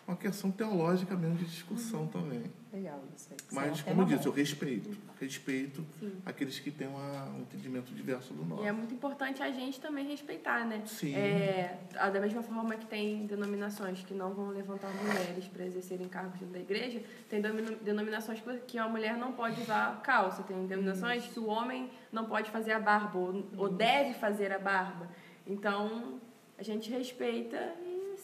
uma 0.07 0.17
questão 0.17 0.51
teológica 0.51 1.17
mesmo 1.17 1.37
de 1.39 1.45
discussão 1.47 2.07
também. 2.07 2.43
Legal 2.73 3.01
isso 3.17 3.29
aí. 3.31 3.37
Mas, 3.53 3.81
é 3.81 3.83
como 3.85 4.03
eu 4.03 4.07
tema 4.07 4.17
disse, 4.17 4.27
eu 4.29 4.33
respeito. 4.33 4.91
Respeito 5.21 5.87
Sim. 6.01 6.13
aqueles 6.27 6.59
que 6.59 6.71
têm 6.71 6.89
uma- 6.89 7.27
um 7.31 7.41
entendimento 7.43 7.95
diverso 7.95 8.35
do 8.35 8.45
nosso. 8.45 8.63
E 8.65 8.67
é 8.67 8.73
muito 8.73 8.93
importante 8.93 9.43
a 9.43 9.51
gente 9.51 9.81
também 9.81 10.07
respeitar, 10.09 10.67
né? 10.67 10.83
Sim. 10.85 11.15
É, 11.15 11.79
da 12.13 12.21
mesma 12.21 12.43
forma 12.43 12.75
que 12.75 12.85
tem 12.87 13.27
denominações 13.27 14.03
que 14.03 14.13
não 14.13 14.35
vão 14.35 14.49
levantar 14.51 14.91
mulheres 14.93 15.47
para 15.47 15.65
exercerem 15.65 16.09
cargos 16.09 16.39
dentro 16.41 16.53
da 16.55 16.61
igreja, 16.61 17.01
tem 17.31 17.41
denominações 17.41 18.43
que- 18.67 18.77
a 18.77 18.89
mulher 18.89 19.17
não 19.17 19.33
pode 19.33 19.61
usar 19.63 20.01
calça, 20.03 20.43
tem 20.43 20.67
denominações 20.67 21.25
que 21.27 21.39
o 21.39 21.47
homem 21.47 21.89
não 22.13 22.27
pode 22.27 22.51
fazer 22.51 22.73
a 22.73 22.81
barba 22.81 23.19
ou, 23.19 23.47
ou 23.57 23.69
deve 23.69 24.15
fazer 24.15 24.53
a 24.53 24.59
barba. 24.59 25.09
Então, 25.47 26.21
a 26.59 26.63
gente 26.63 26.91
respeita 26.91 27.73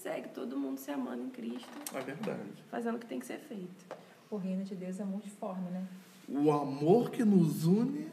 segue 0.03 0.29
todo 0.29 0.57
mundo 0.57 0.79
se 0.79 0.91
amando 0.91 1.23
em 1.23 1.31
Cristo, 1.31 1.69
É 1.95 2.01
verdade. 2.01 2.41
fazendo 2.71 2.97
o 2.97 2.99
que 2.99 3.07
tem 3.07 3.19
que 3.21 3.27
ser 3.27 3.39
feito. 3.39 3.85
O 4.31 4.37
reino 4.37 4.65
de 4.65 4.75
Deus 4.75 4.99
é 5.01 5.05
multiforme, 5.05 5.71
né? 5.71 5.85
O 6.29 6.51
amor 6.53 7.11
que 7.11 7.25
nos 7.25 7.65
une 7.67 8.09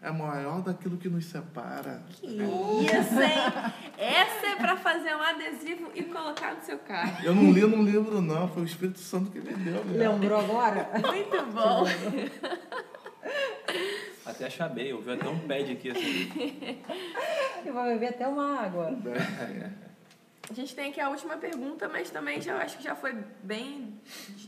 é 0.00 0.10
maior 0.12 0.62
daquilo 0.62 0.96
que 0.96 1.08
nos 1.08 1.24
separa. 1.26 2.02
Que 2.12 2.26
isso, 2.26 3.20
hein? 3.20 3.72
Essa 3.98 4.46
é 4.46 4.56
para 4.56 4.76
fazer 4.76 5.14
um 5.16 5.20
adesivo 5.22 5.90
e 5.94 6.04
colocar 6.04 6.54
no 6.54 6.62
seu 6.62 6.78
carro. 6.78 7.24
Eu 7.24 7.34
não 7.34 7.50
li 7.50 7.62
num 7.62 7.82
livro, 7.82 8.20
não. 8.22 8.46
Foi 8.48 8.62
o 8.62 8.66
Espírito 8.66 9.00
Santo 9.00 9.30
que 9.32 9.40
me 9.40 9.52
deu. 9.54 9.84
né? 9.84 10.08
Lembrou 10.08 10.38
agora? 10.38 10.88
Muito 11.04 11.46
bom. 11.52 11.84
Até 14.24 14.46
achabei, 14.46 14.92
eu 14.92 15.00
vi 15.00 15.12
até 15.12 15.28
um 15.28 15.38
pad 15.40 15.72
aqui 15.72 15.90
assim. 15.90 16.30
E 17.64 17.70
vai 17.70 17.92
beber 17.94 18.10
até 18.10 18.26
uma 18.28 18.60
água. 18.60 18.96
A 20.48 20.54
gente 20.54 20.74
tem 20.76 20.90
aqui 20.90 21.00
a 21.00 21.08
última 21.10 21.36
pergunta, 21.36 21.88
mas 21.88 22.08
também 22.10 22.40
já 22.40 22.56
acho 22.58 22.78
que 22.78 22.84
já 22.84 22.94
foi 22.94 23.12
bem 23.42 24.00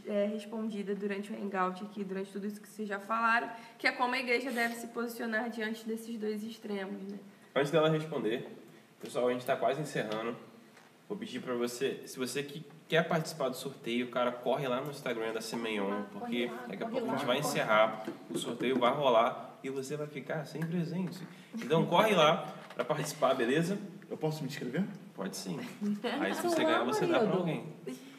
é, 0.07 0.27
respondida 0.27 0.95
durante 0.95 1.33
o 1.33 1.37
hangout 1.37 1.83
aqui, 1.85 2.05
durante 2.05 2.31
tudo 2.31 2.47
isso 2.47 2.61
que 2.61 2.69
vocês 2.69 2.89
já 2.89 3.01
falaram, 3.01 3.51
que 3.77 3.87
é 3.87 3.93
como 3.93 4.15
a 4.15 4.19
igreja 4.19 4.51
deve 4.51 4.75
se 4.77 4.87
posicionar 4.89 5.51
diante 5.51 5.85
desses 5.85 6.17
dois 6.17 6.43
extremos, 6.45 7.03
né? 7.11 7.19
Antes 7.55 7.73
dela 7.73 7.89
responder, 7.91 8.47
pessoal, 9.01 9.27
a 9.27 9.33
gente 9.33 9.41
está 9.41 9.57
quase 9.57 9.81
encerrando. 9.81 10.37
Vou 11.09 11.17
pedir 11.19 11.41
para 11.41 11.55
você, 11.55 12.03
se 12.07 12.17
você 12.19 12.43
que 12.45 12.65
quer 12.87 13.03
participar 13.09 13.49
do 13.49 13.57
sorteio, 13.57 14.09
cara, 14.11 14.31
corre 14.31 14.69
lá 14.69 14.81
no 14.81 14.91
Instagram 14.91 15.33
da 15.33 15.41
Semeion, 15.41 15.91
Ah, 15.91 16.07
porque 16.13 16.47
lá, 16.47 16.67
daqui 16.69 16.85
a 16.85 16.87
pouco 16.89 17.07
a 17.09 17.11
gente 17.17 17.27
vai 17.27 17.37
corre. 17.41 17.49
encerrar, 17.49 18.05
o 18.31 18.39
sorteio 18.39 18.79
vai 18.79 18.93
rolar 18.93 19.59
e 19.65 19.71
você 19.71 19.97
vai 19.97 20.07
ficar 20.07 20.45
sem 20.45 20.61
presente. 20.65 21.19
Então 21.55 21.85
corre 21.87 22.15
lá 22.15 22.55
para 22.75 22.85
participar, 22.85 23.35
beleza? 23.35 23.79
Eu 24.09 24.17
posso 24.17 24.43
me 24.43 24.49
inscrever? 24.49 24.85
Pode 25.19 25.37
sim. 25.37 25.59
Aí 26.21 26.33
se 26.33 26.43
você 26.43 26.63
ganhar, 26.63 26.85
você 26.85 27.05
dá 27.05 27.19
para 27.19 27.27
marido. 27.27 27.39
alguém. 27.39 27.67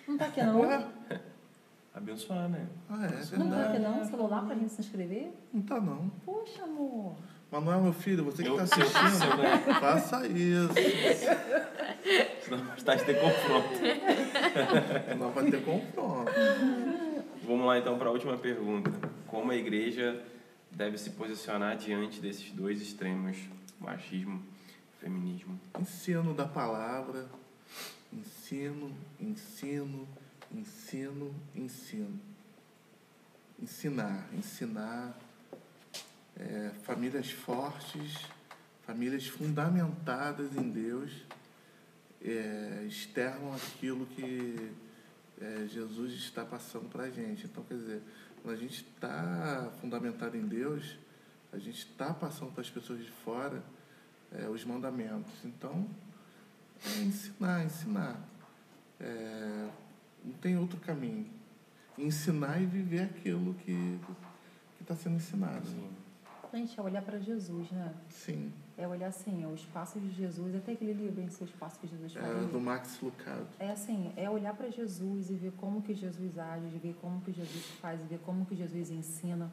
Não 0.05 0.17
tá 0.17 0.25
aqui 0.25 0.43
não? 0.43 0.61
Abençoar, 1.95 2.49
né? 2.49 2.67
Ah, 2.89 3.05
é 3.05 3.37
Não 3.37 3.49
tá 3.49 3.69
aqui 3.69 3.79
não? 3.79 4.03
Celular 4.03 4.45
pra 4.45 4.53
gente 4.53 4.73
se 4.73 4.81
inscrever? 4.81 5.31
Não 5.53 5.61
tá, 5.61 5.79
não. 5.79 6.09
Poxa, 6.25 6.63
amor. 6.63 7.15
Manuel, 7.49 7.81
meu 7.83 7.93
filho, 7.93 8.25
você 8.25 8.43
que 8.43 8.49
Eu, 8.49 8.57
tá 8.57 8.63
assistindo, 8.63 9.37
ganhar, 9.37 9.79
faça 9.79 10.27
isso. 10.27 10.73
senão 12.43 12.75
está 12.75 12.95
de 12.95 13.05
ter 13.05 13.19
confronto. 13.19 13.79
Não 15.17 15.31
vai 15.31 15.49
ter 15.49 15.63
confronto. 15.63 16.31
Vamos 17.43 17.65
lá 17.65 17.79
então 17.79 17.97
para 17.97 18.09
a 18.09 18.11
última 18.11 18.37
pergunta. 18.37 18.91
Como 19.25 19.51
a 19.51 19.55
igreja 19.55 20.21
deve 20.69 20.97
se 20.97 21.11
posicionar 21.11 21.77
diante 21.77 22.19
desses 22.19 22.51
dois 22.51 22.81
extremos, 22.81 23.37
machismo 23.79 24.43
e 24.43 24.58
feminismo? 24.99 25.59
Ensino 25.79 26.33
da 26.33 26.45
palavra. 26.45 27.27
Ensino, 28.11 28.95
ensino, 29.19 30.07
ensino, 30.51 31.33
ensino. 31.55 32.19
Ensinar, 33.61 34.29
ensinar. 34.33 35.17
É, 36.37 36.71
famílias 36.83 37.31
fortes, 37.31 38.25
famílias 38.85 39.27
fundamentadas 39.27 40.55
em 40.55 40.69
Deus, 40.69 41.11
é, 42.21 42.85
externam 42.87 43.53
aquilo 43.53 44.05
que 44.05 44.71
é, 45.41 45.67
Jesus 45.67 46.13
está 46.13 46.45
passando 46.45 46.89
para 46.89 47.03
a 47.03 47.09
gente. 47.09 47.45
Então, 47.45 47.61
quer 47.65 47.75
dizer, 47.75 48.01
quando 48.41 48.55
a 48.55 48.57
gente 48.57 48.85
está 48.85 49.69
fundamentado 49.81 50.37
em 50.37 50.47
Deus, 50.47 50.97
a 51.51 51.57
gente 51.57 51.79
está 51.79 52.13
passando 52.13 52.53
para 52.53 52.61
as 52.61 52.69
pessoas 52.69 53.03
de 53.03 53.11
fora 53.11 53.61
é, 54.31 54.47
os 54.47 54.63
mandamentos. 54.65 55.33
Então, 55.43 55.87
é 56.85 57.01
ensinar, 57.01 57.65
ensinar. 57.65 58.19
É, 58.99 59.69
não 60.23 60.33
tem 60.33 60.57
outro 60.57 60.79
caminho. 60.79 61.25
Ensinar 61.97 62.61
e 62.61 62.65
viver 62.65 63.01
aquilo 63.01 63.53
que 63.55 63.99
está 64.81 64.95
sendo 64.95 65.17
ensinado. 65.17 65.67
Gente, 66.51 66.79
é 66.79 66.81
olhar 66.81 67.03
pra 67.03 67.19
Jesus, 67.19 67.69
né? 67.71 67.93
Sim. 68.09 68.51
É 68.75 68.87
olhar 68.87 69.07
assim, 69.07 69.43
é 69.43 69.47
os 69.47 69.65
passos 69.65 70.01
de 70.01 70.09
Jesus. 70.11 70.55
Até 70.55 70.71
aquele 70.71 70.93
livro 70.93 71.21
em 71.21 71.29
seus 71.29 71.51
passos 71.51 71.77
que 71.79 71.87
Jesus 71.87 72.15
É, 72.15 72.47
do 72.47 72.59
Max 72.59 72.99
Lucado. 73.01 73.45
É 73.59 73.69
assim, 73.69 74.11
é 74.15 74.29
olhar 74.29 74.55
para 74.55 74.69
Jesus 74.69 75.29
e 75.29 75.35
ver 75.35 75.51
como 75.57 75.81
que 75.81 75.93
Jesus 75.93 76.39
age, 76.39 76.67
de 76.69 76.79
ver 76.79 76.95
como 77.01 77.21
que 77.21 77.31
Jesus 77.31 77.65
faz, 77.81 77.99
e 78.01 78.03
ver 78.05 78.19
como 78.19 78.45
que 78.45 78.55
Jesus 78.55 78.89
ensina. 78.89 79.51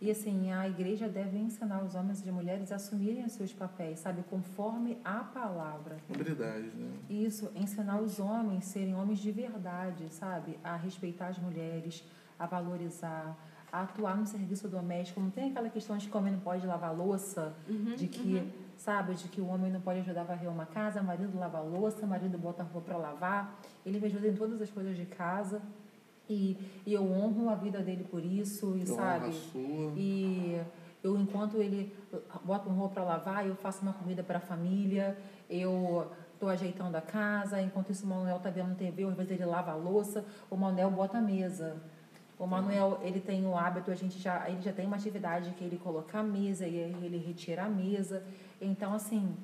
E 0.00 0.10
assim, 0.10 0.52
a 0.52 0.68
igreja 0.68 1.08
deve 1.08 1.38
ensinar 1.38 1.82
os 1.82 1.94
homens 1.94 2.20
e 2.20 2.28
as 2.28 2.34
mulheres 2.34 2.72
a 2.72 2.76
assumirem 2.76 3.24
os 3.24 3.32
seus 3.32 3.52
papéis, 3.52 4.00
sabe, 4.00 4.22
conforme 4.28 4.98
a 5.04 5.20
palavra. 5.20 5.96
Habilidade, 6.12 6.70
né? 6.76 6.92
Isso, 7.08 7.50
ensinar 7.54 8.00
os 8.00 8.18
homens 8.18 8.64
a 8.64 8.70
serem 8.72 8.94
homens 8.94 9.18
de 9.18 9.30
verdade, 9.30 10.12
sabe? 10.12 10.58
A 10.62 10.76
respeitar 10.76 11.28
as 11.28 11.38
mulheres, 11.38 12.04
a 12.38 12.46
valorizar, 12.46 13.36
a 13.72 13.82
atuar 13.82 14.16
no 14.16 14.26
serviço 14.26 14.68
doméstico. 14.68 15.20
Não 15.20 15.30
tem 15.30 15.50
aquela 15.50 15.68
questão 15.68 15.96
de 15.96 16.08
que 16.08 16.14
o 16.14 16.18
homem 16.18 16.32
não 16.32 16.40
pode 16.40 16.66
lavar 16.66 16.94
louça, 16.94 17.54
de 17.96 18.06
que, 18.06 18.52
sabe, 18.76 19.14
de 19.14 19.28
que 19.28 19.40
o 19.40 19.46
homem 19.46 19.70
não 19.70 19.80
pode 19.80 20.00
ajudar 20.00 20.22
a 20.22 20.24
varrer 20.24 20.50
uma 20.50 20.66
casa, 20.66 21.00
o 21.00 21.04
marido 21.04 21.38
lava 21.38 21.60
louça, 21.60 22.04
o 22.04 22.08
marido 22.08 22.36
bota 22.36 22.62
a 22.62 22.66
roupa 22.66 22.88
para 22.88 22.98
lavar, 22.98 23.58
ele 23.86 23.98
me 23.98 24.06
ajuda 24.06 24.28
em 24.28 24.34
todas 24.34 24.60
as 24.60 24.70
coisas 24.70 24.96
de 24.96 25.06
casa. 25.06 25.62
E, 26.28 26.56
e 26.86 26.92
eu 26.92 27.04
honro 27.04 27.50
a 27.50 27.54
vida 27.54 27.80
dele 27.80 28.04
por 28.04 28.24
isso, 28.24 28.76
e 28.76 28.80
Eu 28.80 28.86
sabe? 28.86 29.30
E 29.96 30.60
eu, 31.02 31.18
enquanto 31.18 31.58
ele 31.58 31.92
bota 32.44 32.68
uma 32.68 32.76
roupa 32.76 32.94
para 32.94 33.04
lavar, 33.04 33.46
eu 33.46 33.54
faço 33.54 33.82
uma 33.82 33.92
comida 33.92 34.22
para 34.22 34.38
a 34.38 34.40
família, 34.40 35.18
eu 35.50 36.10
estou 36.32 36.48
ajeitando 36.48 36.96
a 36.96 37.00
casa, 37.00 37.60
enquanto 37.60 37.90
isso 37.90 38.06
o 38.06 38.08
Manuel 38.08 38.38
está 38.38 38.48
vendo 38.48 38.74
TV, 38.74 39.04
às 39.04 39.14
vezes 39.14 39.32
ele 39.32 39.44
lava 39.44 39.72
a 39.72 39.74
louça, 39.74 40.24
o 40.50 40.56
Manuel 40.56 40.90
bota 40.90 41.18
a 41.18 41.20
mesa. 41.20 41.76
O 42.38 42.46
Manuel, 42.46 42.98
ele 43.02 43.20
tem 43.20 43.46
o 43.46 43.56
hábito, 43.56 43.90
a 43.90 43.94
gente 43.94 44.18
já, 44.18 44.48
ele 44.48 44.60
já 44.60 44.72
tem 44.72 44.86
uma 44.86 44.96
atividade 44.96 45.50
que 45.52 45.62
ele 45.62 45.76
coloca 45.76 46.18
a 46.18 46.22
mesa 46.22 46.66
e 46.66 46.74
ele 46.74 47.18
retira 47.18 47.64
a 47.64 47.68
mesa. 47.68 48.24
Então, 48.60 48.92
assim, 48.92 49.36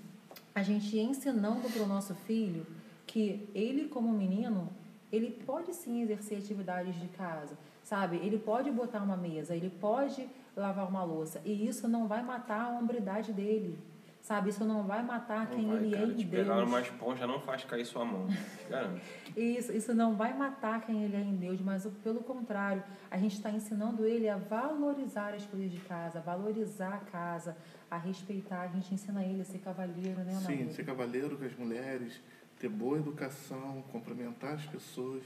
a 0.55 0.63
gente 0.63 0.99
ensinando 0.99 1.69
para 1.69 1.83
o 1.83 1.87
nosso 1.87 2.15
filho 2.15 2.67
que 3.07 3.49
ele, 3.55 3.89
como 3.89 4.13
menino, 4.13 4.69
ele 5.13 5.31
pode 5.47 5.75
sim 5.75 6.03
exercer 6.03 6.39
atividades 6.39 6.95
de 7.01 7.09
casa, 7.09 7.57
sabe? 7.83 8.17
Ele 8.19 8.39
pode 8.39 8.71
botar 8.71 9.03
uma 9.03 9.17
mesa, 9.17 9.55
ele 9.57 9.71
pode 9.71 10.29
lavar 10.57 10.89
uma 10.89 11.03
louça. 11.05 11.41
E 11.45 11.67
isso 11.67 11.89
não 11.89 12.07
vai 12.07 12.23
matar 12.23 12.63
a 12.63 12.69
hombridade 12.79 13.33
dele, 13.33 13.79
sabe? 14.21 14.51
Isso 14.51 14.65
não 14.65 14.85
vai 14.85 15.03
matar 15.03 15.49
Não 15.49 15.57
quem 15.57 15.67
vai, 15.69 15.77
ele 15.79 15.91
cara, 15.91 16.03
é 16.03 16.07
em 16.09 16.15
te 16.15 16.25
Deus. 16.25 16.47
pegar 16.47 16.61
numa 16.61 16.81
esponja 16.81 17.27
não 17.27 17.41
faz 17.41 17.65
cair 17.65 17.85
sua 17.85 18.05
mão. 18.05 18.27
Garanto. 18.69 19.01
Isso, 19.37 19.73
isso 19.73 19.95
não 19.95 20.15
vai 20.17 20.37
matar 20.37 20.81
quem 20.83 21.03
ele 21.05 21.17
é 21.17 21.21
em 21.21 21.37
Deus, 21.37 21.61
mas 21.61 21.85
o- 21.87 21.91
pelo 21.91 22.21
contrário, 22.21 22.83
a 23.11 23.17
gente 23.17 23.35
está 23.35 23.51
ensinando 23.51 24.05
ele 24.05 24.29
a 24.29 24.37
valorizar 24.37 25.35
as 25.35 25.45
coisas 25.47 25.71
de 25.71 25.79
casa, 25.81 26.19
a 26.19 26.23
valorizar 26.23 26.95
a 26.95 26.99
casa, 26.99 27.57
a 27.91 27.97
respeitar. 27.97 28.63
A 28.63 28.69
gente 28.69 28.93
ensina 28.95 29.25
ele 29.25 29.43
a 29.43 29.45
ser 29.45 29.59
cavalheiro, 29.59 30.21
né, 30.21 30.35
Sim, 30.47 30.69
ser 30.71 30.85
cavaleiro 30.85 31.37
com 31.37 31.45
as 31.45 31.57
mulheres, 31.57 32.21
ter 32.61 32.69
boa 32.69 32.99
educação, 32.99 33.83
cumprimentar 33.91 34.55
as 34.55 34.67
pessoas. 34.67 35.23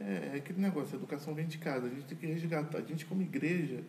É, 0.00 0.32
é 0.34 0.36
aquele 0.36 0.60
negócio, 0.60 0.94
a 0.94 0.98
educação 0.98 1.32
vem 1.32 1.46
de 1.46 1.56
casa. 1.58 1.86
A 1.86 1.88
gente 1.88 2.04
tem 2.06 2.18
que 2.18 2.26
resgatar, 2.26 2.78
a 2.78 2.82
gente 2.82 3.06
como 3.06 3.22
igreja, 3.22 3.82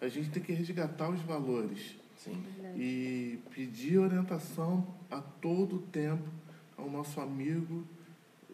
a 0.00 0.08
gente 0.08 0.30
tem 0.30 0.42
que 0.42 0.52
resgatar 0.52 1.10
os 1.10 1.20
valores 1.22 1.96
Sim. 2.16 2.42
e 2.76 3.38
pedir 3.50 3.98
orientação 3.98 4.86
a 5.10 5.20
todo 5.20 5.80
tempo 5.80 6.28
ao 6.76 6.88
nosso 6.88 7.20
amigo 7.20 7.84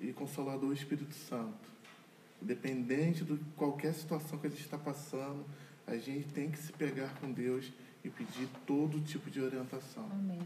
e 0.00 0.12
consolador 0.12 0.72
Espírito 0.72 1.14
Santo. 1.14 1.70
Independente 2.40 3.24
de 3.24 3.38
qualquer 3.56 3.92
situação 3.94 4.38
que 4.38 4.46
a 4.46 4.50
gente 4.50 4.62
está 4.62 4.78
passando, 4.78 5.44
a 5.86 5.96
gente 5.96 6.26
tem 6.28 6.50
que 6.50 6.58
se 6.58 6.72
pegar 6.72 7.14
com 7.20 7.30
Deus 7.30 7.72
e 8.04 8.08
pedir 8.08 8.48
todo 8.66 9.00
tipo 9.00 9.30
de 9.30 9.40
orientação. 9.40 10.08
Amém. 10.10 10.40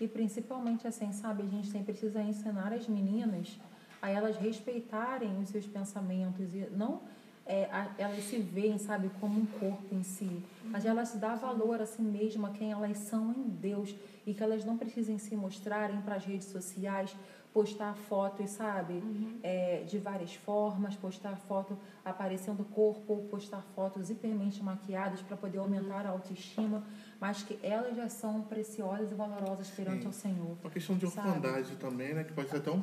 E 0.00 0.06
principalmente 0.06 0.86
assim, 0.86 1.12
sabe, 1.12 1.42
a 1.42 1.46
gente 1.46 1.70
tem 1.70 1.82
precisa 1.82 2.22
ensinar 2.22 2.72
as 2.72 2.86
meninas 2.88 3.58
a 4.02 4.10
elas 4.10 4.36
respeitarem 4.36 5.38
os 5.40 5.48
seus 5.48 5.66
pensamentos 5.66 6.54
e 6.54 6.68
não 6.70 7.00
é, 7.48 7.64
a- 7.72 7.90
elas 7.96 8.24
se 8.24 8.38
veem, 8.38 8.76
sabe, 8.76 9.08
como 9.20 9.40
um 9.40 9.46
corpo 9.46 9.94
em 9.94 10.02
si, 10.02 10.42
mas 10.64 10.84
elas 10.84 11.14
dar 11.14 11.36
valor 11.36 11.80
a 11.80 11.86
si 11.86 12.02
mesma, 12.02 12.50
quem 12.50 12.72
elas 12.72 12.98
são 12.98 13.32
em 13.32 13.44
Deus 13.48 13.94
e 14.26 14.34
que 14.34 14.42
elas 14.42 14.64
não 14.64 14.76
precisem 14.76 15.16
se 15.16 15.36
mostrarem 15.36 16.00
para 16.02 16.16
as 16.16 16.24
redes 16.24 16.48
sociais, 16.48 17.14
postar 17.54 17.94
fotos, 17.94 18.50
sabe, 18.50 19.00
é, 19.44 19.84
de 19.86 19.96
várias 19.96 20.34
formas, 20.34 20.94
postar 20.96 21.36
foto 21.36 21.78
aparecendo 22.04 22.60
o 22.60 22.64
corpo, 22.66 23.24
postar 23.30 23.62
fotos 23.76 24.10
hipermente 24.10 24.60
maquiadas 24.62 25.22
para 25.22 25.36
poder 25.36 25.58
aumentar 25.58 26.04
a 26.04 26.10
autoestima, 26.10 26.82
mas 27.20 27.42
que 27.42 27.58
elas 27.62 27.96
já 27.96 28.08
são 28.08 28.42
preciosas 28.42 29.10
e 29.10 29.14
valorosas 29.14 29.68
perante 29.70 30.00
Sim. 30.02 30.06
ao 30.06 30.12
Senhor. 30.12 30.58
Uma 30.62 30.70
questão 30.70 30.96
de 30.96 31.06
Sabe? 31.08 31.28
orfandade 31.28 31.76
também, 31.76 32.14
né? 32.14 32.24
Que 32.24 32.32
pode 32.32 32.48
ser 32.50 32.58
até 32.58 32.70
um. 32.70 32.82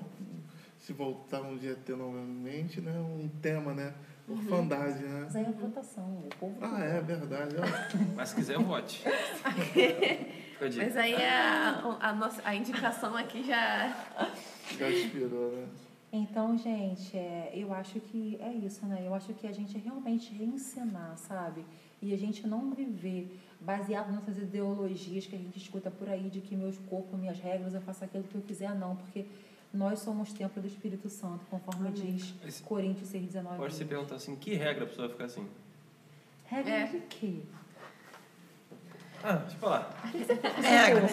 Se 0.79 0.91
voltar 0.91 1.41
um 1.41 1.55
dia 1.57 1.73
a 1.73 1.75
ter 1.75 1.95
novamente, 1.95 2.81
né? 2.81 2.91
Um 2.91 3.29
tema, 3.41 3.73
né? 3.73 3.93
Orfandade, 4.27 5.03
né? 5.03 5.21
Mas 5.23 5.35
aí 5.35 5.45
é 5.45 5.51
votação, 5.51 6.03
o 6.03 6.29
povo. 6.39 6.57
Ah, 6.61 6.83
é 6.83 7.01
verdade. 7.01 7.55
Mas 8.15 8.29
se 8.29 8.35
quiser, 8.35 8.57
vote. 8.57 9.03
Mas 10.77 10.97
aí 10.97 11.15
a, 11.15 11.97
a, 11.99 12.13
nossa, 12.13 12.41
a 12.45 12.55
indicação 12.55 13.15
aqui 13.15 13.43
já. 13.43 13.95
Já 14.77 14.91
inspirou, 14.91 15.51
né? 15.51 15.67
Então, 16.11 16.55
gente, 16.57 17.17
é, 17.17 17.51
eu 17.55 17.73
acho 17.73 17.99
que 17.99 18.37
é 18.39 18.53
isso, 18.53 18.85
né? 18.85 19.01
Eu 19.03 19.13
acho 19.13 19.33
que 19.33 19.47
a 19.47 19.51
gente 19.51 19.77
realmente 19.79 20.31
reensinar, 20.33 21.17
sabe? 21.17 21.65
E 22.03 22.13
a 22.13 22.17
gente 22.17 22.45
não 22.45 22.73
viver 22.73 23.39
baseado 23.61 24.11
nessas 24.11 24.37
ideologias 24.37 25.25
que 25.25 25.35
a 25.37 25.39
gente 25.39 25.57
escuta 25.57 25.89
por 25.89 26.09
aí 26.09 26.29
de 26.29 26.41
que 26.41 26.53
meus 26.53 26.77
corpos, 26.89 27.17
minhas 27.17 27.39
regras, 27.39 27.73
eu 27.73 27.79
faço 27.81 28.03
aquilo 28.03 28.25
que 28.25 28.35
eu 28.35 28.41
quiser, 28.41 28.75
não. 28.75 28.95
Porque 28.97 29.25
Nós 29.75 29.99
somos 30.01 30.31
templo 30.31 30.61
do 30.61 30.67
Espírito 30.67 31.09
Santo, 31.09 31.43
conforme 31.49 31.87
Amém. 31.87 31.99
diz 32.15 32.35
Esse- 32.45 32.61
Coríntios 32.61 33.07
6, 33.09 33.25
19. 33.25 33.57
Pode 33.57 33.73
se 33.73 33.83
perguntar 33.83 34.15
assim, 34.17 34.35
que 34.35 34.53
regra 34.53 34.83
a 34.83 34.87
pessoa 34.87 35.09
ficar 35.09 35.25
assim? 35.25 35.47
Regra 36.45 36.71
É. 36.73 36.85
de 36.85 36.99
quê? 37.09 37.39
Ah, 39.23 39.37
deixa 39.37 39.55
eu 39.55 39.59
falar. 39.59 39.89
Regra, 40.61 41.07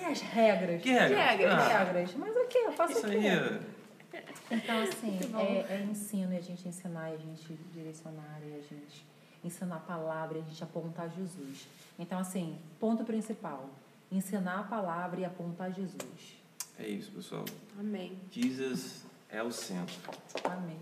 E 0.00 0.04
as 0.04 0.20
regras? 0.20 0.80
Que 0.82 0.90
regra? 0.92 1.08
Que 1.08 1.14
regra? 1.24 1.54
Ah, 1.56 1.78
Regras. 1.84 2.14
Mas 2.14 2.36
o 2.36 2.46
quê? 2.46 2.58
Eu 2.58 2.72
faço 2.72 2.92
isso 2.92 3.06
o 3.06 3.10
aí 3.10 3.20
quê? 3.20 3.26
é... 3.26 4.54
Então, 4.54 4.82
assim, 4.84 5.18
é, 5.36 5.74
é 5.74 5.86
ensino, 5.90 6.32
é 6.32 6.36
a 6.36 6.40
gente 6.40 6.68
ensinar, 6.68 7.08
é 7.10 7.14
a 7.14 7.18
gente 7.18 7.52
direcionar, 7.72 8.38
é 8.42 8.58
a 8.58 8.62
gente 8.62 9.04
ensinar 9.46 9.76
a 9.76 9.80
palavra, 9.80 10.38
é 10.38 10.40
a 10.42 10.44
gente 10.44 10.62
apontar 10.62 11.08
Jesus. 11.10 11.66
Então, 11.98 12.18
assim, 12.18 12.58
ponto 12.78 13.04
principal, 13.04 13.68
ensinar 14.12 14.60
a 14.60 14.62
palavra 14.64 15.20
e 15.20 15.24
apontar 15.24 15.72
Jesus. 15.72 16.36
É 16.78 16.86
isso, 16.86 17.10
pessoal. 17.12 17.44
Amém. 17.78 18.18
Jesus 18.30 19.04
é 19.30 19.42
o 19.42 19.50
centro. 19.50 19.96
Amém. 20.44 20.78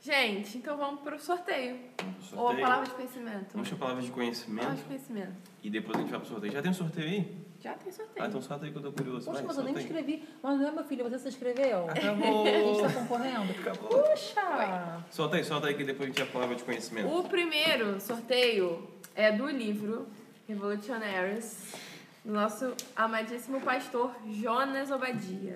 Gente, 0.00 0.58
então 0.58 0.76
vamos 0.76 1.00
pro 1.00 1.18
sorteio. 1.18 1.80
Vamos 2.00 2.28
pro 2.28 2.38
Ou 2.38 2.44
a 2.44 2.48
sorteio. 2.50 2.62
palavra 2.68 2.86
de 2.88 2.94
conhecimento. 2.94 3.52
Vamos 3.52 3.68
para 3.68 3.76
a 3.76 3.80
palavra 3.80 4.02
de 4.02 4.10
Palavra 4.10 4.12
conhecimento 4.12 4.76
de 4.76 4.84
conhecimento. 4.84 5.36
e 5.64 5.70
depois 5.70 5.96
a 5.96 6.00
gente 6.00 6.10
vai 6.10 6.20
pro 6.20 6.28
sorteio. 6.28 6.52
Já 6.52 6.62
tem 6.62 6.70
um 6.70 6.74
sorteio 6.74 7.08
aí? 7.08 7.45
Já 7.66 7.74
tem 7.74 7.90
sorteio. 7.90 8.24
Ah, 8.24 8.28
então 8.28 8.40
solta 8.40 8.64
aí 8.64 8.70
que 8.70 8.78
eu 8.78 8.82
tô 8.82 8.92
curioso. 8.92 9.26
Poxa, 9.26 9.38
Vai, 9.38 9.46
mas 9.48 9.58
eu 9.58 9.64
nem 9.64 9.74
me 9.74 9.82
inscrevi. 9.82 10.28
Mas 10.40 10.60
não 10.60 10.68
é, 10.68 10.70
meu 10.70 10.84
filho, 10.84 11.02
você 11.02 11.18
se 11.18 11.28
inscreveu? 11.30 11.90
Acabou. 11.90 12.46
A 12.46 12.48
gente 12.48 12.80
tá 12.80 13.00
concorrendo? 13.00 13.52
Acabou. 13.60 14.04
Puxa! 14.04 15.02
Solta 15.10 15.36
aí, 15.36 15.42
solta 15.44 15.66
aí 15.66 15.74
que 15.74 15.82
depois 15.82 16.08
a 16.08 16.12
gente 16.12 16.30
palavra 16.30 16.54
de 16.54 16.62
conhecimento. 16.62 17.08
O 17.08 17.28
primeiro 17.28 18.00
sorteio 18.00 18.88
é 19.16 19.32
do 19.32 19.48
livro 19.50 20.06
Revolutionaries, 20.46 21.74
do 22.24 22.32
nosso 22.32 22.72
amadíssimo 22.94 23.60
pastor 23.60 24.14
Jonas 24.30 24.92
Obadia. 24.92 25.54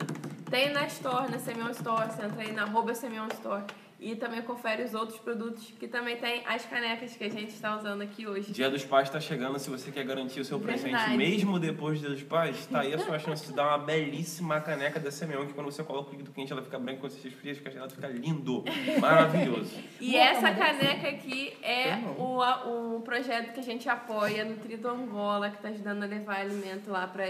Tem 0.50 0.72
na 0.72 0.88
Store, 0.88 1.30
na 1.30 1.38
Semyon 1.38 1.70
Store, 1.70 2.10
você 2.10 2.24
entra 2.24 2.42
aí 2.42 2.50
na 2.50 2.62
arroba 2.62 2.92
Semyon 2.92 3.28
Store 3.28 3.62
e 4.00 4.16
também 4.16 4.40
confere 4.40 4.82
os 4.82 4.94
outros 4.94 5.18
produtos, 5.18 5.72
que 5.78 5.86
também 5.86 6.16
tem 6.16 6.42
as 6.46 6.64
canecas 6.64 7.14
que 7.14 7.22
a 7.22 7.28
gente 7.28 7.50
está 7.50 7.76
usando 7.76 8.00
aqui 8.00 8.26
hoje. 8.26 8.50
Dia 8.50 8.70
dos 8.70 8.82
Pais 8.82 9.08
está 9.08 9.20
chegando, 9.20 9.58
se 9.58 9.68
você 9.68 9.90
quer 9.90 10.04
garantir 10.04 10.40
o 10.40 10.44
seu 10.44 10.58
presente 10.58 10.92
Verdade. 10.92 11.18
mesmo 11.18 11.58
depois 11.58 12.00
do 12.00 12.06
Dia 12.06 12.16
dos 12.16 12.22
Pais, 12.22 12.66
tá 12.66 12.80
aí 12.80 12.94
a 12.94 12.98
sua 12.98 13.18
chance 13.20 13.46
de 13.46 13.52
dar 13.52 13.68
uma 13.68 13.78
belíssima 13.78 14.58
caneca 14.60 14.98
da 14.98 15.10
Semeon, 15.10 15.46
que 15.46 15.52
quando 15.52 15.70
você 15.70 15.84
coloca 15.84 16.08
o 16.08 16.12
líquido 16.12 16.32
quente 16.32 16.50
ela 16.50 16.62
fica 16.62 16.78
branca, 16.78 17.00
quando 17.00 17.12
você 17.12 17.28
esfria, 17.28 17.54
ela 17.76 17.90
fica 17.90 18.08
lindo, 18.08 18.64
maravilhoso. 18.98 19.76
E 20.00 20.12
Boa, 20.12 20.24
essa 20.24 20.54
caneca 20.54 21.08
aqui 21.08 21.56
é 21.62 21.96
não. 21.96 22.18
o, 22.18 22.96
o 22.96 23.00
projeto 23.02 23.52
que 23.52 23.60
a 23.60 23.62
gente 23.62 23.86
apoia, 23.86 24.44
Nutrido 24.46 24.88
Angola, 24.88 25.50
que 25.50 25.56
está 25.56 25.68
ajudando 25.68 26.04
a 26.04 26.06
levar 26.06 26.36
alimento 26.40 26.90
lá 26.90 27.06
para 27.06 27.24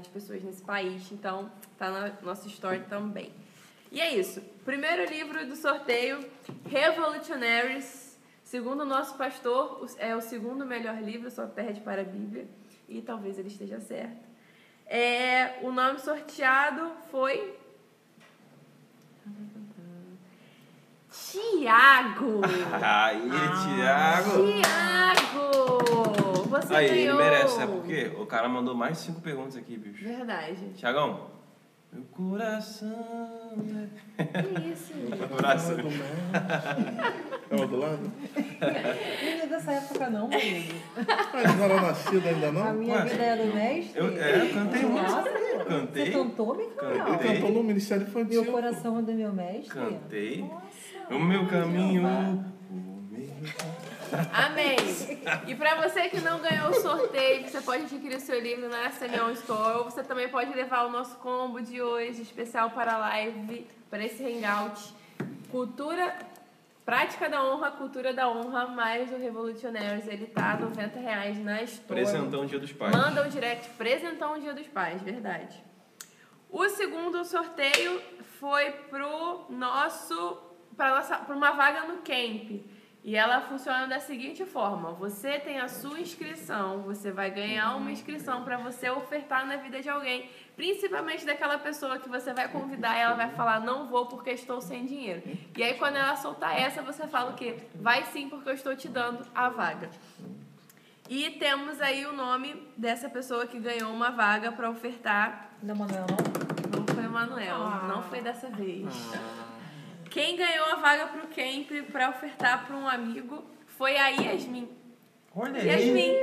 as 0.00 0.06
pessoas 0.06 0.42
nesse 0.44 0.62
país. 0.62 1.10
Então, 1.10 1.50
tá 1.76 1.90
na 1.90 2.12
nossa 2.22 2.46
história 2.46 2.84
também. 2.88 3.32
E 3.90 4.00
é 4.00 4.14
isso. 4.14 4.40
Primeiro 4.64 5.04
livro 5.10 5.46
do 5.46 5.56
sorteio, 5.56 6.24
Revolutionaries. 6.66 8.18
Segundo 8.44 8.80
o 8.80 8.86
nosso 8.86 9.16
pastor, 9.16 9.86
é 9.98 10.16
o 10.16 10.20
segundo 10.20 10.64
melhor 10.64 11.02
livro, 11.02 11.30
só 11.30 11.46
perde 11.46 11.80
para 11.80 12.00
a 12.00 12.04
Bíblia. 12.04 12.46
E 12.88 13.02
talvez 13.02 13.38
ele 13.38 13.48
esteja 13.48 13.80
certo. 13.80 14.26
É, 14.86 15.58
o 15.62 15.70
nome 15.70 15.98
sorteado 15.98 16.90
foi 17.10 17.54
Tiago! 21.10 22.40
Aí, 22.82 23.30
Thiago! 23.76 24.30
Tiago! 24.62 25.68
Você 26.48 26.74
Aí, 26.74 26.86
ele 26.86 26.96
ganhou! 27.04 27.18
merece, 27.18 27.56
sabe 27.56 27.72
por 27.72 27.84
quê? 27.84 28.12
O 28.18 28.24
cara 28.24 28.48
mandou 28.48 28.74
mais 28.74 28.96
cinco 28.98 29.20
perguntas 29.20 29.56
aqui, 29.56 29.76
bicho. 29.76 30.02
Verdade. 30.04 30.72
Tiagão, 30.74 31.30
meu 31.92 32.02
coração. 32.10 33.54
Que 34.16 34.72
isso? 34.72 34.92
Coração. 35.34 35.76
É 37.50 37.54
o 37.56 37.66
do 37.66 37.76
lado? 37.78 38.12
Não 38.60 39.42
é 39.42 39.46
dessa 39.46 39.72
época 39.72 40.10
não, 40.10 40.28
marido. 40.28 40.74
Ele 40.96 41.52
não 41.56 41.64
era 41.64 41.80
nascido 41.80 42.28
ainda 42.28 42.48
A 42.48 42.52
não? 42.52 42.74
minha 42.74 42.94
Ué, 42.96 43.04
vida 43.04 43.22
é 43.22 43.36
do 43.36 43.54
mestre. 43.54 43.98
Eu, 44.00 44.06
é, 44.22 44.40
eu 44.42 44.54
cantei 44.54 44.82
muito. 44.82 45.10
Eu 45.10 45.22
Você 45.22 45.64
cantei. 45.64 46.10
cantou, 46.12 46.56
Micael? 46.56 47.04
Cantei. 47.06 47.34
cantou 47.34 47.50
no 47.52 47.62
Ministério 47.62 48.06
Infantil. 48.06 48.42
Meu 48.42 48.52
coração 48.52 48.98
é 48.98 49.02
do 49.02 49.12
meu 49.12 49.32
mestre. 49.32 49.68
Cantei. 49.70 50.42
Nossa, 50.42 51.14
O 51.14 51.18
meu 51.18 51.46
caminho. 51.46 52.02
O 52.70 53.08
meu 53.10 53.28
Amém! 54.32 54.76
E 55.46 55.54
pra 55.54 55.74
você 55.76 56.08
que 56.08 56.20
não 56.20 56.38
ganhou 56.40 56.70
o 56.70 56.74
sorteio, 56.74 57.48
você 57.48 57.60
pode 57.60 57.84
adquirir 57.84 58.16
o 58.16 58.20
seu 58.20 58.40
livro 58.40 58.68
na 58.68 58.90
Semyon 58.90 59.30
Store. 59.32 59.78
Ou 59.78 59.84
você 59.84 60.02
também 60.02 60.28
pode 60.28 60.52
levar 60.54 60.86
o 60.86 60.90
nosso 60.90 61.16
combo 61.16 61.60
de 61.60 61.80
hoje, 61.82 62.22
especial 62.22 62.70
para 62.70 62.94
a 62.94 62.98
live, 62.98 63.66
para 63.90 64.04
esse 64.04 64.24
hangout. 64.24 64.94
Cultura, 65.50 66.16
prática 66.84 67.28
da 67.28 67.42
honra, 67.44 67.70
cultura 67.70 68.12
da 68.12 68.28
honra, 68.28 68.66
mais 68.66 69.12
o 69.12 69.16
Revolutionaries. 69.16 70.06
Ele 70.06 70.26
tá 70.26 70.56
90 70.56 70.98
reais 70.98 71.38
na 71.38 71.62
Store. 71.62 72.02
Presentão 72.02 72.46
Dia 72.46 72.58
dos 72.58 72.72
Pais. 72.72 72.94
Manda 72.94 73.24
um 73.24 73.28
direct, 73.28 73.70
presentão 73.70 74.38
Dia 74.38 74.54
dos 74.54 74.66
Pais, 74.66 75.02
verdade. 75.02 75.62
O 76.50 76.66
segundo 76.70 77.24
sorteio 77.24 78.00
foi 78.40 78.70
pro 78.70 79.46
nosso 79.50 80.38
para 80.76 81.02
para 81.02 81.34
uma 81.34 81.50
vaga 81.50 81.82
no 81.82 81.98
camp. 81.98 82.62
E 83.08 83.16
ela 83.16 83.40
funciona 83.40 83.86
da 83.86 83.98
seguinte 84.00 84.44
forma: 84.44 84.92
você 84.92 85.38
tem 85.38 85.58
a 85.58 85.66
sua 85.66 85.98
inscrição, 85.98 86.82
você 86.82 87.10
vai 87.10 87.30
ganhar 87.30 87.74
uma 87.74 87.90
inscrição 87.90 88.44
para 88.44 88.58
você 88.58 88.90
ofertar 88.90 89.46
na 89.46 89.56
vida 89.56 89.80
de 89.80 89.88
alguém, 89.88 90.28
principalmente 90.54 91.24
daquela 91.24 91.56
pessoa 91.56 91.98
que 91.98 92.06
você 92.06 92.34
vai 92.34 92.48
convidar 92.48 92.98
e 92.98 93.00
ela 93.00 93.14
vai 93.14 93.30
falar 93.30 93.60
não 93.60 93.86
vou 93.86 94.04
porque 94.04 94.28
estou 94.32 94.60
sem 94.60 94.84
dinheiro. 94.84 95.22
E 95.56 95.62
aí 95.62 95.72
quando 95.78 95.96
ela 95.96 96.16
soltar 96.16 96.60
essa, 96.60 96.82
você 96.82 97.08
fala 97.08 97.30
o 97.30 97.34
quê? 97.34 97.56
Vai 97.76 98.04
sim 98.04 98.28
porque 98.28 98.50
eu 98.50 98.52
estou 98.52 98.76
te 98.76 98.88
dando 98.90 99.26
a 99.34 99.48
vaga. 99.48 99.88
E 101.08 101.30
temos 101.30 101.80
aí 101.80 102.04
o 102.04 102.12
nome 102.12 102.62
dessa 102.76 103.08
pessoa 103.08 103.46
que 103.46 103.58
ganhou 103.58 103.90
uma 103.90 104.10
vaga 104.10 104.52
para 104.52 104.68
ofertar. 104.68 105.52
Não, 105.62 105.74
Manuel, 105.74 106.04
não? 106.10 106.80
Não 106.80 106.94
foi 106.94 107.06
o 107.06 107.10
Manuel, 107.10 107.56
Ah. 107.56 107.86
não 107.88 108.02
foi 108.02 108.20
dessa 108.20 108.50
vez. 108.50 108.84
Quem 110.10 110.36
ganhou 110.36 110.66
a 110.66 110.76
vaga 110.76 111.06
para 111.06 111.24
o 111.24 111.28
camp 111.28 111.90
para 111.92 112.10
ofertar 112.10 112.66
para 112.66 112.76
um 112.76 112.88
amigo 112.88 113.44
foi 113.66 113.96
a 113.96 114.08
Yasmin. 114.08 114.68
Olha 115.34 115.60
aí. 115.60 115.68
Yasmin, 115.68 116.14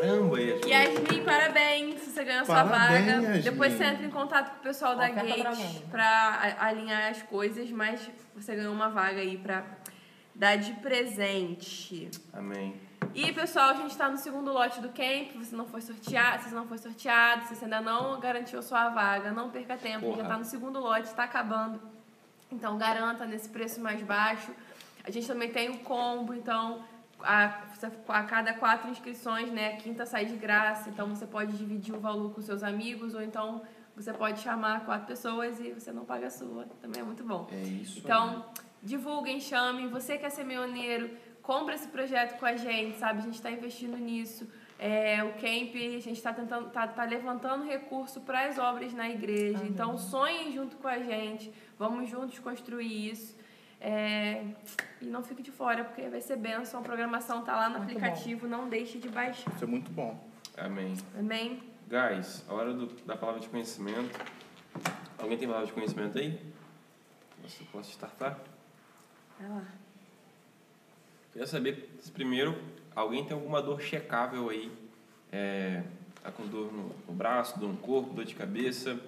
Caramba, 0.00 0.40
Yasmin. 0.40 0.70
Yasmin, 0.70 1.24
parabéns. 1.24 2.00
Você 2.02 2.24
ganhou 2.24 2.42
a 2.42 2.44
sua 2.44 2.64
Parabéns, 2.64 3.06
vaga. 3.06 3.22
Yasmin. 3.22 3.40
Depois 3.40 3.72
você 3.72 3.84
entra 3.84 4.06
em 4.06 4.10
contato 4.10 4.50
com 4.50 4.56
o 4.58 4.62
pessoal 4.62 4.96
da 4.96 5.08
Gate 5.08 5.82
para 5.90 6.56
alinhar 6.58 7.10
as 7.10 7.22
coisas, 7.22 7.70
mas 7.70 8.10
você 8.34 8.56
ganhou 8.56 8.72
uma 8.72 8.88
vaga 8.88 9.20
aí 9.20 9.36
para 9.38 9.64
dar 10.34 10.56
de 10.56 10.72
presente. 10.74 12.10
Amém. 12.32 12.74
E 13.14 13.30
pessoal, 13.32 13.70
a 13.70 13.74
gente 13.74 13.90
está 13.90 14.08
no 14.08 14.16
segundo 14.16 14.52
lote 14.52 14.80
do 14.80 14.88
camp. 14.88 15.32
Você 15.36 15.54
não 15.54 15.66
foi 15.66 15.82
sorteado, 15.82 16.42
se 16.42 16.48
você 16.48 16.54
não 16.54 16.66
foi 16.66 16.78
sorteado, 16.78 17.44
se 17.46 17.54
você 17.54 17.64
ainda 17.64 17.80
não 17.80 18.18
garantiu 18.18 18.58
a 18.58 18.62
sua 18.62 18.88
vaga, 18.88 19.30
não 19.32 19.50
perca 19.50 19.76
tempo. 19.76 20.06
Porra. 20.06 20.16
Já 20.18 20.22
está 20.22 20.38
no 20.38 20.44
segundo 20.44 20.80
lote, 20.80 21.08
está 21.08 21.24
acabando. 21.24 21.80
Então 22.52 22.78
garanta 22.78 23.24
nesse 23.24 23.48
preço 23.48 23.80
mais 23.80 24.02
baixo. 24.02 24.52
A 25.04 25.10
gente 25.10 25.26
também 25.26 25.50
tem 25.50 25.70
o 25.70 25.78
combo, 25.78 26.32
então 26.34 26.84
a, 27.20 27.62
a 28.08 28.22
cada 28.24 28.54
quatro 28.54 28.90
inscrições, 28.90 29.50
né, 29.50 29.74
a 29.74 29.76
quinta 29.76 30.06
sai 30.06 30.26
de 30.26 30.36
graça. 30.36 30.90
Então 30.90 31.08
você 31.08 31.26
pode 31.26 31.56
dividir 31.56 31.94
o 31.94 32.00
valor 32.00 32.32
com 32.34 32.40
seus 32.40 32.62
amigos, 32.62 33.14
ou 33.14 33.22
então 33.22 33.62
você 33.96 34.12
pode 34.12 34.40
chamar 34.40 34.84
quatro 34.84 35.06
pessoas 35.06 35.58
e 35.60 35.72
você 35.72 35.92
não 35.92 36.04
paga 36.04 36.26
a 36.26 36.30
sua. 36.30 36.66
Também 36.80 37.00
é 37.00 37.04
muito 37.04 37.24
bom. 37.24 37.48
É 37.50 37.62
isso. 37.62 37.98
Então, 37.98 38.46
divulguem, 38.82 39.40
chamem. 39.40 39.88
Você 39.88 40.16
quer 40.16 40.30
ser 40.30 40.44
meioneiro, 40.44 41.10
compra 41.42 41.74
esse 41.74 41.88
projeto 41.88 42.38
com 42.38 42.46
a 42.46 42.56
gente, 42.56 42.98
sabe? 42.98 43.20
A 43.20 43.22
gente 43.22 43.34
está 43.34 43.50
investindo 43.50 43.96
nisso. 43.96 44.48
É, 44.84 45.22
o 45.22 45.34
Camp, 45.34 45.76
a 45.76 46.00
gente 46.00 46.12
está 46.14 46.32
tentando, 46.32 46.68
tá, 46.70 46.88
tá 46.88 47.04
levantando 47.04 47.62
recurso 47.64 48.20
para 48.22 48.46
as 48.46 48.58
obras 48.58 48.92
na 48.92 49.08
igreja. 49.08 49.58
Amém. 49.58 49.70
Então, 49.70 49.96
sonhem 49.96 50.50
junto 50.52 50.74
com 50.76 50.88
a 50.88 50.98
gente. 50.98 51.52
Vamos 51.78 52.10
juntos 52.10 52.36
construir 52.40 53.10
isso. 53.12 53.36
É, 53.80 54.44
e 55.00 55.04
não 55.06 55.22
fique 55.22 55.40
de 55.40 55.52
fora, 55.52 55.84
porque 55.84 56.08
vai 56.08 56.20
ser 56.20 56.34
bênção. 56.36 56.80
A 56.80 56.82
programação 56.82 57.44
tá 57.44 57.54
lá 57.54 57.68
no 57.68 57.78
Muito 57.78 57.90
aplicativo. 57.96 58.48
Não 58.48 58.68
deixe 58.68 58.98
de 58.98 59.08
baixar. 59.08 59.52
Isso 59.54 59.62
é 59.62 59.66
muito 59.68 59.88
bom. 59.92 60.18
Amém. 60.56 60.96
Amém? 61.16 61.62
Guys, 61.88 62.44
a 62.48 62.52
hora 62.54 62.72
do- 62.74 62.86
da 63.06 63.16
palavra 63.16 63.40
de 63.40 63.48
conhecimento. 63.48 64.18
Alguém 65.16 65.38
tem 65.38 65.46
palavra 65.46 65.68
de 65.68 65.72
conhecimento 65.72 66.18
aí? 66.18 66.40
Posso, 67.40 67.64
posso 67.66 67.90
startar? 67.90 68.36
Vai 69.38 69.48
lá. 69.48 69.64
Queria 71.32 71.46
saber 71.46 71.88
primeiro 72.12 72.58
alguém 72.94 73.24
tem 73.24 73.34
alguma 73.34 73.60
dor 73.62 73.80
checável 73.80 74.48
aí. 74.48 74.70
É, 75.30 75.82
tá 76.22 76.30
com 76.30 76.46
dor 76.46 76.72
no, 76.72 76.90
no 77.06 77.12
braço, 77.12 77.58
dor 77.58 77.70
no 77.70 77.76
corpo, 77.76 78.14
dor 78.14 78.24
de 78.24 78.34
cabeça, 78.34 79.00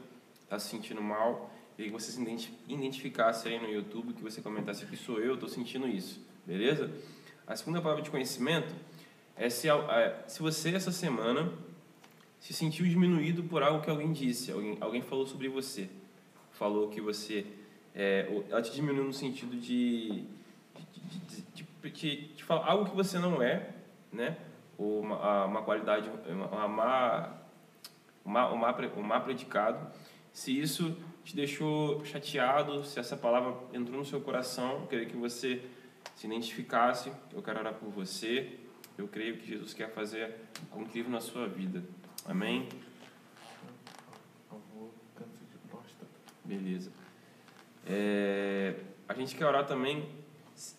tá 0.49 0.59
se 0.59 0.69
sentindo 0.69 1.03
mal. 1.03 1.51
E 1.79 1.85
que 1.85 1.91
você 1.91 2.13
se 2.13 2.21
identi- 2.21 2.53
identificasse 2.69 3.49
aí 3.49 3.61
no 3.61 3.69
YouTube, 3.69 4.15
que 4.15 4.23
você 4.23 4.41
comentasse 4.41 4.85
aqui 4.85 4.97
sou 4.97 5.19
eu, 5.19 5.37
tô 5.37 5.49
sentindo 5.49 5.89
isso. 5.89 6.21
Beleza? 6.47 6.91
A 7.47 7.57
segunda 7.57 7.81
palavra 7.81 8.03
de 8.03 8.11
conhecimento 8.11 8.73
é 9.37 9.51
se, 9.51 9.69
é, 9.69 10.25
se 10.27 10.41
você 10.41 10.75
essa 10.75 10.93
semana 10.93 11.53
se 12.41 12.53
sentiu 12.53 12.87
diminuído 12.87 13.43
por 13.45 13.63
algo 13.63 13.83
que 13.83 13.91
alguém 13.91 14.13
disse, 14.13 14.53
alguém, 14.53 14.77
alguém 14.81 15.03
falou 15.03 15.27
sobre 15.27 15.49
você, 15.49 15.89
falou 16.53 16.89
que 16.89 17.01
você. 17.01 17.47
É, 17.95 18.29
ela 18.51 18.61
te 18.61 18.73
diminuiu 18.73 19.05
no 19.05 19.13
sentido 19.13 19.57
de, 19.57 20.25
de, 20.75 21.19
de, 21.29 21.44
de, 21.91 22.35
de 22.35 22.45
falar 22.45 22.67
algo 22.67 22.91
que 22.91 22.97
você 22.97 23.19
não 23.19 23.43
é, 23.43 23.71
né? 24.13 24.37
Ou 24.77 25.01
uma, 25.01 25.45
uma 25.45 25.63
qualidade, 25.63 26.11
uma, 26.29 26.65
uma, 28.25 28.53
um 28.55 29.03
má 29.03 29.21
predicado. 29.21 29.87
Se 30.33 30.59
isso 30.59 30.97
te 31.23 31.37
deixou 31.37 32.05
chateado, 32.05 32.85
se 32.85 32.99
essa 32.99 33.17
palavra 33.17 33.55
entrou 33.73 33.99
no 33.99 34.05
seu 34.05 34.21
coração, 34.21 34.81
eu 34.81 34.87
queria 34.87 35.07
que 35.07 35.17
você 35.17 35.65
se 36.15 36.27
identificasse. 36.27 37.13
Eu 37.33 37.43
quero 37.43 37.61
orar 37.61 37.75
por 37.75 37.89
você. 37.89 38.59
Eu 38.97 39.09
creio 39.09 39.37
que 39.37 39.47
Jesus 39.47 39.75
quer 39.75 39.91
fazer 39.93 40.35
algo 40.71 40.85
incrível 40.85 41.11
na 41.11 41.21
sua 41.21 41.47
vida. 41.47 41.83
Amém? 42.27 42.69
Beleza. 46.45 46.93
É, 47.87 48.75
a 49.09 49.15
gente 49.15 49.35
quer 49.35 49.47
orar 49.47 49.67
também. 49.67 50.24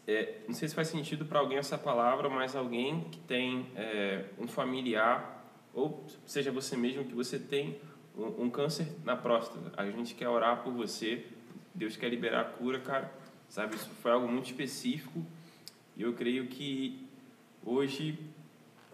É, 0.08 0.40
não 0.48 0.54
sei 0.54 0.68
se 0.70 0.76
faz 0.76 0.88
sentido 0.88 1.26
para 1.26 1.40
alguém 1.40 1.58
essa 1.58 1.78
palavra, 1.78 2.30
mas 2.30 2.56
alguém 2.56 3.02
que 3.10 3.20
tem 3.20 3.68
é, 3.76 4.26
um 4.40 4.48
familiar, 4.48 5.46
ou 5.74 6.06
seja 6.26 6.52
você 6.52 6.78
mesmo, 6.78 7.04
que 7.04 7.14
você 7.14 7.38
tem 7.38 7.80
um, 8.18 8.44
um, 8.44 8.50
câncer 8.50 8.88
na 9.04 9.16
próstata. 9.16 9.74
A 9.76 9.90
gente 9.90 10.16
quer 10.16 10.30
orar 10.30 10.64
por 10.64 10.72
você. 10.72 11.26
Deus 11.74 11.98
quer 11.98 12.10
liberar 12.10 12.42
a 12.42 12.46
cura, 12.46 12.80
cara. 12.80 13.12
Sabe, 13.50 13.76
isso 13.76 13.90
foi 14.02 14.12
algo 14.12 14.28
muito 14.28 14.46
específico. 14.46 15.26
E 15.98 16.04
eu 16.04 16.14
creio 16.14 16.48
que 16.48 17.06
hoje, 17.66 18.18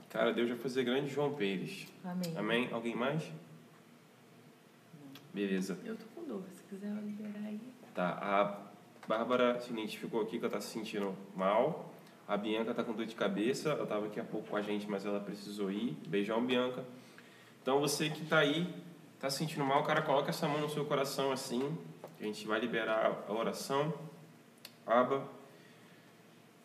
cara, 0.10 0.34
Deus 0.34 0.50
vai 0.50 0.58
fazer 0.58 0.84
grande 0.84 1.10
João 1.10 1.34
Pires. 1.34 1.88
Amém. 2.04 2.38
Amém? 2.38 2.70
Alguém 2.72 2.96
mais? 2.96 3.24
Beleza. 5.34 5.78
Eu 5.86 5.96
tô 5.96 6.06
com 6.16 6.28
dor, 6.28 6.44
se 6.52 6.64
quiser 6.64 6.92
liberar 6.94 7.46
aí. 7.46 7.60
Tá, 7.94 8.18
a 8.22 8.71
Bárbara 9.08 9.60
se 9.60 9.72
identificou 9.72 10.22
aqui 10.22 10.38
que 10.38 10.46
ela 10.46 10.54
tá 10.54 10.62
se 10.62 10.68
sentindo 10.68 11.16
mal. 11.36 11.92
A 12.28 12.38
Bianca 12.38 12.74
tá 12.74 12.84
com 12.84 12.94
dor 12.94 13.06
de 13.06 13.16
cabeça, 13.16 13.70
ela 13.72 13.86
tava 13.86 14.06
aqui 14.06 14.20
há 14.20 14.24
pouco 14.24 14.50
com 14.50 14.56
a 14.56 14.62
gente, 14.62 14.90
mas 14.90 15.06
ela 15.06 15.20
precisou 15.20 15.72
ir. 15.72 15.98
Beijão, 16.08 16.46
Bianca. 16.46 16.86
Então 17.62 17.80
você 17.80 18.10
que 18.10 18.26
tá 18.26 18.40
aí, 18.40 18.74
tá 19.20 19.30
se 19.30 19.40
sentindo 19.40 19.66
mal, 19.66 19.84
cara, 19.84 20.02
coloca 20.02 20.30
essa 20.30 20.48
mão 20.48 20.62
no 20.62 20.70
seu 20.70 20.86
coração 20.86 21.32
assim. 21.32 21.78
A 22.20 22.24
gente 22.24 22.48
vai 22.48 22.60
liberar 22.60 23.26
a 23.28 23.34
oração. 23.34 23.94
Aba. 24.86 25.28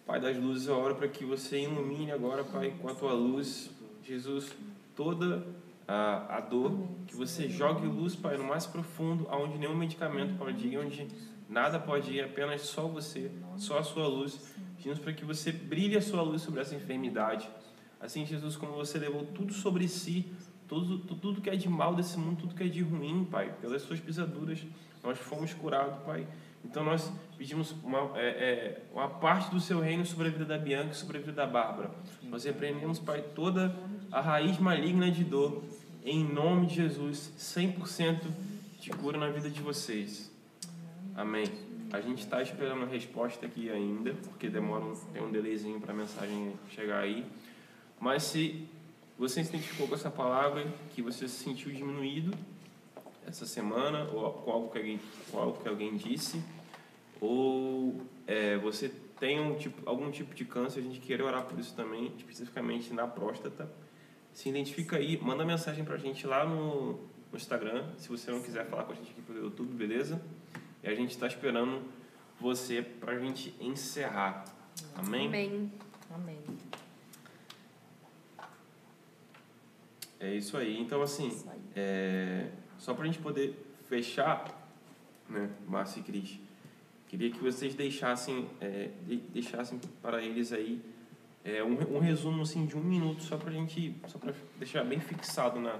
Pai 0.07 0.21
das 0.21 0.37
luzes, 0.37 0.69
eu 0.69 0.79
oro 0.79 0.95
para 0.95 1.09
que 1.09 1.25
você 1.25 1.61
ilumine 1.63 2.13
agora, 2.13 2.45
Pai, 2.45 2.73
com 2.81 2.89
a 2.89 2.95
tua 2.95 3.13
luz, 3.13 3.71
Jesus, 4.05 4.53
toda 4.95 5.45
a, 5.89 6.37
a 6.37 6.41
dor, 6.41 6.87
que 7.09 7.17
você 7.17 7.49
jogue 7.49 7.87
luz, 7.87 8.15
Pai, 8.15 8.37
no 8.37 8.45
mais 8.45 8.67
profundo, 8.67 9.27
aonde 9.29 9.59
nenhum 9.59 9.75
medicamento 9.75 10.39
pode 10.39 10.65
ir, 10.69 10.79
onde 10.79 11.09
nada 11.49 11.79
pode 11.79 12.13
ir, 12.13 12.25
apenas 12.25 12.63
só 12.63 12.87
você, 12.87 13.31
só 13.57 13.79
a 13.79 13.83
sua 13.83 14.07
luz. 14.07 14.55
Pedimos 14.77 14.99
para 14.99 15.13
que 15.13 15.25
você 15.25 15.51
brilhe 15.53 15.97
a 15.97 16.03
sua 16.03 16.23
luz 16.23 16.43
sobre 16.43 16.61
essa 16.61 16.75
enfermidade. 16.75 17.49
Assim, 18.01 18.27
Jesus, 18.27 18.57
como 18.57 18.73
você 18.73 18.99
levou 18.99 19.25
tudo 19.27 19.53
sobre 19.53 19.89
si, 19.89 20.31
tudo, 20.69 20.99
tudo 20.99 21.41
que 21.41 21.49
é 21.49 21.57
de 21.57 21.69
mal 21.69 21.95
desse 21.95 22.19
mundo, 22.19 22.41
tudo 22.41 22.55
que 22.55 22.63
é 22.63 22.69
de 22.69 22.83
ruim, 22.83 23.25
Pai, 23.25 23.55
pelas 23.61 23.83
suas 23.83 24.01
pisaduras, 24.01 24.65
nós 25.03 25.19
fomos 25.19 25.55
curados, 25.55 26.03
Pai. 26.05 26.27
Então 26.65 26.85
nós 26.85 27.13
pedimos 27.39 27.73
uma, 27.83 28.19
é, 28.19 28.27
é, 28.27 28.83
uma 28.93 29.09
parte 29.09 29.51
do 29.51 29.61
seu 29.61 29.81
reino 29.81 30.05
sobre 30.05 30.29
a 30.29 30.31
vida 30.31 30.45
da 30.45 30.59
Bianca 30.59 30.91
e 30.91 30.97
sobre 30.97 31.19
a 31.19 31.21
vida 31.21 31.33
da 31.33 31.47
Bárbara. 31.47 31.91
Nós 32.23 32.45
repreendemos, 32.45 32.99
Pai, 32.99 33.23
toda 33.35 33.75
a 34.11 34.21
raiz 34.21 34.59
maligna 34.59 35.11
de 35.11 35.25
dor. 35.25 35.63
Em 36.05 36.25
nome 36.25 36.67
de 36.67 36.77
Jesus, 36.77 37.33
100% 37.39 38.23
de 38.81 38.91
cura 38.91 39.19
na 39.19 39.29
vida 39.29 39.49
de 39.49 39.61
vocês. 39.61 40.36
Amém. 41.17 41.47
A 41.95 42.01
gente 42.03 42.19
está 42.19 42.43
esperando 42.43 42.83
a 42.83 42.87
resposta 42.87 43.47
aqui 43.47 43.71
ainda, 43.71 44.13
porque 44.13 44.51
demora 44.51 44.85
um, 44.85 44.95
tem 45.15 45.23
um 45.23 45.33
delayzinho 45.33 45.81
para 45.81 45.95
a 45.95 45.97
mensagem 45.97 46.53
chegar 46.69 46.99
aí. 46.99 47.25
Mas 47.99 48.25
se 48.25 48.69
você 49.19 49.43
se 49.43 49.49
identificou 49.49 49.89
com 49.89 49.95
essa 49.95 50.11
palavra, 50.11 50.67
que 50.95 51.01
você 51.01 51.27
se 51.27 51.43
sentiu 51.43 51.73
diminuído 51.73 52.37
essa 53.27 53.47
semana, 53.47 54.05
ou 54.13 54.31
com 54.31 54.51
algo 54.51 54.71
que 54.71 54.77
alguém, 54.77 55.01
algo 55.33 55.59
que 55.59 55.67
alguém 55.67 55.97
disse, 55.97 56.39
ou 57.19 57.99
é, 58.27 58.59
você 58.59 58.93
tem 59.19 59.41
um 59.41 59.55
tipo, 59.55 59.89
algum 59.89 60.11
tipo 60.11 60.35
de 60.35 60.45
câncer, 60.45 60.81
a 60.81 60.83
gente 60.83 61.01
quer 61.01 61.23
orar 61.23 61.47
por 61.47 61.59
isso 61.59 61.75
também, 61.75 62.13
especificamente 62.19 62.93
na 62.93 63.07
próstata. 63.07 63.73
Se 64.35 64.51
identifica 64.51 64.99
aí, 64.99 65.17
manda 65.17 65.47
mensagem 65.47 65.83
pra 65.83 65.97
gente 65.97 66.27
lá 66.27 66.45
no, 66.45 66.93
no 67.33 67.37
Instagram, 67.37 67.87
se 67.97 68.07
você 68.11 68.31
não 68.31 68.43
quiser 68.43 68.67
falar 68.67 68.85
com 68.85 68.93
a 68.93 68.97
gente 68.97 69.13
aqui 69.13 69.23
pelo 69.23 69.39
YouTube, 69.39 69.73
beleza? 69.73 70.21
E 70.87 70.89
a 70.91 70.95
gente 70.95 71.11
está 71.11 71.27
esperando 71.27 71.83
você 72.41 72.81
pra 72.81 73.19
gente 73.19 73.53
encerrar. 73.61 74.45
Amém? 74.95 75.27
Amém. 75.27 75.73
Amém. 76.15 76.39
É 80.21 80.33
isso 80.33 80.57
aí. 80.57 80.81
Então, 80.81 81.03
assim, 81.03 81.27
Isso 81.27 81.51
aí. 81.51 81.59
é, 81.75 82.51
só 82.79 82.95
pra 82.95 83.05
gente 83.05 83.19
poder 83.19 83.67
fechar, 83.89 84.45
né, 85.29 85.51
Márcio 85.67 86.01
e 86.01 86.03
Cris, 86.05 86.39
queria 87.09 87.31
que 87.33 87.39
vocês 87.41 87.75
deixassem, 87.75 88.49
é, 88.61 88.91
de- 89.07 89.17
deixassem 89.17 89.81
para 90.01 90.23
eles 90.23 90.53
aí 90.53 90.81
é, 91.45 91.63
um, 91.65 91.97
um 91.97 91.99
resumo 91.99 92.43
assim, 92.43 92.65
de 92.65 92.77
um 92.77 92.81
minuto, 92.83 93.23
só 93.25 93.37
pra 93.37 93.51
gente, 93.51 93.95
só 94.07 94.19
pra 94.19 94.33
deixar 94.59 94.85
bem 94.85 95.01
fixado 95.01 95.61
na, 95.61 95.79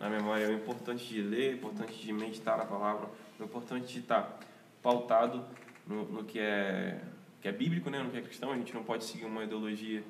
na 0.00 0.08
memória. 0.10 0.46
É 0.46 0.52
importante 0.52 1.06
de 1.06 1.20
ler, 1.22 1.50
é 1.50 1.54
importante 1.54 1.94
de 2.00 2.12
meditar 2.12 2.56
na 2.56 2.64
palavra, 2.64 3.08
é 3.38 3.44
importante 3.44 3.92
de 3.92 4.00
estar 4.00 4.40
pautado 4.82 5.44
no, 5.86 6.04
no 6.06 6.24
que, 6.24 6.40
é, 6.40 7.00
que 7.40 7.46
é 7.46 7.52
bíblico, 7.52 7.90
né, 7.90 8.02
no 8.02 8.10
que 8.10 8.16
é 8.16 8.22
cristão. 8.22 8.50
A 8.50 8.56
gente 8.56 8.74
não 8.74 8.82
pode 8.82 9.04
seguir 9.04 9.26
uma 9.26 9.44
ideologia 9.44 10.02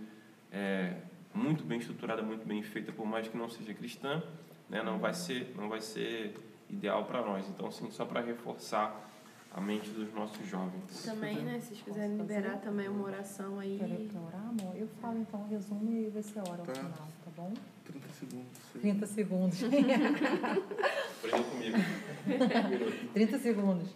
é, 0.53 0.95
muito 1.35 1.65
bem 1.65 1.79
estruturada, 1.81 2.23
muito 2.23 2.47
bem 2.47 2.63
feita, 2.63 2.93
por 2.93 3.05
mais 3.05 3.29
que 3.29 3.37
não 3.37 3.51
seja 3.51 3.75
cristã, 3.75 4.23
né, 4.69 4.83
não 4.83 4.99
vai 4.99 5.13
ser, 5.13 5.53
não 5.57 5.69
vai 5.69 5.81
ser 5.81 6.35
ideal 6.69 7.05
para 7.05 7.21
nós. 7.23 7.49
Então, 7.49 7.67
assim, 7.67 7.91
só 7.91 8.05
para 8.05 8.21
reforçar 8.21 9.09
a 9.53 9.61
mente 9.61 9.91
dos 9.91 10.13
nossos 10.15 10.47
jovens. 10.47 11.03
Também, 11.05 11.43
né? 11.43 11.59
Se 11.59 11.67
vocês 11.75 11.83
quiserem 11.83 12.17
liberar 12.17 12.59
também 12.59 12.89
uma 12.89 13.05
oração 13.05 13.59
aí. 13.59 14.09
Pra 14.13 14.21
orar, 14.21 14.49
amor? 14.49 14.77
Eu 14.77 14.87
falo 15.01 15.19
então, 15.19 15.45
resumo 15.49 15.91
e 15.91 16.09
você 16.09 16.39
ora 16.39 16.61
ao 16.61 16.67
Tá. 16.67 16.75
final, 16.75 17.09
bom? 17.41 17.53
30 17.85 18.09
segundos. 18.13 18.59
30 18.81 19.07
segundos. 19.07 19.65
Aprendeu 21.19 21.45
comigo. 21.45 21.79
30 23.15 23.39
segundos. 23.39 23.89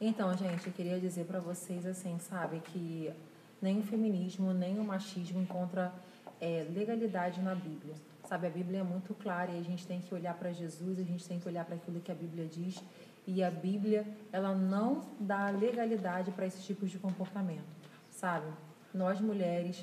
Então, 0.00 0.36
gente, 0.36 0.66
eu 0.66 0.72
queria 0.72 1.00
dizer 1.00 1.24
para 1.24 1.40
vocês 1.40 1.84
assim, 1.86 2.18
sabe, 2.18 2.60
que 2.60 3.12
nem 3.60 3.80
o 3.80 3.82
feminismo, 3.82 4.52
nem 4.52 4.78
o 4.78 4.84
machismo 4.84 5.40
encontra 5.40 5.92
é, 6.40 6.66
legalidade 6.70 7.40
na 7.40 7.54
Bíblia. 7.54 7.94
Sabe, 8.28 8.46
a 8.46 8.50
Bíblia 8.50 8.80
é 8.80 8.82
muito 8.82 9.12
clara 9.14 9.50
e 9.50 9.58
a 9.58 9.62
gente 9.62 9.86
tem 9.86 10.00
que 10.00 10.14
olhar 10.14 10.34
para 10.34 10.52
Jesus, 10.52 10.98
a 10.98 11.02
gente 11.02 11.26
tem 11.26 11.38
que 11.38 11.48
olhar 11.48 11.64
para 11.64 11.74
aquilo 11.74 12.00
que 12.00 12.12
a 12.12 12.14
Bíblia 12.14 12.46
diz. 12.46 12.82
E 13.26 13.42
a 13.42 13.50
Bíblia, 13.50 14.06
ela 14.32 14.54
não 14.54 15.02
dá 15.18 15.50
legalidade 15.50 16.30
para 16.30 16.46
esses 16.46 16.64
tipos 16.64 16.90
de 16.90 16.98
comportamento, 16.98 17.64
sabe? 18.10 18.46
Nós 18.92 19.20
mulheres, 19.20 19.82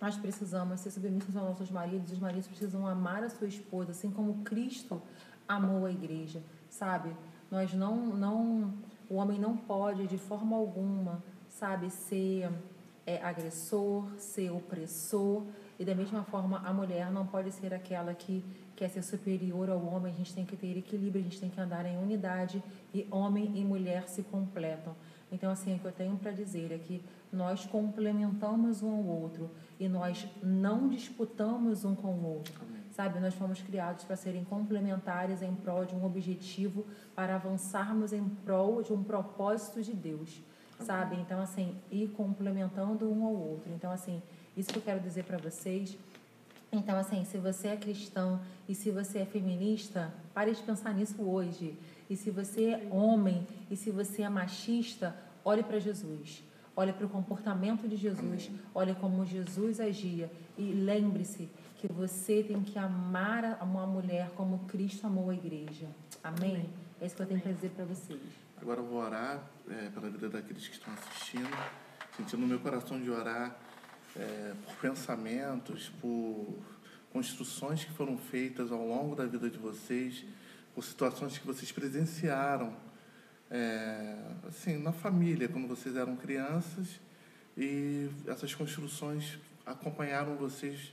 nós 0.00 0.16
precisamos 0.16 0.80
ser 0.80 0.90
submissas 0.90 1.36
aos 1.36 1.48
nossos 1.48 1.70
maridos, 1.70 2.12
os 2.12 2.18
maridos 2.18 2.46
precisam 2.46 2.86
amar 2.86 3.22
a 3.24 3.30
sua 3.30 3.46
esposa, 3.46 3.92
assim 3.92 4.10
como 4.10 4.42
Cristo 4.44 5.00
amou 5.48 5.86
a 5.86 5.90
igreja, 5.90 6.42
sabe? 6.68 7.14
Nós 7.50 7.72
não, 7.72 7.96
não, 7.96 8.74
o 9.08 9.16
homem 9.16 9.38
não 9.38 9.56
pode 9.56 10.06
de 10.06 10.18
forma 10.18 10.56
alguma, 10.56 11.22
sabe, 11.48 11.90
ser 11.90 12.50
é, 13.06 13.22
agressor, 13.22 14.06
ser 14.18 14.50
opressor, 14.50 15.42
e 15.78 15.84
da 15.84 15.94
mesma 15.94 16.22
forma 16.24 16.58
a 16.58 16.72
mulher 16.72 17.10
não 17.10 17.26
pode 17.26 17.50
ser 17.52 17.74
aquela 17.74 18.14
que 18.14 18.44
quer 18.76 18.88
ser 18.88 19.02
superior 19.02 19.70
ao 19.70 19.84
homem, 19.84 20.12
a 20.12 20.16
gente 20.16 20.34
tem 20.34 20.44
que 20.44 20.56
ter 20.56 20.76
equilíbrio, 20.76 21.20
a 21.20 21.24
gente 21.24 21.40
tem 21.40 21.50
que 21.50 21.60
andar 21.60 21.86
em 21.86 21.96
unidade, 21.96 22.62
e 22.92 23.06
homem 23.10 23.52
e 23.54 23.64
mulher 23.64 24.08
se 24.08 24.22
completam. 24.22 24.94
Então, 25.30 25.50
assim, 25.50 25.74
o 25.76 25.78
que 25.78 25.84
eu 25.84 25.92
tenho 25.92 26.16
para 26.16 26.32
dizer 26.32 26.72
é 26.72 26.78
que 26.78 27.02
nós 27.32 27.66
complementamos 27.66 28.82
um 28.82 28.90
ao 28.90 29.04
outro 29.04 29.50
e 29.78 29.88
nós 29.88 30.26
não 30.42 30.88
disputamos 30.88 31.84
um 31.84 31.94
com 31.94 32.14
o 32.14 32.24
outro. 32.36 32.64
Sabe, 32.92 33.18
nós 33.18 33.34
fomos 33.34 33.60
criados 33.60 34.04
para 34.04 34.14
serem 34.14 34.44
complementares 34.44 35.42
em 35.42 35.52
prol 35.52 35.84
de 35.84 35.94
um 35.96 36.04
objetivo, 36.04 36.86
para 37.14 37.34
avançarmos 37.34 38.12
em 38.12 38.24
prol 38.44 38.82
de 38.82 38.92
um 38.92 39.02
propósito 39.02 39.82
de 39.82 39.92
Deus. 39.92 40.40
Sabe? 40.78 41.16
Então, 41.16 41.40
assim, 41.40 41.76
ir 41.90 42.08
complementando 42.10 43.10
um 43.10 43.24
ao 43.24 43.34
outro. 43.34 43.72
Então, 43.72 43.90
assim, 43.90 44.22
isso 44.56 44.70
que 44.70 44.78
eu 44.78 44.82
quero 44.82 45.00
dizer 45.00 45.24
para 45.24 45.38
vocês. 45.38 45.98
Então, 46.70 46.96
assim, 46.96 47.24
se 47.24 47.38
você 47.38 47.68
é 47.68 47.76
cristão 47.76 48.40
e 48.68 48.74
se 48.74 48.90
você 48.90 49.20
é 49.20 49.26
feminista, 49.26 50.12
pare 50.32 50.52
de 50.52 50.62
pensar 50.62 50.94
nisso 50.94 51.20
hoje. 51.22 51.76
E 52.08 52.16
se 52.16 52.30
você 52.30 52.70
é 52.70 52.88
homem 52.90 53.46
e 53.70 53.76
se 53.76 53.90
você 53.90 54.22
é 54.22 54.28
machista, 54.28 55.16
olhe 55.44 55.62
para 55.62 55.78
Jesus. 55.78 56.44
Olhe 56.76 56.92
para 56.92 57.06
o 57.06 57.08
comportamento 57.08 57.88
de 57.88 57.96
Jesus. 57.96 58.50
Olhe 58.74 58.94
como 58.96 59.24
Jesus 59.24 59.78
agia. 59.78 60.30
E 60.58 60.72
lembre-se 60.72 61.48
que 61.78 61.86
você 61.86 62.42
tem 62.42 62.62
que 62.62 62.78
amar 62.78 63.58
uma 63.62 63.86
mulher 63.86 64.30
como 64.36 64.60
Cristo 64.66 65.06
amou 65.06 65.30
a 65.30 65.34
igreja. 65.34 65.86
Amém? 66.22 66.68
É 67.00 67.06
isso 67.06 67.14
que 67.14 67.22
eu 67.22 67.26
tenho 67.26 67.40
para 67.40 67.52
dizer 67.52 67.70
para 67.70 67.84
vocês. 67.84 68.20
Agora 68.60 68.80
eu 68.80 68.86
vou 68.86 68.98
orar 68.98 69.42
é, 69.68 69.90
pela 69.90 70.08
vida 70.08 70.28
daqueles 70.28 70.66
que 70.66 70.74
estão 70.74 70.92
assistindo, 70.94 71.50
sentindo 72.16 72.40
no 72.40 72.46
meu 72.46 72.58
coração 72.60 73.00
de 73.00 73.10
orar 73.10 73.56
é, 74.16 74.54
por 74.64 74.74
pensamentos, 74.76 75.90
por 76.00 76.58
construções 77.12 77.84
que 77.84 77.92
foram 77.92 78.16
feitas 78.16 78.72
ao 78.72 78.86
longo 78.86 79.14
da 79.14 79.26
vida 79.26 79.48
de 79.48 79.58
vocês, 79.58 80.24
por 80.74 80.82
situações 80.82 81.38
que 81.38 81.46
vocês 81.46 81.70
presenciaram, 81.70 82.74
é, 83.50 84.16
assim, 84.48 84.78
na 84.78 84.92
família, 84.92 85.48
quando 85.48 85.66
vocês 85.68 85.96
eram 85.96 86.16
crianças, 86.16 87.00
e 87.56 88.08
essas 88.26 88.54
construções 88.54 89.38
acompanharam 89.64 90.34
vocês 90.36 90.92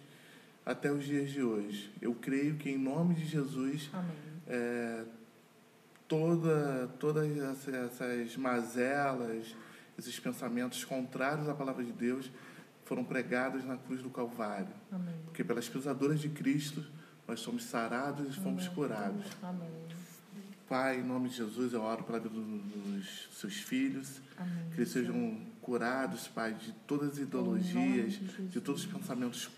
até 0.66 0.92
os 0.92 1.04
dias 1.06 1.32
de 1.32 1.42
hoje. 1.42 1.92
Eu 2.02 2.14
creio 2.14 2.56
que, 2.56 2.70
em 2.70 2.78
nome 2.78 3.16
de 3.16 3.26
Jesus, 3.26 3.90
Amém. 3.94 4.12
é, 4.48 5.04
toda, 6.08 6.88
todas 7.00 7.36
essa- 7.38 7.72
essas 7.72 8.38
mazelas, 8.38 9.56
esses 9.98 10.20
pensamentos 10.20 10.84
contrários 10.86 11.48
à 11.50 11.54
palavra 11.54 11.84
de 11.84 11.92
Deus 11.92 12.30
foram 12.86 13.04
pregados 13.04 13.64
na 13.64 13.78
cruz 13.78 14.02
do 14.04 14.10
Calvário. 14.10 14.68
Amém. 14.92 15.16
Porque 15.26 15.44
pelas 15.44 15.68
pisaduras 15.70 16.20
de 16.20 16.30
Cristo 16.30 16.84
nós 17.28 17.40
somos 17.40 17.64
sarados 17.64 18.36
e 18.36 18.40
fomos 18.40 18.68
curados. 18.68 19.26
Amém. 19.42 19.70
Pai, 20.72 21.02
em 21.02 21.04
nome 21.04 21.28
de 21.28 21.36
Jesus, 21.36 21.74
eu 21.74 21.82
oro 21.82 22.02
do- 22.02 22.30
dos 22.30 23.28
seus 23.34 23.56
filhos, 23.56 24.22
Amém. 24.38 24.70
que 24.74 24.80
eles 24.80 24.90
sejam 24.90 25.38
curados, 25.62 26.30
Pai, 26.30 26.54
de 26.54 26.72
todas 26.88 27.10
as 27.12 27.18
ideologias, 27.18 28.14
de 28.14 28.48
de 28.48 28.62
todos 28.62 28.86
os 28.86 28.88
pensamentos 28.90 29.50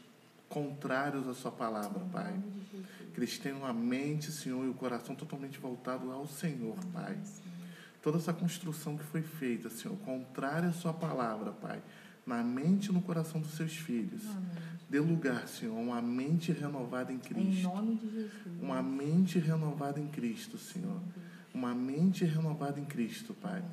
contrários 0.50 1.28
à 1.28 1.36
sua 1.36 1.52
palavra, 1.52 2.00
Pai. 2.12 2.34
Que 3.14 3.20
eles 3.20 3.38
tenham 3.38 3.64
a 3.64 3.72
mente, 3.72 4.32
Senhor, 4.32 4.66
e 4.66 4.70
o 4.70 4.74
coração 4.74 5.14
totalmente 5.14 5.60
voltado 5.60 6.12
ao 6.12 6.26
Senhor, 6.26 6.76
Pai. 6.92 7.16
Toda 8.02 8.18
essa 8.18 8.34
construção 8.34 8.98
que 8.98 9.04
foi 9.04 9.22
feita, 9.22 9.70
Senhor, 9.70 9.96
contrária 10.00 10.70
à 10.70 10.74
Sua 10.74 10.94
palavra, 10.96 11.52
Pai, 11.52 11.80
na 12.26 12.44
mente 12.44 12.88
e 12.90 12.92
no 12.92 13.02
coração 13.02 13.42
dos 13.42 13.52
seus 13.52 13.76
filhos. 13.76 14.22
Dê 14.90 15.00
lugar, 15.00 15.48
Senhor, 15.48 15.76
a 15.76 15.82
uma 15.82 16.02
mente 16.02 16.52
renovada 16.52 17.12
em 17.12 17.16
Em 17.16 17.20
Cristo. 17.20 17.64
nome 17.64 17.96
de 17.96 18.10
Jesus. 18.12 18.32
Uma 18.62 18.82
mente 18.84 19.40
renovada 19.40 20.00
em 20.00 20.08
Cristo, 20.08 20.58
Senhor. 20.58 21.02
Uma 21.54 21.74
mente 21.74 22.26
renovada 22.26 22.80
em 22.80 22.86
Cristo, 22.86 23.34
Pai. 23.34 23.64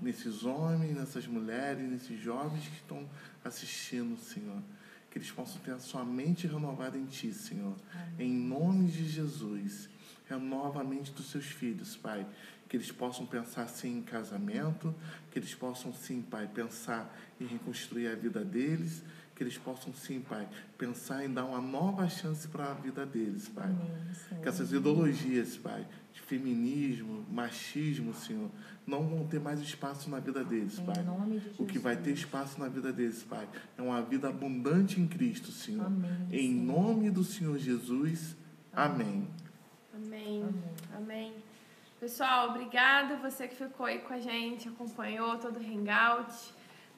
Nesses 0.00 0.44
homens, 0.44 0.96
nessas 0.96 1.26
mulheres, 1.26 1.88
nesses 1.88 2.18
jovens 2.20 2.66
que 2.66 2.76
estão 2.76 3.06
assistindo, 3.44 4.18
Senhor. 4.18 4.62
Que 5.10 5.18
eles 5.18 5.30
possam 5.30 5.60
ter 5.60 5.72
a 5.72 5.78
sua 5.78 6.04
mente 6.04 6.46
renovada 6.46 6.96
em 6.96 7.04
Ti, 7.04 7.32
Senhor. 7.32 7.76
Em 8.18 8.32
nome 8.32 8.86
de 8.90 9.06
Jesus. 9.08 9.88
Renova 10.28 10.80
a 10.80 10.84
mente 10.84 11.12
dos 11.12 11.30
seus 11.30 11.44
filhos, 11.44 11.96
Pai. 11.96 12.26
Que 12.68 12.76
eles 12.78 12.90
possam 12.90 13.26
pensar 13.26 13.68
sim 13.68 13.98
em 13.98 14.02
casamento. 14.02 14.94
Que 15.30 15.38
eles 15.38 15.54
possam 15.54 15.92
sim, 15.92 16.22
Pai, 16.22 16.46
pensar 16.48 17.14
em 17.42 17.46
reconstruir 17.46 18.08
a 18.08 18.14
vida 18.14 18.44
deles. 18.44 19.02
Que 19.34 19.42
eles 19.42 19.56
possam 19.56 19.94
sim, 19.94 20.20
Pai, 20.20 20.46
pensar 20.76 21.24
em 21.24 21.32
dar 21.32 21.46
uma 21.46 21.60
nova 21.60 22.06
chance 22.08 22.46
para 22.46 22.70
a 22.70 22.74
vida 22.74 23.04
deles, 23.06 23.48
Pai. 23.48 23.74
Que 24.42 24.48
essas 24.48 24.70
ideologias, 24.72 25.56
Pai, 25.56 25.86
de 26.12 26.20
feminismo, 26.20 27.24
machismo, 27.30 28.12
Senhor, 28.14 28.50
não 28.86 29.08
vão 29.08 29.26
ter 29.26 29.40
mais 29.40 29.58
espaço 29.60 30.10
na 30.10 30.20
vida 30.20 30.44
deles, 30.44 30.78
Em 30.78 30.84
Pai. 30.84 31.02
nome 31.02 31.38
de 31.40 31.50
O 31.62 31.64
que 31.64 31.78
vai 31.78 31.96
ter 31.96 32.10
Jesus. 32.10 32.20
espaço 32.26 32.60
na 32.60 32.68
vida 32.68 32.92
deles, 32.92 33.22
Pai, 33.22 33.48
é 33.78 33.80
uma 33.82 34.02
vida 34.02 34.28
abundante 34.28 35.00
em 35.00 35.08
Cristo, 35.08 35.50
Senhor. 35.50 35.86
Amém, 35.86 36.10
Em 36.30 36.50
Senhor. 36.52 36.64
nome 36.64 37.10
do 37.10 37.24
Senhor 37.24 37.58
Jesus. 37.58 38.36
Amém. 38.72 39.26
Amém. 39.94 40.42
Amém. 40.42 40.52
Amém. 40.94 41.32
Pessoal, 41.98 42.50
obrigada 42.50 43.16
você 43.16 43.48
que 43.48 43.54
ficou 43.56 43.86
aí 43.86 44.00
com 44.00 44.12
a 44.12 44.20
gente, 44.20 44.68
acompanhou 44.68 45.38
todo 45.38 45.58
o 45.58 45.62
Hangout. 45.64 46.32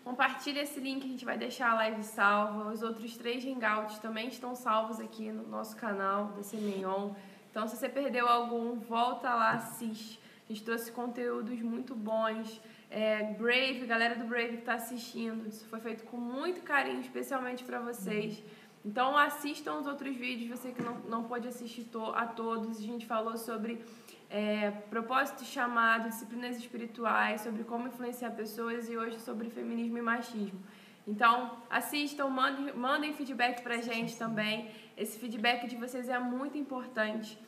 Compartilha 0.05 0.61
esse 0.61 0.79
link, 0.81 1.03
a 1.05 1.09
gente 1.09 1.25
vai 1.25 1.39
deixar 1.39 1.71
a 1.71 1.75
live 1.77 2.03
salva. 2.03 2.71
Os 2.71 2.83
outros 2.83 3.17
três 3.17 3.43
Hangouts 3.45 3.99
também 3.99 4.29
estão 4.29 4.55
salvos 4.55 5.01
aqui 5.01 5.33
no 5.33 5.47
nosso 5.49 5.75
canal 5.77 6.27
da 6.37 6.43
Semenion. 6.43 7.13
Então, 7.51 7.67
se 7.67 7.77
você 7.77 7.89
perdeu 7.89 8.29
algum, 8.29 8.75
volta 8.75 9.33
lá, 9.35 9.53
assiste. 9.53 10.21
A 10.49 10.53
gente 10.53 10.63
trouxe 10.63 10.93
conteúdos 10.93 11.59
muito 11.63 11.95
bons. 11.95 12.61
É, 12.91 13.33
Brave, 13.33 13.87
galera 13.87 14.15
do 14.15 14.25
Brave 14.25 14.49
que 14.49 14.55
está 14.59 14.75
assistindo, 14.75 15.49
isso 15.49 15.65
foi 15.69 15.81
feito 15.81 16.05
com 16.05 16.17
muito 16.19 16.61
carinho, 16.63 17.01
especialmente 17.01 17.65
para 17.65 17.81
vocês. 17.81 18.43
Então 18.85 19.17
assistam 19.17 19.79
os 19.79 19.87
outros 19.87 20.15
vídeos, 20.15 20.51
você 20.61 20.71
que 20.71 20.83
não, 20.83 20.97
não 21.09 21.25
pôde 21.25 21.49
assistir 21.49 21.85
to- 21.85 22.13
a 22.15 22.27
todos. 22.27 22.79
A 22.79 22.83
gente 22.83 23.07
falou 23.07 23.37
sobre 23.39 23.83
é, 24.31 24.71
propósito 24.91 25.45
chamado, 25.45 26.09
disciplinas 26.09 26.57
espirituais, 26.57 27.41
sobre 27.43 27.65
como 27.65 27.89
influenciar 27.89 28.31
pessoas 28.31 28.89
e 28.89 28.97
hoje 28.97 29.19
sobre 29.21 29.51
feminismo 29.51 29.99
e 29.99 30.03
machismo. 30.03 30.61
Então, 31.07 31.59
assistam, 31.69 32.29
mandem, 32.29 32.75
mandem 32.75 33.13
feedback 33.13 33.63
pra 33.63 33.77
gente 33.79 34.17
também. 34.17 34.71
Esse 34.97 35.19
feedback 35.19 35.67
de 35.67 35.77
vocês 35.77 36.09
é 36.09 36.19
muito 36.19 36.57
importante. 36.57 37.39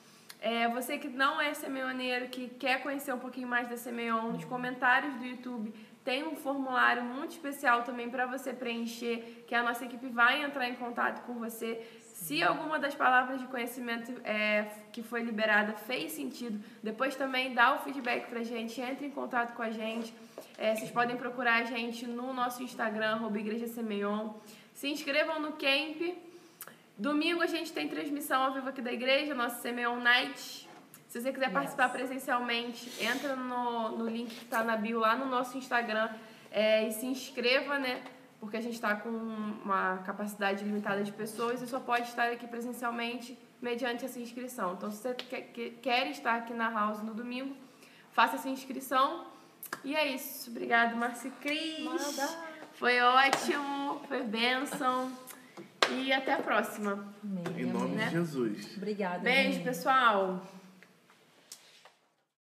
É, 0.41 0.69
você 0.69 0.99
que 0.99 1.09
não 1.09 1.41
é 1.41 1.55
semeoneiro, 1.55 2.29
que 2.29 2.49
quer 2.49 2.83
conhecer 2.83 3.13
um 3.13 3.19
pouquinho 3.19 3.49
mais 3.49 3.69
da 3.69 3.77
Semeon, 3.77 4.33
nos 4.33 4.45
comentários 4.45 5.15
do 5.15 5.25
YouTube 5.25 5.73
tem 6.07 6.23
um 6.25 6.37
formulário 6.37 7.03
muito 7.03 7.33
especial 7.33 7.83
também 7.83 8.09
para 8.09 8.27
você 8.27 8.53
preencher, 8.53 9.45
que 9.45 9.53
a 9.53 9.61
nossa 9.61 9.85
equipe 9.85 10.07
vai 10.07 10.41
entrar 10.41 10.69
em 10.69 10.77
contato 10.77 11.27
com 11.27 11.35
você. 11.35 11.85
Se 12.17 12.43
alguma 12.43 12.79
das 12.79 12.95
palavras 12.95 13.41
de 13.41 13.47
conhecimento 13.47 14.11
é, 14.25 14.67
que 14.91 15.03
foi 15.03 15.23
liberada 15.23 15.75
fez 15.75 16.13
sentido, 16.13 16.59
depois 16.83 17.15
também 17.15 17.53
dá 17.53 17.77
o 17.77 17.79
feedback 17.81 18.29
pra 18.29 18.43
gente, 18.43 18.81
entre 18.81 19.07
em 19.07 19.11
contato 19.11 19.55
com 19.55 19.63
a 19.63 19.71
gente. 19.71 20.13
É, 20.57 20.75
vocês 20.75 20.91
podem 20.91 21.17
procurar 21.17 21.63
a 21.63 21.65
gente 21.65 22.07
no 22.07 22.33
nosso 22.33 22.63
Instagram, 22.63 23.21
Igreja 23.37 23.69
Semeion. 23.69 24.31
Se 24.75 24.89
inscrevam 24.89 25.41
no 25.41 25.53
Camp. 25.53 26.17
Domingo 26.99 27.43
a 27.43 27.47
gente 27.47 27.71
tem 27.73 27.87
transmissão 27.87 28.43
ao 28.43 28.55
vivo 28.55 28.71
aqui 28.71 28.81
da 28.81 28.93
igreja, 28.93 29.35
nosso 29.35 29.61
Semeion 29.61 30.01
Night. 30.01 30.69
Se 31.09 31.21
você 31.21 31.33
quiser 31.33 31.53
participar 31.53 31.91
presencialmente, 31.91 32.91
entra 33.05 33.37
no, 33.37 33.91
no 33.91 34.09
link 34.09 34.35
que 34.35 34.45
está 34.45 34.65
na 34.65 34.77
bio 34.77 34.99
lá 34.99 35.15
no 35.15 35.27
nosso 35.27 35.57
Instagram 35.59 36.09
é, 36.51 36.89
e 36.89 36.93
se 36.93 37.07
inscreva, 37.07 37.79
né? 37.79 38.03
Porque 38.41 38.57
a 38.57 38.61
gente 38.61 38.75
está 38.75 38.95
com 38.95 39.09
uma 39.09 39.99
capacidade 39.99 40.65
limitada 40.65 41.03
de 41.03 41.13
pessoas 41.13 41.63
e 41.63 41.67
só 41.67 41.81
pode 41.81 42.09
estar 42.09 42.31
aqui 42.31 42.47
presencialmente 42.47 43.39
mediante 43.61 44.05
essa 44.05 44.21
inscrição. 44.21 44.75
Então, 44.75 44.91
se 44.91 44.99
você 44.99 45.15
quer, 45.15 46.11
estar 46.11 46.37
aqui 46.37 46.53
na 46.53 46.71
house 46.71 47.03
no 47.03 47.15
domingo, 47.15 47.57
faça 48.13 48.37
essa 48.37 48.49
inscrição. 48.49 49.27
E 49.83 49.97
é 49.97 50.07
isso. 50.15 50.51
Obrigada, 50.51 50.95
Marci 50.95 51.31
Cris. 51.41 51.85
Nada. 51.85 52.57
Foi 52.75 53.01
ótimo, 53.01 54.01
foi 54.07 54.23
bênção. 54.23 55.11
E 55.91 56.13
até 56.13 56.35
a 56.35 56.39
próxima. 56.39 57.13
Amém, 57.23 57.63
Em 57.63 57.73
nome. 57.73 57.95
Né? 57.95 58.07
de 58.07 58.13
Jesus. 58.13 58.77
Obrigada. 58.77 59.21
Beijo, 59.21 59.53
amém. 59.53 59.65
pessoal. 59.65 60.43